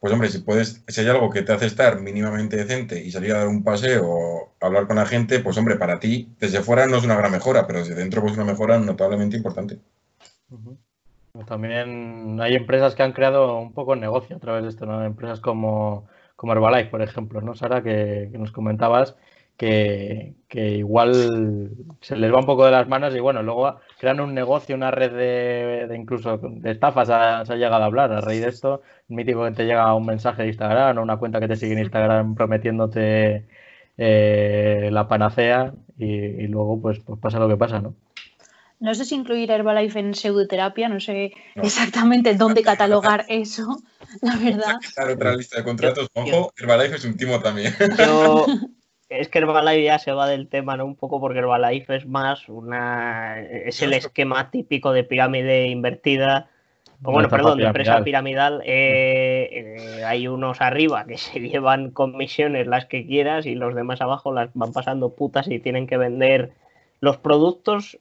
pues 0.00 0.12
hombre, 0.12 0.28
si 0.28 0.38
puedes, 0.38 0.84
si 0.86 1.00
hay 1.00 1.08
algo 1.08 1.30
que 1.30 1.42
te 1.42 1.52
hace 1.52 1.66
estar 1.66 2.00
mínimamente 2.00 2.56
decente 2.56 3.02
y 3.02 3.10
salir 3.10 3.32
a 3.32 3.38
dar 3.38 3.48
un 3.48 3.64
paseo 3.64 4.04
o 4.06 4.54
hablar 4.60 4.86
con 4.86 4.96
la 4.96 5.06
gente, 5.06 5.40
pues 5.40 5.56
hombre, 5.56 5.76
para 5.76 5.98
ti, 5.98 6.34
desde 6.38 6.62
fuera 6.62 6.86
no 6.86 6.96
es 6.96 7.04
una 7.04 7.16
gran 7.16 7.32
mejora, 7.32 7.66
pero 7.66 7.80
desde 7.80 7.94
dentro 7.94 8.20
pues 8.22 8.34
una 8.34 8.44
mejora 8.44 8.78
notablemente 8.78 9.36
importante. 9.36 9.80
Ujú. 10.50 10.78
También 11.46 12.40
hay 12.40 12.54
empresas 12.54 12.94
que 12.94 13.02
han 13.02 13.12
creado 13.12 13.58
un 13.58 13.72
poco 13.72 13.94
el 13.94 14.00
negocio 14.00 14.36
a 14.36 14.40
través 14.40 14.62
de 14.62 14.70
esto, 14.70 14.86
¿no? 14.86 15.04
Empresas 15.04 15.40
como, 15.40 16.08
como 16.34 16.52
Herbalife, 16.52 16.90
por 16.90 17.02
ejemplo, 17.02 17.40
¿no, 17.40 17.54
Sara? 17.54 17.82
Que 17.82 18.30
nos 18.32 18.52
comentabas 18.52 19.16
que, 19.56 20.34
que 20.48 20.70
igual 20.78 21.70
se 22.00 22.16
les 22.16 22.32
va 22.32 22.38
un 22.40 22.46
poco 22.46 22.64
de 22.66 22.72
las 22.72 22.88
manos 22.88 23.14
y 23.14 23.20
bueno, 23.20 23.42
luego 23.42 23.76
crean 23.98 24.20
un 24.20 24.34
negocio, 24.34 24.74
una 24.76 24.90
red 24.90 25.12
de, 25.12 25.86
de 25.88 25.96
incluso 25.96 26.38
de 26.38 26.70
estafas, 26.72 27.08
ha- 27.10 27.44
se 27.44 27.52
ha 27.52 27.56
llegado 27.56 27.82
a 27.82 27.86
hablar 27.86 28.12
a 28.12 28.20
raíz 28.20 28.42
de 28.42 28.48
esto. 28.48 28.82
Mítico 29.08 29.44
que 29.44 29.52
te 29.52 29.64
llega 29.64 29.94
un 29.94 30.06
mensaje 30.06 30.42
de 30.42 30.48
Instagram 30.48 30.98
o 30.98 31.02
una 31.02 31.16
cuenta 31.16 31.40
que 31.40 31.48
te 31.48 31.56
sigue 31.56 31.72
en 31.72 31.78
Instagram 31.80 32.34
prometiéndote 32.34 33.46
eh, 33.98 34.88
la 34.92 35.08
panacea 35.08 35.72
y, 35.98 36.06
y 36.14 36.46
luego 36.48 36.80
pues, 36.80 36.98
pues 37.00 37.18
pasa 37.20 37.38
lo 37.38 37.48
que 37.48 37.56
pasa, 37.56 37.80
¿no? 37.80 37.94
No 38.78 38.94
sé 38.94 39.06
si 39.06 39.14
incluir 39.14 39.50
Herbalife 39.50 39.98
en 39.98 40.12
pseudoterapia, 40.14 40.90
no 40.90 41.00
sé 41.00 41.32
No. 41.54 41.62
exactamente 41.62 42.34
dónde 42.34 42.62
catalogar 42.62 43.24
eso, 43.30 43.78
la 44.20 44.36
verdad. 44.36 44.76
Claro, 44.94 45.14
otra 45.14 45.34
lista 45.34 45.56
de 45.56 45.64
contratos, 45.64 46.08
ojo, 46.12 46.52
Herbalife 46.58 46.96
es 46.96 47.04
un 47.06 47.16
timo 47.16 47.40
también. 47.40 47.72
Yo, 47.98 48.44
es 49.08 49.28
que 49.28 49.38
Herbalife 49.38 49.84
ya 49.84 49.98
se 49.98 50.12
va 50.12 50.26
del 50.26 50.48
tema, 50.48 50.76
¿no? 50.76 50.84
Un 50.84 50.96
poco 50.96 51.20
porque 51.20 51.38
Herbalife 51.38 51.96
es 51.96 52.06
más 52.06 52.48
una. 52.48 53.40
Es 53.40 53.82
el 53.82 53.92
esquema 53.92 54.50
típico 54.50 54.92
de 54.92 55.04
pirámide 55.04 55.68
invertida. 55.68 56.50
O 57.02 57.12
bueno, 57.12 57.28
perdón, 57.28 57.58
de 57.58 57.64
empresa 57.64 58.02
piramidal. 58.02 58.60
piramidal. 58.60 58.62
eh, 58.64 59.98
eh, 59.98 60.04
hay 60.04 60.28
unos 60.28 60.60
arriba 60.60 61.04
que 61.04 61.18
se 61.18 61.40
llevan 61.48 61.90
comisiones 61.90 62.66
las 62.66 62.86
que 62.86 63.06
quieras 63.06 63.46
y 63.46 63.54
los 63.54 63.74
demás 63.74 64.00
abajo 64.00 64.32
las 64.32 64.50
van 64.54 64.72
pasando 64.72 65.14
putas 65.14 65.46
y 65.48 65.58
tienen 65.58 65.86
que 65.86 65.98
vender 65.98 66.52
los 67.00 67.18
productos 67.18 67.98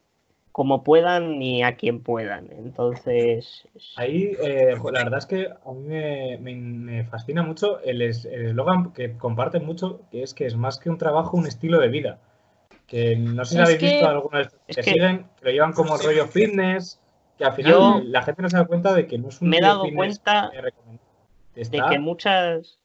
como 0.56 0.86
puedan 0.86 1.42
y 1.42 1.64
a 1.64 1.76
quien 1.76 2.02
puedan. 2.02 2.48
Entonces, 2.50 3.68
Ahí, 3.98 4.38
eh, 4.42 4.74
la 4.94 5.04
verdad 5.04 5.18
es 5.18 5.26
que 5.26 5.48
a 5.50 5.72
mí 5.74 5.82
me, 5.86 6.38
me- 6.38 6.56
me 6.56 7.04
fascina 7.04 7.44
mucho 7.44 7.82
el 7.82 8.02
es- 8.02 8.24
el 8.24 8.46
eslogan 8.46 8.94
que 8.94 9.18
comparten 9.18 9.66
mucho, 9.66 10.00
que 10.12 10.24
es 10.24 10.34
que 10.34 10.46
es 10.46 10.56
más 10.56 10.80
que 10.80 10.90
un 10.90 10.98
trabajo, 10.98 11.36
un 11.36 11.46
estilo 11.46 11.78
de 11.82 11.90
vida. 11.90 12.20
Que 12.88 13.18
no 13.18 13.44
sé 13.44 13.56
si 13.56 13.60
Es 13.60 13.64
habéis 13.66 13.80
que- 13.80 13.86
visto 13.88 14.08
algunos 14.08 14.32
de 14.32 14.42
estos 14.44 14.60
es 14.68 14.76
que, 14.78 14.82
que- 14.82 14.92
siguen, 14.92 15.26
que 15.38 15.44
lo 15.46 15.52
llevan 15.52 15.74
como 15.74 15.98
rollo 15.98 16.26
fitness, 16.26 17.02
que 17.38 17.44
al 17.44 17.52
final 17.52 17.72
Yo 17.74 18.02
la 18.06 18.22
gente 18.22 18.42
no 18.42 18.50
se 18.50 18.56
da 18.56 18.64
cuenta 18.64 18.94
de 18.94 19.08
que 19.08 19.18
no 19.18 19.28
es 19.28 19.42
un 19.42 19.50
me 19.50 19.58
he 19.58 19.60
dado 19.60 19.84
fitness 19.84 20.20
cuenta 20.22 20.52
de 21.54 21.82
que 21.90 22.00
muchas 22.00 22.80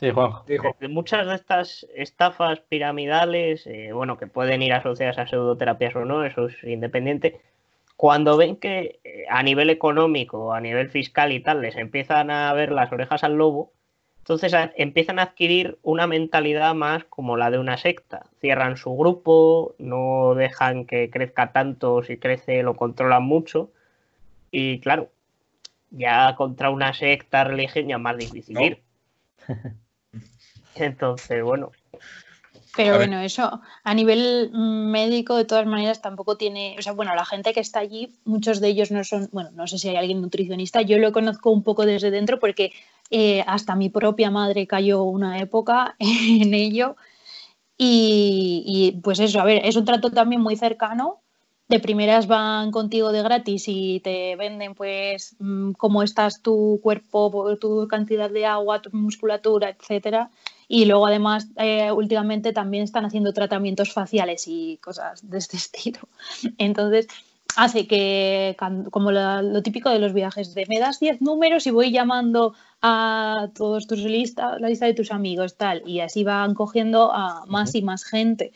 Sí, 0.00 0.06
dijo, 0.46 0.76
de 0.80 0.88
muchas 0.88 1.26
de 1.26 1.34
estas 1.34 1.86
estafas 1.94 2.60
piramidales, 2.60 3.66
eh, 3.66 3.92
bueno, 3.92 4.18
que 4.18 4.26
pueden 4.26 4.62
ir 4.62 4.72
asociadas 4.72 5.18
a 5.18 5.26
pseudoterapias 5.26 5.94
o 5.96 6.04
no, 6.04 6.24
eso 6.24 6.46
es 6.46 6.62
independiente, 6.64 7.40
cuando 7.96 8.36
ven 8.36 8.56
que 8.56 9.00
eh, 9.04 9.24
a 9.30 9.42
nivel 9.42 9.70
económico, 9.70 10.52
a 10.52 10.60
nivel 10.60 10.90
fiscal 10.90 11.32
y 11.32 11.40
tal, 11.40 11.62
les 11.62 11.76
empiezan 11.76 12.30
a 12.30 12.52
ver 12.52 12.72
las 12.72 12.92
orejas 12.92 13.24
al 13.24 13.34
lobo, 13.36 13.72
entonces 14.18 14.52
a- 14.54 14.72
empiezan 14.76 15.18
a 15.18 15.22
adquirir 15.22 15.78
una 15.82 16.06
mentalidad 16.06 16.74
más 16.74 17.04
como 17.04 17.36
la 17.36 17.50
de 17.50 17.58
una 17.58 17.76
secta. 17.76 18.26
Cierran 18.40 18.76
su 18.76 18.96
grupo, 18.96 19.74
no 19.78 20.34
dejan 20.34 20.86
que 20.86 21.08
crezca 21.10 21.52
tanto, 21.52 22.02
si 22.02 22.16
crece 22.18 22.62
lo 22.62 22.74
controlan 22.76 23.22
mucho, 23.22 23.70
y 24.50 24.80
claro, 24.80 25.10
ya 25.90 26.34
contra 26.36 26.70
una 26.70 26.94
secta, 26.94 27.44
religión, 27.44 27.88
ya 27.88 27.96
es 27.96 28.02
más 28.02 28.16
difícil 28.16 28.54
No. 28.56 28.62
ir. 28.66 28.82
Entonces, 30.76 31.42
bueno, 31.42 31.70
Pero 32.76 32.94
A 32.94 32.98
ver. 32.98 33.08
bueno, 33.08 33.22
eso 33.22 33.60
a 33.84 33.94
nivel 33.94 34.50
médico 34.52 35.36
de 35.36 35.44
todas 35.44 35.66
maneras 35.66 36.02
tampoco 36.02 36.36
tiene, 36.36 36.76
o 36.78 36.82
sea, 36.82 36.92
bueno, 36.92 37.14
la 37.14 37.24
gente 37.24 37.52
que 37.52 37.60
está 37.60 37.80
allí, 37.80 38.14
muchos 38.24 38.60
de 38.60 38.68
ellos 38.68 38.90
no 38.90 39.04
son, 39.04 39.28
bueno, 39.32 39.50
no 39.52 39.66
sé 39.66 39.78
si 39.78 39.88
hay 39.88 39.96
alguien 39.96 40.20
nutricionista, 40.20 40.82
yo 40.82 40.98
lo 40.98 41.12
conozco 41.12 41.50
un 41.50 41.62
poco 41.62 41.86
desde 41.86 42.10
dentro 42.10 42.40
porque 42.40 42.72
eh, 43.10 43.44
hasta 43.46 43.76
mi 43.76 43.90
propia 43.90 44.30
madre 44.30 44.66
cayó 44.66 45.02
una 45.04 45.38
época 45.38 45.94
en 45.98 46.54
ello 46.54 46.96
y, 47.76 48.64
y, 48.66 49.00
pues 49.00 49.20
eso, 49.20 49.40
a 49.40 49.44
ver, 49.44 49.64
es 49.64 49.76
un 49.76 49.84
trato 49.84 50.10
también 50.10 50.40
muy 50.40 50.56
cercano 50.56 51.20
de 51.68 51.80
primeras 51.80 52.26
van 52.26 52.70
contigo 52.70 53.12
de 53.12 53.22
gratis 53.22 53.64
y 53.68 54.00
te 54.00 54.36
venden 54.36 54.74
pues 54.74 55.36
mm, 55.38 55.72
cómo 55.72 56.02
estás 56.02 56.42
tu 56.42 56.78
cuerpo, 56.82 57.56
tu 57.58 57.88
cantidad 57.88 58.30
de 58.30 58.46
agua, 58.46 58.82
tu 58.82 58.90
musculatura, 58.92 59.70
etcétera. 59.70 60.30
Y 60.68 60.86
luego 60.86 61.06
además 61.06 61.48
eh, 61.56 61.92
últimamente 61.92 62.52
también 62.52 62.84
están 62.84 63.04
haciendo 63.04 63.32
tratamientos 63.32 63.92
faciales 63.92 64.44
y 64.46 64.78
cosas 64.78 65.28
de 65.28 65.38
este 65.38 65.56
estilo. 65.58 66.00
Entonces 66.58 67.08
hace 67.56 67.86
que, 67.86 68.56
como 68.90 69.12
lo, 69.12 69.62
típico 69.62 69.90
de 69.90 69.98
los 69.98 70.12
viajes, 70.12 70.54
de 70.54 70.66
me 70.68 70.80
das 70.80 71.00
10 71.00 71.20
números 71.20 71.66
y 71.66 71.70
voy 71.70 71.92
llamando 71.92 72.54
a 72.82 73.48
todos 73.54 73.86
tus 73.86 74.00
listas, 74.00 74.60
la 74.60 74.68
lista 74.68 74.86
de 74.86 74.94
tus 74.94 75.12
amigos, 75.12 75.56
tal, 75.56 75.82
y 75.86 76.00
así 76.00 76.24
van 76.24 76.54
cogiendo 76.54 77.12
a 77.12 77.44
más 77.46 77.74
y 77.74 77.82
más 77.82 78.04
gente. 78.04 78.52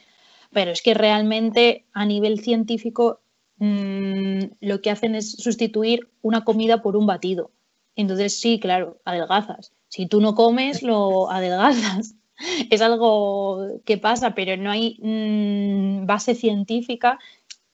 Pero 0.52 0.70
es 0.70 0.82
que 0.82 0.94
realmente 0.94 1.86
a 1.92 2.06
nivel 2.06 2.40
científico 2.40 3.20
mm, 3.58 4.40
lo 4.60 4.80
que 4.80 4.90
hacen 4.90 5.14
es 5.14 5.32
sustituir 5.32 6.10
una 6.22 6.44
comida 6.44 6.82
por 6.82 6.96
un 6.96 7.06
batido. 7.06 7.52
Entonces 7.96 8.40
sí, 8.40 8.60
claro, 8.60 9.00
adelgazas. 9.04 9.72
Si 9.88 10.06
tú 10.06 10.20
no 10.20 10.34
comes, 10.34 10.82
lo 10.82 11.30
adelgazas. 11.30 12.14
Es 12.70 12.82
algo 12.82 13.80
que 13.84 13.98
pasa, 13.98 14.32
pero 14.36 14.56
no 14.56 14.70
hay 14.70 14.96
mm, 15.02 16.06
base 16.06 16.36
científica 16.36 17.18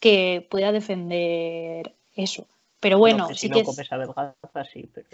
que 0.01 0.47
pueda 0.51 0.73
defender 0.73 1.95
eso. 2.15 2.47
Pero 2.81 2.99
bueno, 2.99 3.29
si 3.35 3.51
no 3.51 3.63
comes 3.63 3.93
adelgazas, 3.93 4.69
sí. 4.73 4.89
Pero... 4.93 5.07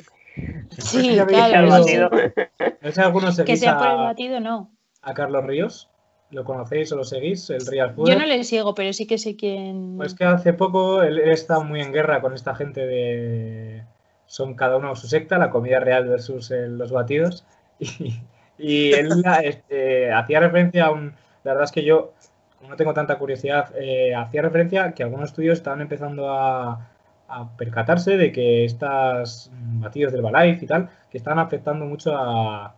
Sí, 0.70 1.18
claro. 1.28 1.80
que 3.44 3.56
sea 3.56 3.78
por 3.78 3.88
el 3.88 3.96
batido, 3.96 4.38
no. 4.38 4.70
A 5.02 5.14
Carlos 5.14 5.44
Ríos. 5.44 5.90
¿Lo 6.30 6.44
conocéis 6.44 6.92
o 6.92 6.96
lo 6.96 7.04
seguís? 7.04 7.50
El 7.50 7.66
Real 7.66 7.92
Food. 7.92 8.08
Yo 8.08 8.16
no 8.16 8.24
le 8.24 8.44
sigo, 8.44 8.74
pero 8.74 8.92
sí 8.92 9.06
que 9.06 9.18
sé 9.18 9.34
quién. 9.34 9.96
Pues 9.96 10.14
que 10.14 10.24
hace 10.24 10.52
poco 10.52 11.02
él, 11.02 11.18
está 11.18 11.60
muy 11.60 11.80
en 11.80 11.92
guerra 11.92 12.20
con 12.20 12.34
esta 12.34 12.54
gente 12.54 12.86
de. 12.86 13.84
Son 14.30 14.54
cada 14.54 14.76
uno 14.76 14.94
su 14.94 15.08
secta, 15.08 15.38
la 15.38 15.50
comida 15.50 15.80
real 15.80 16.08
versus 16.08 16.50
los 16.50 16.92
batidos. 16.92 17.44
Y, 18.62 18.92
él 18.92 19.08
este, 19.42 20.12
hacía 20.12 20.38
referencia 20.38 20.84
a 20.84 20.90
un. 20.90 21.14
La 21.44 21.52
verdad 21.52 21.64
es 21.64 21.72
que 21.72 21.82
yo, 21.82 22.12
como 22.58 22.68
no 22.68 22.76
tengo 22.76 22.92
tanta 22.92 23.16
curiosidad, 23.16 23.72
eh, 23.74 24.14
hacía 24.14 24.42
referencia 24.42 24.84
a 24.84 24.92
que 24.92 25.02
algunos 25.02 25.30
estudios 25.30 25.56
estaban 25.56 25.80
empezando 25.80 26.28
a, 26.30 26.90
a 27.26 27.56
percatarse 27.56 28.18
de 28.18 28.30
que 28.32 28.66
estos 28.66 29.50
batidos 29.54 30.12
del 30.12 30.20
Balife 30.20 30.66
y 30.66 30.68
tal, 30.68 30.90
que 31.10 31.16
están 31.16 31.38
afectando 31.38 31.86
mucho 31.86 32.14
a, 32.14 32.74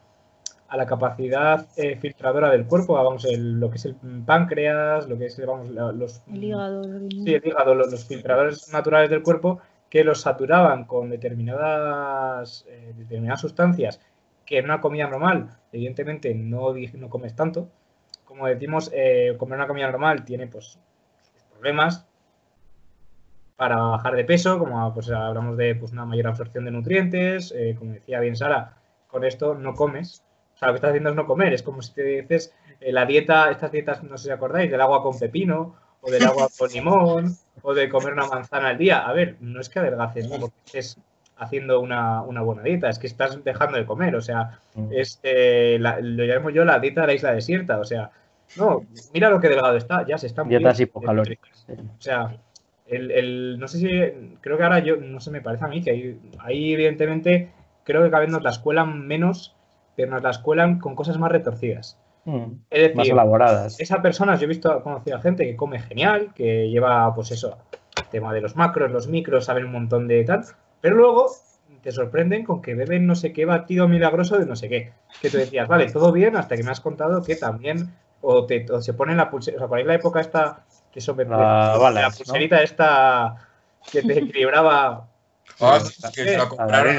a 0.72 0.76
la 0.78 0.86
capacidad 0.86 1.66
eh, 1.76 1.96
filtradora 1.96 2.50
del 2.50 2.64
cuerpo, 2.64 2.94
vamos, 2.94 3.26
lo 3.30 3.68
que 3.68 3.76
es 3.76 3.84
el 3.84 3.94
páncreas, 4.24 5.06
lo 5.06 5.18
que 5.18 5.26
es 5.26 5.46
vamos, 5.46 5.68
los... 5.68 6.22
El 6.26 6.44
hígado. 6.44 6.82
Sí, 7.10 7.34
el 7.34 7.46
hígado, 7.46 7.74
los, 7.74 8.06
filtradores 8.06 8.72
naturales 8.72 9.10
del 9.10 9.22
cuerpo 9.22 9.60
que 9.92 10.04
los 10.04 10.22
saturaban 10.22 10.86
con 10.86 11.10
determinadas, 11.10 12.64
eh, 12.66 12.94
determinadas 12.96 13.42
sustancias 13.42 14.00
que 14.46 14.56
en 14.56 14.64
una 14.64 14.80
comida 14.80 15.06
normal, 15.06 15.50
evidentemente, 15.70 16.34
no, 16.34 16.72
no 16.94 17.10
comes 17.10 17.36
tanto. 17.36 17.68
Como 18.24 18.46
decimos, 18.46 18.90
eh, 18.94 19.36
comer 19.36 19.58
una 19.58 19.66
comida 19.66 19.90
normal 19.90 20.24
tiene 20.24 20.46
pues 20.46 20.78
problemas 21.52 22.08
para 23.56 23.76
bajar 23.76 24.16
de 24.16 24.24
peso, 24.24 24.58
como 24.58 24.94
pues 24.94 25.10
hablamos 25.10 25.58
de 25.58 25.74
pues, 25.74 25.92
una 25.92 26.06
mayor 26.06 26.28
absorción 26.28 26.64
de 26.64 26.70
nutrientes, 26.70 27.54
como 27.78 27.92
decía 27.92 28.18
bien 28.20 28.34
Sara, 28.34 28.78
con 29.08 29.24
esto 29.24 29.54
no 29.54 29.74
comes, 29.74 30.24
lo 30.66 30.72
que 30.72 30.76
estás 30.76 30.90
haciendo 30.90 31.10
es 31.10 31.16
no 31.16 31.26
comer. 31.26 31.52
Es 31.52 31.62
como 31.62 31.82
si 31.82 31.92
te 31.92 32.02
dices 32.02 32.54
eh, 32.80 32.92
la 32.92 33.04
dieta, 33.04 33.50
estas 33.50 33.72
dietas, 33.72 34.02
no 34.02 34.16
sé 34.16 34.24
si 34.24 34.30
acordáis, 34.30 34.70
del 34.70 34.80
agua 34.80 35.02
con 35.02 35.18
pepino, 35.18 35.76
o 36.02 36.10
del 36.10 36.24
agua 36.24 36.48
con 36.58 36.70
limón, 36.70 37.36
o 37.62 37.74
de 37.74 37.88
comer 37.88 38.12
una 38.12 38.26
manzana 38.26 38.68
al 38.68 38.78
día. 38.78 39.06
A 39.06 39.12
ver, 39.12 39.36
no 39.40 39.60
es 39.60 39.68
que 39.68 39.78
adelgaces, 39.78 40.28
¿no? 40.28 40.38
porque 40.38 40.56
estés 40.66 40.98
haciendo 41.36 41.80
una, 41.80 42.20
buena 42.20 42.62
dieta, 42.62 42.88
es 42.88 42.98
que 42.98 43.06
estás 43.06 43.42
dejando 43.42 43.78
de 43.78 43.86
comer. 43.86 44.14
O 44.16 44.20
sea, 44.20 44.60
mm. 44.74 44.88
es, 44.92 45.20
eh, 45.22 45.78
lo 45.80 46.24
llamo 46.24 46.50
yo 46.50 46.64
la 46.64 46.78
dieta 46.78 47.02
de 47.02 47.06
la 47.06 47.14
isla 47.14 47.32
desierta. 47.32 47.78
O 47.78 47.84
sea, 47.84 48.10
no, 48.56 48.84
mira 49.14 49.30
lo 49.30 49.40
que 49.40 49.48
delgado 49.48 49.76
está, 49.76 50.06
ya 50.06 50.18
se 50.18 50.26
está 50.26 50.44
Dietas 50.44 50.80
hipocalóricas. 50.80 51.66
O 51.68 52.02
sea, 52.02 52.36
el, 52.86 53.58
no 53.58 53.68
sé 53.68 53.78
si, 53.78 53.88
creo 54.40 54.58
que 54.58 54.62
ahora 54.62 54.80
yo, 54.80 54.96
no 54.96 55.20
sé, 55.20 55.30
me 55.30 55.40
parece 55.40 55.64
a 55.64 55.68
mí 55.68 55.82
que 55.82 56.18
ahí, 56.40 56.72
evidentemente, 56.72 57.50
creo 57.84 58.02
que 58.02 58.10
cada 58.10 58.22
vez 58.22 58.30
nos 58.30 58.42
la 58.42 58.50
escuela 58.50 58.84
menos 58.84 59.54
pero 59.96 60.10
nos 60.10 60.22
las 60.22 60.38
cuelan 60.38 60.78
con 60.78 60.94
cosas 60.94 61.18
más 61.18 61.30
retorcidas. 61.30 61.98
Mm, 62.24 62.52
es 62.70 62.80
decir, 62.80 62.96
más 62.96 63.08
elaboradas. 63.08 63.80
Esa 63.80 64.00
persona, 64.00 64.36
yo 64.36 64.44
he 64.44 64.48
visto, 64.48 64.82
conocido 64.82 65.16
a 65.16 65.20
gente 65.20 65.44
que 65.44 65.56
come 65.56 65.80
genial, 65.80 66.32
que 66.34 66.68
lleva, 66.68 67.14
pues 67.14 67.30
eso, 67.32 67.58
tema 68.10 68.32
de 68.32 68.40
los 68.40 68.56
macros, 68.56 68.90
los 68.92 69.08
micros, 69.08 69.46
saben 69.46 69.64
un 69.64 69.72
montón 69.72 70.06
de 70.06 70.22
tal, 70.24 70.44
pero 70.80 70.96
luego 70.96 71.30
te 71.82 71.90
sorprenden 71.90 72.44
con 72.44 72.62
que 72.62 72.74
beben 72.74 73.06
no 73.06 73.16
sé 73.16 73.32
qué 73.32 73.44
batido 73.44 73.88
milagroso 73.88 74.38
de 74.38 74.46
no 74.46 74.54
sé 74.54 74.68
qué. 74.68 74.92
Que 75.20 75.30
tú 75.30 75.38
decías, 75.38 75.66
vale, 75.66 75.90
todo 75.90 76.12
bien, 76.12 76.36
hasta 76.36 76.56
que 76.56 76.62
me 76.62 76.70
has 76.70 76.80
contado 76.80 77.22
que 77.22 77.34
también, 77.34 77.92
o, 78.20 78.46
te, 78.46 78.66
se 78.80 78.94
pone 78.94 79.16
la 79.16 79.30
pulsera, 79.30 79.56
o 79.56 79.58
sea, 79.60 79.68
por 79.68 79.84
la 79.84 79.94
época 79.94 80.20
esta, 80.20 80.64
que 80.92 81.00
eso 81.00 81.14
me 81.14 81.24
la, 81.24 81.76
la 81.92 82.10
pulserita 82.10 82.62
esta 82.62 83.36
que 83.90 84.02
te 84.02 84.18
equilibraba 84.18 85.08
Ah, 85.60 85.80
que 86.14 86.36
la 86.36 86.48
compraron 86.48 86.96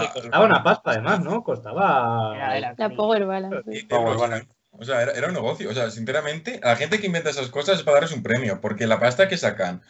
Que 0.00 0.20
costaba 0.20 0.44
una 0.44 0.62
pasta, 0.62 0.90
además, 0.90 1.20
¿no? 1.20 1.42
Costaba. 1.42 2.34
la 2.60 2.74
Power 3.88 4.16
Balance. 4.16 4.48
O 4.72 4.84
sea, 4.84 5.02
era, 5.02 5.28
un 5.28 5.34
negocio. 5.34 5.70
O 5.70 5.74
sea, 5.74 5.90
sinceramente, 5.90 6.60
a 6.62 6.68
la 6.68 6.76
gente 6.76 6.98
que 6.98 7.06
inventa 7.06 7.30
esas 7.30 7.48
cosas 7.48 7.78
es 7.78 7.84
para 7.84 7.96
darles 7.96 8.16
un 8.16 8.22
premio, 8.22 8.60
porque 8.60 8.86
la 8.86 8.98
pasta 8.98 9.28
que 9.28 9.36
sacan 9.36 9.82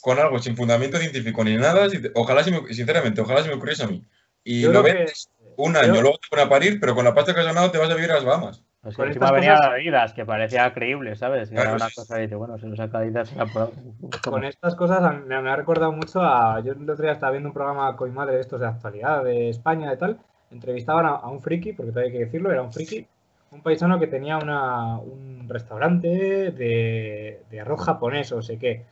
con 0.00 0.18
algo 0.18 0.38
sin 0.38 0.56
fundamento 0.56 0.98
científico 0.98 1.42
ni 1.42 1.56
nada, 1.56 1.88
ojalá, 2.14 2.44
sinceramente, 2.44 3.20
ojalá 3.20 3.42
se 3.42 3.48
me 3.48 3.54
ocurriese 3.54 3.84
a 3.84 3.88
mí. 3.88 4.04
Y 4.44 4.62
lo 4.62 4.82
ves 4.82 5.28
un 5.56 5.76
año, 5.76 6.00
luego 6.00 6.18
te 6.18 6.36
van 6.36 6.46
a 6.46 6.48
parir, 6.48 6.78
pero 6.78 6.94
con 6.94 7.04
la 7.04 7.14
pasta 7.14 7.34
que 7.34 7.40
has 7.40 7.46
ganado 7.46 7.70
te 7.70 7.78
vas 7.78 7.90
a 7.90 7.94
vivir 7.94 8.10
a 8.12 8.14
las 8.14 8.24
Bahamas. 8.24 8.62
Pues 8.82 8.96
con 8.96 9.08
encima 9.08 9.32
venía 9.32 9.56
cosas... 9.56 10.12
que 10.12 10.24
parecía 10.24 10.72
creíble, 10.72 11.16
¿sabes? 11.16 11.50
era 11.50 11.74
una 11.74 11.88
cosa 11.94 12.22
y 12.22 12.26
bueno, 12.28 12.58
se 12.58 12.68
lo 12.68 12.76
saca 12.76 13.04
y 13.04 13.12
se 13.12 13.36
Con 14.24 14.44
estas 14.44 14.76
cosas 14.76 15.24
me, 15.26 15.34
ha 15.34 15.56
recordado 15.56 15.92
mucho 15.92 16.22
a. 16.22 16.60
Yo 16.60 16.72
el 16.72 16.88
otro 16.88 17.02
día 17.02 17.12
estaba 17.12 17.32
viendo 17.32 17.48
un 17.48 17.54
programa 17.54 17.96
con 17.96 18.08
mi 18.08 18.14
madre 18.14 18.36
de 18.36 18.40
estos 18.40 18.60
de 18.60 18.66
actualidad 18.66 19.24
de 19.24 19.48
España 19.48 19.92
y 19.92 19.96
tal. 19.96 20.18
Entrevistaban 20.50 21.06
a, 21.06 21.28
un 21.28 21.42
friki, 21.42 21.72
porque 21.72 21.90
todavía 21.90 22.12
hay 22.12 22.18
que 22.18 22.24
decirlo, 22.24 22.50
era 22.50 22.62
un 22.62 22.72
friki, 22.72 23.06
un 23.50 23.62
paisano 23.62 23.98
que 23.98 24.06
tenía 24.06 24.38
una, 24.38 24.98
un 24.98 25.46
restaurante 25.48 26.08
de, 26.08 27.42
de 27.50 27.60
arroz 27.60 27.84
japonés 27.84 28.32
o 28.32 28.40
sé 28.42 28.58
qué. 28.58 28.86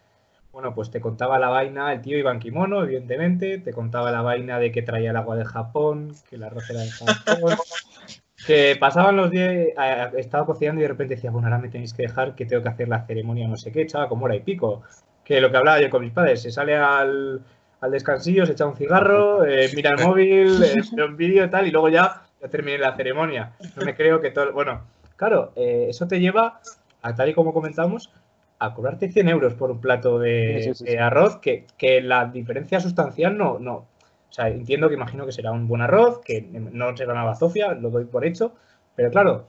Bueno, 0.52 0.74
pues 0.74 0.90
te 0.90 1.00
contaba 1.00 1.38
la 1.38 1.48
vaina, 1.48 1.92
el 1.92 2.00
tío 2.00 2.18
Iván 2.18 2.40
Kimono, 2.40 2.82
evidentemente, 2.82 3.58
te 3.58 3.72
contaba 3.72 4.10
la 4.10 4.22
vaina 4.22 4.58
de 4.58 4.72
que 4.72 4.82
traía 4.82 5.10
el 5.10 5.16
agua 5.16 5.36
de 5.36 5.44
Japón, 5.44 6.12
que 6.28 6.36
el 6.36 6.44
arroz 6.44 6.68
era 6.70 6.80
de 6.80 6.90
Japón, 6.90 7.56
que 8.46 8.76
pasaban 8.78 9.16
los 9.16 9.30
días, 9.30 9.68
estaba 10.16 10.46
cocinando 10.46 10.80
y 10.80 10.82
de 10.82 10.88
repente 10.88 11.16
decía, 11.16 11.30
bueno, 11.30 11.48
ahora 11.48 11.58
me 11.58 11.68
tenéis 11.68 11.92
que 11.92 12.02
dejar 12.02 12.34
que 12.34 12.46
tengo 12.46 12.62
que 12.62 12.68
hacer 12.68 12.88
la 12.88 13.04
ceremonia, 13.04 13.48
no 13.48 13.56
sé 13.56 13.72
qué, 13.72 13.82
echaba 13.82 14.08
como 14.08 14.26
hora 14.26 14.36
y 14.36 14.40
pico. 14.40 14.82
Que 15.24 15.40
lo 15.40 15.50
que 15.50 15.56
hablaba 15.56 15.80
yo 15.80 15.90
con 15.90 16.02
mis 16.02 16.12
padres, 16.12 16.42
se 16.42 16.52
sale 16.52 16.76
al, 16.76 17.42
al 17.80 17.90
descansillo, 17.90 18.46
se 18.46 18.52
echa 18.52 18.66
un 18.66 18.76
cigarro, 18.76 19.44
eh, 19.44 19.70
mira 19.74 19.90
el 19.90 20.04
móvil, 20.04 20.62
eh, 20.62 21.02
un 21.02 21.16
vídeo 21.16 21.44
y 21.44 21.50
tal, 21.50 21.66
y 21.66 21.70
luego 21.70 21.88
ya, 21.88 22.22
ya 22.40 22.48
terminé 22.48 22.78
la 22.78 22.94
ceremonia. 22.94 23.52
No 23.74 23.84
me 23.84 23.94
creo 23.94 24.20
que 24.20 24.30
todo. 24.30 24.52
Bueno, 24.52 24.82
claro, 25.16 25.52
eh, 25.56 25.86
eso 25.88 26.06
te 26.06 26.20
lleva, 26.20 26.60
a 27.02 27.14
tal 27.14 27.28
y 27.28 27.34
como 27.34 27.52
comentamos, 27.52 28.12
a 28.58 28.72
cobrarte 28.72 29.10
100 29.10 29.28
euros 29.28 29.54
por 29.54 29.70
un 29.70 29.80
plato 29.80 30.18
de, 30.18 30.74
arroz, 31.00 31.38
que, 31.38 31.66
que, 31.76 32.00
la 32.00 32.26
diferencia 32.26 32.80
sustancial 32.80 33.36
no, 33.36 33.58
no, 33.58 33.86
o 34.30 34.32
sea, 34.32 34.48
entiendo 34.48 34.88
que 34.88 34.94
imagino 34.94 35.24
que 35.24 35.32
será 35.32 35.52
un 35.52 35.68
buen 35.68 35.82
arroz, 35.82 36.20
que 36.24 36.42
no 36.42 36.96
será 36.96 37.12
una 37.12 37.24
bazofia, 37.24 37.72
lo 37.74 37.90
doy 37.90 38.04
por 38.04 38.24
hecho, 38.24 38.52
pero 38.94 39.10
claro, 39.10 39.46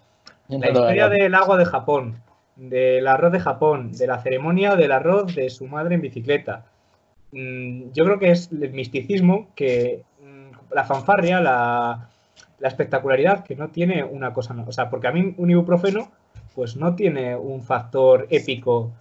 la 0.48 0.68
historia 0.68 1.10
del 1.10 1.34
agua 1.36 1.58
de 1.58 1.66
Japón, 1.66 2.22
del 2.56 3.08
arroz 3.08 3.32
de 3.32 3.40
Japón, 3.40 3.92
de 3.92 4.08
la 4.08 4.20
ceremonia 4.20 4.76
del 4.76 4.92
arroz 4.92 5.36
de 5.36 5.50
su 5.50 5.68
madre 5.68 5.96
en 5.96 6.02
bicicleta, 6.02 6.66
mm, 7.32 7.92
yo 7.94 8.06
creo 8.06 8.20
que 8.20 8.32
es 8.32 8.52
el 8.52 8.72
misticismo 8.72 9.50
que 9.56 10.04
mm, 10.22 10.74
la 10.74 10.84
fanfarria, 10.84 11.40
la, 11.40 12.10
espectacularidad 12.62 13.44
que 13.44 13.56
no 13.56 13.70
tiene 13.70 14.04
una 14.04 14.34
cosa, 14.34 14.56
o 14.66 14.72
sea, 14.72 14.90
porque 14.90 15.08
a 15.08 15.12
mí 15.12 15.36
un 15.38 15.52
ibuprofeno 15.52 16.12
pues 16.56 16.76
no 16.76 16.96
tiene 16.96 17.36
un 17.36 17.62
factor 17.62 18.26
épico 18.32 18.92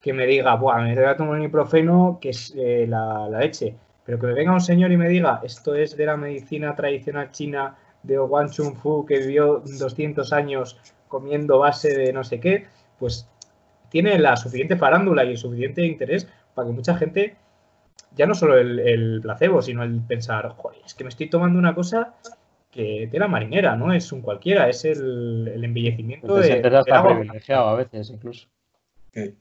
que 0.00 0.12
me 0.12 0.26
diga, 0.26 0.56
Buah, 0.56 0.82
me 0.82 0.94
voy 0.94 1.04
a 1.04 1.16
tomar 1.16 1.36
un 1.36 1.42
ibuprofeno 1.42 2.18
que 2.20 2.30
es 2.30 2.52
eh, 2.56 2.86
la, 2.88 3.28
la, 3.28 3.38
leche. 3.38 3.76
Pero 4.04 4.18
que 4.18 4.26
me 4.26 4.34
venga 4.34 4.52
un 4.52 4.60
señor 4.60 4.92
y 4.92 4.96
me 4.96 5.08
diga, 5.08 5.40
esto 5.42 5.74
es 5.74 5.96
de 5.96 6.06
la 6.06 6.16
medicina 6.16 6.74
tradicional 6.74 7.30
china 7.30 7.76
de 8.02 8.18
Wang 8.18 8.50
Chun 8.50 8.76
Fu 8.76 9.06
que 9.06 9.18
vivió 9.18 9.62
200 9.64 10.32
años 10.32 10.78
comiendo 11.08 11.58
base 11.58 11.96
de 11.96 12.12
no 12.12 12.22
sé 12.24 12.40
qué, 12.40 12.66
pues 12.98 13.28
tiene 13.88 14.18
la 14.18 14.36
suficiente 14.36 14.76
farándula 14.76 15.24
y 15.24 15.30
el 15.30 15.38
suficiente 15.38 15.86
interés 15.86 16.28
para 16.54 16.66
que 16.66 16.74
mucha 16.74 16.96
gente, 16.96 17.36
ya 18.14 18.26
no 18.26 18.34
solo 18.34 18.58
el, 18.58 19.20
placebo, 19.22 19.62
sino 19.62 19.82
el 19.82 20.00
pensar, 20.00 20.48
joder, 20.56 20.80
es 20.84 20.94
que 20.94 21.04
me 21.04 21.10
estoy 21.10 21.30
tomando 21.30 21.58
una 21.58 21.74
cosa 21.74 22.14
que 22.70 23.08
de 23.10 23.18
la 23.18 23.28
marinera, 23.28 23.76
no 23.76 23.92
es 23.92 24.10
un 24.10 24.20
cualquiera, 24.20 24.68
es 24.68 24.84
el, 24.84 25.48
el 25.54 25.64
embellecimiento 25.64 26.34
de, 26.34 26.60
privilegiado 26.60 27.68
a 27.68 27.76
veces 27.76 28.10
incluso. 28.10 28.48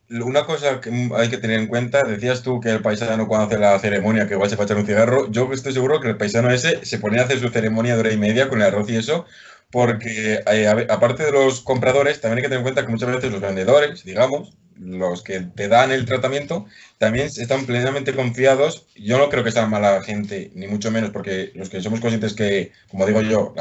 Una 0.09 0.45
cosa 0.45 0.79
que 0.81 0.91
hay 1.15 1.29
que 1.29 1.37
tener 1.37 1.59
en 1.59 1.67
cuenta, 1.67 2.03
decías 2.03 2.43
tú 2.43 2.59
que 2.59 2.69
el 2.69 2.81
paisano 2.81 3.27
cuando 3.27 3.47
hace 3.47 3.57
la 3.57 3.79
ceremonia, 3.79 4.27
que 4.27 4.35
igual 4.35 4.49
se 4.49 4.55
va 4.55 4.63
a 4.63 4.65
echar 4.65 4.77
un 4.77 4.85
cigarro, 4.85 5.31
yo 5.31 5.51
estoy 5.51 5.73
seguro 5.73 5.99
que 5.99 6.09
el 6.09 6.17
paisano 6.17 6.51
ese 6.51 6.85
se 6.85 6.99
ponía 6.99 7.21
a 7.21 7.25
hacer 7.25 7.39
su 7.39 7.49
ceremonia 7.49 7.95
de 7.95 8.01
hora 8.01 8.13
y 8.13 8.17
media 8.17 8.49
con 8.49 8.61
el 8.61 8.67
arroz 8.67 8.89
y 8.89 8.97
eso, 8.97 9.25
porque 9.71 10.43
eh, 10.45 10.87
aparte 10.89 11.23
de 11.23 11.31
los 11.31 11.61
compradores, 11.61 12.21
también 12.21 12.37
hay 12.37 12.43
que 12.43 12.49
tener 12.49 12.59
en 12.59 12.63
cuenta 12.63 12.85
que 12.85 12.91
muchas 12.91 13.09
veces 13.09 13.31
los 13.31 13.41
vendedores, 13.41 14.03
digamos, 14.03 14.55
los 14.79 15.23
que 15.23 15.41
te 15.41 15.67
dan 15.67 15.91
el 15.91 16.05
tratamiento, 16.05 16.65
también 16.97 17.27
están 17.27 17.65
plenamente 17.65 18.13
confiados. 18.13 18.85
Yo 18.95 19.17
no 19.17 19.29
creo 19.29 19.43
que 19.43 19.51
sean 19.51 19.69
mala 19.69 20.01
gente, 20.01 20.51
ni 20.55 20.67
mucho 20.67 20.91
menos, 20.91 21.11
porque 21.11 21.51
los 21.55 21.69
que 21.69 21.81
somos 21.81 21.99
conscientes 21.99 22.33
que, 22.33 22.71
como 22.89 23.05
digo 23.05 23.21
yo, 23.21 23.53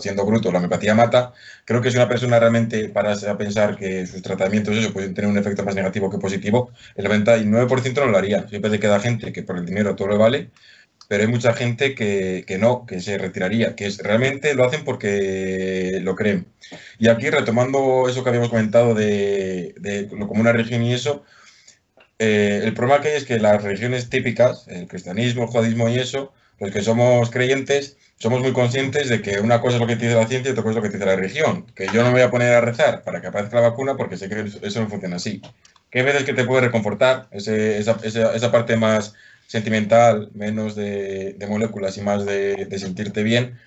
siendo 0.00 0.24
bruto, 0.26 0.52
la 0.52 0.58
homeopatía 0.58 0.94
mata, 0.94 1.32
creo 1.64 1.80
que 1.80 1.90
si 1.90 1.96
una 1.96 2.08
persona 2.08 2.38
realmente 2.38 2.88
para 2.88 3.12
a 3.12 3.38
pensar 3.38 3.76
que 3.76 4.06
sus 4.06 4.22
tratamientos 4.22 4.76
eso 4.76 4.92
pueden 4.92 5.14
tener 5.14 5.30
un 5.30 5.38
efecto 5.38 5.64
más 5.64 5.74
negativo 5.74 6.10
que 6.10 6.18
positivo, 6.18 6.70
el 6.96 7.06
99% 7.06 7.94
no 7.94 8.06
lo 8.06 8.18
haría. 8.18 8.48
Siempre 8.48 8.78
queda 8.78 9.00
gente 9.00 9.32
que 9.32 9.42
por 9.42 9.58
el 9.58 9.66
dinero 9.66 9.96
todo 9.96 10.08
le 10.08 10.16
vale, 10.16 10.50
pero 11.08 11.22
hay 11.24 11.28
mucha 11.28 11.54
gente 11.54 11.94
que, 11.94 12.44
que, 12.46 12.58
no, 12.58 12.86
que 12.86 13.00
se 13.00 13.18
retiraría, 13.18 13.74
que 13.74 13.90
realmente 14.02 14.54
lo 14.54 14.64
hacen 14.64 14.84
porque 14.84 16.00
lo 16.02 16.14
creen. 16.14 16.46
Y 16.98 17.08
aquí, 17.08 17.30
retomando 17.30 18.08
eso 18.08 18.22
que 18.22 18.28
habíamos 18.28 18.50
comentado 18.50 18.94
de, 18.94 19.74
de 19.80 20.06
como 20.08 20.40
una 20.40 20.52
religión 20.52 20.82
y 20.82 20.92
eso, 20.92 21.24
eh, 22.18 22.60
el 22.64 22.74
problema 22.74 23.00
que 23.00 23.08
hay 23.08 23.16
es 23.16 23.24
que 23.24 23.38
las 23.38 23.62
religiones 23.62 24.10
típicas, 24.10 24.66
el 24.68 24.86
cristianismo, 24.86 25.44
el 25.44 25.48
judaísmo 25.48 25.88
y 25.88 25.98
eso, 25.98 26.32
los 26.58 26.72
que 26.72 26.82
somos 26.82 27.30
creyentes, 27.30 27.96
somos 28.18 28.40
muy 28.40 28.52
conscientes 28.52 29.08
de 29.08 29.22
que 29.22 29.38
una 29.40 29.60
cosa 29.60 29.76
es 29.76 29.80
lo 29.80 29.86
que 29.86 29.94
dice 29.96 30.14
la 30.14 30.26
ciencia 30.26 30.50
y 30.50 30.52
otra 30.52 30.64
cosa 30.64 30.72
es 30.72 30.76
lo 30.76 30.82
que 30.82 30.88
dice 30.88 31.06
la 31.06 31.16
religión. 31.16 31.66
Que 31.74 31.86
yo 31.86 32.02
no 32.02 32.08
me 32.08 32.14
voy 32.14 32.22
a 32.22 32.30
poner 32.30 32.52
a 32.52 32.60
rezar 32.60 33.02
para 33.04 33.20
que 33.20 33.28
aparezca 33.28 33.60
la 33.60 33.70
vacuna 33.70 33.96
porque 33.96 34.16
sé 34.16 34.28
que 34.28 34.40
eso 34.40 34.80
no 34.80 34.88
funciona 34.88 35.16
así. 35.16 35.40
Que 35.90 36.00
hay 36.00 36.04
veces 36.04 36.24
que 36.24 36.34
te 36.34 36.44
puede 36.44 36.62
reconfortar 36.62 37.28
esa, 37.30 37.54
esa, 37.54 38.34
esa 38.34 38.52
parte 38.52 38.76
más 38.76 39.14
sentimental, 39.48 40.30
menos 40.34 40.76
de, 40.76 41.36
moléculas 41.48 41.96
y 41.96 42.02
más 42.02 42.24
de, 42.26 42.68
sentirte 42.78 43.22
bien, 43.22 43.58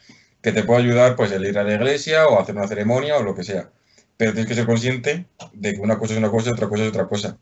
que 0.42 0.52
te 0.54 0.64
puede 0.64 0.84
ayudar 0.84 1.16
pues 1.16 1.32
el 1.32 1.46
ir 1.46 1.58
a 1.58 1.64
la 1.64 1.74
iglesia 1.74 2.28
o 2.28 2.40
hacer 2.40 2.56
una 2.56 2.68
ceremonia 2.68 3.18
o 3.18 3.24
lo 3.24 3.36
que 3.36 3.44
sea. 3.44 3.72
Pero 4.16 4.34
tienes 4.34 4.48
que 4.48 4.56
ser 4.56 4.68
consciente 4.68 5.26
de 5.54 5.74
que 5.74 5.82
una 5.82 5.98
cosa 5.98 6.14
es 6.14 6.20
una 6.20 6.30
cosa 6.30 6.50
y 6.50 6.54
otra 6.54 6.70
cosa 6.70 6.84
es 6.84 6.90
otra 6.90 7.08
cosa. 7.08 7.38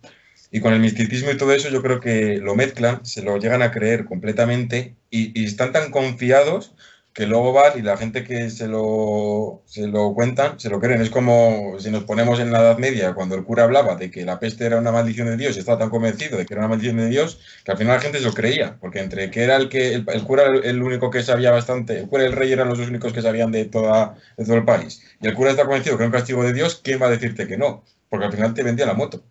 Y 0.52 0.62
con 0.62 0.74
el 0.74 0.80
misticismo 0.80 1.32
y 1.32 1.38
todo 1.38 1.54
eso 1.54 1.70
yo 1.70 1.82
creo 1.84 2.00
que 2.00 2.38
lo 2.38 2.56
mezclan, 2.56 3.06
se 3.06 3.22
lo 3.22 3.38
llegan 3.38 3.62
a 3.62 3.72
creer 3.72 4.06
completamente 4.06 4.96
y, 5.12 5.40
y 5.40 5.46
están 5.46 5.74
tan 5.74 5.92
confiados 5.92 6.74
que 7.20 7.28
luego 7.28 7.52
van 7.52 7.78
y 7.78 7.82
la 7.82 7.98
gente 7.98 8.24
que 8.24 8.50
se 8.50 8.70
lo, 8.70 9.62
se 9.66 9.88
lo 9.88 10.14
cuentan, 10.14 10.58
se 10.58 10.70
lo 10.70 10.80
creen. 10.80 11.02
Es 11.02 11.10
como 11.10 11.76
si 11.78 11.92
nos 11.92 12.06
ponemos 12.06 12.40
en 12.40 12.50
la 12.50 12.62
Edad 12.62 12.78
Media, 12.78 13.14
cuando 13.14 13.36
el 13.36 13.44
cura 13.44 13.66
hablaba 13.66 13.98
de 13.98 14.10
que 14.10 14.24
la 14.24 14.40
peste 14.40 14.66
era 14.66 14.78
una 14.78 14.94
maldición 14.94 15.28
de 15.28 15.36
Dios 15.36 15.58
y 15.58 15.60
estaba 15.60 15.78
tan 15.78 15.90
convencido 15.90 16.38
de 16.38 16.46
que 16.46 16.54
era 16.54 16.62
una 16.62 16.70
maldición 16.70 16.96
de 16.96 17.10
Dios, 17.10 17.42
que 17.66 17.74
al 17.74 17.78
final 17.78 17.96
la 17.98 18.02
gente 18.02 18.20
se 18.20 18.24
lo 18.24 18.32
creía, 18.32 18.78
porque 18.80 19.02
entre 19.02 19.30
que 19.32 19.44
era 19.44 19.58
el 19.58 19.68
que 19.68 19.96
el, 19.96 20.06
cura 20.24 20.46
el 20.64 20.82
único 20.82 21.10
que 21.10 21.22
sabía 21.22 21.52
bastante, 21.52 22.00
el 22.00 22.08
cura 22.08 22.24
y 22.24 22.28
el 22.28 22.32
rey 22.32 22.54
eran 22.54 22.70
los 22.70 22.78
dos 22.78 22.88
únicos 22.88 23.12
que 23.12 23.22
sabían 23.22 23.52
de, 23.52 23.66
toda, 23.66 24.16
de 24.38 24.46
todo 24.46 24.56
el 24.56 24.64
país, 24.64 25.04
y 25.20 25.28
el 25.28 25.34
cura 25.34 25.52
está 25.52 25.66
convencido 25.66 25.98
que 25.98 26.04
era 26.04 26.08
un 26.08 26.14
castigo 26.14 26.42
de 26.46 26.54
Dios, 26.54 26.80
¿quién 26.82 27.02
va 27.02 27.08
a 27.08 27.10
decirte 27.10 27.48
que 27.48 27.58
no? 27.58 27.84
Porque 28.08 28.28
al 28.28 28.32
final 28.32 28.54
te 28.54 28.64
vendía 28.64 28.86
la 28.86 28.94
moto. 28.94 29.22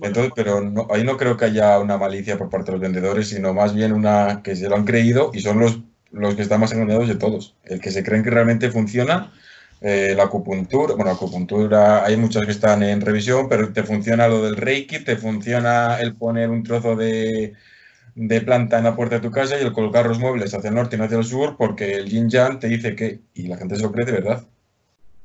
Entonces, 0.00 0.32
pero 0.34 0.62
no, 0.62 0.86
ahí 0.90 1.04
no 1.04 1.18
creo 1.18 1.36
que 1.36 1.44
haya 1.44 1.78
una 1.78 1.98
malicia 1.98 2.38
por 2.38 2.48
parte 2.48 2.66
de 2.66 2.72
los 2.72 2.80
vendedores, 2.80 3.28
sino 3.28 3.52
más 3.52 3.74
bien 3.74 3.92
una 3.92 4.40
que 4.42 4.56
se 4.56 4.66
lo 4.68 4.76
han 4.76 4.86
creído 4.86 5.30
y 5.34 5.40
son 5.40 5.58
los 5.58 5.80
los 6.10 6.34
que 6.34 6.42
están 6.42 6.60
más 6.60 6.72
engañados 6.72 7.08
de 7.08 7.16
todos. 7.16 7.54
El 7.64 7.80
que 7.80 7.90
se 7.90 8.04
creen 8.04 8.22
que 8.22 8.30
realmente 8.30 8.70
funciona, 8.70 9.32
eh, 9.80 10.14
la 10.16 10.24
acupuntura, 10.24 10.94
bueno, 10.94 11.10
acupuntura, 11.10 12.04
hay 12.04 12.16
muchas 12.16 12.44
que 12.46 12.52
están 12.52 12.82
en 12.82 13.00
revisión, 13.00 13.48
pero 13.48 13.72
te 13.72 13.82
funciona 13.82 14.28
lo 14.28 14.42
del 14.42 14.56
Reiki, 14.56 15.04
te 15.04 15.16
funciona 15.16 16.00
el 16.00 16.16
poner 16.16 16.50
un 16.50 16.62
trozo 16.62 16.96
de, 16.96 17.54
de 18.14 18.40
planta 18.40 18.78
en 18.78 18.84
la 18.84 18.96
puerta 18.96 19.16
de 19.16 19.20
tu 19.20 19.30
casa 19.30 19.58
y 19.58 19.62
el 19.62 19.72
colgar 19.72 20.06
los 20.06 20.18
muebles 20.18 20.54
hacia 20.54 20.68
el 20.68 20.74
norte 20.74 20.96
y 20.96 20.98
no 20.98 21.04
hacia 21.04 21.18
el 21.18 21.24
sur, 21.24 21.56
porque 21.58 21.96
el 21.96 22.08
yin 22.08 22.30
yang 22.30 22.58
te 22.58 22.68
dice 22.68 22.96
que, 22.96 23.20
y 23.34 23.48
la 23.48 23.58
gente 23.58 23.76
se 23.76 23.82
lo 23.82 23.92
cree 23.92 24.06
de 24.06 24.12
verdad. 24.12 24.44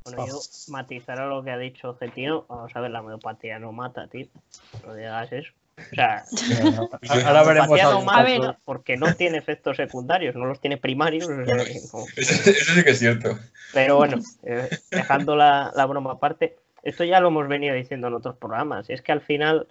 Bueno, 0.04 0.26
yo 0.26 0.40
matizar 0.68 1.18
a 1.20 1.26
lo 1.26 1.42
que 1.42 1.50
ha 1.50 1.58
dicho 1.58 1.94
Getino, 1.94 2.44
vamos 2.48 2.72
a 2.74 2.80
ver, 2.80 2.90
la 2.90 3.00
homeopatía 3.00 3.58
no 3.58 3.72
mata, 3.72 4.08
tío. 4.08 4.26
No 4.86 4.94
digas 4.94 5.32
eso. 5.32 5.52
O 5.78 5.94
sea, 5.94 6.24
ahora 7.26 7.42
veremos 7.44 8.56
porque 8.64 8.96
no 8.96 9.14
tiene 9.14 9.38
efectos 9.38 9.76
secundarios, 9.76 10.34
no 10.34 10.46
los 10.46 10.60
tiene 10.60 10.76
primarios. 10.76 11.28
eso, 11.76 12.04
sí 12.06 12.84
que 12.84 12.90
es 12.90 12.98
cierto. 12.98 13.38
Pero 13.72 13.96
bueno, 13.96 14.18
eh, 14.42 14.68
dejando 14.90 15.34
la, 15.34 15.72
broma 15.88 16.12
aparte, 16.12 16.56
esto 16.82 17.04
ya 17.04 17.20
lo 17.20 17.28
hemos 17.28 17.48
venido 17.48 17.74
diciendo 17.74 18.08
en 18.08 18.14
otros 18.14 18.36
programas. 18.36 18.90
Es 18.90 19.00
que 19.00 19.12
al 19.12 19.22
final, 19.22 19.66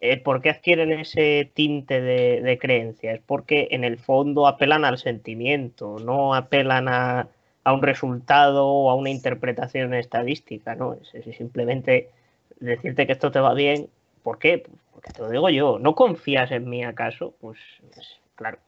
eh, 0.00 0.18
¿por 0.18 0.40
qué 0.40 0.50
adquieren 0.50 0.90
ese 0.92 1.50
tinte 1.52 2.00
de, 2.00 2.58
creencia? 2.58 3.12
Es 3.12 3.20
porque 3.20 3.68
en 3.72 3.84
el 3.84 3.98
fondo 3.98 4.46
apelan 4.46 4.84
al 4.84 4.98
sentimiento, 4.98 5.98
no 5.98 6.34
apelan 6.34 6.88
a, 6.88 7.28
un 7.64 7.82
resultado 7.82 8.66
o 8.66 8.90
a 8.90 8.94
una 8.94 9.10
interpretación 9.10 9.94
estadística, 9.94 10.74
¿no? 10.74 10.94
es 10.94 11.36
simplemente 11.36 12.10
decirte 12.58 13.06
que 13.06 13.12
esto 13.12 13.30
te 13.30 13.38
va 13.38 13.54
bien 13.54 13.88
¿Por 14.22 14.38
qué? 14.38 14.58
Pues 14.58 14.78
porque 14.92 15.10
te 15.12 15.22
lo 15.22 15.30
digo 15.30 15.50
yo, 15.50 15.78
¿no 15.78 15.94
confías 15.94 16.50
en 16.50 16.68
mí 16.68 16.84
acaso? 16.84 17.34
Pues, 17.40 17.58
pues, 17.92 18.20
claro. 18.34 18.58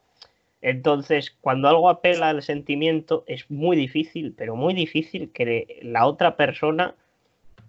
Entonces, 0.61 1.35
cuando 1.41 1.67
algo 1.67 1.89
apela 1.89 2.29
al 2.29 2.41
sentimiento, 2.41 3.23
es 3.27 3.49
muy 3.51 3.77
difícil, 3.77 4.33
pero 4.35 4.55
muy 4.55 4.73
difícil 4.73 5.31
que 5.31 5.79
la 5.83 6.07
otra 6.07 6.35
persona, 6.35 6.95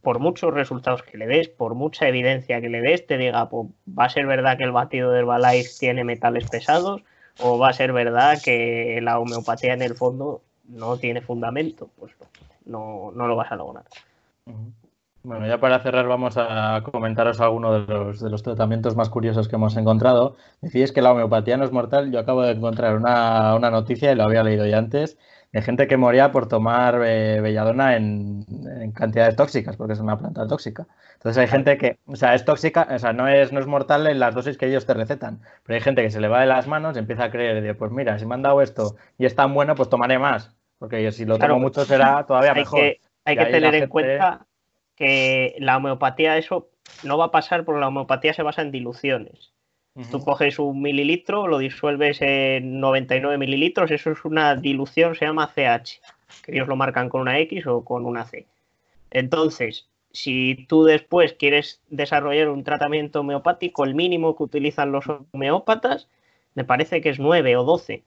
por 0.03 0.19
muchos 0.19 0.55
resultados 0.55 1.03
que 1.03 1.19
le 1.19 1.27
des, 1.27 1.49
por 1.49 1.75
mucha 1.75 2.09
evidencia 2.09 2.61
que 2.61 2.71
le 2.71 2.81
des, 2.81 3.07
te 3.07 3.19
diga, 3.19 3.49
pues 3.51 3.69
va 3.87 4.07
a 4.07 4.09
ser 4.09 4.27
verdad 4.27 4.57
que 4.57 4.65
el 4.65 4.73
batido 4.73 5.11
del 5.11 5.25
Herbalife 5.25 5.71
tiene 5.79 6.05
metales 6.05 6.49
pesados, 6.49 7.03
o 7.39 7.59
va 7.59 7.69
a 7.69 7.73
ser 7.75 7.93
verdad 7.93 8.41
que 8.43 8.99
la 9.03 9.19
homeopatía 9.19 9.75
en 9.75 9.83
el 9.83 9.95
fondo 9.95 10.41
no 10.69 10.97
tiene 10.97 11.21
fundamento. 11.21 11.91
Pues 11.99 12.13
no, 12.65 13.13
no 13.15 13.27
lo 13.27 13.37
vas 13.37 13.53
a 13.53 13.57
lograr. 13.57 13.85
Bueno, 15.27 15.45
ya 15.49 15.59
para 15.59 15.81
cerrar 15.81 16.07
vamos 16.07 16.37
a 16.37 16.81
comentaros 16.85 17.41
algunos 17.41 18.21
de 18.21 18.31
los, 18.31 18.45
tratamientos 18.45 18.95
más 18.95 19.11
curiosos 19.11 19.49
que 19.49 19.57
hemos 19.57 19.77
encontrado. 19.77 20.37
Decís 20.61 20.93
que 20.93 21.03
la 21.03 21.11
homeopatía 21.11 21.57
no 21.57 21.65
es 21.65 21.73
mortal. 21.73 22.13
Yo 22.13 22.21
acabo 22.21 22.43
de 22.43 22.53
encontrar 22.53 22.95
una, 22.95 23.59
noticia, 23.59 24.13
y 24.13 24.15
lo 24.15 24.23
había 24.23 24.45
leído 24.45 24.65
ya 24.67 24.79
antes, 24.79 25.19
de 25.51 25.63
gente 25.63 25.89
que 25.89 25.97
moría 25.97 26.31
por 26.31 26.47
tomar 26.47 27.03
eh, 27.05 27.41
belladona 27.41 27.97
en, 27.97 28.47
cantidades 28.95 29.35
tóxicas, 29.35 29.77
porque 29.77 29.95
es 29.95 29.99
una 29.99 30.17
planta 30.17 30.47
tóxica. 30.47 30.87
Entonces 31.15 31.39
hay 31.43 31.49
gente 31.49 31.77
que, 31.77 31.99
o 32.07 32.15
sea, 32.15 32.37
es 32.37 32.45
tóxica, 32.45 32.87
o 32.89 32.99
sea, 33.01 33.13
no 33.13 33.27
es, 33.27 33.53
no 33.53 33.59
es 33.59 33.67
mortal 33.67 34.07
en 34.07 34.21
las 34.21 34.33
dosis 34.33 34.57
que 34.57 34.69
ellos 34.69 34.87
te 34.87 34.95
recetan, 34.95 35.41
pero 35.65 35.75
hay 35.75 35.81
gente 35.81 36.03
que 36.03 36.11
se 36.11 36.21
le 36.21 36.29
va 36.29 36.41
de 36.41 36.47
las 36.47 36.69
manos 36.69 36.95
y 36.95 37.01
empieza 37.01 37.25
a 37.25 37.31
creer, 37.33 37.77
pues 37.77 37.91
mira, 37.91 38.17
si 38.21 38.27
me 38.27 38.35
han 38.35 38.43
dado 38.43 38.63
esto 38.63 38.95
y 39.19 39.27
es 39.27 39.35
tan 39.35 39.53
bueno, 39.55 39.75
pues 39.75 39.89
tomaré 39.89 40.21
más, 40.21 40.55
porque 40.79 41.11
si 41.11 41.25
lo 41.25 41.37
tomo 41.37 41.59
mucho 41.59 41.85
será 41.85 42.25
todavía 42.27 42.55
mejor. 42.55 42.81
hay 43.25 43.37
que 43.37 43.47
tener 43.47 43.75
en 43.75 43.89
cuenta 43.89 44.46
que 44.97 45.55
la 45.59 45.77
homeopatía, 45.77 46.37
eso 46.39 46.69
no 47.05 47.19
va 47.19 47.27
a 47.27 47.31
pasar 47.31 47.65
porque 47.65 47.81
la 47.81 47.89
homeopatía 47.89 48.35
se 48.35 48.43
basa 48.43 48.63
en 48.63 48.73
diluciones. 48.73 49.53
Tú 50.11 50.23
coges 50.23 50.59
un 50.59 50.83
mililitro, 50.83 51.47
lo 51.47 51.57
disuelves 51.57 52.21
en 52.21 52.81
99 52.81 53.39
mililitros, 53.39 53.91
eso 53.91 54.11
es 54.11 54.23
una 54.27 54.55
dilución, 54.55 55.15
se 55.15 55.25
llama 55.25 55.51
CH, 55.55 56.03
que 56.43 56.53
ellos 56.53 56.69
lo 56.69 56.77
marcan 56.77 57.09
con 57.09 57.23
una 57.23 57.39
X 57.39 57.67
o 57.67 57.83
con 57.83 58.05
una 58.05 58.27
C. 58.27 58.47
Entonces, 59.11 59.89
si 60.13 60.67
tú 60.69 60.85
después 60.85 61.33
quieres 61.33 61.81
desarrollar 61.89 62.51
un 62.51 62.63
tratamiento 62.63 63.21
homeopático, 63.21 63.85
el 63.85 63.95
mínimo 63.95 64.37
que 64.37 64.43
utilizan 64.43 64.93
los 64.93 65.07
homeópatas 65.33 66.09
me 66.55 66.65
parece 66.65 67.01
que 67.01 67.11
es 67.11 67.19
9 67.19 67.57
o 67.57 67.65
12. 67.65 68.03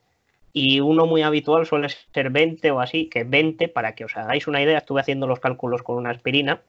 Y 0.54 0.82
uno 0.82 1.06
muy 1.06 1.22
habitual 1.22 1.66
suele 1.66 1.90
ser 1.90 2.32
20 2.32 2.72
o 2.72 2.82
así, 2.82 3.08
que 3.08 3.24
20, 3.24 3.68
para 3.68 3.94
que 3.96 4.06
os 4.06 4.18
hagáis 4.18 4.48
una 4.48 4.62
idea, 4.62 4.80
estuve 4.80 5.02
haciendo 5.02 5.28
los 5.28 5.40
cálculos 5.40 5.84
con 5.84 5.98
una 5.98 6.10
aspirina 6.10 6.62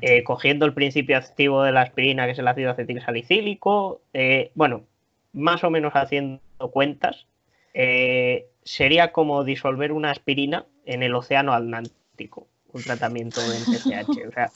eh, 0.00 0.24
cogiendo 0.24 0.66
el 0.66 0.74
principio 0.74 1.16
activo 1.16 1.62
de 1.62 1.72
la 1.72 1.82
aspirina, 1.82 2.26
que 2.26 2.32
es 2.32 2.38
el 2.38 2.48
ácido 2.48 2.70
acetilsalicílico, 2.70 4.00
eh, 4.12 4.50
bueno, 4.54 4.84
más 5.32 5.64
o 5.64 5.70
menos 5.70 5.92
haciendo 5.94 6.40
cuentas, 6.72 7.26
eh, 7.74 8.46
sería 8.62 9.12
como 9.12 9.44
disolver 9.44 9.92
una 9.92 10.10
aspirina 10.10 10.66
en 10.84 11.02
el 11.02 11.14
océano 11.14 11.52
Atlántico, 11.52 12.46
un 12.72 12.82
tratamiento 12.82 13.40
de 13.40 13.58
TCH. 13.58 14.28
O 14.28 14.32
sea, 14.32 14.50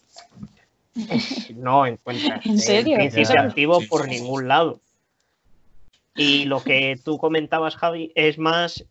no 1.57 1.87
encuentras 1.87 2.45
el 2.45 2.85
principio 2.85 3.41
activo 3.41 3.81
por 3.89 4.09
ningún 4.09 4.49
lado. 4.49 4.81
Y 6.15 6.47
lo 6.47 6.63
que 6.63 6.99
tú 7.05 7.19
comentabas, 7.19 7.77
Javi, 7.77 8.11
es 8.15 8.39
más 8.39 8.85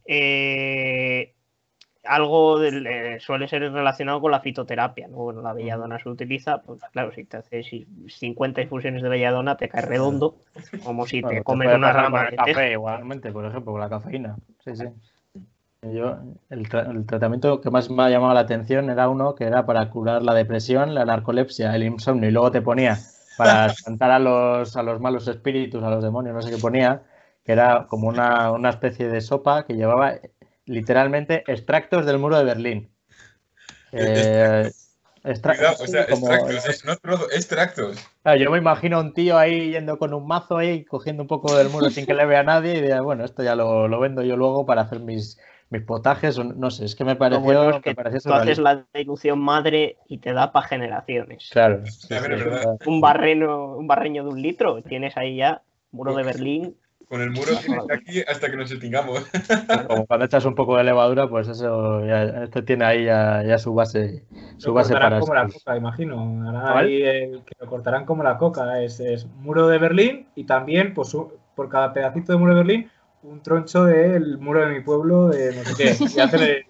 algo 2.06 2.62
eh, 2.64 3.18
suele 3.20 3.48
ser 3.48 3.72
relacionado 3.72 4.22
con 4.22 4.32
la 4.32 4.40
fitoterapia, 4.40 5.08
¿no? 5.08 5.18
Bueno, 5.18 5.42
la 5.42 5.54
belladona 5.54 6.00
se 6.00 6.10
utiliza, 6.10 6.62
pues 6.62 6.82
claro, 6.92 7.12
si 7.12 7.26
te 7.26 7.38
haces 7.38 7.68
50 8.08 8.62
infusiones 8.62 9.02
de 9.02 9.10
belladona 9.10 9.58
te 9.58 9.70
cae 9.70 9.82
redondo, 9.82 10.38
como 10.84 11.06
si 11.06 11.22
te 11.22 11.44
comes 11.44 11.74
una 11.74 11.92
rama 11.92 12.26
de 12.30 12.36
café 12.36 12.72
igualmente, 12.72 13.32
por 13.32 13.46
ejemplo, 13.46 13.74
con 13.74 13.82
la 13.82 13.90
cafeína. 13.90 14.36
Sí, 14.64 14.76
sí. 14.76 14.86
Yo, 15.94 16.18
el, 16.50 16.68
tratamiento 17.06 17.62
que 17.62 17.70
más 17.70 17.92
me 17.92 18.04
ha 18.04 18.10
llamado 18.10 18.34
la 18.34 18.40
atención 18.40 18.90
era 18.90 19.08
uno 19.08 19.36
que 19.36 19.44
era 19.44 19.66
para 19.66 19.90
curar 19.90 20.24
la 20.24 20.34
depresión, 20.34 20.96
la 20.96 21.06
narcolepsia, 21.06 21.76
el 21.76 21.84
insomnio, 21.84 22.30
y 22.30 22.32
luego 22.32 22.52
te 22.52 22.62
ponía 22.62 22.98
para 23.38 23.66
espantar 23.68 24.12
a 24.12 24.20
los, 24.20 24.76
a 24.76 24.84
los 24.84 25.00
malos 25.00 25.28
espíritus, 25.28 25.84
a 25.84 25.90
los 25.90 26.04
demonios, 26.04 26.34
no 26.34 26.42
sé 26.42 26.50
qué 26.50 26.58
ponía, 26.58 27.04
que 27.44 27.52
era 27.52 27.86
como 27.88 28.08
una, 28.08 28.52
una 28.52 28.72
especie 28.72 29.08
de 29.08 29.22
sopa 29.22 29.66
que 29.66 29.76
llevaba 29.76 30.16
literalmente 30.66 31.44
extractos 31.48 32.06
del 32.06 32.20
muro 32.20 32.38
de 32.38 32.44
Berlín. 32.44 32.92
Eh, 33.98 34.72
extra- 35.24 35.56
Cuidado, 35.56 35.76
o 35.82 35.88
sea, 35.88 36.04
sí, 36.06 36.12
como- 36.12 36.28
extractos, 36.28 36.70
es- 36.70 36.86
no 36.86 36.96
trozo, 36.98 37.32
extractos. 37.32 37.98
Claro, 38.24 38.40
yo 38.40 38.52
me 38.52 38.58
imagino 38.58 38.98
a 38.98 39.02
un 39.02 39.14
tío 39.14 39.38
ahí 39.38 39.72
yendo 39.72 39.98
con 39.98 40.14
un 40.14 40.28
mazo 40.28 40.58
ahí, 40.58 40.84
cogiendo 40.84 41.24
un 41.24 41.28
poco 41.28 41.56
del 41.56 41.70
muro 41.70 41.90
sin 41.90 42.06
que 42.06 42.14
le 42.14 42.26
vea 42.26 42.40
a 42.42 42.44
nadie 42.44 42.74
y 42.74 42.82
diría, 42.82 43.02
bueno, 43.02 43.24
esto 43.24 43.44
ya 43.44 43.56
lo, 43.56 43.88
lo 43.88 44.00
vendo 44.00 44.22
yo 44.24 44.36
luego 44.36 44.66
para 44.66 44.82
hacer 44.82 45.00
mis, 45.00 45.40
mis 45.70 45.84
potajes, 45.84 46.38
no 46.40 46.72
sé, 46.72 46.86
es 46.86 46.96
que 46.96 47.06
me 47.06 47.16
pareció, 47.16 47.44
bueno 47.44 47.70
es 47.70 47.76
me 47.76 47.82
que 47.82 47.96
pareció 47.96 48.20
tú 48.22 48.34
haces 48.34 48.58
la 48.58 48.86
dilución 48.94 49.40
madre 49.40 49.98
y 50.10 50.18
te 50.18 50.34
da 50.34 50.52
para 50.52 50.68
generaciones. 50.68 51.50
Claro, 51.52 51.86
sí, 51.86 52.14
A 52.14 52.20
ver, 52.20 52.38
sí, 52.38 52.44
es 52.44 52.50
verdad. 52.50 52.78
Un 52.86 53.00
barreno, 53.02 53.76
un 53.78 53.88
barreño 53.88 54.24
de 54.24 54.30
un 54.30 54.42
litro, 54.42 54.82
tienes 54.82 55.16
ahí 55.18 55.38
ya 55.38 55.62
muro 55.92 56.16
de 56.16 56.24
Berlín. 56.24 56.76
Con 57.08 57.22
el 57.22 57.32
muro 57.32 57.52
tienes 57.64 57.84
aquí 57.92 58.22
hasta 58.28 58.50
que 58.50 58.58
nos 58.58 58.72
extingamos. 58.72 59.26
como 59.88 60.06
cuando 60.06 60.26
echas 60.26 60.46
un 60.46 60.56
poco 60.56 60.78
de 60.78 60.84
levadura, 60.84 61.28
pues 61.28 61.48
eso, 61.48 62.06
ya, 62.06 62.24
este 62.44 62.62
tiene 62.64 62.86
ahí 62.86 63.06
ya, 63.06 63.44
ya 63.44 63.58
su 63.58 63.74
base, 63.74 64.24
su 64.58 64.70
Lo 64.70 64.74
base 64.74 64.94
cortarán 64.94 65.20
para 65.20 65.20
como 65.20 65.34
la 65.34 65.48
coca, 65.48 65.78
imagino. 65.78 66.76
Ahí, 66.76 67.00
que 67.00 67.56
lo 67.60 67.68
cortarán 67.68 68.06
como 68.06 68.24
la 68.24 68.38
coca. 68.38 68.82
Es, 68.82 69.00
es 69.00 69.28
muro 69.28 69.68
de 69.68 69.78
Berlín 69.78 70.28
y 70.36 70.46
también, 70.46 70.94
pues, 70.94 71.16
por 71.56 71.70
cada 71.70 71.94
pedacito 71.94 72.32
de 72.32 72.38
muro 72.38 72.54
de 72.54 72.58
Berlín, 72.58 72.92
un 73.24 73.42
troncho 73.42 73.86
del 73.86 74.38
muro 74.38 74.68
de 74.68 74.74
mi 74.74 74.82
pueblo 74.82 75.30
de 75.30 75.56
no 75.56 75.64
sé 75.64 75.74
qué. 75.76 75.98
Y 76.04 76.20
eh, 76.20 76.66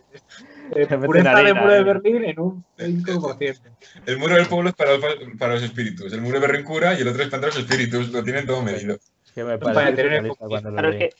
meten 0.75 1.01
pureza 1.01 1.29
de 1.29 1.35
harina, 1.35 1.61
muro 1.61 1.73
de. 1.73 1.83
Berlín 1.83 2.23
en 2.25 2.39
un 2.39 2.65
5%. 2.77 3.61
El 4.05 4.17
muro 4.17 4.35
del 4.35 4.47
pueblo 4.47 4.69
es 4.69 4.75
para 4.75 4.97
los, 4.97 5.05
para 5.37 5.53
los 5.53 5.63
espíritus. 5.63 6.11
El 6.13 6.21
muro 6.21 6.39
de 6.39 6.47
Berlín 6.47 6.65
cura 6.65 6.93
y 6.97 7.01
el 7.01 7.07
otro 7.07 7.23
es 7.23 7.29
para 7.29 7.47
los 7.47 7.57
espíritus. 7.57 8.11
Lo 8.11 8.23
tienen 8.23 8.45
todo 8.45 8.61
medido. 8.61 8.97
Es 9.35 9.43
que 9.43 9.43
me 9.43 9.57
Para 9.57 9.73
pareció 9.73 9.95
tener 9.97 10.11
surrealista 10.11 10.47
cuando 10.47 10.69
lo 10.69 10.75
Claro, 10.75 10.89
es 10.89 10.95
leí. 10.99 11.09
que 11.09 11.15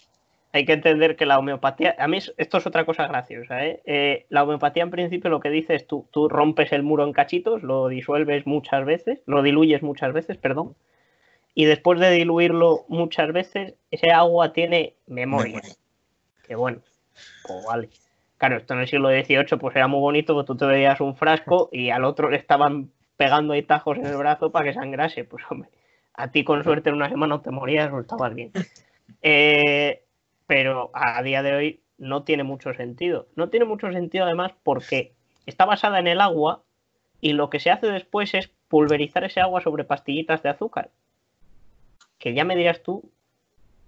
hay 0.53 0.65
que 0.65 0.71
entender 0.73 1.15
que 1.17 1.25
la 1.25 1.37
homeopatía, 1.37 1.95
a 1.99 2.07
mí 2.07 2.17
es- 2.17 2.33
esto 2.37 2.57
es 2.59 2.65
otra 2.65 2.85
cosa 2.85 3.07
graciosa, 3.07 3.65
¿eh? 3.65 3.81
Eh, 3.85 4.25
la 4.29 4.43
homeopatía 4.43 4.83
en 4.83 4.89
principio 4.89 5.29
lo 5.29 5.41
que 5.41 5.49
dice 5.49 5.75
es 5.75 5.85
tú, 5.85 6.07
tú 6.11 6.29
rompes 6.29 6.71
el 6.71 6.81
muro 6.81 7.03
en 7.03 7.11
cachitos, 7.11 7.61
lo 7.61 7.89
disuelves 7.89 8.47
muchas 8.47 8.85
veces, 8.85 9.21
lo 9.25 9.41
diluyes 9.41 9.83
muchas 9.83 10.13
veces, 10.13 10.37
perdón, 10.37 10.75
y 11.53 11.65
después 11.65 11.99
de 11.99 12.09
diluirlo 12.11 12.85
muchas 12.87 13.33
veces, 13.33 13.75
ese 13.91 14.11
agua 14.11 14.53
tiene 14.53 14.93
memoria. 15.07 15.55
Memoria. 15.57 15.75
Que 16.47 16.55
bueno, 16.55 16.79
pues 17.43 17.65
vale. 17.65 17.89
Claro, 18.37 18.55
esto 18.57 18.75
en 18.75 18.79
el 18.81 18.87
siglo 18.87 19.09
XVIII 19.09 19.57
pues 19.59 19.75
era 19.75 19.87
muy 19.87 19.99
bonito, 19.99 20.33
porque 20.33 20.47
tú 20.47 20.55
te 20.55 20.65
veías 20.65 21.01
un 21.01 21.17
frasco 21.17 21.67
y 21.71 21.89
al 21.89 22.05
otro 22.05 22.29
le 22.29 22.37
estaban 22.37 22.91
pegando 23.17 23.53
ahí 23.53 23.63
tajos 23.63 23.97
en 23.97 24.05
el 24.05 24.15
brazo 24.15 24.51
para 24.51 24.65
que 24.65 24.73
sangrase. 24.73 25.23
Pues 25.25 25.43
hombre, 25.49 25.69
a 26.17 26.29
ti 26.31 26.43
con 26.43 26.63
suerte 26.63 26.89
en 26.89 26.95
una 26.95 27.09
semana 27.09 27.41
te 27.41 27.51
morías 27.51 27.91
o 27.91 27.99
estabas 27.99 28.33
bien. 28.33 28.51
Eh, 29.21 30.03
pero 30.47 30.91
a 30.93 31.21
día 31.23 31.41
de 31.43 31.53
hoy 31.53 31.81
no 31.97 32.23
tiene 32.23 32.43
mucho 32.43 32.73
sentido. 32.73 33.27
No 33.35 33.49
tiene 33.49 33.65
mucho 33.65 33.91
sentido 33.91 34.25
además 34.25 34.51
porque 34.63 35.13
está 35.45 35.65
basada 35.65 35.99
en 35.99 36.07
el 36.07 36.21
agua 36.21 36.61
y 37.21 37.33
lo 37.33 37.49
que 37.49 37.59
se 37.59 37.71
hace 37.71 37.87
después 37.87 38.33
es 38.33 38.49
pulverizar 38.67 39.23
ese 39.23 39.41
agua 39.41 39.61
sobre 39.61 39.83
pastillitas 39.83 40.43
de 40.43 40.49
azúcar. 40.49 40.89
Que 42.17 42.33
ya 42.33 42.45
me 42.45 42.55
dirás 42.55 42.81
tú, 42.83 43.09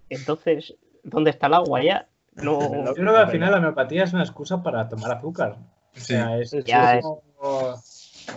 entonces, 0.09 0.75
¿dónde 1.03 1.31
está 1.31 1.47
el 1.47 1.53
agua 1.55 1.83
ya? 1.83 2.07
No, 2.35 2.59
Yo 2.87 2.93
creo 2.93 3.13
que 3.13 3.19
al 3.19 3.29
final 3.31 3.51
la 3.51 3.57
homeopatía 3.57 4.03
es 4.03 4.13
una 4.13 4.23
excusa 4.23 4.61
para 4.63 4.87
tomar 4.89 5.11
azúcar. 5.11 5.55
O 5.95 5.99
sea, 5.99 6.37
es, 6.37 6.51
Sí, 6.51 6.61
Ya 6.65 6.97
es 6.97 7.03
como- 7.03 7.21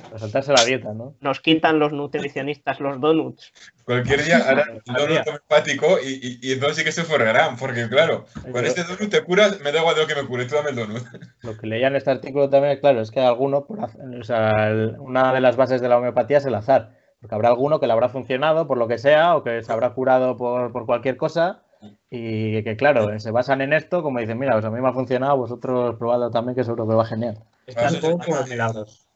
Para 0.05 0.19
saltarse 0.19 0.53
la 0.53 0.65
dieta, 0.65 0.93
¿no? 0.93 1.15
nos 1.21 1.41
quitan 1.41 1.79
los 1.79 1.93
nutricionistas 1.93 2.81
los 2.81 3.01
donuts. 3.01 3.53
Cualquier 3.85 4.23
día 4.25 4.39
harán 4.39 4.81
día. 4.85 4.95
donut 4.97 5.27
homeopático 5.27 5.99
y, 6.03 6.39
y, 6.43 6.49
y 6.49 6.53
entonces 6.53 6.79
sí 6.79 6.85
que 6.85 6.93
se 6.93 7.05
forrarán. 7.05 7.57
Porque 7.57 7.89
claro, 7.89 8.27
con 8.53 8.65
este 8.65 8.85
donut 8.85 9.11
te 9.11 9.23
curas, 9.25 9.61
me 9.61 9.73
da 9.73 9.81
igual 9.81 9.95
de 9.97 10.03
lo 10.03 10.07
que 10.07 10.15
me 10.15 10.27
cure, 10.27 10.45
tú 10.47 10.55
dame 10.55 10.71
el 10.71 10.77
donut. 10.77 11.03
Lo 11.43 11.57
que 11.57 11.67
leía 11.67 11.89
en 11.89 11.97
este 11.97 12.11
artículo 12.11 12.49
también, 12.51 12.79
claro, 12.81 13.01
es 13.01 13.11
que 13.11 13.21
alguno, 13.21 13.65
por 13.67 13.81
o 13.81 14.25
sea, 14.25 14.69
el- 14.69 14.97
una 14.99 15.33
de 15.33 15.41
las 15.41 15.57
bases 15.57 15.81
de 15.81 15.89
la 15.89 15.99
homeopatía 15.99 16.39
es 16.39 16.45
el 16.45 16.55
azar. 16.55 16.97
Porque 17.21 17.35
habrá 17.35 17.49
alguno 17.49 17.81
que 17.81 17.87
le 17.87 17.93
habrá 17.93 18.09
funcionado 18.09 18.67
por 18.67 18.79
lo 18.79 18.89
que 18.89 18.99
sea 18.99 19.37
o 19.37 19.43
que 19.45 19.63
se 19.63 19.73
habrá 19.73 19.91
curado 19.91 20.37
por, 20.37 20.73
por 20.73 20.87
cualquier 20.87 21.17
cosa 21.17 21.63
y 22.11 22.63
que, 22.63 22.77
claro, 22.77 23.19
se 23.21 23.31
basan 23.31 23.61
en 23.61 23.73
esto, 23.73 24.03
como 24.03 24.21
dicen, 24.21 24.39
mira, 24.39 24.53
pues 24.53 24.65
a 24.65 24.71
mí 24.71 24.81
me 24.81 24.89
ha 24.89 24.93
funcionado, 24.93 25.37
vosotros 25.37 25.97
probadlo 25.99 26.31
también, 26.31 26.55
que 26.57 26.65
seguro 26.65 26.89
que 26.89 26.95
va 26.95 27.05
genial. 27.05 27.39
Está 27.67 27.89
un 27.91 28.01
poco 28.01 28.19
como 28.25 28.37
los 28.37 28.49
milagros. 28.49 29.07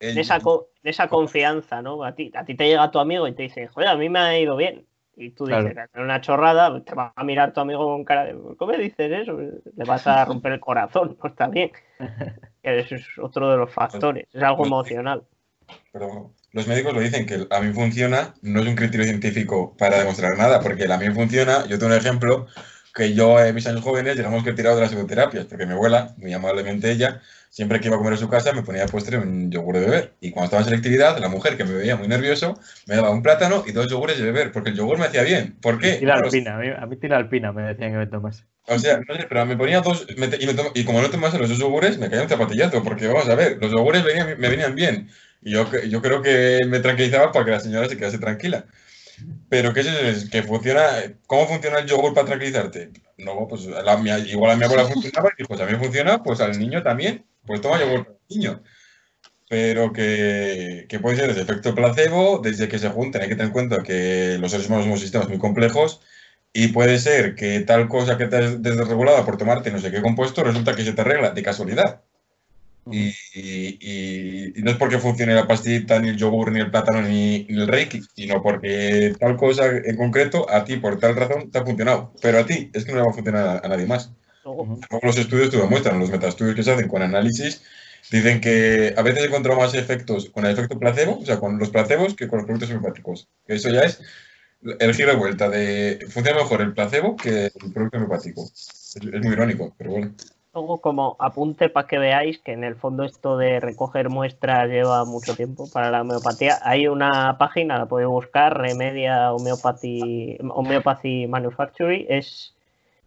El- 0.00 0.14
De 0.14 0.20
esa, 0.20 0.38
de 0.38 0.90
esa 0.90 1.08
confianza, 1.08 1.82
¿no? 1.82 2.04
A 2.04 2.14
ti, 2.14 2.30
a 2.34 2.44
ti 2.44 2.54
te 2.56 2.66
llega 2.68 2.90
tu 2.90 2.98
amigo 2.98 3.26
y 3.28 3.34
te 3.34 3.44
dice, 3.44 3.68
joder, 3.68 3.88
a 3.88 3.96
mí 3.96 4.08
me 4.08 4.18
ha 4.20 4.38
ido 4.38 4.56
bien. 4.56 4.86
Y 5.16 5.30
tú 5.30 5.46
dices, 5.46 5.62
Claro. 5.64 5.88
"Es 5.94 6.00
una 6.00 6.20
chorrada, 6.20 6.82
te 6.84 6.94
va 6.94 7.12
a 7.14 7.24
mirar 7.24 7.52
tu 7.52 7.60
amigo 7.60 7.84
con 7.86 8.04
cara 8.04 8.24
de, 8.24 8.32
¿cómo 8.58 8.72
me 8.72 8.78
dices 8.78 9.10
eso? 9.12 9.38
Le 9.38 9.84
vas 9.84 10.06
a 10.06 10.24
romper 10.24 10.52
el 10.52 10.60
corazón, 10.60 11.16
no 11.22 11.28
está 11.30 11.46
bien. 11.48 11.70
Eso 12.62 12.94
es 12.96 13.06
otro 13.18 13.50
de 13.50 13.58
los 13.58 13.72
factores, 13.72 14.26
es 14.32 14.42
algo 14.42 14.64
emocional. 14.64 15.24
Pero 15.92 16.32
los 16.52 16.66
médicos 16.66 16.92
lo 16.94 17.00
dicen 17.00 17.26
que 17.26 17.46
a 17.50 17.60
mí 17.60 17.72
funciona, 17.72 18.34
no 18.42 18.60
es 18.60 18.66
un 18.66 18.74
criterio 18.76 19.06
científico 19.06 19.76
para 19.76 19.98
demostrar 19.98 20.36
nada, 20.36 20.60
porque 20.60 20.84
a 20.92 20.98
mí 20.98 21.10
funciona. 21.10 21.66
Yo 21.66 21.78
tengo 21.78 21.92
un 21.92 21.98
ejemplo 21.98 22.46
que 22.94 23.14
yo 23.14 23.38
en 23.44 23.54
mis 23.54 23.66
años 23.66 23.82
jóvenes 23.82 24.16
llegamos 24.16 24.44
que 24.44 24.50
he 24.50 24.54
tirado 24.54 24.76
de 24.76 24.82
las 24.82 24.90
psicoterapias, 24.90 25.46
porque 25.46 25.66
mi 25.66 25.72
abuela, 25.72 26.14
muy 26.16 26.32
amablemente 26.32 26.90
ella, 26.90 27.20
siempre 27.50 27.80
que 27.80 27.88
iba 27.88 27.96
a 27.96 27.98
comer 27.98 28.14
a 28.14 28.16
su 28.16 28.28
casa 28.28 28.52
me 28.52 28.62
ponía 28.62 28.86
postre 28.86 29.18
un 29.18 29.50
yogur 29.50 29.74
de 29.74 29.80
beber. 29.80 30.12
Y 30.20 30.30
cuando 30.30 30.46
estaba 30.46 30.62
en 30.62 30.66
selectividad, 30.68 31.18
la 31.18 31.28
mujer 31.28 31.56
que 31.56 31.64
me 31.64 31.74
veía 31.74 31.96
muy 31.96 32.08
nervioso 32.08 32.58
me 32.86 32.96
daba 32.96 33.10
un 33.10 33.22
plátano 33.22 33.64
y 33.66 33.72
dos 33.72 33.88
yogures 33.90 34.18
de 34.18 34.24
beber, 34.24 34.52
porque 34.52 34.70
el 34.70 34.76
yogur 34.76 34.98
me 34.98 35.06
hacía 35.06 35.22
bien. 35.22 35.56
¿Por 35.60 35.78
qué? 35.78 35.96
Tira 35.96 36.14
alpina, 36.16 36.56
a 36.56 36.86
mí, 36.86 36.96
tira 36.96 37.16
alpina, 37.16 37.52
me 37.52 37.62
decían 37.62 37.92
que 37.92 37.98
me 37.98 38.06
tomase. 38.06 38.44
O 38.66 38.78
sea, 38.78 38.98
no 39.06 39.14
sé, 39.14 39.26
pero 39.28 39.44
me 39.44 39.56
ponía 39.56 39.80
dos. 39.82 40.06
me 40.16 40.28
te- 40.28 40.42
y, 40.42 40.46
me 40.46 40.54
y 40.74 40.84
como 40.84 41.02
no 41.02 41.10
tomase 41.10 41.38
los 41.38 41.48
dos 41.50 41.58
yogures, 41.58 41.98
me 41.98 42.08
caía 42.08 42.22
un 42.22 42.28
zapatillazo, 42.28 42.82
porque 42.82 43.06
vamos 43.08 43.28
a 43.28 43.34
ver, 43.34 43.58
los 43.60 43.70
yogures 43.70 44.04
venían- 44.04 44.38
me 44.38 44.48
venían 44.48 44.74
bien. 44.74 45.10
Y 45.42 45.50
yo, 45.52 45.70
yo 45.86 46.00
creo 46.00 46.22
que 46.22 46.60
me 46.66 46.80
tranquilizaba 46.80 47.30
para 47.32 47.44
que 47.44 47.50
la 47.50 47.60
señora 47.60 47.88
se 47.88 47.96
quedase 47.98 48.18
tranquila. 48.18 48.64
Pero 49.48 49.72
¿qué 49.72 49.80
es 49.80 49.86
eso? 49.86 49.98
Es 50.00 50.30
que 50.30 50.42
funciona. 50.42 50.86
¿Cómo 51.26 51.46
funciona 51.46 51.78
el 51.78 51.86
yogur 51.86 52.14
para 52.14 52.26
tranquilizarte? 52.26 52.90
No, 53.18 53.46
pues 53.48 53.66
la, 53.66 53.98
igual 54.26 54.50
a 54.52 54.56
mi 54.56 54.64
abuela 54.64 54.84
funcionaba 54.84 55.30
y 55.36 55.42
a 55.42 55.66
mí 55.66 55.76
funciona, 55.76 56.22
pues 56.22 56.40
al 56.40 56.58
niño 56.58 56.82
también. 56.82 57.24
Pues 57.46 57.60
toma 57.60 57.80
yogur 57.80 58.04
para 58.04 58.16
el 58.28 58.36
niño. 58.36 58.62
Pero 59.48 59.92
que, 59.92 60.86
que 60.88 60.98
puede 60.98 61.16
ser 61.16 61.28
desde 61.28 61.42
efecto 61.42 61.74
placebo, 61.74 62.40
desde 62.42 62.68
que 62.68 62.78
se 62.78 62.88
junten, 62.88 63.22
hay 63.22 63.28
que 63.28 63.34
tener 63.34 63.48
en 63.48 63.52
cuenta 63.52 63.82
que 63.82 64.38
los 64.40 64.50
seres 64.50 64.66
humanos 64.66 64.86
somos 64.86 65.00
sistemas 65.00 65.28
muy 65.28 65.38
complejos 65.38 66.00
y 66.52 66.68
puede 66.68 66.98
ser 66.98 67.34
que 67.34 67.60
tal 67.60 67.88
cosa 67.88 68.16
que 68.16 68.26
te 68.26 68.36
has 68.36 68.62
desregulada 68.62 69.24
por 69.26 69.36
tomarte 69.36 69.72
no 69.72 69.80
sé 69.80 69.90
qué 69.90 70.00
compuesto 70.00 70.44
resulta 70.44 70.74
que 70.74 70.84
se 70.84 70.92
te 70.92 71.00
arregla 71.02 71.30
de 71.30 71.42
casualidad. 71.42 72.02
Y, 72.90 73.08
y- 73.34 73.78
y- 73.80 74.52
y 74.58 74.62
no 74.62 74.70
es 74.70 74.76
porque 74.76 74.98
funcione 74.98 75.34
la 75.34 75.46
pastillita, 75.46 75.98
ni 76.00 76.10
el 76.10 76.16
yogur, 76.16 76.52
ni 76.52 76.60
el 76.60 76.70
plátano, 76.70 77.02
ni, 77.02 77.44
ni 77.44 77.60
el 77.62 77.68
reiki, 77.68 78.02
sino 78.14 78.42
porque 78.42 79.14
tal 79.18 79.36
cosa 79.36 79.66
en 79.68 79.96
concreto 79.96 80.48
a 80.50 80.64
ti 80.64 80.76
por 80.76 80.98
tal 80.98 81.16
razón 81.16 81.50
te 81.50 81.58
ha 81.58 81.64
funcionado. 81.64 82.12
Pero 82.20 82.38
a 82.40 82.46
ti 82.46 82.70
es 82.74 82.84
que 82.84 82.92
no 82.92 82.98
le 82.98 83.04
va 83.04 83.10
a 83.10 83.14
funcionar 83.14 83.46
a, 83.46 83.66
a 83.66 83.68
nadie 83.68 83.86
más. 83.86 84.12
Luego 84.90 85.06
los 85.06 85.16
estudios 85.18 85.50
te 85.50 85.58
lo 85.58 85.66
muestran, 85.68 85.98
los 86.00 86.10
metaestudios 86.10 86.54
que 86.56 86.62
se 86.62 86.72
hacen 86.72 86.88
con 86.88 87.02
análisis, 87.02 87.62
dicen 88.10 88.40
que 88.40 88.94
a 88.96 89.02
veces 89.02 89.24
he 89.24 89.26
encontrado 89.26 89.60
más 89.60 89.74
efectos 89.74 90.30
con 90.30 90.44
el 90.46 90.52
efecto 90.52 90.78
placebo, 90.78 91.18
o 91.18 91.24
sea, 91.26 91.38
con 91.40 91.58
los 91.58 91.70
placebos, 91.70 92.14
que 92.14 92.28
con 92.28 92.38
los 92.38 92.46
productos 92.46 92.70
homeopáticos. 92.70 93.28
Eso 93.46 93.68
ya 93.70 93.82
es 93.82 94.00
el 94.80 94.94
giro 94.94 95.10
de 95.12 95.16
vuelta 95.16 95.48
de 95.50 96.06
funciona 96.10 96.38
mejor 96.38 96.62
el 96.62 96.74
placebo 96.74 97.16
que 97.16 97.46
el 97.46 97.72
producto 97.72 97.98
homeopático. 97.98 98.44
Es, 98.44 98.96
es 98.96 99.22
muy 99.22 99.32
irónico, 99.32 99.74
pero 99.78 99.90
bueno. 99.92 100.14
Luego 100.54 100.80
como 100.80 101.16
apunte 101.18 101.68
para 101.68 101.86
que 101.86 101.98
veáis 101.98 102.38
que 102.38 102.52
en 102.52 102.64
el 102.64 102.76
fondo 102.76 103.04
esto 103.04 103.36
de 103.36 103.60
recoger 103.60 104.08
muestras 104.08 104.68
lleva 104.68 105.04
mucho 105.04 105.34
tiempo 105.34 105.68
para 105.72 105.90
la 105.90 106.02
homeopatía. 106.02 106.58
Hay 106.62 106.86
una 106.86 107.36
página, 107.38 107.78
la 107.78 107.86
podéis 107.86 108.08
buscar, 108.08 108.56
Remedia 108.56 109.32
Homeopathy, 109.32 110.38
Homeopathy 110.48 111.26
Manufacturing, 111.26 112.06
es, 112.08 112.54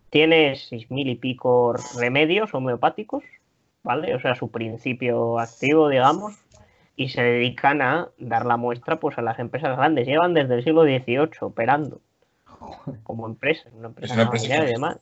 tiene 0.09 0.55
seis 0.55 0.91
mil 0.91 1.07
y 1.07 1.15
pico 1.15 1.73
remedios 1.97 2.53
homeopáticos, 2.53 3.23
¿vale? 3.83 4.13
O 4.15 4.19
sea, 4.19 4.35
su 4.35 4.51
principio 4.51 5.39
activo, 5.39 5.87
digamos, 5.87 6.35
y 6.97 7.09
se 7.09 7.23
dedican 7.23 7.81
a 7.81 8.09
dar 8.17 8.45
la 8.45 8.57
muestra 8.57 8.99
pues 8.99 9.17
a 9.17 9.21
las 9.21 9.39
empresas 9.39 9.77
grandes. 9.77 10.05
Llevan 10.05 10.33
desde 10.33 10.55
el 10.55 10.63
siglo 10.63 10.83
XVIII 10.83 11.29
operando 11.41 12.01
como 13.03 13.25
empresas, 13.27 13.71
una 13.73 13.87
empresa, 13.87 14.15
una 14.15 14.23
empresa 14.23 14.47
familiar 14.47 14.67
y 14.67 14.71
demás. 14.73 14.97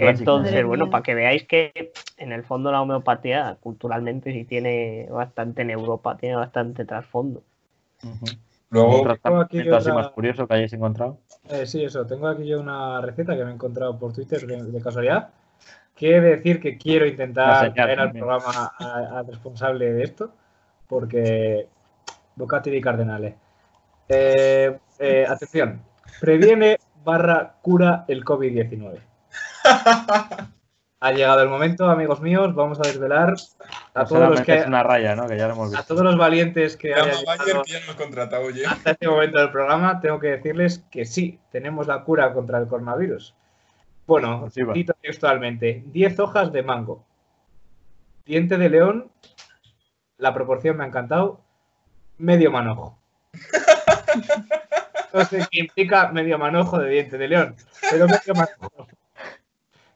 Entonces, 0.00 0.64
bueno, 0.64 0.90
para 0.90 1.02
que 1.02 1.14
veáis 1.14 1.44
que 1.44 1.92
en 2.16 2.32
el 2.32 2.44
fondo 2.44 2.72
la 2.72 2.82
homeopatía 2.82 3.56
culturalmente 3.60 4.32
sí 4.32 4.44
tiene 4.44 5.08
bastante 5.10 5.62
en 5.62 5.70
Europa, 5.70 6.16
tiene 6.16 6.36
bastante 6.36 6.84
trasfondo. 6.84 7.42
Luego, 8.70 9.00
¿Otro 9.00 9.16
Tengo 9.16 9.40
aquí 9.40 9.58
tratamiento 9.58 9.76
así 9.76 9.90
más 9.92 10.08
curioso 10.10 10.46
que 10.46 10.54
hayáis 10.54 10.72
encontrado? 10.72 11.18
Eh, 11.48 11.66
sí, 11.66 11.84
eso. 11.84 12.06
Tengo 12.06 12.28
aquí 12.28 12.46
yo 12.46 12.60
una 12.60 13.00
receta 13.00 13.36
que 13.36 13.44
me 13.44 13.50
he 13.50 13.54
encontrado 13.54 13.98
por 13.98 14.12
Twitter 14.12 14.46
de, 14.46 14.62
de 14.62 14.80
casualidad. 14.80 15.30
Quiere 15.94 16.20
decir 16.20 16.60
que 16.60 16.78
quiero 16.78 17.06
intentar 17.06 17.72
traer 17.74 17.98
al 17.98 18.12
programa 18.12 18.72
al 18.78 19.26
responsable 19.26 19.92
de 19.92 20.04
esto, 20.04 20.32
porque 20.86 21.66
Bocati 22.36 22.70
di 22.70 22.80
Cardenale. 22.80 23.34
Eh, 24.08 24.78
eh, 24.98 25.26
atención. 25.28 25.82
Previene 26.20 26.78
barra 27.04 27.56
cura 27.60 28.04
el 28.06 28.24
COVID-19. 28.24 29.07
Ha 31.00 31.12
llegado 31.12 31.42
el 31.42 31.48
momento, 31.48 31.88
amigos 31.88 32.20
míos. 32.20 32.52
Vamos 32.56 32.80
a 32.80 32.82
desvelar 32.82 33.36
a 33.94 34.04
todos 34.04 34.30
los 34.30 34.40
que 34.40 34.56
es 34.56 34.66
una 34.66 34.82
raya, 34.82 35.14
¿no? 35.14 35.28
Que 35.28 35.36
ya 35.38 35.46
lo 35.46 35.52
hemos 35.54 35.68
a 35.72 35.78
visto. 35.78 35.94
todos 35.94 36.04
los 36.04 36.16
valientes 36.18 36.76
que 36.76 36.92
hayan 36.92 37.10
a 37.10 37.36
llegado 37.36 37.62
que 37.62 37.72
ya 37.72 37.86
nos 37.86 37.94
contratado, 37.94 38.42
oye. 38.42 38.66
hasta 38.66 38.90
este 38.90 39.06
momento 39.06 39.38
del 39.38 39.52
programa, 39.52 40.00
tengo 40.00 40.18
que 40.18 40.26
decirles 40.26 40.84
que 40.90 41.04
sí, 41.04 41.38
tenemos 41.52 41.86
la 41.86 42.02
cura 42.02 42.32
contra 42.32 42.58
el 42.58 42.66
coronavirus. 42.66 43.32
Bueno, 44.08 44.50
Sí, 44.50 44.62
cito 44.74 44.92
textualmente: 45.00 45.84
10 45.86 46.18
hojas 46.18 46.50
de 46.50 46.64
mango. 46.64 47.04
Diente 48.26 48.58
de 48.58 48.68
león, 48.68 49.08
la 50.16 50.34
proporción 50.34 50.76
me 50.78 50.82
ha 50.84 50.88
encantado, 50.88 51.40
medio 52.18 52.50
manojo. 52.50 52.98
No 55.10 55.24
sé 55.24 55.38
qué 55.50 55.60
implica 55.60 56.12
medio 56.12 56.38
manojo 56.38 56.78
de 56.78 56.90
diente 56.90 57.16
de 57.16 57.28
león, 57.28 57.56
pero 57.90 58.06
medio 58.06 58.34
manojo. 58.34 58.86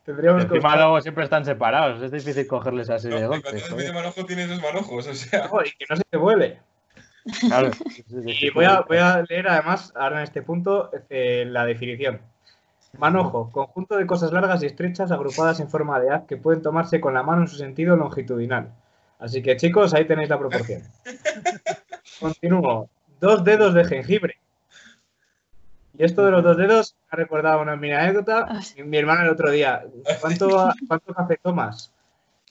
Tendríamos 0.05 0.47
que 0.47 0.59
luego 0.59 1.01
siempre 1.01 1.24
están 1.24 1.45
separados. 1.45 2.03
Es 2.03 2.11
difícil 2.11 2.47
cogerles 2.47 2.91
así 2.91 3.09
No, 3.09 3.16
de 3.20 3.27
golpe. 3.27 3.43
cuando 3.43 3.59
es 3.59 3.69
joder. 3.69 3.77
medio 3.87 3.95
manojo 3.95 4.24
tiene 4.27 4.47
dos 4.47 4.61
manojos, 4.61 5.07
o 5.07 5.15
sea. 5.15 5.49
y 5.65 5.70
que 5.77 5.87
no 5.89 5.97
se 5.97 6.03
te 6.11 6.16
vuele. 6.16 6.61
Claro. 7.41 7.70
Y 8.27 8.51
voy 8.51 8.65
a, 8.65 8.81
voy 8.81 8.99
a 8.99 9.23
leer 9.29 9.49
además, 9.49 9.93
ahora 9.95 10.19
en 10.19 10.24
este 10.24 10.43
punto, 10.43 10.91
eh, 11.09 11.45
la 11.47 11.65
definición. 11.65 12.20
Manojo, 12.99 13.51
conjunto 13.53 13.97
de 13.97 14.07
cosas 14.07 14.33
largas 14.33 14.62
y 14.62 14.66
estrechas 14.66 15.11
agrupadas 15.12 15.61
en 15.61 15.69
forma 15.70 15.99
de 16.01 16.11
haz 16.11 16.24
que 16.27 16.37
pueden 16.37 16.62
tomarse 16.62 17.01
con 17.01 17.15
la 17.15 17.23
mano 17.23 17.43
en 17.43 17.49
su 17.49 17.57
sentido 17.57 17.97
longitudinal. 17.97 18.70
Así 19.19 19.41
que 19.41 19.57
chicos, 19.57 19.95
ahí 19.95 20.05
tenéis 20.05 20.29
la 20.29 20.39
proporción. 20.39 20.83
Continúo. 22.20 22.89
Dos 23.20 23.45
dedos 23.45 23.73
de 23.74 23.85
jengibre. 23.85 24.37
Y 26.03 26.05
esto 26.05 26.24
de 26.24 26.33
los 26.33 26.43
dos 26.43 26.57
dedos 26.57 26.97
me 27.01 27.09
ha 27.12 27.16
recordado 27.16 27.62
una 27.62 27.77
mini 27.77 27.95
anécdota. 27.95 28.45
Ah. 28.49 28.61
Mi, 28.77 28.83
mi 28.83 28.99
hermana 28.99 29.23
el 29.23 29.29
otro 29.29 29.53
día, 29.53 29.85
¿cuánto, 30.20 30.73
¿cuánto 30.89 31.15
café 31.15 31.39
tomas? 31.41 31.93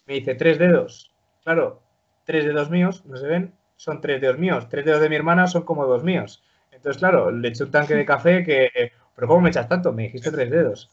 Me 0.06 0.14
dice, 0.14 0.36
tres 0.36 0.58
dedos. 0.58 1.12
Claro, 1.44 1.82
tres 2.24 2.46
dedos 2.46 2.70
míos, 2.70 3.04
no 3.06 3.18
se 3.18 3.28
ven, 3.28 3.54
son 3.76 4.00
tres 4.00 4.22
dedos 4.22 4.38
míos. 4.38 4.70
Tres 4.70 4.86
dedos 4.86 5.02
de 5.02 5.10
mi 5.10 5.18
hermana 5.18 5.48
son 5.48 5.64
como 5.64 5.86
dos 5.86 6.02
míos. 6.02 6.42
Entonces, 6.72 6.98
claro, 6.98 7.30
le 7.30 7.50
eché 7.50 7.66
un 7.66 7.72
tanque 7.72 7.94
de 7.94 8.06
café 8.06 8.42
que... 8.46 8.94
¿Pero 9.16 9.28
cómo 9.28 9.42
me 9.42 9.50
echas 9.50 9.68
tanto? 9.68 9.92
Me 9.92 10.04
dijiste 10.04 10.32
tres 10.32 10.50
dedos. 10.50 10.90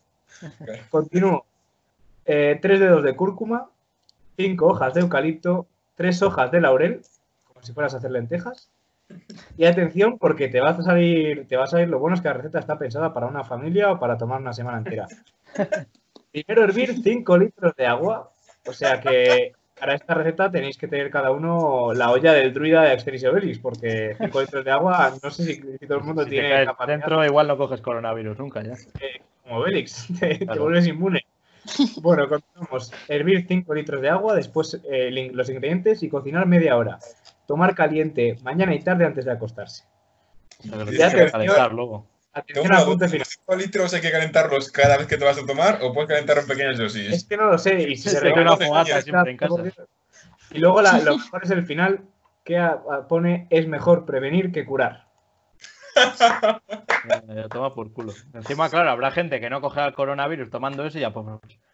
Continúo. 0.90 1.46
Eh, 2.24 2.58
tres 2.60 2.80
dedos 2.80 3.04
de 3.04 3.14
cúrcuma, 3.14 3.70
cinco 4.36 4.66
hojas 4.66 4.94
de 4.94 5.02
eucalipto, 5.02 5.68
tres 5.94 6.20
hojas 6.22 6.50
de 6.50 6.60
laurel, 6.60 7.02
como 7.46 7.62
si 7.62 7.72
fueras 7.72 7.94
a 7.94 7.98
hacer 7.98 8.10
lentejas. 8.10 8.68
Y 9.56 9.64
atención, 9.64 10.18
porque 10.18 10.48
te 10.48 10.60
vas 10.60 10.78
a 10.78 10.82
salir, 10.82 11.46
te 11.48 11.56
va 11.56 11.64
a 11.64 11.68
salir, 11.68 11.88
lo 11.88 11.98
bueno 11.98 12.14
es 12.16 12.22
que 12.22 12.28
la 12.28 12.34
receta 12.34 12.58
está 12.58 12.78
pensada 12.78 13.12
para 13.12 13.26
una 13.26 13.44
familia 13.44 13.90
o 13.92 13.98
para 13.98 14.16
tomar 14.16 14.40
una 14.40 14.52
semana 14.52 14.78
entera. 14.78 15.06
Primero 16.32 16.64
hervir 16.64 16.94
5 17.02 17.38
litros 17.38 17.74
de 17.76 17.86
agua, 17.86 18.30
o 18.66 18.72
sea 18.72 19.00
que 19.00 19.52
para 19.78 19.94
esta 19.94 20.14
receta 20.14 20.50
tenéis 20.50 20.76
que 20.76 20.88
tener 20.88 21.10
cada 21.10 21.30
uno 21.30 21.92
la 21.94 22.10
olla 22.10 22.32
del 22.32 22.52
druida 22.52 22.82
de 22.82 22.92
Asterix 22.92 23.22
y 23.22 23.26
Obelix, 23.26 23.58
porque 23.58 24.14
5 24.20 24.40
litros 24.40 24.64
de 24.64 24.70
agua, 24.70 25.14
no 25.22 25.30
sé 25.30 25.44
si, 25.44 25.54
si 25.54 25.86
todo 25.86 25.98
el 25.98 26.04
mundo 26.04 26.24
Si 26.24 26.30
tiene 26.30 26.64
capacidad 26.66 26.98
dentro, 26.98 27.24
igual 27.24 27.48
no 27.48 27.56
coges 27.56 27.80
coronavirus 27.80 28.38
nunca 28.38 28.62
ya. 28.62 28.74
como 29.42 29.60
Obelix, 29.60 30.06
te, 30.20 30.34
te 30.38 30.46
Claro. 30.46 30.62
vuelves 30.62 30.86
inmune. 30.86 31.24
Bueno, 32.02 32.28
continuamos. 32.28 32.92
Hervir 33.08 33.46
5 33.46 33.74
litros 33.74 34.00
de 34.00 34.08
agua, 34.10 34.34
después 34.34 34.80
eh, 34.90 35.30
los 35.32 35.48
ingredientes 35.48 36.02
y 36.02 36.08
cocinar 36.08 36.46
media 36.46 36.76
hora. 36.76 36.98
Tomar 37.48 37.74
caliente 37.74 38.36
mañana 38.42 38.74
y 38.74 38.80
tarde 38.80 39.06
antes 39.06 39.24
de 39.24 39.32
acostarse. 39.32 39.84
Ya 40.60 41.08
te- 41.10 41.16
que 41.24 41.30
calentar 41.30 41.72
luego. 41.72 42.06
Atención 42.34 42.74
al 42.74 42.84
punto 42.84 43.08
final. 43.08 43.26
¿5 43.26 43.56
litros 43.56 43.94
hay 43.94 44.02
que 44.02 44.10
calentarlos 44.12 44.70
cada 44.70 44.98
vez 44.98 45.06
que 45.06 45.16
te 45.16 45.24
vas 45.24 45.38
a 45.38 45.46
tomar 45.46 45.78
o 45.82 45.94
puedes 45.94 46.08
calentarlo 46.10 46.42
en 46.42 46.48
pequeñas 46.48 46.76
dosis? 46.76 47.10
Es 47.10 47.24
que 47.24 47.38
no 47.38 47.46
lo 47.46 47.56
sé. 47.56 47.80
Y 47.88 47.96
si 47.96 48.10
Se 48.10 48.20
se 48.20 48.32
una 48.32 48.54
fogata 48.54 49.00
siempre 49.00 49.30
en 49.30 49.36
casa. 49.38 49.62
Y 50.50 50.58
luego 50.58 50.82
la- 50.82 50.98
lo 50.98 51.16
mejor 51.16 51.42
es 51.42 51.50
el 51.50 51.64
final 51.64 52.04
que 52.44 52.62
pone 53.08 53.46
es 53.48 53.66
mejor 53.66 54.04
prevenir 54.04 54.52
que 54.52 54.66
curar. 54.66 55.07
Eh, 57.28 57.46
toma 57.50 57.74
por 57.74 57.92
culo. 57.92 58.12
Encima, 58.34 58.68
claro, 58.68 58.90
habrá 58.90 59.10
gente 59.10 59.40
que 59.40 59.48
no 59.48 59.60
coge 59.60 59.82
el 59.84 59.94
coronavirus 59.94 60.50
tomando 60.50 60.84
eso 60.84 60.98
y 60.98 61.00
ya, 61.02 61.10
pues, 61.12 61.26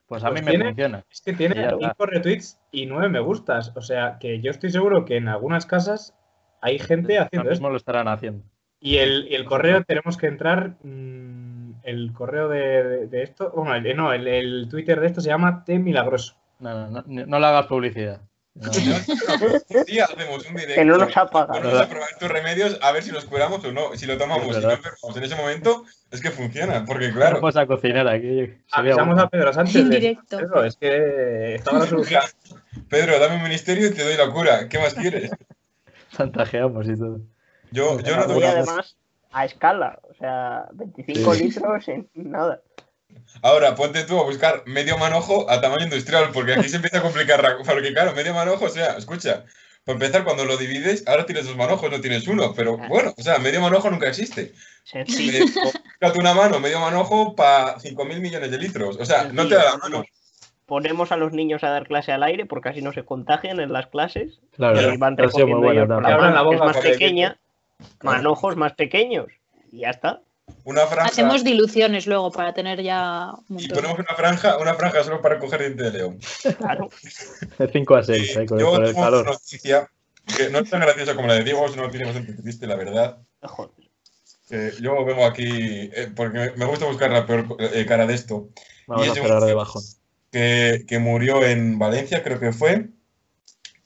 pues 0.07 0.23
a 0.23 0.29
Pues 0.29 0.41
mí 0.43 0.45
me 0.45 0.51
tiene- 0.53 0.65
funciona. 0.67 1.05
Es 1.11 1.21
que 1.23 1.33
tiene 1.33 1.57
Y 1.57 1.59
ya 1.59 1.69
está. 1.71 1.79
5 1.89 2.07
retweets 2.07 2.61
y 2.71 2.87
9 2.87 3.09
me 3.09 3.19
gustas. 3.21 3.73
O 3.75 3.81
sea 3.81 4.19
que 4.21 4.41
yo 4.41 4.51
estoy 4.51 4.71
seguro 4.71 5.05
que 5.05 5.17
en 5.17 5.29
algunas 5.29 5.67
casas 5.67 6.15
hay 6.61 6.79
gente 6.79 7.19
haciendo 7.19 7.51
mismo 7.51 7.69
lo 7.71 7.77
estarán 7.77 8.07
haciendo. 8.09 8.45
Y 8.81 8.99
el, 8.99 9.27
y 9.29 9.35
el 9.35 9.45
correo 9.45 9.83
tenemos 9.83 10.17
que 10.17 10.27
entrar. 10.27 10.77
mm, 10.83 11.55
el 11.83 12.13
correo 12.13 12.49
de, 12.49 12.83
de- 12.85 13.07
de 13.09 13.23
esto. 13.23 13.51
Bueno, 13.55 13.75
el, 13.75 13.97
no, 13.97 14.13
el, 14.13 14.27
el 14.29 14.69
Twitter 14.71 15.01
de 15.01 15.07
esto 15.07 15.21
se 15.21 15.29
llama 15.31 15.65
T 15.65 15.79
Milagroso. 15.79 16.37
No, 16.61 16.89
no, 16.89 17.03
no, 17.07 17.27
no 17.27 17.39
le 17.39 17.47
hagas 17.47 17.67
publicidad. 17.67 18.21
No. 18.55 18.71
Un 18.71 19.85
día 19.87 20.05
hacemos 20.05 20.47
un 20.47 20.55
directo. 20.55 20.75
Que 20.77 20.85
no 20.85 20.97
nos. 20.97 21.13
Ponemos 21.13 21.81
a 21.81 21.89
probar 21.89 22.09
tus 22.21 22.29
remedios 22.29 22.79
a 22.83 22.93
ver 22.93 23.03
si 23.03 23.11
los 23.11 23.25
curamos 23.25 23.65
o 23.65 23.73
no. 23.73 23.97
Si 23.97 24.07
lo 24.07 24.17
tomamos, 24.17 24.55
si 24.55 24.63
no 24.63 24.71
enfermamos 24.71 25.17
en 25.17 25.25
ese 25.25 25.35
momento, 25.35 25.85
es 26.13 26.21
que 26.21 26.31
funciona. 26.31 26.85
Porque, 26.85 27.09
No 27.09 27.15
claro, 27.15 27.41
vas 27.41 27.57
a 27.57 27.67
cocinar 27.67 28.07
aquí. 28.07 28.53
Avisamos 28.71 29.19
a 29.19 29.29
Pedro 29.29 29.53
Sánchez. 29.53 29.77
En 29.77 29.91
de- 29.91 29.97
directo. 29.97 30.39
Pedro, 30.39 30.65
es 30.65 30.77
que 30.77 31.55
estaba 31.57 31.81
la 31.81 31.87
solución. 31.87 32.23
Pedro, 32.89 33.19
dame 33.19 33.37
un 33.37 33.43
ministerio 33.43 33.89
y 33.89 33.91
te 33.93 34.05
doy 34.05 34.17
la 34.17 34.31
cura. 34.33 34.69
¿Qué 34.69 34.79
más 34.79 34.95
quieres? 34.95 35.31
Chantajeamos 36.17 36.87
y 36.89 36.97
todo. 36.97 37.21
Yo, 37.73 37.99
yo 38.01 38.15
no 38.17 38.23
Y 38.23 38.27
tengo 38.27 38.39
una- 38.39 38.51
además 38.51 38.97
a 39.33 39.45
escala, 39.47 39.99
o 40.09 40.15
sea, 40.15 40.67
25 40.75 41.35
Sí. 41.35 41.45
litros 41.49 41.89
en 41.89 42.09
nada. 42.15 42.61
Ahora, 43.43 43.75
ponte 43.75 44.05
tú 44.05 44.19
a 44.21 44.25
buscar 44.25 44.63
medio 44.67 44.97
manojo 44.99 45.51
a 45.51 45.61
tamaño 45.61 45.85
industrial, 45.85 46.31
porque 46.33 46.55
aquí 46.55 46.69
se 46.69 46.77
empieza 46.77 46.99
a 46.99 47.03
complicar. 47.03 47.57
Porque, 47.65 47.93
claro, 47.93 48.15
medio 48.15 48.35
manojo, 48.35 48.65
o 48.67 48.69
sea, 48.71 48.97
escucha, 48.97 49.45
para 49.85 49.95
empezar, 49.97 50.25
cuando 50.25 50.45
lo 50.45 50.57
divides, 50.57 51.05
ahora 51.07 51.27
tienes 51.27 51.47
dos 51.47 51.57
manojos, 51.57 51.91
no 51.91 52.01
tienes 52.01 52.27
uno. 52.27 52.55
Pero 52.55 52.79
bueno, 52.79 53.13
o 53.17 53.23
sea, 53.23 53.39
medio 53.39 53.61
manojo 53.61 53.91
nunca 53.91 54.09
existe. 54.09 54.53
Eh, 54.95 55.41
Búscate 55.41 56.19
una 56.19 56.35
mano, 56.35 56.61
medio 56.61 56.81
manojo, 56.81 57.35
para 57.35 57.77
5.000 57.79 58.21
millones 58.21 58.51
de 58.51 58.59
litros. 58.59 58.97
O 58.99 59.05
sea, 59.05 59.25
no 59.33 59.47
te 59.49 59.55
da 59.57 59.65
la 59.65 59.77
mano. 59.79 60.05
Ponemos 60.67 61.13
a 61.13 61.17
los 61.19 61.33
niños 61.33 61.63
a 61.63 61.69
dar 61.69 61.87
clase 61.87 62.13
al 62.13 62.23
aire 62.23 62.47
porque 62.47 62.71
así 62.71 62.81
no 62.81 62.93
se 62.95 63.05
contagian 63.05 63.61
en 63.61 63.73
las 63.73 63.87
clases. 63.89 64.41
Claro, 64.57 64.81
y 64.81 64.97
van 64.97 65.17
recogiendo 65.17 65.59
bueno 65.59 65.73
ellos 65.83 65.89
también. 65.89 66.09
la 66.11 66.15
abran 66.15 66.35
la 66.35 66.43
mano, 66.43 66.51
que 66.51 66.55
es 66.55 66.61
boca 66.61 66.67
más 66.67 66.77
porque- 66.77 66.91
pequeña, 66.93 67.39
manojos 68.03 68.57
más 68.57 68.73
pequeños. 68.73 69.27
Y 69.71 69.81
ya 69.81 69.91
está. 69.91 70.21
Una 70.65 70.87
franja. 70.87 71.09
Hacemos 71.11 71.45
diluciones 71.45 72.07
luego 72.07 72.31
para 72.31 72.53
tener 72.55 72.83
ya 72.83 73.33
un 73.49 73.61
Y 73.61 73.69
ponemos 73.69 73.99
una 73.99 74.15
franja, 74.17 74.57
una 74.59 74.75
franja 74.75 75.03
solo 75.05 75.21
para 75.21 75.39
coger 75.39 75.61
diente 75.61 75.85
de 75.85 75.91
león. 75.93 76.19
Claro. 76.59 76.89
De 77.59 77.69
5 77.71 77.95
a 77.97 78.03
6, 78.03 78.37
Eh, 78.37 78.47
con, 78.47 78.59
yo 78.59 78.71
con 78.73 78.83
el 78.85 78.95
tengo 78.95 79.09
una 79.09 79.23
noticia 79.23 79.91
que 80.37 80.49
no 80.51 80.59
es 80.61 80.71
tan 80.71 80.81
graciosa 80.81 81.15
como 81.15 81.29
la 81.29 81.35
de 81.35 81.45
Diego, 81.45 81.69
sino 81.69 81.91
tiene 81.91 82.07
bastante 82.07 82.33
triste, 82.35 82.67
la 82.67 82.77
verdad. 82.77 83.19
Joder. 83.43 83.73
Yo 84.81 85.05
vengo 85.05 85.27
aquí 85.27 85.91
eh, 85.93 86.11
porque 86.15 86.53
me- 86.57 86.65
gusta 86.67 86.87
buscar 86.87 87.11
la 87.11 87.27
peor 87.27 87.57
eh, 87.59 87.85
cara 87.87 88.07
de 88.07 88.15
esto. 88.15 88.49
Vamos 88.87 89.07
y 89.07 89.09
a 89.09 89.13
es 89.13 89.17
de 89.17 89.23
cerrar 89.23 89.41
un- 89.43 89.49
de 89.49 89.55
bajón. 89.55 89.83
que, 90.31 90.85
que 90.87 90.99
murió 90.99 91.43
en 91.45 91.79
Valencia, 91.79 92.23
creo 92.23 92.39
que 92.39 92.53
fue, 92.53 92.89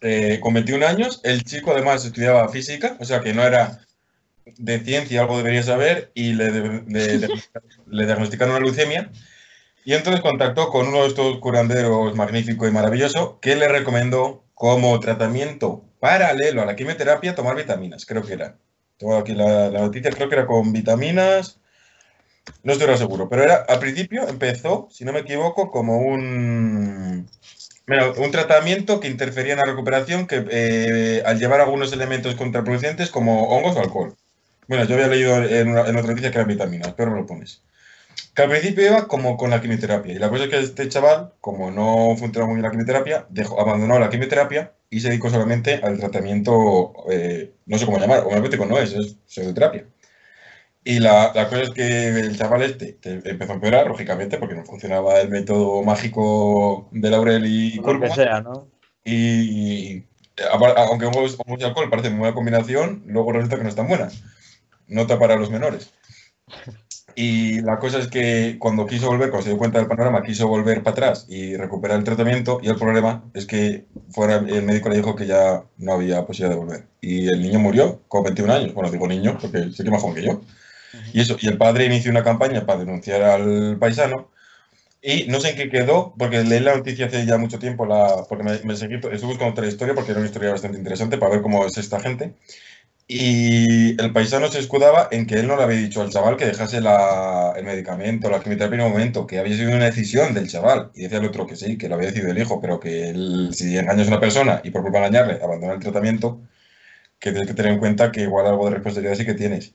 eh, 0.00 0.38
con 0.40 0.54
21 0.54 0.84
años. 0.84 1.20
El 1.24 1.42
chico 1.44 1.72
además 1.72 2.04
estudiaba 2.04 2.48
física, 2.50 2.96
o 3.00 3.04
sea 3.04 3.20
que 3.20 3.32
no 3.32 3.42
era 3.44 3.80
de 4.56 4.80
ciencia, 4.80 5.20
algo 5.20 5.36
debería 5.36 5.62
saber, 5.62 6.10
y 6.14 6.32
le, 6.34 6.50
diagnosticaron 7.86 8.54
una 8.54 8.64
leucemia. 8.64 9.10
Y 9.84 9.94
entonces 9.94 10.20
contactó 10.20 10.68
con 10.68 10.88
uno 10.88 11.02
de 11.02 11.08
estos 11.08 11.38
curanderos 11.38 12.14
magnífico 12.14 12.66
y 12.66 12.70
maravilloso 12.70 13.38
que 13.40 13.56
le 13.56 13.68
recomendó 13.68 14.44
como 14.54 14.98
tratamiento 15.00 15.84
paralelo 16.00 16.62
a 16.62 16.66
la 16.66 16.76
quimioterapia 16.76 17.34
tomar 17.34 17.56
vitaminas, 17.56 18.04
creo 18.04 18.22
que 18.22 18.34
era. 18.34 18.56
Tengo 18.98 19.16
aquí 19.16 19.32
la, 19.32 19.70
la 19.70 19.80
noticia, 19.80 20.10
creo 20.10 20.28
que 20.28 20.34
era 20.34 20.46
con 20.46 20.72
vitaminas. 20.72 21.60
No 22.62 22.72
estoy 22.72 22.86
ahora 22.86 22.98
seguro, 22.98 23.28
pero 23.28 23.42
era 23.44 23.56
al 23.68 23.78
principio 23.78 24.26
empezó, 24.28 24.88
si 24.90 25.04
no 25.04 25.12
me 25.12 25.20
equivoco, 25.20 25.70
como 25.70 25.98
un, 25.98 27.28
bueno, 27.88 28.12
un 28.18 28.30
tratamiento 28.30 29.00
que 29.00 29.08
interfería 29.08 29.54
en 29.54 29.60
la 29.60 29.64
recuperación 29.64 30.26
que 30.26 30.44
eh, 30.50 31.22
al 31.24 31.38
llevar 31.38 31.62
algunos 31.62 31.90
elementos 31.90 32.34
contraproducentes 32.34 33.10
como 33.10 33.48
hongos 33.48 33.76
o 33.76 33.80
alcohol. 33.80 34.14
Bueno, 34.68 34.84
yo 34.84 34.94
había 34.94 35.08
leído 35.08 35.36
en, 35.44 35.68
una- 35.70 35.88
en 35.88 35.96
otra 35.96 36.10
noticia 36.10 36.30
que 36.30 36.38
eran 36.38 36.48
vitaminas, 36.48 36.94
pero 36.96 37.10
me 37.10 37.16
lo 37.20 37.26
pones. 37.26 37.62
Que 38.34 38.42
al 38.42 38.50
principio 38.50 38.86
iba 38.86 39.08
como 39.08 39.36
con 39.36 39.50
la 39.50 39.60
quimioterapia. 39.62 40.14
Y 40.14 40.18
la 40.20 40.30
cosa 40.30 40.44
es 40.44 40.50
que 40.50 40.58
este 40.60 40.88
chaval, 40.88 41.34
como 41.40 41.70
no 41.70 42.16
funcionaba 42.18 42.46
muy 42.48 42.56
bien 42.56 42.64
la 42.64 42.70
quimioterapia, 42.70 43.26
dejó, 43.30 43.60
abandonó 43.60 43.98
la 43.98 44.10
quimioterapia 44.10 44.72
y 44.90 45.00
se 45.00 45.08
dedicó 45.10 45.30
solamente 45.30 45.76
al 45.82 45.98
tratamiento, 45.98 46.94
eh, 47.10 47.54
no 47.66 47.78
sé 47.78 47.86
cómo 47.86 47.98
llamar, 47.98 48.24
homeopático 48.26 48.66
no 48.66 48.78
es, 48.78 48.92
es 48.94 49.16
pseudoterapia. 49.26 49.86
Y 50.84 51.00
la, 51.00 51.32
la 51.34 51.48
cosa 51.48 51.62
es 51.62 51.70
que 51.70 52.08
el 52.08 52.36
chaval 52.38 52.62
este 52.62 52.96
que 52.96 53.20
empezó 53.24 53.52
a 53.52 53.56
empeorar, 53.56 53.88
lógicamente, 53.88 54.38
porque 54.38 54.54
no 54.54 54.64
funcionaba 54.64 55.20
el 55.20 55.28
método 55.28 55.82
mágico 55.82 56.88
de 56.92 57.10
laurel 57.10 57.44
y 57.46 57.76
Lo 57.76 57.82
que 57.82 57.88
cúrcuma. 57.88 58.14
sea, 58.14 58.40
¿no? 58.40 58.68
Y 59.04 60.04
apar- 60.52 60.74
aunque 60.76 61.06
y 61.06 61.64
alcohol 61.64 61.90
parece 61.90 62.10
muy 62.10 62.20
buena 62.20 62.34
combinación, 62.34 63.02
luego 63.06 63.32
resulta 63.32 63.56
que 63.56 63.64
no 63.64 63.68
es 63.68 63.74
tan 63.74 63.88
buena. 63.88 64.08
Nota 64.88 65.18
para 65.18 65.36
los 65.36 65.50
menores. 65.50 65.92
Y 67.14 67.62
la 67.62 67.80
cosa 67.80 67.98
es 67.98 68.06
que 68.06 68.56
cuando 68.60 68.86
quiso 68.86 69.08
volver, 69.08 69.30
cuando 69.30 69.42
se 69.42 69.50
dio 69.50 69.58
cuenta 69.58 69.78
del 69.80 69.88
panorama, 69.88 70.22
quiso 70.22 70.46
volver 70.46 70.84
para 70.84 70.92
atrás 70.92 71.26
y 71.28 71.56
recuperar 71.56 71.98
el 71.98 72.04
tratamiento. 72.04 72.60
Y 72.62 72.68
el 72.68 72.76
problema 72.76 73.24
es 73.34 73.44
que 73.44 73.86
fuera, 74.10 74.36
el 74.36 74.62
médico 74.62 74.88
le 74.88 74.98
dijo 74.98 75.16
que 75.16 75.26
ya 75.26 75.64
no 75.78 75.94
había 75.94 76.24
posibilidad 76.24 76.56
de 76.56 76.64
volver. 76.64 76.86
Y 77.00 77.26
el 77.26 77.42
niño 77.42 77.58
murió 77.58 78.02
con 78.06 78.22
21 78.22 78.52
años. 78.52 78.72
Bueno, 78.72 78.90
digo 78.92 79.08
niño 79.08 79.36
porque 79.40 79.72
sé 79.72 79.82
que 79.82 79.90
más 79.90 80.00
joven 80.00 80.14
que 80.14 80.26
yo. 80.26 80.40
Y 81.12 81.20
eso, 81.20 81.36
y 81.40 81.48
el 81.48 81.58
padre 81.58 81.86
inició 81.86 82.12
una 82.12 82.22
campaña 82.22 82.64
para 82.64 82.80
denunciar 82.80 83.22
al 83.22 83.78
paisano. 83.80 84.30
Y 85.02 85.24
no 85.28 85.40
sé 85.40 85.50
en 85.50 85.56
qué 85.56 85.70
quedó, 85.70 86.14
porque 86.18 86.44
leí 86.44 86.60
la 86.60 86.76
noticia 86.76 87.06
hace 87.06 87.26
ya 87.26 87.38
mucho 87.38 87.58
tiempo, 87.58 87.86
la, 87.86 88.26
porque 88.28 88.44
me, 88.44 88.58
me 88.64 88.76
seguí, 88.76 88.94
estuve 88.94 89.26
buscando 89.26 89.52
otra 89.52 89.66
historia, 89.66 89.94
porque 89.94 90.10
era 90.10 90.20
una 90.20 90.28
historia 90.28 90.50
bastante 90.50 90.78
interesante 90.78 91.18
para 91.18 91.32
ver 91.32 91.42
cómo 91.42 91.64
es 91.66 91.78
esta 91.78 92.00
gente. 92.00 92.34
Y 93.10 93.98
el 93.98 94.12
paisano 94.12 94.48
se 94.48 94.58
escudaba 94.58 95.08
en 95.10 95.26
que 95.26 95.36
él 95.36 95.46
no 95.46 95.56
le 95.56 95.62
había 95.62 95.78
dicho 95.78 96.02
al 96.02 96.10
chaval 96.10 96.36
que 96.36 96.44
dejase 96.44 96.82
la, 96.82 97.54
el 97.56 97.64
medicamento, 97.64 98.28
la 98.28 98.40
quimioterapia 98.40 98.76
en 98.76 98.84
un 98.84 98.92
momento, 98.92 99.26
que 99.26 99.38
había 99.38 99.56
sido 99.56 99.74
una 99.74 99.86
decisión 99.86 100.34
del 100.34 100.46
chaval. 100.46 100.90
Y 100.94 101.04
decía 101.04 101.16
el 101.16 101.24
otro 101.24 101.46
que 101.46 101.56
sí, 101.56 101.78
que 101.78 101.88
lo 101.88 101.94
había 101.94 102.08
decidido 102.08 102.32
el 102.32 102.38
hijo, 102.38 102.60
pero 102.60 102.78
que 102.78 103.08
él, 103.08 103.48
si 103.54 103.78
engañas 103.78 104.08
a 104.08 104.10
una 104.10 104.20
persona 104.20 104.60
y 104.62 104.70
por 104.70 104.82
culpa 104.82 105.00
de 105.00 105.06
engañarle 105.06 105.42
abandona 105.42 105.72
el 105.72 105.80
tratamiento, 105.80 106.42
que 107.18 107.30
tienes 107.30 107.48
que 107.48 107.54
tener 107.54 107.72
en 107.72 107.78
cuenta 107.78 108.12
que 108.12 108.20
igual 108.20 108.46
algo 108.46 108.66
de 108.66 108.74
responsabilidad 108.74 109.14
sí 109.16 109.24
que 109.24 109.34
tienes. 109.34 109.74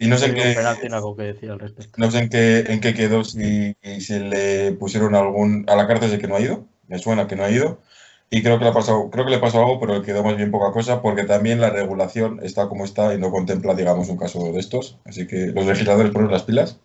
Y 0.00 0.08
no 0.08 0.18
sé 0.18 0.26
en 0.26 0.34
qué, 0.34 0.56
algo 0.90 1.16
que 1.16 1.22
decir 1.22 1.52
al 1.52 1.60
respecto. 1.60 1.92
no 1.96 2.10
sé 2.10 2.18
en 2.18 2.28
qué, 2.28 2.64
en 2.66 2.80
qué 2.80 2.92
quedó, 2.92 3.22
si, 3.22 3.76
si 4.00 4.18
le 4.18 4.72
pusieron 4.72 5.14
algún... 5.14 5.64
A 5.68 5.76
la 5.76 5.86
cárcel 5.86 6.10
de 6.10 6.18
que 6.18 6.26
no 6.26 6.34
ha 6.34 6.40
ido, 6.40 6.66
me 6.88 6.98
suena 6.98 7.28
que 7.28 7.36
no 7.36 7.44
ha 7.44 7.50
ido 7.50 7.80
y 8.30 8.42
creo 8.42 8.58
que 8.58 8.64
le, 8.64 8.70
ha 8.70 8.74
pasado, 8.74 9.10
creo 9.10 9.24
que 9.24 9.30
le 9.30 9.38
pasó 9.38 9.58
algo, 9.58 9.78
pero 9.78 9.98
le 9.98 10.02
quedó 10.02 10.24
más 10.24 10.36
bien 10.36 10.50
poca 10.50 10.72
cosa, 10.72 11.02
porque 11.02 11.24
también 11.24 11.60
la 11.60 11.70
regulación 11.70 12.40
está 12.42 12.68
como 12.68 12.84
está 12.84 13.14
y 13.14 13.18
no 13.18 13.30
contempla, 13.30 13.74
digamos, 13.74 14.08
un 14.08 14.16
caso 14.16 14.52
de 14.52 14.58
estos. 14.58 14.98
Así 15.04 15.26
que 15.26 15.48
los 15.48 15.66
legisladores 15.66 16.12
ponen 16.12 16.30
las 16.30 16.42
pilas. 16.42 16.80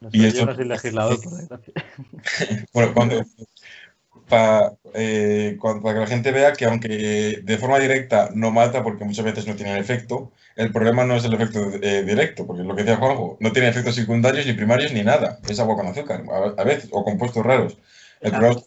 No 0.00 0.08
y 0.12 0.24
esto... 0.24 0.40
yo 0.40 0.46
no 0.46 0.54
soy 0.54 0.64
legislador, 0.66 1.18
por 1.20 1.32
bueno, 2.72 2.94
cuando, 2.94 3.24
para, 4.28 4.72
eh, 4.94 5.58
para, 5.60 5.94
que 5.94 6.00
la 6.00 6.06
gente 6.06 6.32
vea 6.32 6.52
que 6.52 6.64
aunque 6.64 7.40
de 7.42 7.58
forma 7.58 7.78
directa 7.78 8.30
no 8.34 8.50
mata, 8.50 8.82
porque 8.82 9.04
muchas 9.04 9.24
veces 9.24 9.46
no 9.46 9.56
tiene 9.56 9.78
efecto, 9.78 10.32
el 10.56 10.72
problema 10.72 11.04
no 11.04 11.16
es 11.16 11.24
el 11.24 11.34
efecto 11.34 11.60
eh, 11.82 12.04
directo, 12.04 12.46
porque 12.46 12.62
es 12.62 12.68
lo 12.68 12.74
que 12.74 12.84
decía 12.84 12.96
Juanjo, 12.96 13.36
no 13.40 13.52
tiene 13.52 13.68
efectos 13.68 13.96
secundarios 13.96 14.46
ni 14.46 14.52
primarios 14.52 14.92
ni 14.92 15.02
nada. 15.02 15.40
Es 15.46 15.60
agua 15.60 15.76
con 15.76 15.86
azúcar, 15.86 16.24
a, 16.30 16.60
a 16.60 16.64
veces, 16.64 16.88
o 16.92 17.04
compuestos 17.04 17.44
raros. 17.44 17.76
El 18.20 18.30
problema 18.30 18.62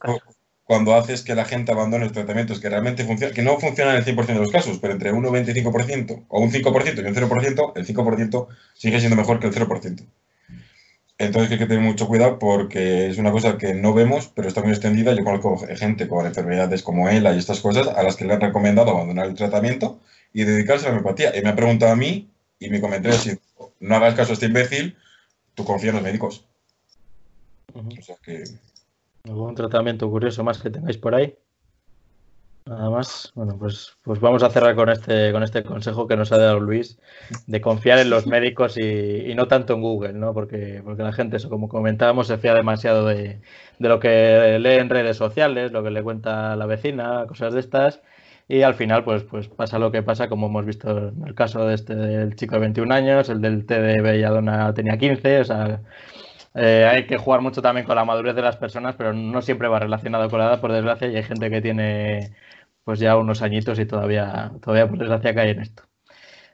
cuando 0.67 0.95
haces 0.95 1.21
que 1.21 1.33
la 1.33 1.45
gente 1.45 1.71
abandone 1.71 2.03
los 2.03 2.13
tratamientos 2.13 2.59
que 2.59 2.67
realmente 2.67 3.05
funcionan, 3.05 3.33
que 3.33 3.41
no 3.41 3.57
funcionan 3.57 3.95
en 3.95 4.03
el 4.03 4.05
100% 4.05 4.25
de 4.25 4.35
los 4.35 4.51
casos, 4.51 4.79
pero 4.79 4.91
entre 4.91 5.13
un 5.13 5.23
25% 5.23 6.25
o 6.27 6.41
un 6.41 6.51
5% 6.51 6.97
y 6.97 7.07
un 7.07 7.15
0%, 7.15 7.71
el 7.73 7.87
5% 7.87 8.47
sigue 8.73 8.99
siendo 8.99 9.15
mejor 9.15 9.39
que 9.39 9.47
el 9.47 9.53
0%. 9.53 10.05
Entonces 11.19 11.51
hay 11.53 11.57
que 11.57 11.67
tener 11.67 11.81
mucho 11.81 12.05
cuidado 12.07 12.37
porque 12.37 13.07
es 13.07 13.17
una 13.17 13.31
cosa 13.31 13.57
que 13.57 13.73
no 13.75 13.93
vemos, 13.93 14.29
pero 14.35 14.49
está 14.49 14.61
muy 14.61 14.71
extendida. 14.71 15.13
Yo 15.13 15.23
conozco 15.23 15.57
gente 15.57 16.05
con 16.09 16.25
enfermedades 16.25 16.83
como 16.83 17.07
ELA 17.07 17.33
y 17.33 17.39
estas 17.39 17.61
cosas 17.61 17.87
a 17.87 18.03
las 18.03 18.17
que 18.17 18.25
le 18.25 18.33
han 18.33 18.41
recomendado 18.41 18.91
abandonar 18.91 19.27
el 19.27 19.35
tratamiento 19.35 20.01
y 20.33 20.43
dedicarse 20.43 20.85
a 20.85 20.89
la 20.89 20.97
homeopatía. 20.97 21.35
Y 21.35 21.41
me 21.43 21.49
ha 21.49 21.55
preguntado 21.55 21.93
a 21.93 21.95
mí 21.95 22.29
y 22.59 22.69
mi 22.69 22.81
comentario 22.81 23.17
es, 23.17 23.39
no 23.79 23.95
hagas 23.95 24.15
caso 24.15 24.31
a 24.31 24.33
este 24.33 24.47
imbécil, 24.47 24.97
tú 25.55 25.63
confías 25.63 25.91
en 25.91 25.95
los 25.95 26.03
médicos. 26.03 26.45
O 27.73 28.01
sea 28.01 28.17
que 28.21 28.43
¿Algún 29.27 29.55
tratamiento 29.55 30.09
curioso 30.09 30.43
más 30.43 30.59
que 30.59 30.69
tengáis 30.69 30.97
por 30.97 31.13
ahí? 31.15 31.35
Nada 32.67 32.89
más. 32.89 33.31
Bueno, 33.33 33.57
pues, 33.57 33.97
pues 34.03 34.19
vamos 34.19 34.43
a 34.43 34.49
cerrar 34.49 34.75
con 34.75 34.89
este, 34.89 35.31
con 35.31 35.41
este 35.41 35.63
consejo 35.63 36.07
que 36.07 36.17
nos 36.17 36.31
ha 36.31 36.37
dado 36.37 36.59
Luis 36.59 36.99
de 37.45 37.61
confiar 37.61 37.99
en 37.99 38.09
los 38.09 38.27
médicos 38.27 38.77
y, 38.77 39.33
no 39.35 39.47
tanto 39.47 39.73
en 39.73 39.81
Google, 39.81 40.13
¿no? 40.13 40.33
Porque, 40.33 40.81
porque 40.83 41.03
la 41.03 41.13
gente, 41.13 41.37
eso, 41.37 41.49
como 41.49 41.69
comentábamos, 41.69 42.27
se 42.27 42.37
fía 42.37 42.53
demasiado 42.53 43.05
de, 43.05 43.39
lo 43.79 43.99
que 43.99 44.59
lee 44.59 44.79
en 44.79 44.89
redes 44.89 45.17
sociales, 45.17 45.71
lo 45.71 45.83
que 45.83 45.91
le 45.91 46.03
cuenta 46.03 46.55
la 46.55 46.65
vecina, 46.65 47.25
cosas 47.27 47.53
de 47.53 47.61
estas. 47.61 48.01
Y 48.49 48.61
al 48.61 48.75
final, 48.75 49.03
pues, 49.03 49.23
pues 49.23 49.47
pasa 49.47 49.79
lo 49.79 49.91
que 49.91 50.03
pasa, 50.03 50.29
como 50.29 50.47
hemos 50.47 50.65
visto 50.65 51.09
en 51.09 51.25
el 51.25 51.35
caso 51.35 51.65
de 51.67 51.75
este 51.75 51.95
del 51.95 52.35
chico 52.35 52.55
de 52.55 52.61
21 52.61 52.93
años, 52.93 53.29
el 53.29 53.41
del 53.41 53.65
T 53.65 53.79
de 53.79 54.01
Belladona 54.01 54.73
tenía 54.73 54.97
15, 54.97 55.41
o 55.41 55.43
sea, 55.45 55.81
eh, 56.57 56.87
hay 56.91 57.05
que 57.07 57.17
jugar 57.17 57.41
mucho 57.41 57.61
también 57.61 57.85
con 57.85 57.95
la 57.95 58.05
madurez 58.05 58.35
de 58.35 58.41
las 58.41 58.57
personas, 58.57 58.95
pero 58.95 59.13
no 59.13 59.41
siempre 59.41 59.67
va 59.67 59.79
relacionado 59.79 60.29
con 60.29 60.39
la 60.39 60.47
edad, 60.47 60.61
por 60.61 60.71
desgracia, 60.73 61.07
y 61.07 61.15
hay 61.15 61.23
gente 61.23 61.49
que 61.51 61.61
tiene 61.61 62.35
pues 62.83 62.99
ya 62.99 63.17
unos 63.17 63.41
añitos 63.41 63.79
y 63.79 63.85
todavía, 63.85 64.51
todavía 64.61 64.87
por 64.89 64.97
desgracia 64.99 65.35
cae 65.35 65.51
en 65.51 65.61
esto. 65.61 65.83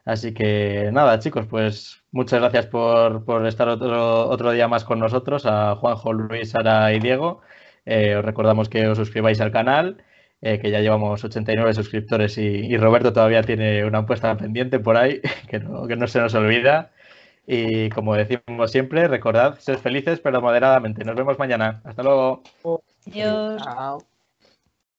Así 0.05 0.33
que 0.33 0.89
nada, 0.91 1.19
chicos, 1.19 1.47
pues 1.47 2.03
muchas 2.11 2.41
gracias 2.41 2.67
por, 2.67 3.23
estar 3.47 3.69
otro, 3.69 4.27
otro, 4.29 4.51
día 4.51 4.67
más 4.67 4.83
con 4.83 4.99
nosotros, 4.99 5.45
a 5.45 5.75
Juanjo, 5.77 6.11
Luis, 6.13 6.49
Sara 6.51 6.93
y 6.93 6.99
Diego. 6.99 7.41
Eh, 7.85 8.15
os 8.15 8.25
recordamos 8.25 8.69
que 8.69 8.87
os 8.87 8.97
suscribáis 8.97 9.39
al 9.41 9.51
canal, 9.51 10.03
eh, 10.41 10.59
que 10.59 10.71
ya 10.71 10.81
llevamos 10.81 11.23
89 11.23 11.73
suscriptores 11.73 12.37
y, 12.37 12.75
Roberto 12.77 13.13
todavía 13.13 13.43
tiene 13.43 13.85
una 13.85 13.99
apuesta 13.99 14.35
pendiente 14.37 14.79
por 14.79 14.97
ahí, 14.97 15.21
que 15.49 15.59
no, 15.59 15.87
que 15.87 15.95
no 15.95 16.07
se 16.07 16.19
nos 16.19 16.33
olvida. 16.35 16.91
Y 17.45 17.89
como 17.89 18.15
decimos 18.15 18.71
siempre, 18.71 19.07
recordad, 19.07 19.59
ser 19.59 19.77
felices 19.77 20.19
pero 20.21 20.41
moderadamente. 20.41 21.03
Nos 21.03 21.15
vemos 21.15 21.37
mañana. 21.37 21.81
Hasta 21.83 22.03
luego. 22.03 22.43
Adiós. 23.07 23.61